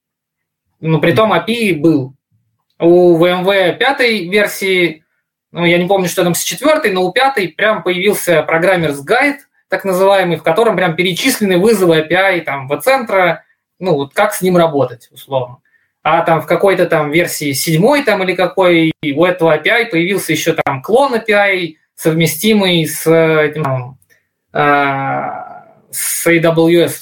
Но 0.80 1.00
при 1.00 1.12
том 1.12 1.32
API 1.32 1.74
был. 1.74 2.14
У 2.78 3.18
VMware 3.18 3.76
пятой 3.76 4.28
версии, 4.28 5.04
ну, 5.50 5.64
я 5.64 5.76
не 5.76 5.88
помню, 5.88 6.08
что 6.08 6.22
там 6.22 6.34
с 6.34 6.42
четвертой, 6.42 6.92
но 6.92 7.04
у 7.04 7.12
пятой 7.12 7.48
прям 7.48 7.82
появился 7.82 8.42
программерс 8.42 9.00
гайд, 9.00 9.40
так 9.68 9.84
называемый, 9.84 10.36
в 10.36 10.42
котором 10.42 10.76
прям 10.76 10.94
перечислены 10.94 11.58
вызовы 11.58 11.98
API 11.98 12.42
там 12.42 12.68
в 12.68 12.80
центра, 12.80 13.44
ну, 13.80 13.94
вот 13.94 14.14
как 14.14 14.34
с 14.34 14.40
ним 14.40 14.56
работать, 14.56 15.08
условно 15.10 15.58
а 16.02 16.22
там 16.22 16.40
в 16.40 16.46
какой-то 16.46 16.86
там 16.86 17.10
версии 17.10 17.52
седьмой 17.52 18.02
там 18.02 18.22
или 18.22 18.34
какой 18.34 18.92
у 19.02 19.24
этого 19.24 19.56
API 19.56 19.86
появился 19.86 20.32
еще 20.32 20.54
там 20.54 20.82
клон 20.82 21.14
API, 21.14 21.74
совместимый 21.94 22.86
с, 22.86 23.06
этим, 23.06 23.98
э, 24.52 25.20
с 25.90 26.26
AWS. 26.26 26.92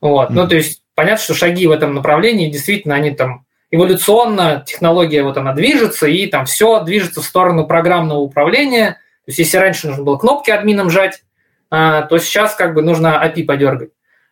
Вот. 0.00 0.30
Mm-hmm. 0.30 0.34
Ну, 0.34 0.48
то 0.48 0.54
есть 0.54 0.82
понятно, 0.94 1.24
что 1.24 1.34
шаги 1.34 1.66
в 1.66 1.72
этом 1.72 1.94
направлении 1.94 2.50
действительно 2.50 2.94
они 2.94 3.10
там 3.10 3.44
эволюционно, 3.72 4.62
технология 4.64 5.24
вот 5.24 5.36
она 5.36 5.52
движется, 5.52 6.06
и 6.06 6.26
там 6.26 6.46
все 6.46 6.82
движется 6.84 7.20
в 7.20 7.24
сторону 7.24 7.66
программного 7.66 8.20
управления. 8.20 8.92
То 9.24 9.30
есть 9.30 9.40
если 9.40 9.56
раньше 9.56 9.88
нужно 9.88 10.04
было 10.04 10.16
кнопки 10.16 10.52
админом 10.52 10.90
жать, 10.90 11.24
э, 11.72 12.02
то 12.08 12.18
сейчас 12.18 12.54
как 12.54 12.74
бы 12.74 12.82
нужно 12.82 13.20
API 13.24 13.44
подергать. 13.44 13.90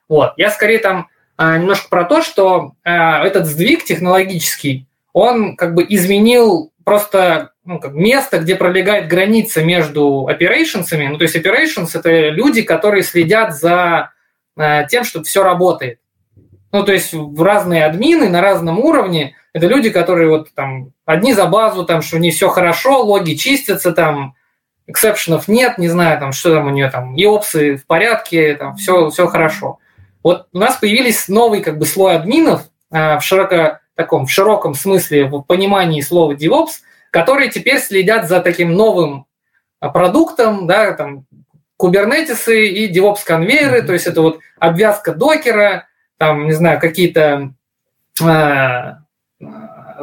Вот. 0.08 0.34
Я 0.36 0.50
скорее 0.50 0.78
там 0.78 1.08
немножко 1.38 1.88
про 1.88 2.04
то, 2.04 2.22
что 2.22 2.72
а, 2.84 3.24
этот 3.24 3.46
сдвиг 3.46 3.84
технологический, 3.84 4.86
он 5.12 5.56
как 5.56 5.74
бы 5.74 5.84
изменил 5.88 6.72
просто 6.84 7.52
ну, 7.64 7.80
как 7.80 7.94
место, 7.94 8.38
где 8.38 8.56
пролегает 8.56 9.08
граница 9.08 9.64
между 9.64 10.28
operations. 10.30 10.86
Ну, 10.92 11.16
то 11.16 11.22
есть 11.22 11.36
operations– 11.36 11.90
это 11.94 12.28
люди, 12.28 12.62
которые 12.62 13.02
следят 13.02 13.54
за 13.54 14.10
а, 14.56 14.84
тем, 14.84 15.04
чтобы 15.04 15.24
все 15.24 15.42
работает. 15.42 15.98
Ну, 16.72 16.84
то 16.84 16.92
есть 16.92 17.12
в 17.12 17.42
разные 17.42 17.86
админы 17.86 18.28
на 18.28 18.40
разном 18.40 18.78
уровне 18.78 19.36
это 19.52 19.68
люди, 19.68 19.90
которые 19.90 20.28
вот 20.28 20.52
там 20.54 20.90
одни 21.04 21.32
за 21.32 21.46
базу, 21.46 21.84
там, 21.84 22.02
что 22.02 22.16
у 22.16 22.18
них 22.18 22.34
все 22.34 22.48
хорошо, 22.48 23.02
логи 23.02 23.34
чистятся, 23.34 23.92
там, 23.92 24.34
эксепшенов 24.88 25.46
нет, 25.46 25.78
не 25.78 25.88
знаю, 25.88 26.18
там, 26.18 26.32
что 26.32 26.52
там 26.52 26.66
у 26.66 26.70
нее 26.70 26.90
там, 26.90 27.14
и 27.14 27.24
опсы 27.24 27.76
в 27.76 27.86
порядке, 27.86 28.54
там, 28.56 28.74
все, 28.74 29.08
все 29.10 29.28
хорошо. 29.28 29.78
Вот 30.24 30.48
у 30.52 30.58
нас 30.58 30.76
появились 30.76 31.28
новый 31.28 31.60
как 31.60 31.78
бы 31.78 31.84
слой 31.84 32.16
админов 32.16 32.62
э, 32.90 33.18
в 33.18 33.20
широко 33.20 33.78
таком 33.94 34.26
в 34.26 34.32
широком 34.32 34.74
смысле 34.74 35.26
в 35.26 35.42
понимании 35.42 36.00
слова 36.00 36.32
DevOps, 36.32 36.80
которые 37.10 37.50
теперь 37.50 37.78
следят 37.78 38.26
за 38.26 38.40
таким 38.40 38.72
новым 38.72 39.26
э, 39.80 39.88
продуктом, 39.90 40.66
да, 40.66 40.92
там 40.94 41.26
кубернетисы 41.76 42.68
и 42.68 42.92
DevOps 42.92 43.20
конвейеры, 43.24 43.82
mm-hmm. 43.82 43.86
то 43.86 43.92
есть 43.92 44.06
это 44.06 44.22
вот 44.22 44.40
обвязка 44.58 45.12
докера, 45.12 45.86
там, 46.16 46.46
не 46.46 46.52
знаю, 46.52 46.80
какие-то 46.80 47.52
э, 48.22 48.94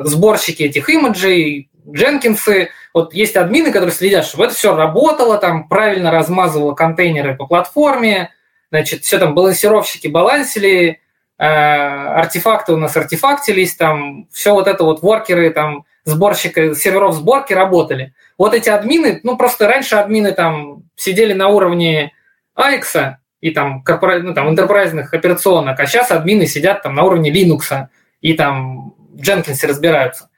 сборщики 0.04 0.64
этих 0.64 0.88
имиджей, 0.88 1.72
Дженкинсы, 1.90 2.70
вот 2.94 3.16
есть 3.16 3.36
админы, 3.36 3.72
которые 3.72 3.92
следят, 3.92 4.26
чтобы 4.26 4.46
это 4.46 4.54
все 4.54 4.76
работало, 4.76 5.40
там 5.40 5.68
правильно 5.68 6.12
размазывало 6.12 6.76
контейнеры 6.76 7.36
по 7.36 7.48
платформе, 7.48 8.30
Значит, 8.72 9.04
все 9.04 9.20
там 9.20 9.36
балансировщики 9.36 10.08
балансили, 10.08 11.02
э, 11.38 11.44
артефакты 11.44 12.74
у 12.74 12.78
нас 12.78 12.96
артефактились, 12.96 13.76
там 13.76 14.28
все 14.32 14.54
вот 14.54 14.68
это 14.68 14.84
вот 14.86 15.02
воркеры, 15.02 15.52
там 15.52 15.86
сборщика 16.06 16.74
серверов 16.74 17.16
сборки 17.16 17.54
работали. 17.54 18.14
Вот 18.38 18.54
эти 18.54 18.70
админы, 18.70 19.20
ну 19.24 19.38
просто 19.38 19.68
раньше 19.68 19.98
админы 19.98 20.32
там 20.32 20.84
сидели 20.96 21.34
на 21.34 21.50
уровне 21.50 22.14
AX 22.58 23.16
и 23.42 23.52
там, 23.52 23.84
корпора... 23.84 24.20
ну, 24.20 24.34
там 24.34 24.50
интерпрайзных 24.50 25.14
операционок, 25.14 25.80
а 25.80 25.86
сейчас 25.86 26.12
админы 26.12 26.48
сидят 26.48 26.82
там 26.82 26.96
на 26.96 27.04
уровне 27.04 27.30
Linux 27.32 27.88
и 28.22 28.34
там 28.34 28.96
Jenkins 29.16 29.66
разбираются. 29.68 30.30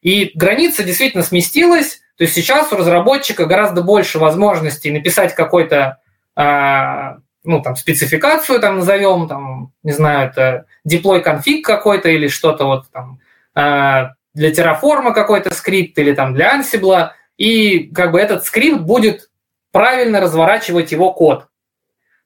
И 0.00 0.32
граница 0.34 0.82
действительно 0.82 1.22
сместилась, 1.22 2.00
то 2.16 2.24
есть 2.24 2.34
сейчас 2.34 2.72
у 2.72 2.76
разработчика 2.76 3.46
гораздо 3.46 3.82
больше 3.82 4.18
возможностей 4.18 4.90
написать 4.90 5.34
какой-то 5.34 5.98
а, 6.34 7.18
ну, 7.44 7.60
там, 7.60 7.76
спецификацию 7.76 8.60
там 8.60 8.78
назовем, 8.78 9.28
там, 9.28 9.72
не 9.82 9.92
знаю, 9.92 10.28
это 10.28 10.66
deploy 10.88 11.20
конфиг 11.20 11.64
какой-то 11.64 12.08
или 12.08 12.28
что-то 12.28 12.66
вот 12.66 12.84
там 12.90 13.18
э, 13.54 14.10
для 14.34 14.50
Terraform 14.50 15.12
какой-то 15.12 15.52
скрипт 15.54 15.98
или 15.98 16.14
там 16.14 16.34
для 16.34 16.58
Ansible, 16.58 17.10
и 17.36 17.90
как 17.92 18.12
бы 18.12 18.20
этот 18.20 18.44
скрипт 18.44 18.80
будет 18.82 19.30
правильно 19.72 20.20
разворачивать 20.20 20.92
его 20.92 21.12
код. 21.12 21.48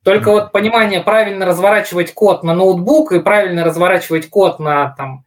Только 0.05 0.31
вот 0.31 0.53
понимание 0.53 1.01
правильно 1.01 1.47
разворачивать 1.47 2.15
код 2.15 2.45
на 2.45 2.55
ноутбук 2.55 3.13
и 3.13 3.21
правильно 3.21 3.65
разворачивать 3.65 4.29
код 4.31 4.61
на 4.61 4.91
там, 4.91 5.25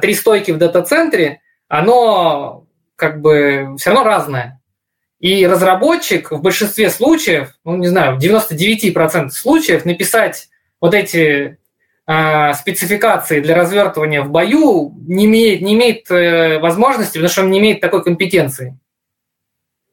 три 0.00 0.14
стойки 0.14 0.52
в 0.52 0.58
дата-центре, 0.58 1.40
оно 1.66 2.66
как 2.94 3.20
бы 3.20 3.74
все 3.78 3.90
равно 3.90 4.04
разное. 4.04 4.61
И 5.22 5.46
разработчик 5.46 6.32
в 6.32 6.42
большинстве 6.42 6.90
случаев, 6.90 7.54
ну 7.64 7.76
не 7.76 7.86
знаю, 7.86 8.16
в 8.16 8.18
99% 8.18 9.30
случаев 9.30 9.84
написать 9.84 10.48
вот 10.80 10.94
эти 10.94 11.58
э, 12.08 12.54
спецификации 12.54 13.38
для 13.40 13.54
развертывания 13.54 14.22
в 14.22 14.30
бою 14.30 14.92
не 15.06 15.26
имеет, 15.26 15.62
не 15.62 15.74
имеет 15.74 16.10
э, 16.10 16.58
возможности, 16.58 17.18
потому 17.18 17.28
что 17.28 17.42
он 17.42 17.52
не 17.52 17.60
имеет 17.60 17.80
такой 17.80 18.02
компетенции. 18.02 18.76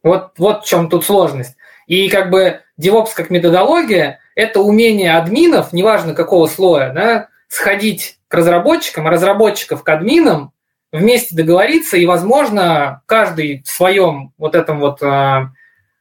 Вот, 0.02 0.32
вот 0.40 0.64
в 0.64 0.68
чем 0.68 0.90
тут 0.90 1.06
сложность. 1.06 1.56
И 1.86 2.10
как 2.10 2.32
бы 2.32 2.62
DevOps 2.82 3.10
как 3.16 3.30
методология– 3.30 4.22
это 4.36 4.62
умение 4.62 5.16
админов, 5.16 5.74
неважно 5.74 6.16
какого 6.16 6.48
слоя, 6.48 6.92
да, 6.92 7.28
сходить 7.48 8.18
к 8.30 8.34
разработчикам, 8.34 9.06
а 9.06 9.12
разработчиков 9.12 9.84
к 9.84 9.90
админам 9.90 10.54
вместе 10.92 11.36
договориться, 11.36 11.98
и, 11.98 12.06
возможно, 12.06 13.02
каждый 13.06 13.64
в 13.64 13.70
своем 13.70 14.34
вот 14.38 14.56
этом 14.56 14.80
вот 14.80 15.02
а, 15.04 15.52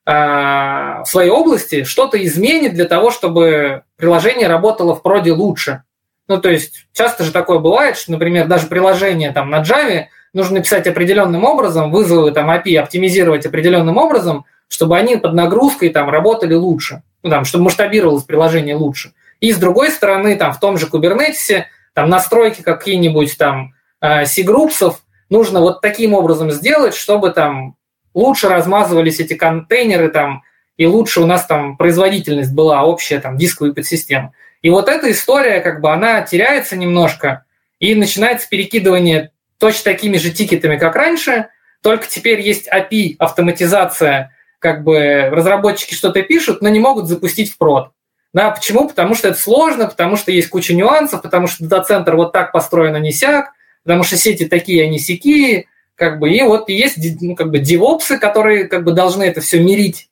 а, 0.06 1.02
в 1.05 1.09
своей 1.09 1.31
области 1.31 1.85
что-то 1.85 2.23
изменит 2.24 2.74
для 2.74 2.86
того, 2.86 3.10
чтобы 3.10 3.82
приложение 3.97 4.48
работало 4.48 4.94
в 4.94 5.02
проде 5.02 5.32
лучше. 5.32 5.82
Ну, 6.28 6.39
то 6.40 6.51
есть 6.51 6.86
часто 6.93 7.24
же 7.24 7.32
такое 7.32 7.59
бывает, 7.59 7.97
что, 7.97 8.12
например, 8.12 8.47
даже 8.47 8.66
приложение 8.66 9.32
там 9.32 9.51
на 9.51 9.62
Java 9.62 10.06
нужно 10.32 10.56
написать 10.56 10.86
определенным 10.86 11.44
образом, 11.44 11.90
вызовы 11.90 12.31
там 12.32 12.51
API 12.51 12.78
оптимизировать 12.78 13.47
определенным 13.47 13.97
образом, 13.97 14.44
чтобы 14.69 14.97
они 14.97 15.16
под 15.16 15.35
нагрузкой 15.35 15.89
там 15.89 16.10
работали 16.10 16.55
лучше, 16.55 17.02
ну, 17.23 17.31
там, 17.31 17.44
чтобы 17.44 17.65
масштабировалось 17.65 18.24
приложение 18.24 18.77
лучше. 18.77 19.12
И 19.40 19.52
с 19.52 19.59
другой 19.59 19.90
стороны, 19.90 20.36
там 20.36 20.52
в 20.52 20.60
том 20.60 20.78
же 20.78 20.86
Kubernetes 20.86 21.65
там 21.94 22.09
настройки 22.10 22.62
какие-нибудь 22.62 23.36
там 23.39 23.74
C-группсов 24.02 25.02
нужно 25.30 25.60
вот 25.60 25.80
таким 25.80 26.14
образом 26.14 26.50
сделать, 26.50 26.94
чтобы 26.94 27.30
там 27.30 27.76
лучше 28.14 28.48
размазывались 28.48 29.20
эти 29.20 29.34
контейнеры 29.34 30.08
там, 30.08 30.42
и 30.76 30.86
лучше 30.86 31.20
у 31.20 31.26
нас 31.26 31.46
там 31.46 31.76
производительность 31.76 32.52
была 32.52 32.84
общая, 32.84 33.20
там, 33.20 33.36
дисковая 33.36 33.72
подсистема. 33.72 34.32
И 34.62 34.70
вот 34.70 34.88
эта 34.88 35.10
история, 35.10 35.60
как 35.60 35.80
бы, 35.80 35.92
она 35.92 36.22
теряется 36.22 36.76
немножко, 36.76 37.44
и 37.78 37.94
начинается 37.94 38.48
перекидывание 38.48 39.30
точно 39.58 39.92
такими 39.92 40.16
же 40.16 40.30
тикетами, 40.30 40.76
как 40.76 40.96
раньше, 40.96 41.48
только 41.82 42.06
теперь 42.08 42.40
есть 42.40 42.68
API, 42.68 43.16
автоматизация, 43.18 44.32
как 44.58 44.82
бы 44.82 45.28
разработчики 45.30 45.94
что-то 45.94 46.22
пишут, 46.22 46.60
но 46.60 46.68
не 46.68 46.80
могут 46.80 47.06
запустить 47.06 47.52
в 47.52 47.58
прод. 47.58 47.92
Да, 48.32 48.50
почему? 48.50 48.88
Потому 48.88 49.14
что 49.14 49.28
это 49.28 49.38
сложно, 49.38 49.86
потому 49.86 50.16
что 50.16 50.32
есть 50.32 50.48
куча 50.50 50.74
нюансов, 50.74 51.22
потому 51.22 51.46
что 51.46 51.64
дата-центр 51.64 52.16
вот 52.16 52.32
так 52.32 52.52
построен, 52.52 52.94
а 52.94 52.98
не 52.98 53.12
сяк, 53.12 53.52
потому 53.84 54.02
что 54.02 54.16
сети 54.16 54.46
такие, 54.46 54.88
не 54.88 54.98
сякие, 54.98 55.66
как 55.94 56.18
бы, 56.18 56.30
и 56.30 56.42
вот 56.42 56.68
есть 56.68 56.98
ну, 57.20 57.34
как 57.34 57.50
бы 57.50 57.59
девопсы, 57.59 58.18
которые 58.18 58.64
как 58.64 58.84
бы 58.84 58.92
должны 58.92 59.24
это 59.24 59.40
все 59.40 59.60
мирить, 59.60 60.09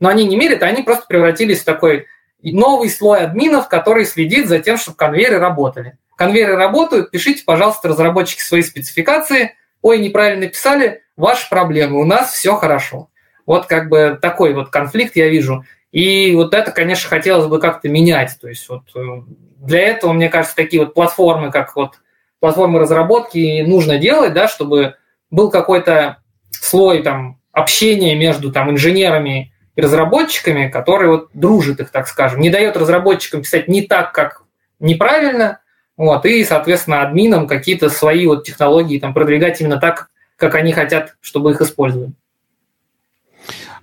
но 0.00 0.08
они 0.08 0.24
не 0.24 0.36
мерят, 0.36 0.62
они 0.62 0.82
просто 0.82 1.06
превратились 1.06 1.60
в 1.60 1.64
такой 1.64 2.06
новый 2.42 2.90
слой 2.90 3.20
админов, 3.20 3.68
который 3.68 4.04
следит 4.04 4.48
за 4.48 4.58
тем, 4.60 4.78
чтобы 4.78 4.96
конвейеры 4.96 5.38
работали. 5.38 5.98
Конвейеры 6.16 6.56
работают, 6.56 7.10
пишите, 7.10 7.44
пожалуйста, 7.44 7.88
разработчики 7.88 8.40
свои 8.40 8.62
спецификации. 8.62 9.54
Ой, 9.82 9.98
неправильно 9.98 10.46
писали, 10.46 11.02
ваши 11.16 11.48
проблемы, 11.48 12.00
у 12.00 12.04
нас 12.04 12.32
все 12.32 12.56
хорошо. 12.56 13.10
Вот 13.44 13.66
как 13.66 13.88
бы 13.88 14.18
такой 14.20 14.54
вот 14.54 14.70
конфликт 14.70 15.16
я 15.16 15.28
вижу. 15.28 15.64
И 15.92 16.34
вот 16.34 16.52
это, 16.54 16.72
конечно, 16.72 17.08
хотелось 17.08 17.46
бы 17.46 17.60
как-то 17.60 17.88
менять. 17.88 18.36
То 18.40 18.48
есть 18.48 18.68
вот 18.68 18.82
э, 18.94 19.22
для 19.58 19.80
этого, 19.80 20.12
мне 20.12 20.28
кажется, 20.28 20.56
такие 20.56 20.84
вот 20.84 20.94
платформы, 20.94 21.50
как 21.50 21.76
вот 21.76 22.00
платформы 22.46 22.78
разработки 22.78 23.62
нужно 23.62 23.98
делать, 23.98 24.32
да, 24.32 24.46
чтобы 24.46 24.94
был 25.32 25.50
какой-то 25.50 26.18
слой 26.52 27.02
там 27.02 27.40
общения 27.50 28.14
между 28.14 28.52
там 28.52 28.70
инженерами 28.70 29.52
и 29.74 29.80
разработчиками, 29.80 30.68
который 30.68 31.08
вот 31.08 31.30
дружит 31.34 31.80
их, 31.80 31.90
так 31.90 32.06
скажем, 32.06 32.38
не 32.38 32.48
дает 32.48 32.76
разработчикам 32.76 33.42
писать 33.42 33.66
не 33.66 33.82
так, 33.82 34.12
как 34.12 34.44
неправильно, 34.78 35.58
вот, 35.96 36.24
и, 36.24 36.44
соответственно, 36.44 37.02
админам 37.02 37.48
какие-то 37.48 37.88
свои 37.88 38.28
вот 38.28 38.44
технологии 38.44 39.00
там 39.00 39.12
продвигать 39.12 39.60
именно 39.60 39.80
так, 39.80 40.06
как 40.36 40.54
они 40.54 40.72
хотят, 40.72 41.16
чтобы 41.20 41.50
их 41.50 41.60
использовали. 41.60 42.12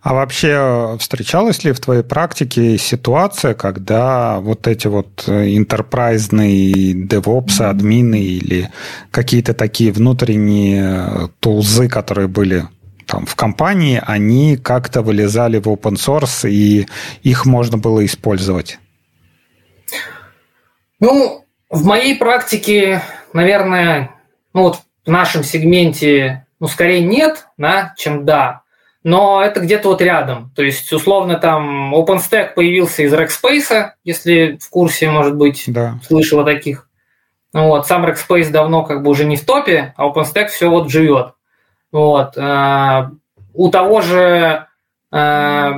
А 0.03 0.13
вообще 0.13 0.97
встречалась 0.99 1.63
ли 1.63 1.71
в 1.71 1.80
твоей 1.80 2.03
практике 2.03 2.77
ситуация, 2.77 3.53
когда 3.53 4.41
вот 4.41 4.67
эти 4.67 4.88
вот 4.88 5.23
интерпрайзные 5.30 6.93
DevOps, 6.93 7.63
админы 7.63 8.19
или 8.19 8.69
какие-то 9.11 9.53
такие 9.53 9.93
внутренние 9.93 11.30
тулзы, 11.39 11.88
которые 11.88 12.27
были 12.27 12.67
там, 13.07 13.25
в 13.25 13.35
компании, 13.35 14.01
они 14.05 14.57
как-то 14.57 15.03
вылезали 15.03 15.57
в 15.57 15.67
open 15.67 15.93
source, 15.93 16.49
и 16.49 16.85
их 17.21 17.45
можно 17.45 17.77
было 17.77 18.05
использовать? 18.05 18.80
Ну, 20.99 21.45
в 21.69 21.85
моей 21.85 22.17
практике, 22.17 23.01
наверное, 23.31 24.11
ну 24.53 24.63
вот 24.63 24.81
в 25.05 25.09
нашем 25.09 25.45
сегменте, 25.45 26.45
ну, 26.59 26.67
скорее 26.67 26.99
нет, 26.99 27.47
да, 27.57 27.93
чем 27.97 28.25
да. 28.25 28.62
Но 29.03 29.41
это 29.43 29.59
где-то 29.59 29.89
вот 29.89 30.01
рядом. 30.01 30.51
То 30.55 30.63
есть, 30.63 30.91
условно, 30.93 31.35
там 31.35 31.93
OpenStack 31.93 32.53
появился 32.55 33.03
из 33.03 33.13
Rackspace, 33.13 33.91
если 34.05 34.57
в 34.61 34.69
курсе, 34.69 35.09
может 35.09 35.35
быть, 35.35 35.65
да. 35.67 35.99
слышал 36.07 36.39
о 36.39 36.45
таких. 36.45 36.89
Ну 37.51 37.67
вот, 37.67 37.85
сам 37.85 38.05
Rackspace 38.05 38.49
давно 38.49 38.84
как 38.84 39.03
бы 39.03 39.11
уже 39.11 39.25
не 39.25 39.35
в 39.35 39.45
топе, 39.45 39.93
а 39.97 40.07
OpenStack 40.07 40.47
все 40.47 40.69
вот 40.69 40.89
живет. 40.89 41.34
Вот. 41.91 42.38
Э, 42.38 43.09
у 43.53 43.69
того 43.69 44.01
же 44.01 44.67
э, 45.11 45.71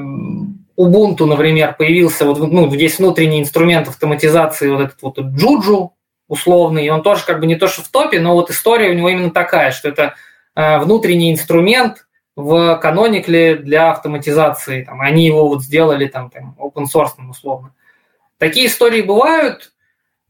Ubuntu, 0.77 1.25
например, 1.25 1.75
появился 1.77 2.25
вот, 2.25 2.39
ну, 2.39 2.71
есть 2.73 2.99
внутренний 2.99 3.41
инструмент 3.41 3.87
автоматизации, 3.87 4.69
вот 4.69 4.81
этот 4.81 5.01
вот 5.01 5.17
Juju 5.17 5.89
условный, 6.27 6.85
и 6.85 6.89
он 6.89 7.01
тоже 7.01 7.25
как 7.25 7.39
бы 7.39 7.47
не 7.47 7.55
то, 7.55 7.67
что 7.67 7.83
в 7.83 7.89
топе, 7.89 8.19
но 8.19 8.33
вот 8.33 8.49
история 8.49 8.91
у 8.91 8.93
него 8.93 9.09
именно 9.09 9.31
такая, 9.31 9.71
что 9.71 9.89
это 9.89 10.15
э, 10.55 10.79
внутренний 10.79 11.31
инструмент 11.31 12.05
в 12.35 12.77
каноникле 12.77 13.55
для 13.55 13.91
автоматизации. 13.91 14.83
Там, 14.83 15.01
они 15.01 15.25
его 15.25 15.47
вот 15.47 15.63
сделали 15.63 16.07
там, 16.07 16.29
там 16.29 16.55
open 16.59 16.85
source 16.93 17.13
условно. 17.29 17.73
Такие 18.37 18.67
истории 18.67 19.01
бывают, 19.01 19.73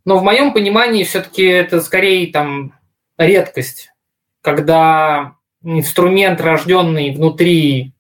но 0.06 0.18
в 0.18 0.24
моем 0.24 0.54
понимании 0.54 1.04
все-таки 1.04 1.44
это 1.44 1.82
скорее 1.82 2.32
там 2.32 2.74
редкость, 3.18 3.92
когда 4.42 5.36
инструмент, 5.64 6.40
рожденный 6.40 7.16
внутри 7.16 7.94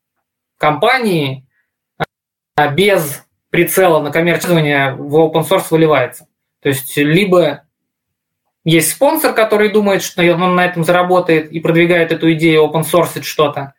компании, 0.57 1.47
а 2.55 2.67
без 2.67 3.25
прицела 3.49 4.01
на 4.01 4.11
коммерческое 4.11 4.93
в 4.95 5.15
open 5.15 5.47
source 5.47 5.67
выливается. 5.71 6.27
То 6.61 6.69
есть 6.69 6.95
либо 6.97 7.63
есть 8.63 8.91
спонсор, 8.91 9.33
который 9.33 9.69
думает, 9.69 10.03
что 10.03 10.23
он 10.33 10.55
на 10.55 10.65
этом 10.65 10.83
заработает 10.83 11.51
и 11.51 11.59
продвигает 11.59 12.11
эту 12.11 12.31
идею 12.33 12.65
open 12.65 12.83
source 12.83 13.21
что-то, 13.21 13.73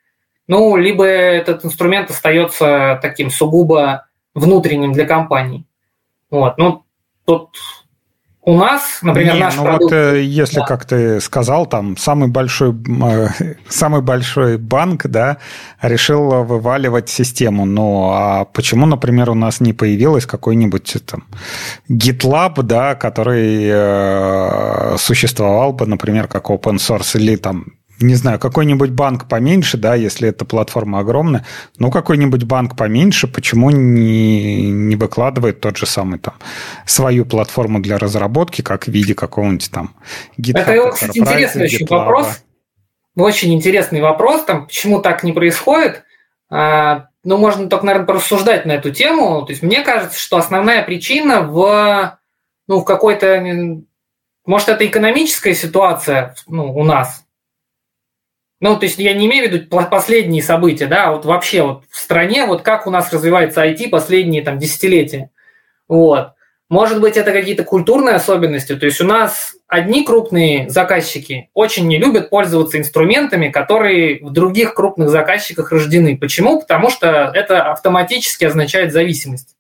ну, 0.49 0.77
либо 0.77 1.05
этот 1.05 1.65
инструмент 1.65 2.11
остается 2.11 2.99
таким 3.03 3.31
сугубо 3.31 4.07
внутренним 4.35 4.93
для 4.93 5.07
компании. 5.07 5.65
Вот. 6.31 6.59
Ну, 6.59 6.85
тут 7.25 7.51
у 8.49 8.57
нас, 8.57 9.01
например, 9.03 9.35
Не, 9.35 9.41
наш 9.41 9.57
ну 9.57 9.65
продукт... 9.65 9.83
вот 9.83 9.93
э, 9.93 10.23
если, 10.23 10.61
да. 10.61 10.67
как 10.67 10.85
ты 10.85 11.21
сказал, 11.21 11.67
там 11.67 11.97
самый 11.97 12.29
большой, 12.29 12.77
э, 13.03 13.29
самый 13.69 14.03
большой 14.03 14.57
банк, 14.57 15.09
да, 15.09 15.39
решил 15.83 16.45
вываливать 16.45 17.09
систему. 17.09 17.65
Ну, 17.65 18.11
а 18.13 18.45
почему, 18.45 18.87
например, 18.87 19.31
у 19.31 19.35
нас 19.35 19.61
не 19.61 19.73
появилось 19.73 20.27
какой-нибудь 20.27 20.97
там 21.07 21.25
GitLab, 21.91 22.63
да, 22.63 22.95
который 22.95 23.65
э, 23.69 24.97
существовал 24.97 25.73
бы, 25.73 25.87
например, 25.87 26.29
как 26.29 26.49
open 26.49 26.77
source 26.77 27.19
или 27.19 27.35
там 27.35 27.65
не 28.01 28.15
знаю, 28.15 28.39
какой-нибудь 28.39 28.91
банк 28.91 29.29
поменьше, 29.29 29.77
да, 29.77 29.95
если 29.95 30.29
эта 30.29 30.45
платформа 30.45 31.01
огромная, 31.01 31.45
ну, 31.79 31.91
какой-нибудь 31.91 32.45
банк 32.45 32.77
поменьше, 32.77 33.27
почему 33.27 33.71
не, 33.71 34.71
не 34.71 34.97
выкладывает 34.97 35.61
тот 35.61 35.77
же 35.77 35.87
самый 35.87 36.19
там 36.19 36.35
свою 36.85 37.25
платформу 37.25 37.81
для 37.81 37.99
разработки, 37.99 38.63
как 38.63 38.85
в 38.85 38.89
виде 38.89 39.15
какого-нибудь 39.15 39.71
там 39.71 39.95
GitHub. 40.39 40.61
Это, 40.61 40.91
кстати, 40.91 41.19
интересный 41.19 41.65
очень 41.65 41.87
вопрос. 41.87 42.43
Очень 43.17 43.55
интересный 43.55 44.03
вопрос, 44.03 44.45
там, 44.45 44.67
почему 44.67 45.01
так 45.01 45.23
не 45.23 45.33
происходит. 45.33 46.05
А, 46.51 47.07
ну, 47.25 47.39
можно 47.39 47.69
только, 47.69 47.87
наверное, 47.87 48.07
порассуждать 48.07 48.67
на 48.67 48.73
эту 48.73 48.93
тему. 48.93 49.43
То 49.43 49.53
есть 49.53 49.63
мне 49.63 49.83
кажется, 49.83 50.19
что 50.19 50.37
основная 50.37 50.83
причина 50.83 51.41
в, 51.43 52.19
ну, 52.69 52.81
в 52.81 52.85
какой-то, 52.85 53.43
может, 54.45 54.69
это 54.69 54.87
экономическая 54.87 55.55
ситуация 55.55 56.35
ну, 56.47 56.75
у 56.75 56.85
нас, 56.85 57.26
ну, 58.61 58.79
то 58.79 58.87
есть 58.87 58.99
я 58.99 59.13
не 59.13 59.27
имею 59.27 59.49
в 59.49 59.53
виду 59.53 59.87
последние 59.91 60.43
события, 60.43 60.87
да, 60.87 61.07
а 61.07 61.13
вот 61.13 61.25
вообще 61.25 61.63
вот 61.63 61.85
в 61.91 61.97
стране, 61.99 62.47
вот 62.47 62.63
как 62.63 62.87
у 62.87 62.91
нас 62.91 63.13
развивается 63.13 63.65
IT 63.67 63.91
последние 63.91 64.43
там 64.43 64.59
десятилетия. 64.59 65.31
Вот. 65.89 66.33
Может 66.69 67.01
быть, 67.01 67.17
это 67.17 67.31
какие-то 67.31 67.63
культурные 67.63 68.17
особенности. 68.17 68.75
То 68.75 68.87
есть 68.87 69.01
у 69.01 69.05
нас 69.05 69.55
одни 69.69 70.05
крупные 70.05 70.69
заказчики 70.69 71.49
очень 71.55 71.87
не 71.87 71.97
любят 71.97 72.29
пользоваться 72.29 72.77
инструментами, 72.77 73.51
которые 73.51 74.19
в 74.21 74.33
других 74.33 74.75
крупных 74.75 75.11
заказчиках 75.11 75.71
рождены. 75.71 76.17
Почему? 76.17 76.61
Потому 76.61 76.91
что 76.91 77.31
это 77.33 77.71
автоматически 77.71 78.47
означает 78.47 78.93
зависимость. 78.93 79.55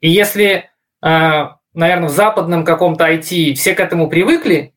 И 0.00 0.10
если, 0.10 0.70
а, 1.00 1.58
наверное, 1.74 2.08
в 2.08 2.12
западном 2.12 2.64
каком-то 2.64 3.04
IT 3.04 3.54
все 3.54 3.74
к 3.74 3.80
этому 3.80 4.08
привыкли, 4.10 4.73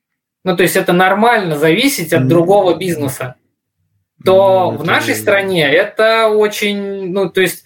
ну, 0.48 0.56
то 0.56 0.64
есть 0.64 0.78
это 0.78 0.94
нормально 0.94 1.57
зависеть 1.57 2.14
от 2.14 2.26
другого 2.30 2.76
бизнеса, 2.76 3.36
то 4.24 4.72
ну, 4.72 4.78
в 4.78 4.86
нашей 4.86 5.14
стране 5.14 5.69
это 5.69 6.30
очень, 6.30 7.11
ну, 7.11 7.30
то 7.30 7.41
есть 7.41 7.65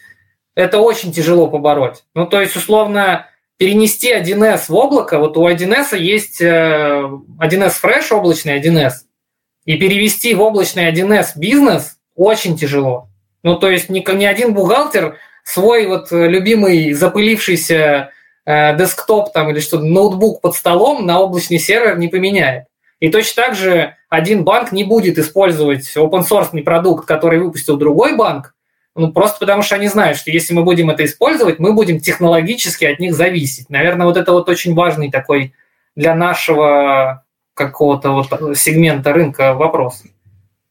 это 0.56 0.80
очень 0.80 1.14
тяжело 1.14 1.48
побороть. 1.48 2.04
Ну, 2.16 2.26
то 2.26 2.42
есть, 2.42 2.56
условно, 2.56 3.28
перенести 3.58 4.12
1С 4.12 4.64
в 4.70 4.74
облако, 4.74 5.20
вот 5.20 5.38
у 5.38 5.48
1С 5.48 5.96
есть 5.96 6.42
1С 6.42 7.22
Fresh, 7.40 8.12
облачный 8.12 8.60
1С, 8.60 8.94
и 9.66 9.78
перевести 9.78 10.34
в 10.34 10.42
облачный 10.42 10.92
1С 10.92 11.34
бизнес 11.36 11.98
очень 12.16 12.58
тяжело. 12.58 13.10
Ну, 13.44 13.60
то 13.60 13.70
есть 13.70 13.90
ни, 13.90 14.04
ни 14.16 14.26
один 14.26 14.56
бухгалтер 14.56 15.20
свой 15.44 15.86
вот 15.86 16.08
любимый 16.10 16.94
запылившийся 16.94 18.10
э, 18.48 18.76
десктоп 18.76 19.32
там 19.34 19.52
или 19.52 19.60
что 19.60 19.78
ноутбук 19.78 20.42
под 20.42 20.56
столом 20.56 21.06
на 21.06 21.20
облачный 21.20 21.60
сервер 21.60 22.00
не 22.00 22.08
поменяет. 22.08 22.66
И 23.02 23.10
точно 23.10 23.44
так 23.44 23.56
же 23.56 23.96
один 24.10 24.46
банк 24.46 24.72
не 24.72 24.84
будет 24.84 25.18
использовать 25.18 25.92
open 25.98 26.22
source 26.22 26.64
продукт, 26.64 27.08
который 27.08 27.40
выпустил 27.40 27.76
другой 27.76 28.16
банк, 28.16 28.54
ну, 28.96 29.12
просто 29.12 29.40
потому 29.40 29.64
что 29.64 29.76
они 29.76 29.88
знают, 29.88 30.18
что 30.18 30.32
если 30.32 30.54
мы 30.54 30.64
будем 30.64 30.90
это 30.90 31.04
использовать, 31.04 31.60
мы 31.60 31.74
будем 31.74 32.00
технологически 32.00 32.86
от 32.86 33.00
них 33.00 33.14
зависеть. 33.14 33.70
Наверное, 33.70 34.06
вот 34.06 34.18
это 34.18 34.32
вот 34.34 34.50
очень 34.50 34.76
важный 34.76 35.10
такой 35.10 35.54
для 35.96 36.14
нашего 36.14 37.24
какого-то 37.56 38.12
вот 38.12 38.58
сегмента 38.58 39.14
рынка 39.14 39.54
вопрос. 39.56 40.04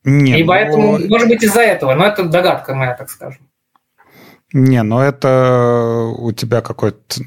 Нет, 0.05 0.39
И 0.39 0.45
поэтому, 0.45 0.99
ну... 0.99 1.09
может 1.09 1.29
быть, 1.29 1.43
из-за 1.43 1.63
этого, 1.63 1.95
но 1.95 2.07
это 2.07 2.25
догадка 2.25 2.75
моя, 2.75 2.95
так 2.95 3.11
скажем. 3.11 3.43
Не, 4.53 4.83
но 4.83 5.03
это 5.03 6.13
у 6.17 6.33
тебя 6.33 6.61
какой-то 6.61 7.23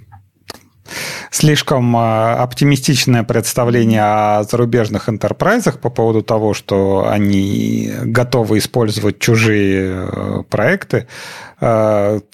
слишком 1.34 1.98
э, 1.98 2.34
оптимистичное 2.36 3.24
представление 3.24 4.04
о 4.04 4.44
зарубежных 4.44 5.10
интерпрайзах 5.10 5.80
по 5.80 5.90
поводу 5.90 6.22
того, 6.22 6.54
что 6.54 7.08
они 7.10 7.92
готовы 8.04 8.60
использовать 8.60 9.18
чужие 9.18 10.08
э, 10.08 10.44
проекты. 10.50 11.08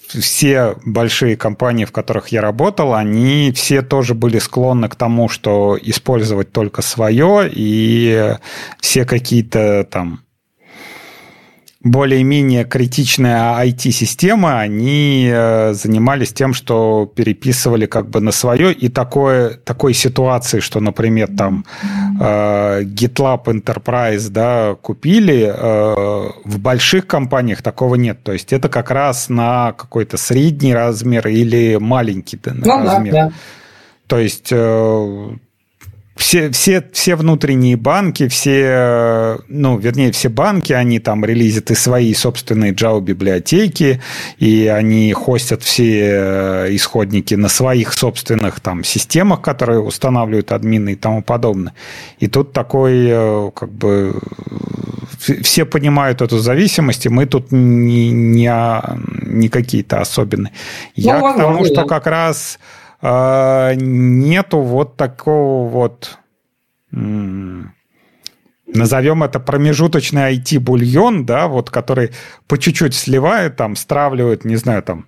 Все 0.08 0.74
большие 0.84 1.36
компании, 1.36 1.84
в 1.84 1.92
которых 1.92 2.28
я 2.28 2.40
работал, 2.40 2.94
они 2.94 3.52
все 3.52 3.80
тоже 3.80 4.14
были 4.14 4.40
склонны 4.40 4.88
к 4.88 4.96
тому, 4.96 5.28
что 5.28 5.78
использовать 5.80 6.50
только 6.50 6.82
свое, 6.82 7.48
и 7.48 8.34
все 8.80 9.04
какие-то 9.04 9.86
там 9.88 10.24
более-менее 11.82 12.64
критичные 12.64 13.36
IT-системы, 13.36 14.58
они 14.58 15.30
э, 15.32 15.72
занимались 15.72 16.32
тем, 16.32 16.52
что 16.52 17.10
переписывали 17.14 17.86
как 17.86 18.10
бы 18.10 18.20
на 18.20 18.32
свое, 18.32 18.72
и 18.72 18.88
такое, 18.88 19.54
такой 19.54 19.94
ситуации, 19.94 20.60
что, 20.60 20.80
например, 20.80 21.28
там 21.34 21.64
э, 22.20 22.82
GitLab 22.82 23.44
Enterprise 23.44 24.28
да, 24.28 24.74
купили, 24.74 25.50
э, 25.56 26.30
в 26.44 26.58
больших 26.58 27.06
компаниях 27.06 27.62
такого 27.62 27.94
нет. 27.94 28.22
То 28.24 28.32
есть 28.32 28.52
это 28.52 28.68
как 28.68 28.90
раз 28.90 29.30
на 29.30 29.72
какой-то 29.72 30.18
средний 30.18 30.74
размер 30.74 31.28
или 31.28 31.76
маленький 31.76 32.38
ну, 32.44 32.84
размер. 32.84 33.12
Да, 33.12 33.26
да. 33.26 33.32
То 34.06 34.18
есть 34.18 34.52
все, 36.20 36.50
все, 36.50 36.84
все 36.92 37.16
внутренние 37.16 37.76
банки, 37.76 38.28
все, 38.28 39.38
ну, 39.48 39.78
вернее, 39.78 40.12
все 40.12 40.28
банки, 40.28 40.74
они 40.74 40.98
там 40.98 41.24
релизят 41.24 41.70
и 41.70 41.74
свои 41.74 42.12
собственные 42.12 42.72
Java-библиотеки, 42.72 44.02
и 44.38 44.66
они 44.66 45.14
хостят 45.14 45.62
все 45.62 46.10
э, 46.12 46.66
исходники 46.72 47.34
на 47.34 47.48
своих 47.48 47.94
собственных 47.94 48.60
там 48.60 48.84
системах, 48.84 49.40
которые 49.40 49.80
устанавливают 49.80 50.52
админы 50.52 50.92
и 50.92 50.96
тому 50.96 51.22
подобное. 51.22 51.72
И 52.18 52.28
тут 52.28 52.52
такой, 52.52 53.06
э, 53.08 53.50
как 53.54 53.72
бы, 53.72 54.20
все 55.18 55.64
понимают 55.64 56.20
эту 56.20 56.38
зависимость, 56.38 57.06
и 57.06 57.08
мы 57.08 57.24
тут 57.24 57.50
не, 57.50 58.10
не, 58.10 58.52
не 59.22 59.48
какие-то 59.48 60.02
особенные. 60.02 60.52
Я 60.94 61.18
ну, 61.18 61.32
к 61.32 61.36
тому, 61.38 61.64
что 61.64 61.86
как 61.86 62.06
раз 62.06 62.58
нету 63.02 64.60
вот 64.60 64.96
такого 64.96 65.68
вот 65.68 66.18
назовем 68.74 69.22
это 69.22 69.40
промежуточный 69.40 70.36
IT-бульон, 70.36 71.24
да, 71.26 71.48
вот, 71.48 71.70
который 71.70 72.10
по 72.46 72.58
чуть-чуть 72.58 72.94
сливает, 72.94 73.56
там, 73.56 73.76
стравливает, 73.76 74.44
не 74.44 74.56
знаю, 74.56 74.82
там, 74.82 75.06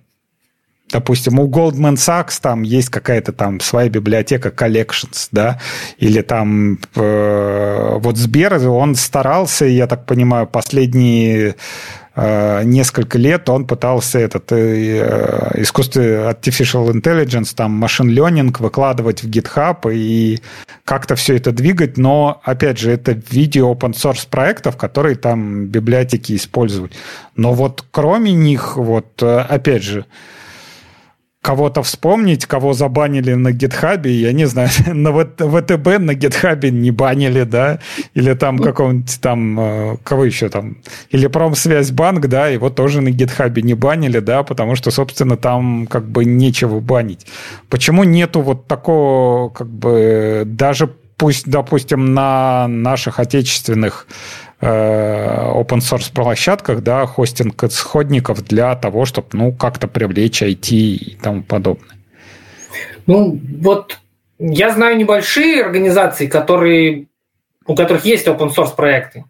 допустим, 0.91 1.39
у 1.39 1.49
Goldman 1.49 1.95
Sachs 1.95 2.39
там 2.41 2.61
есть 2.61 2.89
какая-то 2.89 3.33
там 3.33 3.59
своя 3.59 3.89
библиотека 3.89 4.49
collections, 4.49 5.29
да, 5.31 5.59
или 5.97 6.21
там 6.21 6.79
э, 6.95 7.97
вот 7.97 8.17
Сбер, 8.17 8.67
он 8.67 8.95
старался, 8.95 9.65
я 9.65 9.87
так 9.87 10.05
понимаю, 10.05 10.47
последние 10.47 11.55
несколько 12.63 13.17
лет 13.17 13.49
он 13.49 13.65
пытался 13.65 14.19
этот 14.19 14.51
э, 14.51 15.51
искусственный 15.55 16.31
artificial 16.31 16.91
intelligence, 16.91 17.55
там 17.55 17.71
машин 17.71 18.09
learning 18.09 18.55
выкладывать 18.59 19.23
в 19.23 19.29
GitHub 19.29 19.91
и 19.91 20.39
как-то 20.85 21.15
все 21.15 21.37
это 21.37 21.51
двигать, 21.51 21.97
но, 21.97 22.39
опять 22.43 22.77
же, 22.77 22.91
это 22.91 23.15
в 23.15 23.31
виде 23.31 23.61
open 23.61 23.93
source 23.93 24.27
проектов, 24.29 24.77
которые 24.77 25.15
там 25.15 25.65
библиотеки 25.65 26.35
используют. 26.35 26.93
Но 27.35 27.53
вот 27.53 27.83
кроме 27.89 28.31
них, 28.33 28.77
вот, 28.77 29.23
э, 29.23 29.39
опять 29.39 29.81
же, 29.81 30.05
кого-то 31.43 31.83
вспомнить, 31.83 32.45
кого 32.45 32.71
забанили 32.71 33.33
на 33.33 33.51
гитхабе, 33.51 34.11
я 34.11 34.31
не 34.31 34.45
знаю, 34.45 34.69
на 34.93 35.11
ВТБ 35.11 35.99
на 35.99 36.13
гитхабе 36.13 36.71
не 36.71 36.89
банили, 36.91 37.43
да, 37.43 37.79
или 38.13 38.33
там 38.33 38.55
ну. 38.55 38.63
какого-нибудь 38.63 39.19
там, 39.19 39.59
э, 39.59 39.97
кого 40.03 40.23
еще 40.23 40.47
там, 40.47 40.77
или 41.09 41.27
Промсвязьбанк, 41.27 42.27
да, 42.27 42.47
его 42.47 42.69
тоже 42.69 43.01
на 43.01 43.11
гитхабе 43.11 43.61
не 43.61 43.73
банили, 43.73 44.19
да, 44.19 44.43
потому 44.43 44.75
что, 44.75 44.89
собственно, 44.89 45.35
там 45.35 45.85
как 45.87 46.07
бы 46.07 46.23
нечего 46.23 46.79
банить. 46.79 47.27
Почему 47.69 48.05
нету 48.05 48.39
вот 48.41 48.67
такого, 48.67 49.49
как 49.49 49.67
бы, 49.67 50.43
даже 50.45 50.89
пусть, 51.17 51.49
допустим, 51.49 52.13
на 52.13 52.67
наших 52.69 53.19
отечественных 53.19 54.07
open 54.63 55.79
source 55.79 56.13
площадках, 56.13 56.81
да, 56.81 57.05
хостинг 57.05 57.63
исходников 57.63 58.43
для 58.45 58.75
того, 58.75 59.05
чтобы, 59.05 59.27
ну, 59.33 59.51
как-то 59.51 59.87
привлечь 59.87 60.41
IT 60.41 60.69
и 60.71 61.17
тому 61.21 61.43
подобное. 61.43 61.97
Ну, 63.05 63.39
вот 63.61 63.99
я 64.39 64.71
знаю 64.71 64.97
небольшие 64.97 65.63
организации, 65.63 66.27
которые, 66.27 67.07
у 67.65 67.75
которых 67.75 68.05
есть 68.05 68.27
open 68.27 68.49
source 68.55 68.75
проекты. 68.75 69.25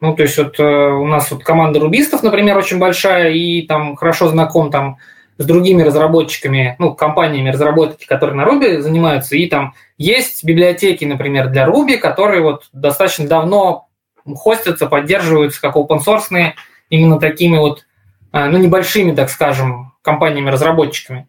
Ну, 0.00 0.14
то 0.14 0.22
есть 0.22 0.36
вот 0.36 0.60
э, 0.60 0.62
у 0.62 1.06
нас 1.06 1.30
вот 1.30 1.42
команда 1.44 1.80
рубистов, 1.80 2.22
например, 2.22 2.58
очень 2.58 2.78
большая, 2.78 3.30
и 3.30 3.62
там 3.62 3.96
хорошо 3.96 4.28
знаком 4.28 4.70
там 4.70 4.98
с 5.38 5.44
другими 5.46 5.82
разработчиками, 5.82 6.76
ну, 6.78 6.94
компаниями 6.94 7.50
разработки, 7.50 8.06
которые 8.06 8.36
на 8.36 8.42
Ruby 8.42 8.80
занимаются, 8.80 9.36
и 9.36 9.46
там 9.46 9.74
есть 9.96 10.44
библиотеки, 10.44 11.04
например, 11.04 11.48
для 11.48 11.66
Ruby, 11.66 11.96
которые 11.96 12.42
вот 12.42 12.68
достаточно 12.72 13.26
давно 13.26 13.88
хостятся, 14.26 14.86
поддерживаются 14.86 15.60
как 15.60 15.76
open 15.76 15.98
source 16.04 16.54
именно 16.88 17.18
такими 17.18 17.58
вот, 17.58 17.86
а, 18.32 18.46
ну, 18.46 18.58
небольшими, 18.58 19.14
так 19.14 19.30
скажем, 19.30 19.92
компаниями-разработчиками. 20.02 21.28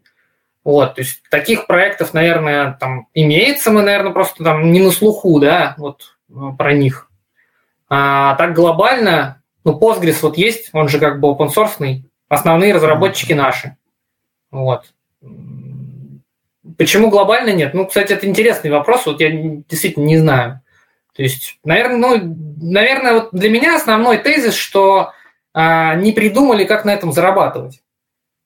Вот, 0.64 0.96
то 0.96 1.02
есть 1.02 1.22
таких 1.30 1.68
проектов, 1.68 2.14
наверное, 2.14 2.74
там 2.80 3.08
имеется, 3.14 3.72
мы, 3.72 3.84
наверное, 3.84 4.14
просто 4.14 4.44
там 4.44 4.72
не 4.72 4.82
на 4.82 4.92
слуху, 4.92 5.40
да, 5.40 5.76
вот 5.78 6.18
а, 6.34 6.52
про 6.54 6.74
них. 6.74 7.10
А 7.88 8.36
так 8.36 8.54
глобально, 8.54 9.42
ну, 9.64 9.78
Postgres 9.80 10.20
вот 10.22 10.38
есть, 10.38 10.70
он 10.74 10.90
же 10.90 11.00
как 11.00 11.20
бы 11.20 11.30
open 11.30 11.50
source 11.50 12.02
основные 12.28 12.74
разработчики 12.74 13.34
наши. 13.34 13.78
Вот. 14.50 14.94
Почему 16.78 17.10
глобально 17.10 17.52
нет? 17.52 17.74
Ну, 17.74 17.86
кстати, 17.86 18.14
это 18.14 18.26
интересный 18.26 18.72
вопрос, 18.72 19.06
вот 19.06 19.22
я 19.22 19.30
действительно 19.30 20.06
не 20.06 20.18
знаю. 20.18 20.62
То 21.16 21.24
есть, 21.24 21.60
наверное, 21.64 21.98
ну, 21.98 22.38
наверное, 22.62 23.14
вот 23.14 23.30
для 23.32 23.50
меня 23.50 23.76
основной 23.76 24.18
тезис, 24.18 24.54
что 24.54 25.14
а, 25.54 25.96
не 25.96 26.12
придумали, 26.12 26.66
как 26.66 26.84
на 26.84 26.94
этом 26.94 27.14
зарабатывать. 27.14 27.82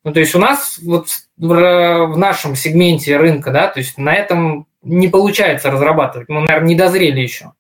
Ну, 0.04 0.14
то 0.14 0.20
есть 0.20 0.36
у 0.36 0.40
нас 0.40 0.80
вот 0.82 1.08
в, 1.38 1.48
в 1.48 2.18
нашем 2.18 2.56
сегменте 2.56 3.18
рынка, 3.18 3.52
да, 3.52 3.68
то 3.68 3.80
есть 3.80 3.98
на 3.98 4.14
этом 4.14 4.68
не 4.84 5.08
получается 5.08 5.72
разрабатывать. 5.72 6.30
Мы, 6.30 6.42
наверное, 6.42 6.68
не 6.68 6.76
дозрели 6.76 7.20
еще. 7.20 7.54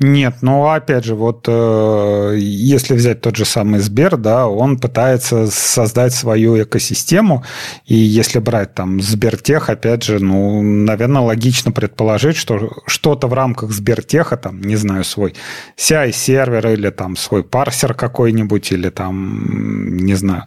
Нет, 0.00 0.36
ну 0.42 0.68
опять 0.68 1.04
же, 1.04 1.16
вот 1.16 1.46
э, 1.48 2.36
если 2.38 2.94
взять 2.94 3.20
тот 3.20 3.34
же 3.34 3.44
самый 3.44 3.80
Сбер, 3.80 4.16
да, 4.16 4.46
он 4.46 4.78
пытается 4.78 5.48
создать 5.48 6.12
свою 6.14 6.62
экосистему, 6.62 7.44
и 7.84 7.96
если 7.96 8.38
брать 8.38 8.74
там 8.74 9.00
Сбертех, 9.00 9.68
опять 9.68 10.04
же, 10.04 10.20
ну, 10.20 10.62
наверное, 10.62 11.22
логично 11.22 11.72
предположить, 11.72 12.36
что 12.36 12.74
что-то 12.86 13.26
в 13.26 13.34
рамках 13.34 13.72
Сбертеха, 13.72 14.36
там, 14.36 14.60
не 14.60 14.76
знаю, 14.76 15.02
свой 15.02 15.34
CI-сервер 15.76 16.68
или 16.68 16.90
там 16.90 17.16
свой 17.16 17.42
парсер 17.42 17.92
какой-нибудь, 17.92 18.70
или 18.70 18.90
там, 18.90 19.96
не 19.96 20.14
знаю, 20.14 20.44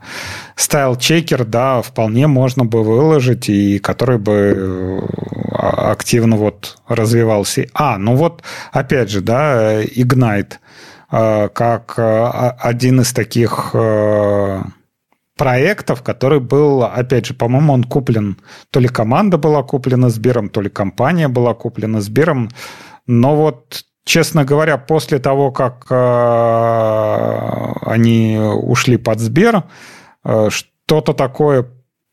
стайл-чекер, 0.56 1.44
да, 1.44 1.82
вполне 1.82 2.28
можно 2.28 2.64
бы 2.64 2.84
выложить, 2.86 3.49
и 3.49 3.80
который 3.80 4.18
бы 4.18 4.53
э, 4.56 4.99
активно 5.52 6.38
вот 6.38 6.78
развивался. 6.88 7.68
А, 7.73 7.98
ну 7.98 8.15
вот, 8.15 8.44
опять 8.72 9.10
же, 9.10 9.19
да, 9.19 9.40
Ignite, 9.84 10.53
э, 11.11 11.49
как 11.49 11.93
э, 11.97 12.27
один 12.59 13.01
из 13.01 13.13
таких 13.13 13.76
проектов, 15.38 16.03
который 16.03 16.39
был, 16.39 16.84
опять 16.84 17.26
же, 17.26 17.34
по-моему, 17.34 17.73
он 17.73 17.84
куплен, 17.84 18.38
то 18.69 18.80
ли 18.80 18.88
команда 18.88 19.38
была 19.38 19.63
куплена 19.63 20.09
Сбером, 20.09 20.49
то 20.49 20.61
ли 20.61 20.69
компания 20.69 21.27
была 21.27 21.53
куплена 21.53 22.01
Сбером, 22.01 22.49
но 23.07 23.35
вот 23.35 23.85
Честно 24.03 24.45
говоря, 24.45 24.77
после 24.77 25.19
того, 25.19 25.51
как 25.51 25.85
э, 25.91 27.72
они 27.85 28.35
ушли 28.39 28.97
под 28.97 29.19
Сбер, 29.19 29.63
Э, 30.23 30.49
что-то 30.49 31.13
такое 31.13 31.65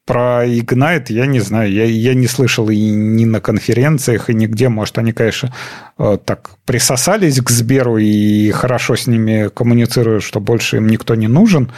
про 0.09 0.47
Ignite 0.47 1.13
я 1.13 1.27
не 1.27 1.41
знаю, 1.41 1.71
я, 1.71 1.85
я 1.85 2.15
не 2.15 2.27
слышал 2.27 2.71
и 2.71 2.77
ни 2.79 3.27
на 3.27 3.43
конференциях, 3.43 4.31
и 4.31 4.35
нигде. 4.35 4.71
Может, 4.71 4.97
они, 4.97 5.13
конечно, 5.13 5.53
э, 5.99 6.17
так 6.25 6.53
присосались 6.65 7.43
к 7.43 7.51
Сберу 7.51 7.99
и 7.99 8.51
хорошо 8.51 8.97
с 8.97 9.07
ними 9.07 9.51
коммуницируют, 9.55 10.23
что 10.23 10.41
больше 10.41 10.79
им 10.79 10.87
никто 10.87 11.15
не 11.15 11.29
нужен. 11.29 11.71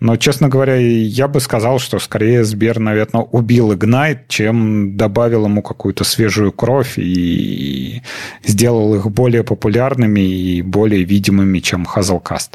Но, 0.00 0.16
честно 0.16 0.50
говоря, 0.50 0.76
я 0.76 1.28
бы 1.28 1.40
сказал, 1.40 1.78
что 1.78 1.98
скорее 1.98 2.44
Сбер, 2.44 2.78
наверное, 2.78 3.22
убил 3.22 3.72
Ignite, 3.72 4.20
чем 4.28 4.98
добавил 4.98 5.46
ему 5.46 5.62
какую-то 5.62 6.04
свежую 6.04 6.52
кровь 6.52 6.98
и 6.98 8.02
сделал 8.44 8.94
их 8.96 9.10
более 9.10 9.44
популярными 9.44 10.20
и 10.20 10.60
более 10.60 11.04
видимыми, 11.04 11.60
чем 11.60 11.86
Hazelcast. 11.86 12.50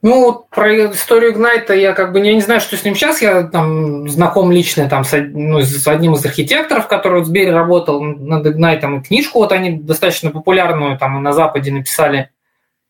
Ну, 0.00 0.46
про 0.50 0.92
историю 0.92 1.34
Ignite 1.34 1.76
я 1.76 1.92
как 1.92 2.12
бы 2.12 2.24
я 2.24 2.32
не 2.32 2.40
знаю, 2.40 2.60
что 2.60 2.76
с 2.76 2.84
ним 2.84 2.94
сейчас. 2.94 3.20
Я 3.20 3.42
там 3.44 4.08
знаком 4.08 4.52
лично 4.52 4.88
там, 4.88 5.04
с, 5.04 5.16
ну, 5.16 5.60
с 5.60 5.86
одним 5.88 6.14
из 6.14 6.24
архитекторов, 6.24 6.86
который 6.86 7.22
в 7.22 7.26
Сбере 7.26 7.52
работал 7.52 8.00
над 8.00 8.46
Ignite, 8.46 8.98
и 8.98 9.02
книжку 9.02 9.40
вот 9.40 9.50
они 9.50 9.72
достаточно 9.72 10.30
популярную 10.30 10.98
там 10.98 11.20
на 11.22 11.32
Западе 11.32 11.72
написали, 11.72 12.30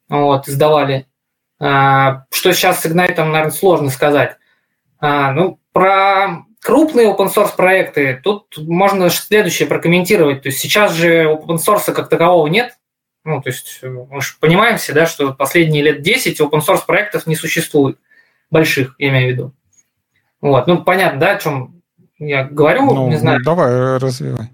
вот, 0.09 0.48
издавали. 0.48 1.06
А, 1.59 2.24
что 2.30 2.52
сейчас 2.52 2.82
с 2.82 2.86
Ignite, 2.86 3.16
наверное, 3.24 3.51
сложно 3.51 3.89
сказать. 3.89 4.36
А, 5.01 5.32
ну, 5.32 5.59
про 5.72 6.44
крупные 6.60 7.10
open 7.10 7.32
source 7.35 7.56
проекты, 7.56 8.20
тут 8.22 8.59
можно 8.59 9.09
следующее 9.09 9.66
прокомментировать. 9.66 10.43
То 10.43 10.48
есть 10.48 10.59
сейчас 10.59 10.93
же 10.93 11.24
open 11.24 11.56
source 11.56 11.93
как 11.93 12.10
такового 12.10 12.47
нет, 12.48 12.77
ну, 13.24 13.40
то 13.42 13.50
есть 13.50 13.78
э, 13.82 13.88
мы 13.88 14.20
же 14.20 14.34
понимаем 14.40 14.78
все, 14.78 14.92
да, 14.92 15.06
что 15.06 15.32
последние 15.32 15.82
лет 15.82 16.02
10 16.02 16.40
open 16.40 16.60
source 16.60 16.84
проектов 16.86 17.26
не 17.26 17.36
существует, 17.36 17.98
больших, 18.50 18.94
я 18.98 19.08
имею 19.08 19.28
в 19.28 19.32
виду. 19.32 19.52
Вот, 20.40 20.66
ну, 20.66 20.82
понятно, 20.82 21.20
да, 21.20 21.32
о 21.32 21.38
чем 21.38 21.82
я 22.18 22.44
говорю, 22.44 22.86
ну, 22.86 23.08
не 23.08 23.16
знаю. 23.16 23.38
Ну, 23.38 23.44
давай, 23.44 23.98
развивай. 23.98 24.50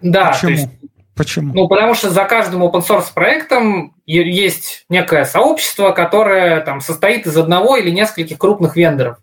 Да, 0.00 0.32
Почему? 0.32 0.40
то 0.40 0.48
есть 0.48 0.68
Почему? 1.14 1.52
ну, 1.54 1.68
потому 1.68 1.94
что 1.94 2.08
за 2.08 2.24
каждым 2.24 2.62
open 2.62 2.80
source 2.80 3.12
проектом 3.14 3.94
есть 4.06 4.86
некое 4.88 5.24
сообщество, 5.24 5.90
которое 5.92 6.60
там 6.60 6.80
состоит 6.80 7.26
из 7.26 7.36
одного 7.36 7.76
или 7.76 7.90
нескольких 7.90 8.38
крупных 8.38 8.76
вендоров, 8.76 9.18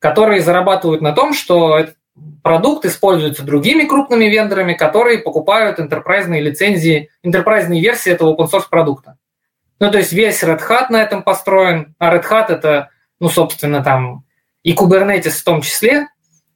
которые 0.00 0.40
зарабатывают 0.40 1.00
на 1.00 1.12
том, 1.12 1.32
что 1.32 1.78
этот 1.78 1.96
продукт 2.42 2.84
используется 2.84 3.42
другими 3.42 3.84
крупными 3.84 4.24
вендорами, 4.26 4.74
которые 4.74 5.18
покупают 5.18 5.78
enterprise 5.78 6.28
лицензии, 6.28 7.10
enterprise 7.24 7.68
версии 7.68 8.12
этого 8.12 8.34
open 8.34 8.50
source 8.50 8.68
продукта. 8.70 9.18
Ну, 9.80 9.90
то 9.90 9.98
есть 9.98 10.12
весь 10.12 10.42
Red 10.42 10.60
Hat 10.68 10.86
на 10.90 11.02
этом 11.02 11.22
построен, 11.22 11.94
а 11.98 12.14
Red 12.14 12.24
Hat 12.28 12.46
это, 12.48 12.90
ну, 13.20 13.28
собственно, 13.28 13.82
там 13.82 14.24
и 14.62 14.74
Kubernetes 14.74 15.30
в 15.30 15.44
том 15.44 15.60
числе, 15.60 16.08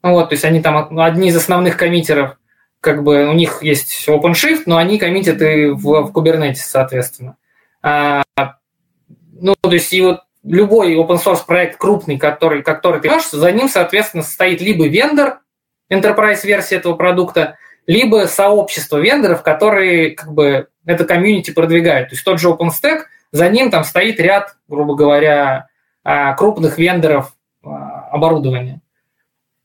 вот, 0.02 0.30
то 0.30 0.34
есть 0.34 0.44
они 0.44 0.60
там 0.60 0.98
одни 0.98 1.28
из 1.28 1.36
основных 1.36 1.76
коммитеров, 1.76 2.36
как 2.80 3.04
бы 3.04 3.28
у 3.28 3.32
них 3.32 3.62
есть 3.62 4.08
OpenShift, 4.08 4.62
но 4.66 4.76
они 4.76 4.98
коммитят 4.98 5.40
и 5.40 5.66
в, 5.66 5.82
в 5.82 6.12
Kubernetes, 6.12 6.56
соответственно. 6.56 7.36
А, 7.80 8.22
ну, 9.32 9.54
то 9.60 9.70
есть 9.70 9.92
и 9.92 10.00
вот 10.02 10.22
любой 10.42 10.96
open 10.96 11.22
source 11.22 11.46
проект 11.46 11.78
крупный, 11.78 12.18
который, 12.18 12.62
который 12.62 13.00
ты 13.00 13.08
можешь, 13.08 13.30
за 13.30 13.52
ним, 13.52 13.68
соответственно, 13.68 14.24
стоит 14.24 14.60
либо 14.60 14.88
вендор, 14.88 15.41
enterprise 15.92 16.44
версия 16.44 16.76
этого 16.76 16.94
продукта, 16.94 17.56
либо 17.86 18.26
сообщество 18.26 18.98
вендоров, 18.98 19.42
которые 19.42 20.12
как 20.12 20.32
бы 20.32 20.68
это 20.86 21.04
комьюнити 21.04 21.50
продвигают. 21.50 22.08
То 22.08 22.14
есть 22.14 22.24
тот 22.24 22.40
же 22.40 22.48
OpenStack, 22.48 23.02
за 23.32 23.48
ним 23.48 23.70
там 23.70 23.84
стоит 23.84 24.20
ряд, 24.20 24.56
грубо 24.68 24.94
говоря, 24.94 25.68
а, 26.04 26.34
крупных 26.34 26.78
вендоров 26.78 27.34
а, 27.64 28.08
оборудования. 28.10 28.80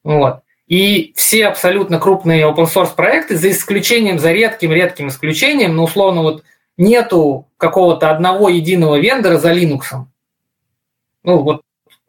Вот. 0.04 0.42
И 0.68 1.14
все 1.16 1.48
абсолютно 1.48 2.00
крупные 2.00 2.44
open 2.44 2.66
source 2.66 2.94
проекты, 2.96 3.38
за 3.38 3.52
исключением, 3.52 4.20
за 4.20 4.32
редким-редким 4.32 5.08
исключением, 5.08 5.76
ну, 5.76 5.84
условно, 5.84 6.24
вот 6.24 6.44
нету 6.78 7.48
какого-то 7.58 8.12
одного 8.12 8.50
единого 8.50 8.98
вендора 9.00 9.38
за 9.38 9.54
Linux. 9.54 9.84
Ну, 11.24 11.42
вот 11.42 11.62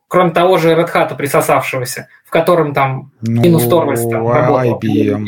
кроме 0.08 0.30
того 0.30 0.58
же 0.58 0.72
Red 0.72 0.92
Hat 0.92 1.16
присосавшегося, 1.16 2.08
в 2.24 2.30
котором 2.30 2.74
там 2.74 3.12
ну, 3.20 3.42
Linus 3.42 3.68
Torvalds 3.68 4.10
там 4.10 4.28
работал. 4.28 4.80
IBM. 4.80 5.26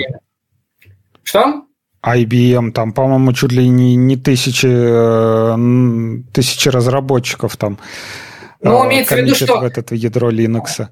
Что? 1.23 1.63
IBM, 2.03 2.73
там, 2.73 2.93
по-моему, 2.93 3.33
чуть 3.35 3.53
ли 3.53 3.69
не, 3.69 3.95
не 3.95 4.17
тысячи, 4.17 4.67
э, 4.67 6.23
тысячи 6.33 6.69
разработчиков 6.71 7.57
там 7.59 7.79
ну, 8.63 8.87
имеется 8.87 9.15
в 9.15 9.19
виду, 9.19 9.35
что... 9.35 9.59
в 9.61 9.65
это 9.65 9.95
ядро 9.95 10.31
Linux. 10.31 10.87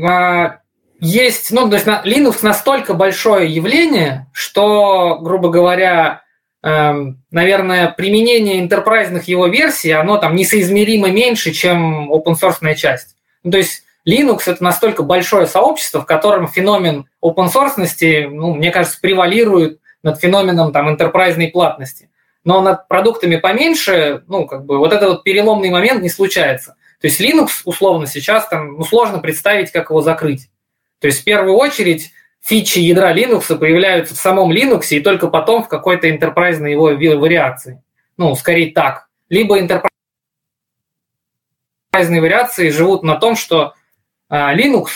А, 0.00 0.58
есть, 1.00 1.50
ну, 1.50 1.68
то 1.68 1.76
есть 1.76 1.86
Linux 1.86 2.38
настолько 2.42 2.94
большое 2.94 3.52
явление, 3.52 4.28
что, 4.32 5.18
грубо 5.20 5.50
говоря, 5.50 6.22
эм, 6.62 7.22
наверное, 7.30 7.88
применение 7.96 8.60
интерпрайзных 8.60 9.28
его 9.28 9.46
версий, 9.46 9.90
оно 9.92 10.18
там 10.18 10.36
несоизмеримо 10.36 11.10
меньше, 11.10 11.52
чем 11.52 12.12
open 12.12 12.34
source 12.40 12.74
часть. 12.74 13.16
Ну, 13.42 13.50
то 13.50 13.58
есть 13.58 13.84
Linux 14.06 14.42
это 14.46 14.62
настолько 14.62 15.02
большое 15.02 15.46
сообщество, 15.46 16.00
в 16.00 16.06
котором 16.06 16.48
феномен 16.48 17.06
open 17.22 17.48
source, 17.52 18.28
ну, 18.28 18.54
мне 18.54 18.70
кажется, 18.70 18.98
превалирует 19.00 19.80
над 20.02 20.18
феноменом 20.20 20.72
там 20.72 20.88
интерпрайзной 20.88 21.48
платности. 21.48 22.10
Но 22.42 22.62
над 22.62 22.88
продуктами 22.88 23.36
поменьше, 23.36 24.24
ну, 24.26 24.46
как 24.46 24.64
бы 24.64 24.78
вот 24.78 24.92
этот 24.92 25.08
вот 25.08 25.24
переломный 25.24 25.70
момент 25.70 26.02
не 26.02 26.08
случается. 26.08 26.76
То 27.00 27.06
есть 27.06 27.20
Linux, 27.20 27.48
условно, 27.64 28.06
сейчас 28.06 28.48
там 28.48 28.78
ну, 28.78 28.84
сложно 28.84 29.18
представить, 29.18 29.70
как 29.72 29.90
его 29.90 30.00
закрыть. 30.00 30.48
То 31.00 31.06
есть 31.06 31.20
в 31.20 31.24
первую 31.24 31.56
очередь 31.56 32.12
фичи 32.42 32.78
ядра 32.78 33.14
Linux 33.14 33.54
появляются 33.56 34.14
в 34.14 34.18
самом 34.18 34.52
Linux 34.52 34.88
и 34.90 35.00
только 35.00 35.28
потом 35.28 35.62
в 35.62 35.68
какой-то 35.68 36.10
интерпрайзной 36.10 36.72
его 36.72 36.86
вариации. 37.18 37.82
Ну, 38.16 38.34
скорее 38.34 38.72
так. 38.72 39.08
Либо 39.28 39.58
интерпрайзные 41.90 42.20
вариации 42.20 42.70
живут 42.70 43.02
на 43.02 43.16
том, 43.16 43.34
что 43.34 43.74
а, 44.28 44.54
Linux, 44.54 44.86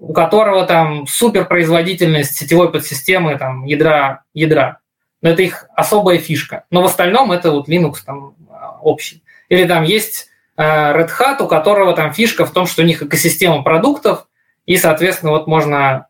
у 0.00 0.12
которого 0.12 0.66
там 0.66 1.06
суперпроизводительность 1.06 2.36
сетевой 2.36 2.72
подсистемы 2.72 3.38
там, 3.38 3.64
ядра, 3.64 4.24
ядра, 4.34 4.80
но 5.22 5.30
это 5.30 5.42
их 5.42 5.66
особая 5.76 6.18
фишка. 6.18 6.64
Но 6.70 6.82
в 6.82 6.86
остальном 6.86 7.30
это 7.30 7.52
вот 7.52 7.68
Linux 7.68 7.98
там 8.04 8.34
а, 8.50 8.78
общий. 8.82 9.22
Или 9.48 9.64
там 9.64 9.84
есть 9.84 10.28
а, 10.56 10.92
Red 10.98 11.10
Hat, 11.18 11.40
у 11.40 11.46
которого 11.46 11.94
там 11.94 12.12
фишка 12.12 12.44
в 12.44 12.50
том, 12.50 12.66
что 12.66 12.82
у 12.82 12.84
них 12.84 13.02
экосистема 13.02 13.62
продуктов, 13.62 14.26
и, 14.66 14.76
соответственно, 14.76 15.32
вот 15.32 15.46
можно 15.46 16.08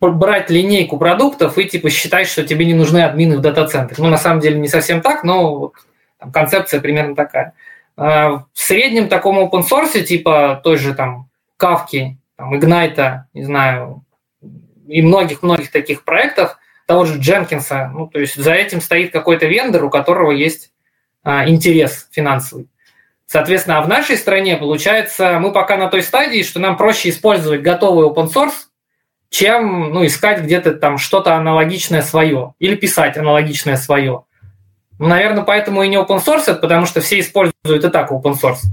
брать 0.00 0.50
линейку 0.50 0.98
продуктов 0.98 1.56
и 1.56 1.64
типа 1.64 1.88
считать, 1.88 2.28
что 2.28 2.44
тебе 2.44 2.66
не 2.66 2.74
нужны 2.74 3.02
админы 3.02 3.38
в 3.38 3.40
дата-центре. 3.40 3.96
Ну, 3.98 4.08
на 4.08 4.18
самом 4.18 4.40
деле 4.40 4.58
не 4.58 4.68
совсем 4.68 5.00
так, 5.00 5.24
но 5.24 5.56
вот, 5.56 5.74
там, 6.18 6.30
концепция 6.30 6.80
примерно 6.80 7.14
такая. 7.14 7.54
В 7.98 8.46
среднем 8.54 9.08
таком 9.08 9.40
open 9.40 9.64
source, 9.68 10.00
типа 10.02 10.60
той 10.62 10.76
же 10.76 10.94
там 10.94 11.28
Кавки, 11.56 12.16
там, 12.36 12.54
Ignite, 12.54 13.22
не 13.34 13.42
знаю, 13.42 14.04
и 14.86 15.02
многих-многих 15.02 15.72
таких 15.72 16.04
проектов, 16.04 16.56
того 16.86 17.04
же 17.04 17.18
Дженкинса, 17.18 17.90
ну, 17.92 18.06
то 18.06 18.20
есть 18.20 18.36
за 18.36 18.54
этим 18.54 18.80
стоит 18.80 19.12
какой-то 19.12 19.46
вендор, 19.46 19.84
у 19.84 19.90
которого 19.90 20.30
есть 20.30 20.70
а, 21.24 21.48
интерес 21.48 22.08
финансовый. 22.12 22.68
Соответственно, 23.26 23.78
а 23.78 23.82
в 23.82 23.88
нашей 23.88 24.16
стране, 24.16 24.56
получается, 24.56 25.38
мы 25.40 25.52
пока 25.52 25.76
на 25.76 25.88
той 25.88 26.02
стадии, 26.02 26.42
что 26.42 26.60
нам 26.60 26.76
проще 26.76 27.10
использовать 27.10 27.60
готовый 27.60 28.08
open 28.08 28.32
source, 28.32 28.68
чем 29.28 29.92
ну, 29.92 30.06
искать 30.06 30.40
где-то 30.40 30.74
там 30.74 30.96
что-то 30.96 31.34
аналогичное 31.34 32.00
свое 32.00 32.54
или 32.58 32.74
писать 32.76 33.18
аналогичное 33.18 33.76
свое. 33.76 34.24
Ну, 34.98 35.08
наверное, 35.08 35.44
поэтому 35.44 35.82
и 35.82 35.88
не 35.88 35.96
open 35.96 36.24
source, 36.24 36.54
потому 36.54 36.86
что 36.86 37.00
все 37.00 37.20
используют 37.20 37.84
и 37.84 37.88
так 37.88 38.10
open 38.10 38.34
source. 38.34 38.64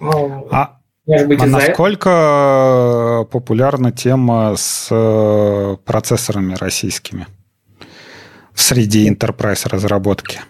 Ну, 0.00 0.48
а, 0.50 0.78
может 1.06 1.28
быть, 1.28 1.42
а 1.42 1.46
насколько 1.46 3.26
популярна 3.30 3.92
тема 3.92 4.54
с 4.56 4.88
э, 4.90 5.76
процессорами 5.84 6.54
российскими 6.54 7.26
в 8.54 8.60
среде 8.60 9.08
enterprise 9.08 9.68
разработки? 9.68 10.40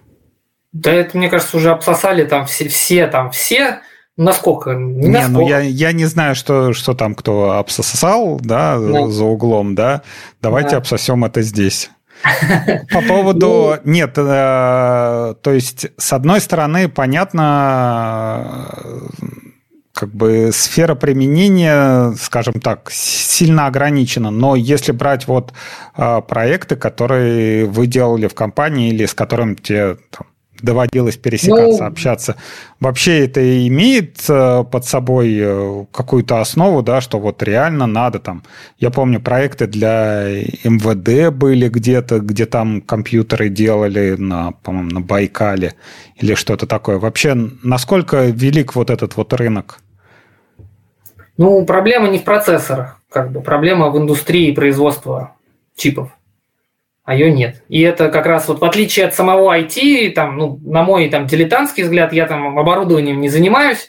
Да 0.73 0.93
это, 0.93 1.17
мне 1.17 1.29
кажется, 1.29 1.57
уже 1.57 1.71
обсосали 1.71 2.25
там 2.25 2.47
все, 2.47 2.69
все 2.69 3.07
там 3.07 3.31
все. 3.31 3.81
Насколько? 4.17 4.73
Не, 4.75 5.09
не 5.09 5.29
ну 5.29 5.49
я, 5.49 5.61
я 5.61 5.93
не 5.93 6.05
знаю, 6.05 6.35
что, 6.35 6.75
что 6.75 6.95
там 6.95 7.15
кто 7.15 7.53
обсосал, 7.53 8.39
да, 8.41 8.79
да, 8.79 9.09
за 9.09 9.25
углом, 9.25 9.75
да. 9.75 10.03
Давайте 10.43 10.73
да. 10.73 10.77
обсосем 10.79 11.25
это 11.25 11.43
здесь. 11.43 11.91
По 12.93 13.03
поводу... 13.03 13.77
Ну... 13.85 13.91
Нет, 13.91 14.13
э, 14.17 15.35
то 15.41 15.53
есть, 15.53 15.87
с 15.97 16.13
одной 16.13 16.41
стороны, 16.41 16.89
понятно, 16.89 18.69
как 19.93 20.15
бы 20.15 20.51
сфера 20.53 20.95
применения, 20.95 22.13
скажем 22.13 22.55
так, 22.55 22.91
сильно 22.91 23.67
ограничена. 23.67 24.31
Но 24.31 24.57
если 24.57 24.93
брать 24.93 25.27
вот 25.29 25.53
э, 25.97 26.21
проекты, 26.27 26.77
которые 26.77 27.67
вы 27.67 27.87
делали 27.87 28.27
в 28.27 28.35
компании 28.35 28.91
или 28.91 29.05
с 29.05 29.15
которыми 29.15 29.57
тебе 29.57 29.99
там, 30.11 30.27
доводилось 30.63 31.17
пересекаться, 31.17 31.85
ну, 31.85 31.89
общаться. 31.89 32.37
Вообще 32.81 33.25
это 33.25 33.67
имеет 33.67 34.19
э, 34.29 34.65
под 34.65 34.85
собой 34.85 35.37
э, 35.39 35.85
какую-то 35.93 36.41
основу, 36.41 36.83
да, 36.83 37.01
что 37.01 37.19
вот 37.19 37.43
реально 37.43 37.87
надо 37.87 38.19
там. 38.19 38.43
Я 38.79 38.91
помню, 38.91 39.21
проекты 39.21 39.67
для 39.67 40.27
МВД 40.65 41.35
были 41.35 41.69
где-то, 41.69 42.21
где 42.21 42.47
там 42.47 42.81
компьютеры 42.81 43.49
делали 43.49 44.17
на, 44.19 44.53
по-моему, 44.53 44.91
на 44.91 45.01
Байкале 45.01 45.75
или 46.17 46.35
что-то 46.35 46.67
такое. 46.67 46.99
Вообще, 46.99 47.35
насколько 47.63 48.27
велик 48.27 48.75
вот 48.75 48.91
этот 48.91 49.17
вот 49.17 49.33
рынок? 49.33 49.81
Ну, 51.37 51.65
проблема 51.65 52.09
не 52.09 52.19
в 52.19 52.25
процессорах, 52.25 53.01
как 53.09 53.33
бы 53.33 53.41
проблема 53.41 53.91
в 53.91 53.97
индустрии 53.97 54.53
производства 54.53 55.37
чипов. 55.75 56.11
А 57.11 57.15
ее 57.15 57.33
нет. 57.33 57.65
И 57.69 57.81
это 57.81 58.09
как 58.09 58.25
раз 58.25 58.47
вот 58.47 58.61
в 58.61 58.65
отличие 58.65 59.05
от 59.05 59.17
самого 59.17 59.59
IT, 59.59 60.13
там, 60.13 60.39
ну, 60.39 60.61
на 60.63 60.85
мой 60.85 61.09
там 61.09 61.27
дилетантский 61.27 61.83
взгляд, 61.83 62.13
я 62.13 62.25
там 62.25 62.57
оборудованием 62.57 63.21
не 63.21 63.29
занимаюсь, 63.29 63.89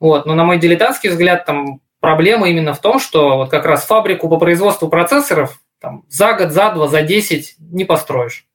вот, 0.00 0.24
но 0.24 0.34
на 0.34 0.44
мой 0.44 0.58
дилетантский 0.58 1.10
взгляд, 1.10 1.44
там 1.44 1.80
проблема 2.00 2.48
именно 2.48 2.72
в 2.72 2.80
том, 2.80 2.98
что 2.98 3.36
вот 3.36 3.50
как 3.50 3.66
раз 3.66 3.84
фабрику 3.84 4.26
по 4.30 4.38
производству 4.38 4.88
процессоров 4.88 5.60
там, 5.82 6.04
за 6.08 6.32
год, 6.32 6.52
за 6.52 6.70
два, 6.70 6.88
за 6.88 7.02
десять 7.02 7.56
не 7.58 7.84
построишь. 7.84 8.46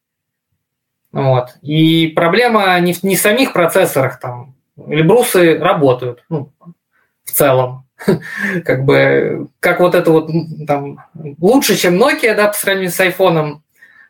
Вот. 1.11 1.49
И 1.61 2.07
проблема 2.07 2.79
не 2.79 2.93
в, 2.93 3.03
не 3.03 3.17
в 3.17 3.21
самих 3.21 3.53
процессорах, 3.53 4.19
там, 4.19 4.55
Эльбрусы 4.77 5.59
работают, 5.59 6.25
ну, 6.27 6.51
в 7.23 7.31
целом. 7.31 7.85
как 8.65 8.83
бы, 8.83 9.47
как 9.59 9.79
вот 9.79 9.93
это 9.93 10.11
вот 10.11 10.31
там, 10.65 11.01
лучше, 11.39 11.75
чем 11.75 12.01
Nokia, 12.01 12.33
да, 12.33 12.47
по 12.47 12.53
сравнению 12.55 12.91
с 12.91 12.99
айфоном, 12.99 13.63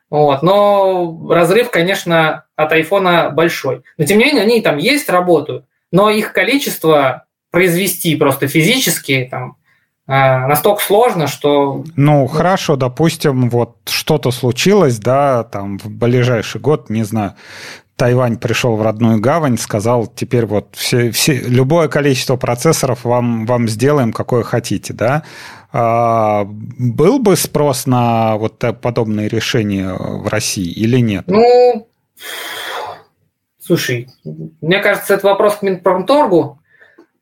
вот. 0.09 0.41
Но 0.41 1.27
разрыв, 1.29 1.69
конечно, 1.69 2.45
от 2.55 2.71
айфона 2.71 3.29
большой. 3.29 3.83
Но 3.97 4.05
тем 4.05 4.19
не 4.19 4.25
менее, 4.25 4.43
они 4.43 4.61
там 4.61 4.77
есть, 4.77 5.09
работают. 5.09 5.65
Но 5.91 6.09
их 6.09 6.33
количество 6.33 7.25
произвести 7.51 8.15
просто 8.15 8.47
физически 8.47 9.27
там, 9.29 9.57
а, 10.05 10.47
настолько 10.47 10.81
сложно, 10.81 11.27
что... 11.27 11.83
Ну, 11.95 12.27
хорошо, 12.27 12.77
допустим, 12.77 13.49
вот 13.49 13.75
что-то 13.85 14.31
случилось, 14.31 14.99
да, 14.99 15.43
там 15.43 15.77
в 15.77 15.89
ближайший 15.89 16.61
год, 16.61 16.89
не 16.89 17.03
знаю, 17.03 17.35
Тайвань 17.97 18.37
пришел 18.37 18.75
в 18.75 18.81
родную 18.81 19.19
гавань, 19.19 19.57
сказал, 19.57 20.07
теперь 20.07 20.45
вот 20.45 20.75
все, 20.75 21.11
все, 21.11 21.33
любое 21.33 21.87
количество 21.87 22.37
процессоров 22.37 23.03
вам, 23.03 23.45
вам 23.45 23.67
сделаем, 23.67 24.13
какое 24.13 24.43
хотите, 24.43 24.93
да. 24.93 25.23
А, 25.71 26.45
был 26.45 27.19
бы 27.19 27.35
спрос 27.35 27.85
на 27.85 28.37
вот 28.37 28.63
подобные 28.81 29.27
решения 29.27 29.93
в 29.93 30.27
России 30.27 30.71
или 30.71 30.99
нет? 30.99 31.25
Ну, 31.27 31.87
слушай, 33.59 34.07
мне 34.61 34.79
кажется, 34.79 35.15
это 35.15 35.27
вопрос 35.27 35.57
к 35.57 35.61
Минпромторгу. 35.61 36.59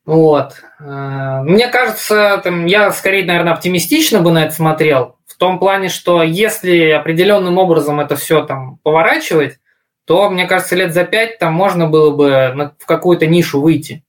Вот. 0.05 0.53
А, 0.79 1.41
мне 1.43 1.67
кажется, 1.67 2.39
там, 2.43 2.65
я 2.65 2.91
скорее, 2.91 3.25
наверное, 3.25 3.53
оптимистично 3.53 4.21
бы 4.21 4.31
на 4.31 4.45
это 4.45 4.53
смотрел, 4.53 5.17
в 5.25 5.37
том 5.37 5.59
плане, 5.59 5.89
что 5.89 6.23
если 6.23 6.91
определенным 6.91 7.57
образом 7.57 7.99
это 7.99 8.15
все 8.15 8.45
там 8.45 8.77
поворачивать, 8.83 9.59
то, 10.05 10.29
мне 10.29 10.45
кажется, 10.45 10.75
лет 10.75 10.93
за 10.93 11.03
пять 11.03 11.39
там 11.39 11.53
можно 11.53 11.87
было 11.87 12.11
бы 12.15 12.73
в 12.79 12.85
какую-то 12.85 13.25
нишу 13.25 13.59
выйти. 13.59 14.03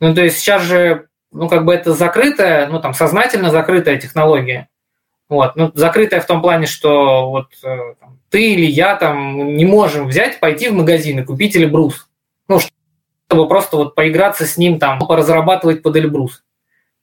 Ну, 0.00 0.14
то 0.14 0.22
есть 0.22 0.38
сейчас 0.38 0.62
же, 0.62 1.08
ну, 1.32 1.48
как 1.48 1.64
бы 1.64 1.74
это 1.74 1.92
закрытая, 1.92 2.66
ну, 2.68 2.80
там, 2.80 2.94
сознательно 2.94 3.50
закрытая 3.50 3.98
технология. 3.98 4.68
Вот, 5.28 5.56
ну, 5.56 5.72
закрытая 5.74 6.20
в 6.20 6.26
том 6.26 6.42
плане, 6.42 6.66
что 6.66 7.30
вот 7.30 7.46
э, 7.64 7.94
там, 7.98 8.18
ты 8.28 8.52
или 8.52 8.66
я 8.66 8.96
там 8.96 9.56
не 9.56 9.64
можем 9.64 10.06
взять, 10.06 10.40
пойти 10.40 10.68
в 10.68 10.74
магазин 10.74 11.20
и 11.20 11.24
купить 11.24 11.56
Эльбрус. 11.56 12.08
Ну, 12.48 12.58
чтобы 13.28 13.48
просто 13.48 13.78
вот 13.78 13.94
поиграться 13.94 14.44
с 14.44 14.58
ним, 14.58 14.78
там, 14.78 14.98
поразрабатывать 14.98 15.82
под 15.82 15.96
Эльбрус. 15.96 16.44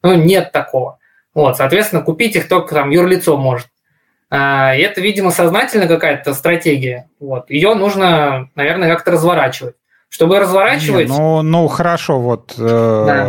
Ну, 0.03 0.14
нет 0.14 0.51
такого. 0.51 0.99
Вот, 1.34 1.57
соответственно, 1.57 2.03
купить 2.03 2.35
их 2.35 2.47
только 2.47 2.76
там 2.76 2.91
юрлицо 2.91 3.38
может. 3.38 3.68
А, 4.30 4.76
это, 4.76 5.01
видимо, 5.01 5.31
сознательная 5.31 5.88
какая-то 5.88 6.34
стратегия. 6.34 7.10
Вот. 7.19 7.49
Ее 7.49 7.73
нужно, 7.73 8.49
наверное, 8.56 8.89
как-то 8.89 9.11
разворачивать. 9.11 9.76
Чтобы 10.10 10.40
разворачивать... 10.40 11.10
Не, 11.10 11.18
ну, 11.18 11.41
ну, 11.44 11.68
хорошо, 11.68 12.19
вот 12.19 12.56
э, 12.57 13.03
да. 13.07 13.26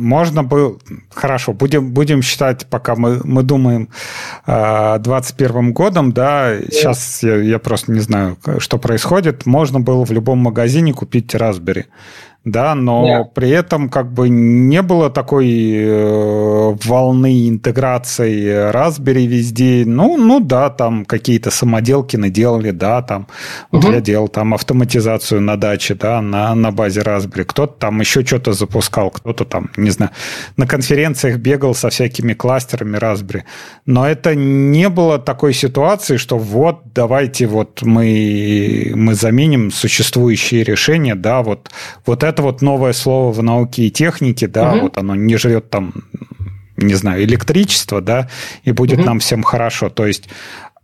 Можно 0.00 0.42
бы... 0.42 0.78
Хорошо, 1.14 1.52
будем, 1.52 1.92
будем 1.92 2.22
считать, 2.22 2.66
пока 2.66 2.94
мы, 2.94 3.20
мы 3.24 3.42
думаем 3.42 3.88
э, 4.46 4.98
21 4.98 5.72
годом, 5.72 6.12
да, 6.12 6.56
да. 6.58 6.66
сейчас 6.70 7.22
я, 7.22 7.36
я 7.36 7.58
просто 7.58 7.92
не 7.92 8.00
знаю, 8.00 8.36
что 8.58 8.78
происходит, 8.78 9.46
можно 9.46 9.80
было 9.80 10.04
в 10.04 10.12
любом 10.12 10.38
магазине 10.38 10.92
купить 10.92 11.34
Raspberry 11.34 11.84
да, 12.44 12.74
но 12.74 13.06
yeah. 13.06 13.24
при 13.34 13.50
этом 13.50 13.90
как 13.90 14.12
бы 14.12 14.28
не 14.30 14.80
было 14.80 15.10
такой 15.10 15.46
э, 15.50 16.76
волны 16.84 17.48
интеграции 17.48 18.70
Raspberry 18.72 19.26
везде. 19.26 19.84
Ну, 19.86 20.16
ну 20.16 20.40
да, 20.40 20.70
там 20.70 21.04
какие-то 21.04 21.50
самоделки 21.50 22.16
наделали, 22.16 22.70
да, 22.70 23.02
там 23.02 23.26
uh-huh. 23.72 23.92
я 23.92 24.00
делал 24.00 24.28
там 24.28 24.54
автоматизацию 24.54 25.42
на 25.42 25.56
даче, 25.56 25.94
да, 25.94 26.22
на, 26.22 26.54
на 26.54 26.70
базе 26.72 27.00
Raspberry. 27.00 27.44
Кто-то 27.44 27.74
там 27.78 28.00
еще 28.00 28.24
что-то 28.24 28.52
запускал, 28.52 29.10
кто-то 29.10 29.44
там, 29.44 29.70
не 29.76 29.89
знаю, 29.90 30.10
на 30.56 30.66
конференциях 30.66 31.38
бегал 31.38 31.74
со 31.74 31.88
всякими 31.90 32.32
кластерами 32.34 32.96
Raspberry. 32.96 33.42
Но 33.86 34.08
это 34.08 34.34
не 34.34 34.88
было 34.88 35.18
такой 35.18 35.54
ситуации, 35.54 36.16
что 36.16 36.36
вот 36.36 36.80
давайте 36.94 37.46
вот 37.46 37.82
мы, 37.82 38.92
мы 38.94 39.14
заменим 39.14 39.70
существующие 39.70 40.64
решения, 40.64 41.14
да, 41.14 41.42
вот, 41.42 41.70
вот 42.06 42.24
это 42.24 42.40
это 42.40 42.42
вот 42.42 42.62
новое 42.62 42.92
слово 42.92 43.32
в 43.32 43.42
науке 43.42 43.82
и 43.82 43.90
технике, 43.90 44.46
да, 44.46 44.72
угу. 44.72 44.80
вот 44.82 44.98
оно 44.98 45.14
не 45.14 45.36
жрет 45.36 45.68
там, 45.70 45.92
не 46.76 46.94
знаю, 46.94 47.22
электричество, 47.24 48.00
да, 48.00 48.28
и 48.64 48.72
будет 48.72 48.98
угу. 48.98 49.06
нам 49.06 49.18
всем 49.18 49.42
хорошо. 49.42 49.90
То 49.90 50.06
есть 50.06 50.28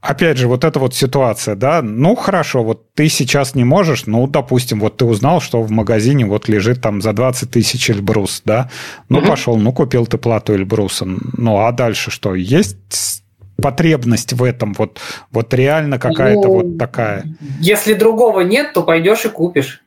опять 0.00 0.38
же, 0.38 0.48
вот 0.48 0.64
эта 0.64 0.78
вот 0.78 0.94
ситуация, 0.94 1.54
да, 1.54 1.82
ну, 1.82 2.14
хорошо, 2.14 2.62
вот 2.62 2.92
ты 2.94 3.08
сейчас 3.08 3.54
не 3.54 3.64
можешь, 3.64 4.06
ну, 4.06 4.26
допустим, 4.26 4.80
вот 4.80 4.96
ты 4.98 5.04
узнал, 5.04 5.40
что 5.40 5.62
в 5.62 5.70
магазине 5.70 6.26
вот 6.26 6.48
лежит 6.48 6.80
там 6.80 7.02
за 7.02 7.12
20 7.12 7.50
тысяч 7.50 7.90
Эльбрус, 7.90 8.42
да, 8.44 8.70
ну, 9.08 9.18
угу. 9.18 9.28
пошел, 9.28 9.56
ну, 9.56 9.72
купил 9.72 10.06
ты 10.06 10.18
плату 10.18 10.54
Эльбруса, 10.54 11.06
ну, 11.06 11.58
а 11.58 11.72
дальше 11.72 12.10
что, 12.10 12.34
есть 12.34 13.22
потребность 13.60 14.32
в 14.32 14.42
этом, 14.42 14.74
вот, 14.74 15.00
вот 15.30 15.54
реально 15.54 15.98
какая-то 15.98 16.48
ну, 16.48 16.54
вот 16.54 16.78
такая? 16.78 17.24
Если 17.60 17.94
другого 17.94 18.40
нет, 18.40 18.72
то 18.74 18.82
пойдешь 18.82 19.24
и 19.24 19.28
купишь. 19.28 19.82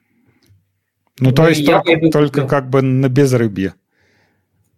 Ну, 1.20 1.32
то 1.32 1.44
ну, 1.44 1.50
есть 1.50 1.66
только, 1.66 2.10
только 2.10 2.48
как 2.48 2.70
бы 2.70 2.82
на 2.82 3.10
безрыбье. 3.10 3.74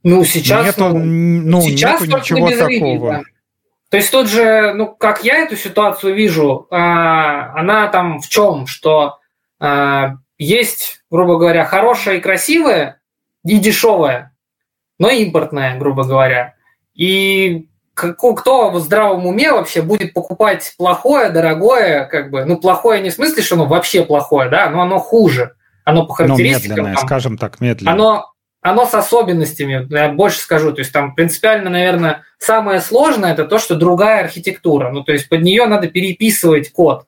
Ну, 0.03 0.26
сейчас, 0.26 0.66
нету, 0.66 0.90
ну, 0.90 0.99
ну, 0.99 1.62
сейчас 1.62 2.02
нету 2.02 2.18
ничего 2.18 2.49
такого. 2.49 3.12
Да. 3.12 3.22
То 3.91 3.97
есть 3.97 4.09
тут 4.09 4.30
же, 4.30 4.73
ну, 4.73 4.88
как 4.88 5.26
я 5.26 5.39
эту 5.39 5.57
ситуацию 5.57 6.15
вижу, 6.15 6.65
а, 6.72 7.53
она 7.59 7.88
там 7.88 8.22
в 8.22 8.30
чем? 8.30 8.65
Что 8.65 9.19
а, 9.59 10.15
есть, 10.38 11.03
грубо 11.11 11.38
говоря, 11.38 11.65
хорошая 11.65 12.15
и 12.15 12.22
красивая, 12.22 13.01
и 13.45 13.57
дешевая, 13.59 14.34
но 14.97 15.09
импортная, 15.09 15.77
грубо 15.77 16.05
говоря. 16.05 16.55
И 16.93 17.68
кто 17.93 18.72
в 18.72 18.80
здравом 18.80 19.26
уме 19.27 19.51
вообще 19.51 19.81
будет 19.81 20.13
покупать 20.13 20.73
плохое, 20.77 21.30
дорогое, 21.30 22.05
как 22.05 22.31
бы, 22.31 22.45
ну, 22.45 22.57
плохое 22.57 23.01
не 23.01 23.09
в 23.09 23.13
смысле, 23.13 23.43
что 23.43 23.55
оно 23.55 23.65
вообще 23.65 24.05
плохое, 24.05 24.49
да, 24.49 24.69
но 24.69 24.81
оно 24.81 24.99
хуже 24.99 25.55
оно 25.84 26.05
по 26.05 26.13
характеристикам... 26.13 26.77
Ну, 26.77 26.84
медленное, 26.84 26.95
там, 26.95 27.07
скажем 27.07 27.38
так, 27.38 27.59
медленное. 27.59 27.93
Оно, 27.93 28.31
оно 28.61 28.85
с 28.85 28.93
особенностями, 28.93 29.88
я 29.89 30.09
больше 30.09 30.39
скажу, 30.39 30.71
то 30.71 30.79
есть 30.79 30.93
там 30.93 31.15
принципиально, 31.15 31.69
наверное, 31.69 32.23
самое 32.38 32.79
сложное 32.79 33.33
это 33.33 33.45
то, 33.45 33.57
что 33.57 33.75
другая 33.75 34.23
архитектура, 34.23 34.91
ну 34.91 35.03
то 35.03 35.11
есть 35.11 35.29
под 35.29 35.41
нее 35.41 35.65
надо 35.65 35.88
переписывать 35.88 36.71
код. 36.71 37.05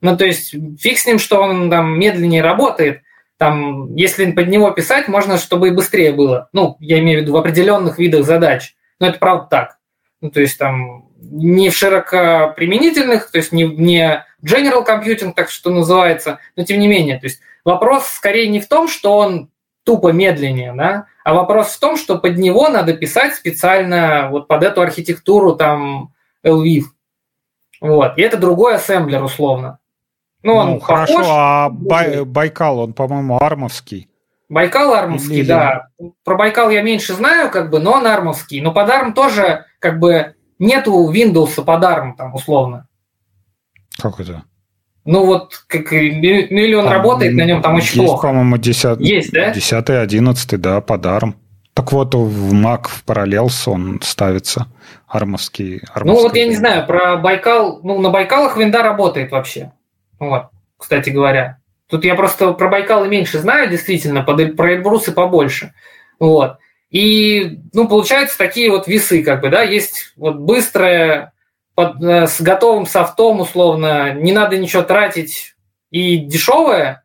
Ну 0.00 0.16
то 0.16 0.24
есть 0.24 0.54
фиг 0.80 0.98
с 0.98 1.06
ним, 1.06 1.18
что 1.18 1.40
он 1.40 1.70
там 1.70 1.98
медленнее 1.98 2.42
работает, 2.42 3.02
там, 3.38 3.94
если 3.96 4.30
под 4.32 4.48
него 4.48 4.70
писать, 4.70 5.08
можно, 5.08 5.38
чтобы 5.38 5.68
и 5.68 5.72
быстрее 5.72 6.12
было. 6.12 6.48
Ну, 6.52 6.76
я 6.78 7.00
имею 7.00 7.18
в 7.18 7.22
виду 7.22 7.32
в 7.32 7.36
определенных 7.36 7.98
видах 7.98 8.24
задач. 8.24 8.76
Но 9.00 9.08
это 9.08 9.18
правда 9.18 9.48
так. 9.50 9.78
Ну, 10.20 10.30
то 10.30 10.40
есть 10.40 10.58
там 10.58 11.08
не 11.20 11.70
в 11.70 11.76
широкоприменительных, 11.76 13.32
то 13.32 13.38
есть 13.38 13.50
не, 13.50 13.64
не 13.64 14.24
general 14.44 14.86
computing, 14.86 15.32
так 15.34 15.50
что 15.50 15.70
называется, 15.70 16.38
но 16.54 16.62
тем 16.62 16.78
не 16.78 16.86
менее, 16.86 17.18
то 17.18 17.26
есть 17.26 17.40
Вопрос 17.64 18.08
скорее 18.08 18.48
не 18.48 18.60
в 18.60 18.66
том, 18.66 18.88
что 18.88 19.16
он 19.16 19.48
тупо 19.84 20.12
медленнее, 20.12 20.72
да, 20.74 21.06
а 21.24 21.34
вопрос 21.34 21.68
в 21.68 21.80
том, 21.80 21.96
что 21.96 22.18
под 22.18 22.38
него 22.38 22.68
надо 22.68 22.94
писать 22.94 23.34
специально 23.34 24.28
вот 24.30 24.48
под 24.48 24.62
эту 24.62 24.82
архитектуру 24.82 25.56
там 25.56 26.12
LVIF. 26.44 26.84
Вот. 27.80 28.16
И 28.16 28.22
это 28.22 28.36
другой 28.36 28.76
ассемблер 28.76 29.22
условно. 29.22 29.78
Ну, 30.42 30.54
он 30.54 30.70
ну 30.70 30.80
хорошо, 30.80 31.20
а 31.24 31.68
Бай, 31.70 32.24
Байкал, 32.24 32.80
он, 32.80 32.94
по-моему, 32.94 33.38
армовский. 33.40 34.08
Байкал 34.48 34.92
армовский, 34.92 35.38
Или... 35.38 35.48
да. 35.48 35.88
Про 36.24 36.36
Байкал 36.36 36.70
я 36.70 36.82
меньше 36.82 37.14
знаю, 37.14 37.50
как 37.50 37.70
бы, 37.70 37.78
но 37.78 37.92
он 37.92 38.06
армовский. 38.06 38.60
Но 38.60 38.72
под 38.72 38.90
арм 38.90 39.14
тоже, 39.14 39.66
как 39.78 39.98
бы, 39.98 40.34
нету 40.58 41.10
Windows 41.12 41.62
под 41.64 41.84
арм, 41.84 42.16
там, 42.16 42.34
условно. 42.34 42.88
Как 44.00 44.20
это? 44.20 44.44
Ну 45.04 45.26
вот 45.26 45.64
как 45.66 45.90
миллион 45.92 46.84
там, 46.84 46.92
работает 46.92 47.34
на 47.34 47.44
нем, 47.44 47.60
там 47.62 47.74
очень 47.74 48.00
есть, 48.00 48.06
плохо. 48.06 48.28
по-моему, 48.28 48.56
10, 48.56 49.00
есть, 49.00 49.32
да? 49.32 49.50
10 49.50 49.90
11 49.90 50.60
да, 50.60 50.80
под 50.80 51.04
ARM. 51.06 51.34
Так 51.74 51.90
вот, 51.92 52.14
в 52.14 52.52
Mac 52.52 52.86
в 52.88 53.04
Parallels 53.04 53.62
он 53.66 54.00
ставится, 54.02 54.68
армовский. 55.08 55.80
армовский 55.92 56.22
ну 56.22 56.28
вот 56.28 56.36
я 56.36 56.46
не 56.46 56.54
знаю, 56.54 56.86
про 56.86 57.16
Байкал, 57.16 57.80
ну 57.82 58.00
на 58.00 58.10
Байкалах 58.10 58.56
винда 58.56 58.82
работает 58.82 59.32
вообще. 59.32 59.72
Вот, 60.18 60.48
кстати 60.76 61.10
говоря. 61.10 61.58
Тут 61.88 62.04
я 62.04 62.14
просто 62.14 62.52
про 62.52 62.68
Байкалы 62.68 63.08
меньше 63.08 63.38
знаю, 63.38 63.68
действительно, 63.68 64.22
про 64.22 64.72
Эльбрусы 64.72 65.12
побольше. 65.12 65.74
Вот. 66.18 66.58
И, 66.90 67.58
ну, 67.72 67.88
получаются 67.88 68.38
такие 68.38 68.70
вот 68.70 68.86
весы, 68.86 69.22
как 69.22 69.40
бы, 69.40 69.48
да, 69.48 69.62
есть 69.62 70.12
вот 70.16 70.36
быстрое 70.36 71.31
под, 71.74 72.02
э, 72.02 72.26
с 72.26 72.40
готовым 72.40 72.86
софтом, 72.86 73.40
условно, 73.40 74.12
не 74.14 74.32
надо 74.32 74.58
ничего 74.58 74.82
тратить 74.82 75.54
и 75.90 76.18
дешевое, 76.18 77.04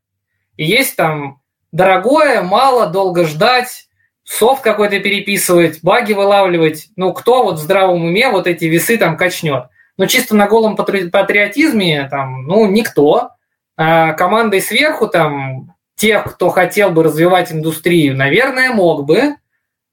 и 0.58 0.66
есть 0.66 0.96
там 0.96 1.40
дорогое, 1.72 2.42
мало, 2.42 2.88
долго 2.88 3.26
ждать, 3.26 3.88
софт 4.24 4.62
какой-то 4.62 5.00
переписывать, 5.00 5.82
баги 5.84 6.14
вылавливать. 6.14 6.90
Ну, 6.96 7.14
кто 7.14 7.44
вот 7.44 7.56
в 7.56 7.62
здравом 7.62 8.04
уме 8.04 8.30
вот 8.30 8.48
эти 8.48 8.66
весы 8.66 8.98
там 8.98 9.16
качнет? 9.16 9.66
Ну, 9.98 10.06
чисто 10.06 10.36
на 10.36 10.48
голом 10.48 10.76
патриотизме 10.76 12.08
там, 12.10 12.46
ну, 12.46 12.68
никто. 12.68 13.32
А 13.78 14.14
командой 14.14 14.62
сверху 14.62 15.08
там 15.08 15.76
тех, 15.96 16.24
кто 16.26 16.50
хотел 16.50 16.92
бы 16.92 17.04
развивать 17.04 17.52
индустрию, 17.52 18.16
наверное, 18.16 18.72
мог 18.72 19.06
бы, 19.06 19.36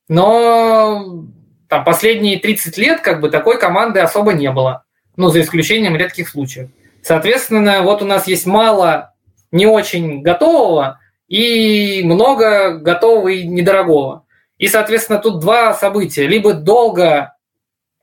но 0.09 1.25
там 1.75 1.83
последние 1.83 2.39
30 2.39 2.79
лет 2.79 3.01
как 3.01 3.21
бы 3.21 3.31
такой 3.31 3.59
команды 3.59 3.99
особо 3.99 4.33
не 4.33 4.49
было, 4.53 4.85
ну, 5.17 5.31
за 5.31 5.41
исключением 5.41 5.97
редких 5.97 6.29
случаев. 6.29 6.71
Соответственно, 7.03 7.83
вот 7.83 8.01
у 8.01 8.05
нас 8.05 8.29
есть 8.29 8.47
мало 8.47 9.13
не 9.51 9.67
очень 9.67 10.23
готового 10.23 11.01
и 11.27 12.03
много 12.05 12.79
готового 12.79 13.27
и 13.27 13.45
недорогого. 13.45 14.25
И, 14.57 14.69
соответственно, 14.69 15.19
тут 15.19 15.41
два 15.41 15.75
события. 15.75 16.29
Либо 16.29 16.55
долго 16.55 17.35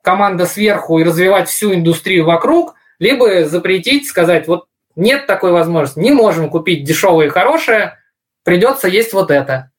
команда 0.01 0.45
сверху 0.45 0.99
и 0.99 1.05
развивать 1.05 1.47
всю 1.47 1.73
индустрию 1.73 2.25
вокруг, 2.25 2.75
либо 2.99 3.45
запретить, 3.45 4.05
сказать, 4.05 4.49
вот 4.49 4.65
нет 4.97 5.27
такой 5.27 5.53
возможности, 5.53 5.99
не 5.99 6.11
можем 6.11 6.49
купить 6.49 6.83
дешевое 6.83 7.27
и 7.27 7.29
хорошее, 7.29 7.99
придется 8.43 8.89
есть 8.89 9.13
вот 9.13 9.31
это. 9.31 9.70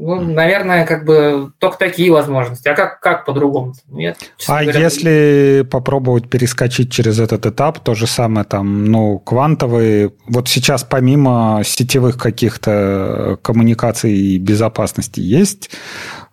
Ну, 0.00 0.20
наверное, 0.20 0.86
как 0.86 1.04
бы 1.04 1.50
только 1.58 1.76
такие 1.76 2.12
возможности. 2.12 2.68
А 2.68 2.74
как, 2.74 3.00
как 3.00 3.24
по-другому? 3.24 3.74
Нет, 3.88 4.16
а 4.46 4.62
говоря, 4.62 4.78
если 4.78 5.66
попробовать 5.68 6.30
перескочить 6.30 6.92
через 6.92 7.18
этот 7.18 7.46
этап, 7.46 7.80
то 7.80 7.94
же 7.96 8.06
самое 8.06 8.46
там, 8.46 8.84
ну, 8.84 9.18
квантовые, 9.18 10.12
вот 10.28 10.48
сейчас 10.48 10.84
помимо 10.84 11.62
сетевых 11.64 12.16
каких-то 12.16 13.38
коммуникаций 13.42 14.12
и 14.12 14.38
безопасности 14.38 15.18
есть 15.18 15.70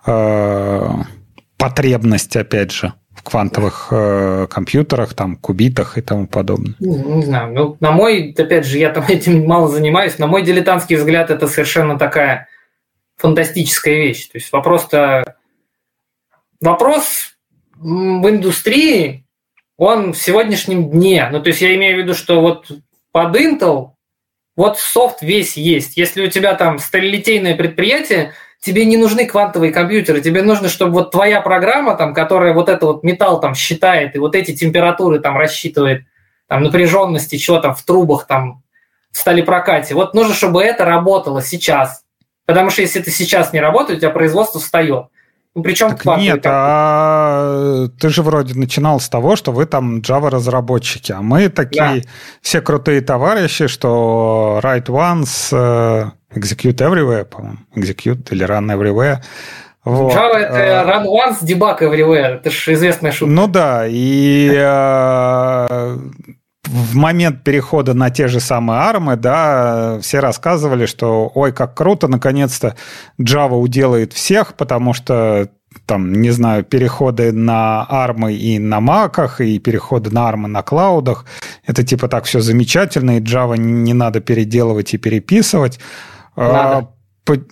э, 0.06 0.90
потребность, 1.58 2.36
опять 2.36 2.72
же, 2.72 2.94
в 3.16 3.24
квантовых 3.24 3.88
э, 3.90 4.46
компьютерах, 4.48 5.16
там, 5.16 5.38
кубитах 5.38 5.98
и 5.98 6.02
тому 6.02 6.28
подобное? 6.28 6.76
Не, 6.80 6.98
не 7.00 7.26
знаю. 7.26 7.52
Ну, 7.52 7.78
на 7.80 7.92
мой, 7.92 8.32
опять 8.38 8.68
же, 8.68 8.78
я 8.78 8.92
там 8.92 9.06
этим 9.08 9.44
мало 9.48 9.70
занимаюсь, 9.70 10.20
на 10.20 10.28
мой 10.28 10.44
дилетантский 10.44 10.98
взгляд, 10.98 11.32
это 11.32 11.48
совершенно 11.48 11.98
такая 11.98 12.48
фантастическая 13.26 13.96
вещь. 13.96 14.28
То 14.28 14.38
есть 14.38 14.52
вопрос-то... 14.52 15.38
Вопрос 16.62 17.36
в 17.76 18.30
индустрии, 18.30 19.26
он 19.78 20.14
в 20.14 20.18
сегодняшнем 20.18 20.90
дне. 20.92 21.28
Ну, 21.32 21.42
то 21.42 21.50
есть 21.50 21.62
я 21.62 21.76
имею 21.76 21.98
в 21.98 22.00
виду, 22.04 22.14
что 22.14 22.40
вот 22.40 22.72
под 23.12 23.36
Intel 23.36 23.90
вот 24.56 24.78
софт 24.78 25.22
весь 25.22 25.58
есть. 25.58 25.98
Если 25.98 26.26
у 26.26 26.30
тебя 26.30 26.54
там 26.54 26.78
сталилитейное 26.80 27.56
предприятие, 27.56 28.34
тебе 28.62 28.86
не 28.86 28.96
нужны 28.96 29.26
квантовые 29.26 29.74
компьютеры, 29.74 30.22
тебе 30.22 30.44
нужно, 30.44 30.70
чтобы 30.70 30.94
вот 30.94 31.12
твоя 31.12 31.42
программа, 31.42 31.96
там, 31.96 32.14
которая 32.14 32.54
вот 32.54 32.70
это 32.70 32.86
вот 32.86 33.04
металл 33.04 33.40
там 33.42 33.54
считает 33.56 34.16
и 34.16 34.20
вот 34.20 34.36
эти 34.36 34.56
температуры 34.56 35.20
там 35.20 35.36
рассчитывает, 35.36 36.06
там 36.48 36.64
напряженности, 36.64 37.38
чего 37.38 37.60
там 37.60 37.74
в 37.76 37.84
трубах 37.84 38.28
там 38.28 38.64
в 39.12 39.18
сталепрокате, 39.18 39.96
вот 39.96 40.14
нужно, 40.14 40.34
чтобы 40.34 40.64
это 40.64 40.86
работало 40.86 41.42
сейчас. 41.42 42.05
Потому 42.46 42.70
что 42.70 42.82
если 42.82 43.02
это 43.02 43.12
сейчас 43.12 43.54
не 43.54 43.60
работает, 43.60 43.98
у 43.98 44.02
тебя 44.02 44.12
производство 44.12 44.60
встает. 44.60 45.08
Ну, 45.56 45.64
причем 45.64 45.96
так 45.96 46.18
нет, 46.18 46.42
а 46.46 47.88
ты 47.98 48.10
же 48.10 48.24
вроде 48.24 48.56
начинал 48.56 49.00
с 49.00 49.08
того, 49.08 49.38
что 49.38 49.54
вы 49.54 49.66
там 49.66 50.02
Java-разработчики, 50.02 51.14
а 51.14 51.22
мы 51.22 51.48
такие 51.48 52.02
да. 52.02 52.10
все 52.42 52.60
крутые 52.60 53.00
товарищи, 53.00 53.68
что 53.68 54.60
write 54.62 54.88
once, 54.88 55.54
э, 55.54 56.12
execute 56.38 56.76
everywhere, 56.76 57.24
по-моему, 57.24 57.60
execute 57.74 58.28
или 58.32 58.46
run 58.46 58.66
everywhere. 58.66 59.20
Вот. 59.86 60.14
Java 60.14 60.40
это 60.40 60.58
э, 60.58 60.84
run 60.84 61.06
once, 61.06 61.42
debug 61.42 61.80
everywhere. 61.80 62.40
Это 62.40 62.50
же 62.52 62.74
известная 62.74 63.14
шутка. 63.14 63.34
Ну 63.34 63.48
да, 63.48 63.86
и 63.88 64.52
э, 64.54 65.98
в 66.68 66.96
момент 66.96 67.44
перехода 67.44 67.94
на 67.94 68.10
те 68.10 68.28
же 68.28 68.40
самые 68.40 68.80
армы, 68.80 69.16
да, 69.16 70.00
все 70.02 70.20
рассказывали, 70.20 70.86
что 70.86 71.32
ой, 71.34 71.52
как 71.52 71.76
круто, 71.76 72.08
наконец-то 72.08 72.76
Java 73.20 73.56
уделает 73.56 74.14
всех, 74.14 74.56
потому 74.56 74.94
что 74.94 75.50
там, 75.86 76.14
не 76.22 76.32
знаю, 76.32 76.64
переходы 76.64 77.32
на 77.32 77.86
армы 77.90 78.34
и 78.34 78.60
на 78.60 78.80
маках, 78.80 79.42
и 79.42 79.60
переходы 79.60 80.10
на 80.10 80.28
армы 80.28 80.48
на 80.48 80.62
клаудах. 80.62 81.26
Это 81.66 81.84
типа 81.84 82.08
так 82.08 82.26
все 82.26 82.40
замечательно, 82.40 83.18
и 83.18 83.22
Java 83.22 83.58
не 83.58 83.94
надо 83.94 84.22
переделывать 84.22 84.94
и 84.94 84.98
переписывать. 84.98 85.80
А, 86.36 86.90
надо. 87.26 87.50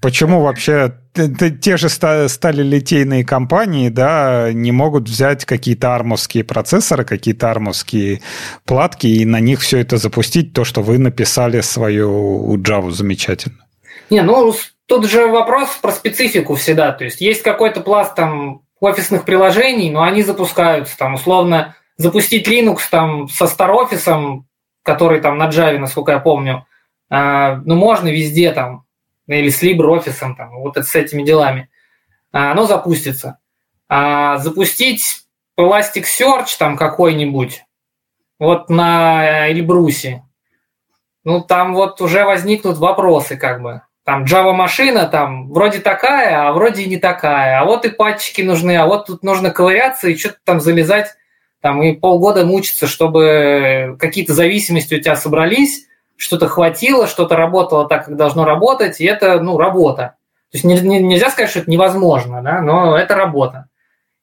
Почему 0.00 0.40
вообще 0.40 0.94
те 1.14 1.76
же 1.76 1.88
стали 1.88 2.62
литейные 2.62 3.24
компании, 3.24 3.88
да, 3.88 4.52
не 4.52 4.72
могут 4.72 5.08
взять 5.08 5.44
какие-то 5.44 5.94
армовские 5.94 6.44
процессоры, 6.44 7.04
какие-то 7.04 7.50
армовские 7.50 8.20
платки 8.64 9.06
и 9.06 9.24
на 9.24 9.40
них 9.40 9.60
все 9.60 9.78
это 9.78 9.96
запустить, 9.96 10.52
то, 10.52 10.64
что 10.64 10.82
вы 10.82 10.98
написали 10.98 11.60
свою 11.60 12.56
Java 12.56 12.90
замечательно? 12.90 13.64
Не, 14.10 14.22
ну, 14.22 14.54
тут 14.86 15.08
же 15.08 15.26
вопрос 15.28 15.70
про 15.80 15.92
специфику 15.92 16.56
всегда. 16.56 16.92
То 16.92 17.04
есть 17.04 17.20
есть 17.20 17.42
какой-то 17.42 17.80
пласт 17.80 18.14
там 18.14 18.62
офисных 18.80 19.24
приложений, 19.24 19.90
но 19.90 20.02
они 20.02 20.22
запускаются 20.22 20.96
там 20.98 21.14
условно 21.14 21.76
запустить 21.96 22.48
Linux 22.48 22.80
там 22.90 23.28
со 23.28 23.44
StarOffice, 23.44 24.42
который 24.82 25.20
там 25.20 25.38
на 25.38 25.48
Java, 25.48 25.78
насколько 25.78 26.12
я 26.12 26.18
помню, 26.18 26.66
а, 27.08 27.56
ну, 27.64 27.76
можно 27.76 28.08
везде 28.08 28.52
там 28.52 28.83
или 29.26 29.48
с 29.48 29.62
LibreOffice, 29.62 30.34
там, 30.36 30.58
вот 30.60 30.76
с 30.76 30.94
этими 30.94 31.22
делами, 31.22 31.68
а, 32.32 32.52
оно 32.52 32.66
запустится. 32.66 33.38
А 33.88 34.38
запустить 34.38 35.24
Elasticsearch 35.58 36.56
там 36.58 36.76
какой-нибудь, 36.76 37.64
вот 38.38 38.68
на 38.68 39.48
Эльбрусе, 39.48 40.24
ну, 41.24 41.40
там 41.40 41.74
вот 41.74 42.00
уже 42.00 42.24
возникнут 42.24 42.78
вопросы, 42.78 43.36
как 43.36 43.62
бы. 43.62 43.82
Там 44.04 44.24
Java-машина 44.24 45.06
там 45.06 45.50
вроде 45.50 45.78
такая, 45.78 46.46
а 46.46 46.52
вроде 46.52 46.82
и 46.82 46.88
не 46.88 46.98
такая. 46.98 47.58
А 47.58 47.64
вот 47.64 47.86
и 47.86 47.90
патчики 47.90 48.42
нужны, 48.42 48.76
а 48.76 48.84
вот 48.84 49.06
тут 49.06 49.22
нужно 49.22 49.50
ковыряться 49.50 50.08
и 50.08 50.16
что-то 50.16 50.36
там 50.44 50.60
залезать, 50.60 51.14
там 51.62 51.82
и 51.82 51.94
полгода 51.94 52.44
мучиться, 52.44 52.86
чтобы 52.86 53.96
какие-то 53.98 54.34
зависимости 54.34 54.94
у 54.94 55.00
тебя 55.00 55.16
собрались, 55.16 55.86
что-то 56.16 56.48
хватило, 56.48 57.06
что-то 57.06 57.36
работало 57.36 57.88
так, 57.88 58.06
как 58.06 58.16
должно 58.16 58.44
работать, 58.44 59.00
и 59.00 59.04
это, 59.04 59.40
ну, 59.40 59.58
работа. 59.58 60.16
То 60.50 60.56
есть 60.58 60.64
не, 60.64 60.78
не, 60.80 61.00
нельзя 61.00 61.30
сказать, 61.30 61.50
что 61.50 61.60
это 61.60 61.70
невозможно, 61.70 62.42
да, 62.42 62.60
но 62.60 62.96
это 62.96 63.14
работа. 63.14 63.68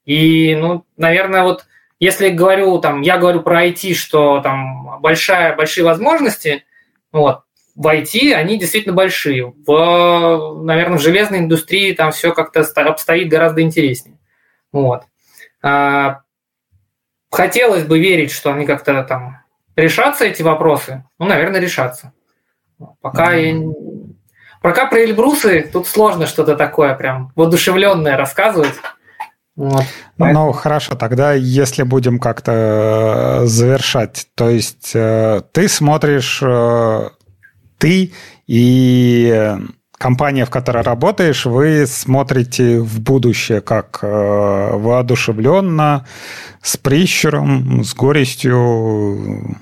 И, 0.04 0.54
ну, 0.54 0.84
наверное, 0.96 1.42
вот 1.42 1.66
если 2.00 2.30
говорю, 2.30 2.78
там, 2.78 3.02
я 3.02 3.18
говорю 3.18 3.42
про 3.42 3.66
IT, 3.66 3.94
что 3.94 4.40
там 4.40 5.00
большая, 5.00 5.54
большие 5.54 5.84
возможности, 5.84 6.64
вот, 7.12 7.42
в 7.74 7.86
IT 7.86 8.32
они 8.32 8.58
действительно 8.58 8.94
большие. 8.94 9.52
В, 9.66 10.62
наверное, 10.62 10.98
в 10.98 11.02
железной 11.02 11.38
индустрии 11.38 11.92
там 11.92 12.12
все 12.12 12.32
как-то 12.32 12.60
обстоит 12.60 13.28
гораздо 13.28 13.62
интереснее. 13.62 14.18
Вот. 14.72 15.04
А, 15.62 16.22
хотелось 17.30 17.84
бы 17.84 17.98
верить, 17.98 18.32
что 18.32 18.52
они 18.52 18.66
как-то 18.66 19.02
там 19.04 19.41
решаться 19.76 20.24
эти 20.24 20.42
вопросы? 20.42 21.04
Ну, 21.18 21.26
наверное, 21.26 21.60
решаться. 21.60 22.12
Пока 23.00 23.34
mm-hmm. 23.34 23.66
я... 23.66 24.12
Пока 24.60 24.86
про 24.86 25.04
Эльбрусы 25.04 25.68
тут 25.72 25.88
сложно 25.88 26.26
что-то 26.26 26.54
такое 26.54 26.94
прям 26.94 27.32
воодушевленное 27.34 28.16
рассказывать. 28.16 28.74
Вот. 29.56 29.84
Ну, 30.16 30.52
хорошо, 30.52 30.94
тогда 30.94 31.34
если 31.34 31.82
будем 31.82 32.18
как-то 32.18 33.42
э, 33.42 33.46
завершать, 33.46 34.28
то 34.34 34.48
есть 34.48 34.92
э, 34.94 35.42
ты 35.52 35.68
смотришь, 35.68 36.40
э, 36.42 37.10
ты 37.76 38.12
и 38.46 39.56
компания, 40.02 40.44
в 40.44 40.50
которой 40.50 40.82
работаешь, 40.82 41.46
вы 41.46 41.86
смотрите 41.86 42.80
в 42.80 43.00
будущее 43.00 43.60
как 43.60 44.00
воодушевленно, 44.02 46.04
с 46.60 46.76
прищуром, 46.76 47.84
с 47.84 47.94
горестью. 47.94 49.56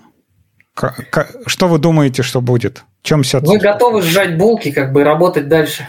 Что 1.47 1.69
вы 1.69 1.79
думаете, 1.79 2.23
что 2.23 2.41
будет? 2.41 2.85
В 3.03 3.07
чем 3.07 3.23
вся 3.23 3.41
Вы 3.41 3.59
готовы 3.59 4.01
сжать 4.01 4.39
булки, 4.39 4.73
как 4.73 4.95
бы 4.95 5.05
работать 5.05 5.49
дальше. 5.49 5.87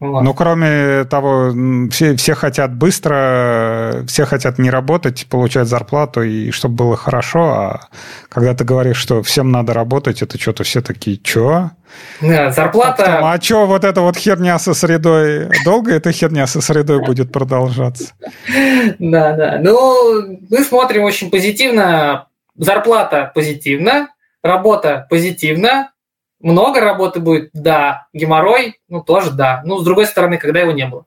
Ну, 0.00 0.32
кроме 0.32 1.04
того, 1.04 1.52
все, 1.90 2.14
все 2.14 2.34
хотят 2.34 2.72
быстро, 2.72 4.04
все 4.06 4.26
хотят 4.26 4.58
не 4.58 4.70
работать, 4.70 5.26
получать 5.28 5.66
зарплату, 5.66 6.22
и 6.22 6.52
чтобы 6.52 6.76
было 6.76 6.96
хорошо, 6.96 7.40
а 7.50 7.80
когда 8.28 8.54
ты 8.54 8.64
говоришь, 8.64 8.96
что 8.96 9.24
всем 9.24 9.50
надо 9.50 9.74
работать, 9.74 10.22
это 10.22 10.38
что-то 10.38 10.62
все 10.62 10.82
такие, 10.82 11.18
что? 11.24 11.72
Да, 12.20 12.52
зарплата... 12.52 13.18
А, 13.18 13.32
а 13.32 13.40
что 13.40 13.66
вот 13.66 13.82
эта 13.82 14.00
вот 14.00 14.16
херня 14.16 14.60
со 14.60 14.72
средой, 14.72 15.48
долго 15.64 15.92
эта 15.92 16.12
херня 16.12 16.46
со 16.46 16.60
средой 16.60 17.04
будет 17.04 17.32
продолжаться? 17.32 18.12
Да, 19.00 19.32
да. 19.32 19.58
Ну, 19.60 20.38
мы 20.48 20.58
смотрим 20.62 21.02
очень 21.02 21.30
позитивно. 21.30 22.26
Зарплата 22.56 23.32
позитивна, 23.34 24.08
работа 24.42 25.06
позитивна, 25.10 25.90
много 26.40 26.80
работы 26.80 27.20
будет, 27.20 27.50
да. 27.52 28.08
Геморрой, 28.12 28.80
ну, 28.88 29.02
тоже 29.02 29.30
да. 29.30 29.62
Ну, 29.64 29.78
с 29.78 29.84
другой 29.84 30.06
стороны, 30.06 30.38
когда 30.38 30.60
его 30.60 30.72
не 30.72 30.86
было. 30.86 31.06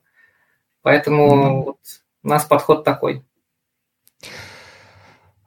Поэтому 0.82 1.26
mm-hmm. 1.26 1.64
вот 1.64 1.78
у 2.22 2.28
нас 2.28 2.44
подход 2.44 2.84
такой. 2.84 3.22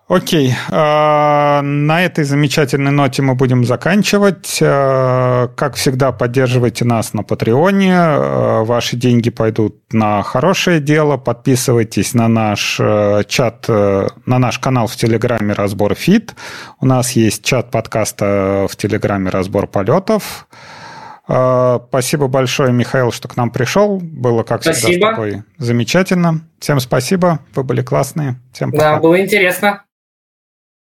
Окей. 0.07 0.53
А, 0.69 1.63
на 1.63 2.03
этой 2.03 2.25
замечательной 2.25 2.91
ноте 2.91 3.23
мы 3.23 3.33
будем 3.33 3.65
заканчивать. 3.65 4.59
А, 4.61 5.47
как 5.55 5.73
всегда, 5.73 6.11
поддерживайте 6.11 6.85
нас 6.85 7.13
на 7.13 7.23
Патреоне. 7.23 7.95
А, 7.95 8.63
ваши 8.63 8.97
деньги 8.97 9.31
пойдут 9.31 9.77
на 9.91 10.21
хорошее 10.21 10.79
дело. 10.79 11.17
Подписывайтесь 11.17 12.13
на 12.13 12.27
наш 12.27 12.79
чат, 13.27 13.67
на 13.67 14.39
наш 14.39 14.59
канал 14.59 14.85
в 14.85 14.95
Телеграме 14.95 15.53
«Разбор 15.53 15.95
Фит». 15.95 16.35
У 16.79 16.85
нас 16.85 17.13
есть 17.13 17.43
чат 17.43 17.71
подкаста 17.71 18.67
в 18.69 18.75
Телеграме 18.75 19.31
«Разбор 19.31 19.65
полетов». 19.65 20.47
Спасибо 21.25 22.27
большое, 22.27 22.71
Михаил, 22.71 23.11
что 23.11 23.27
к 23.27 23.35
нам 23.35 23.49
пришел. 23.49 23.99
Было, 23.99 24.43
как 24.43 24.61
спасибо. 24.61 24.87
всегда, 24.87 25.07
с 25.07 25.15
тобой 25.15 25.43
замечательно. 25.57 26.41
Всем 26.59 26.79
спасибо. 26.79 27.39
Вы 27.55 27.63
были 27.63 27.81
классные. 27.81 28.39
Всем 28.53 28.71
пока. 28.71 28.93
Да, 28.93 28.99
было 28.99 29.19
интересно. 29.19 29.81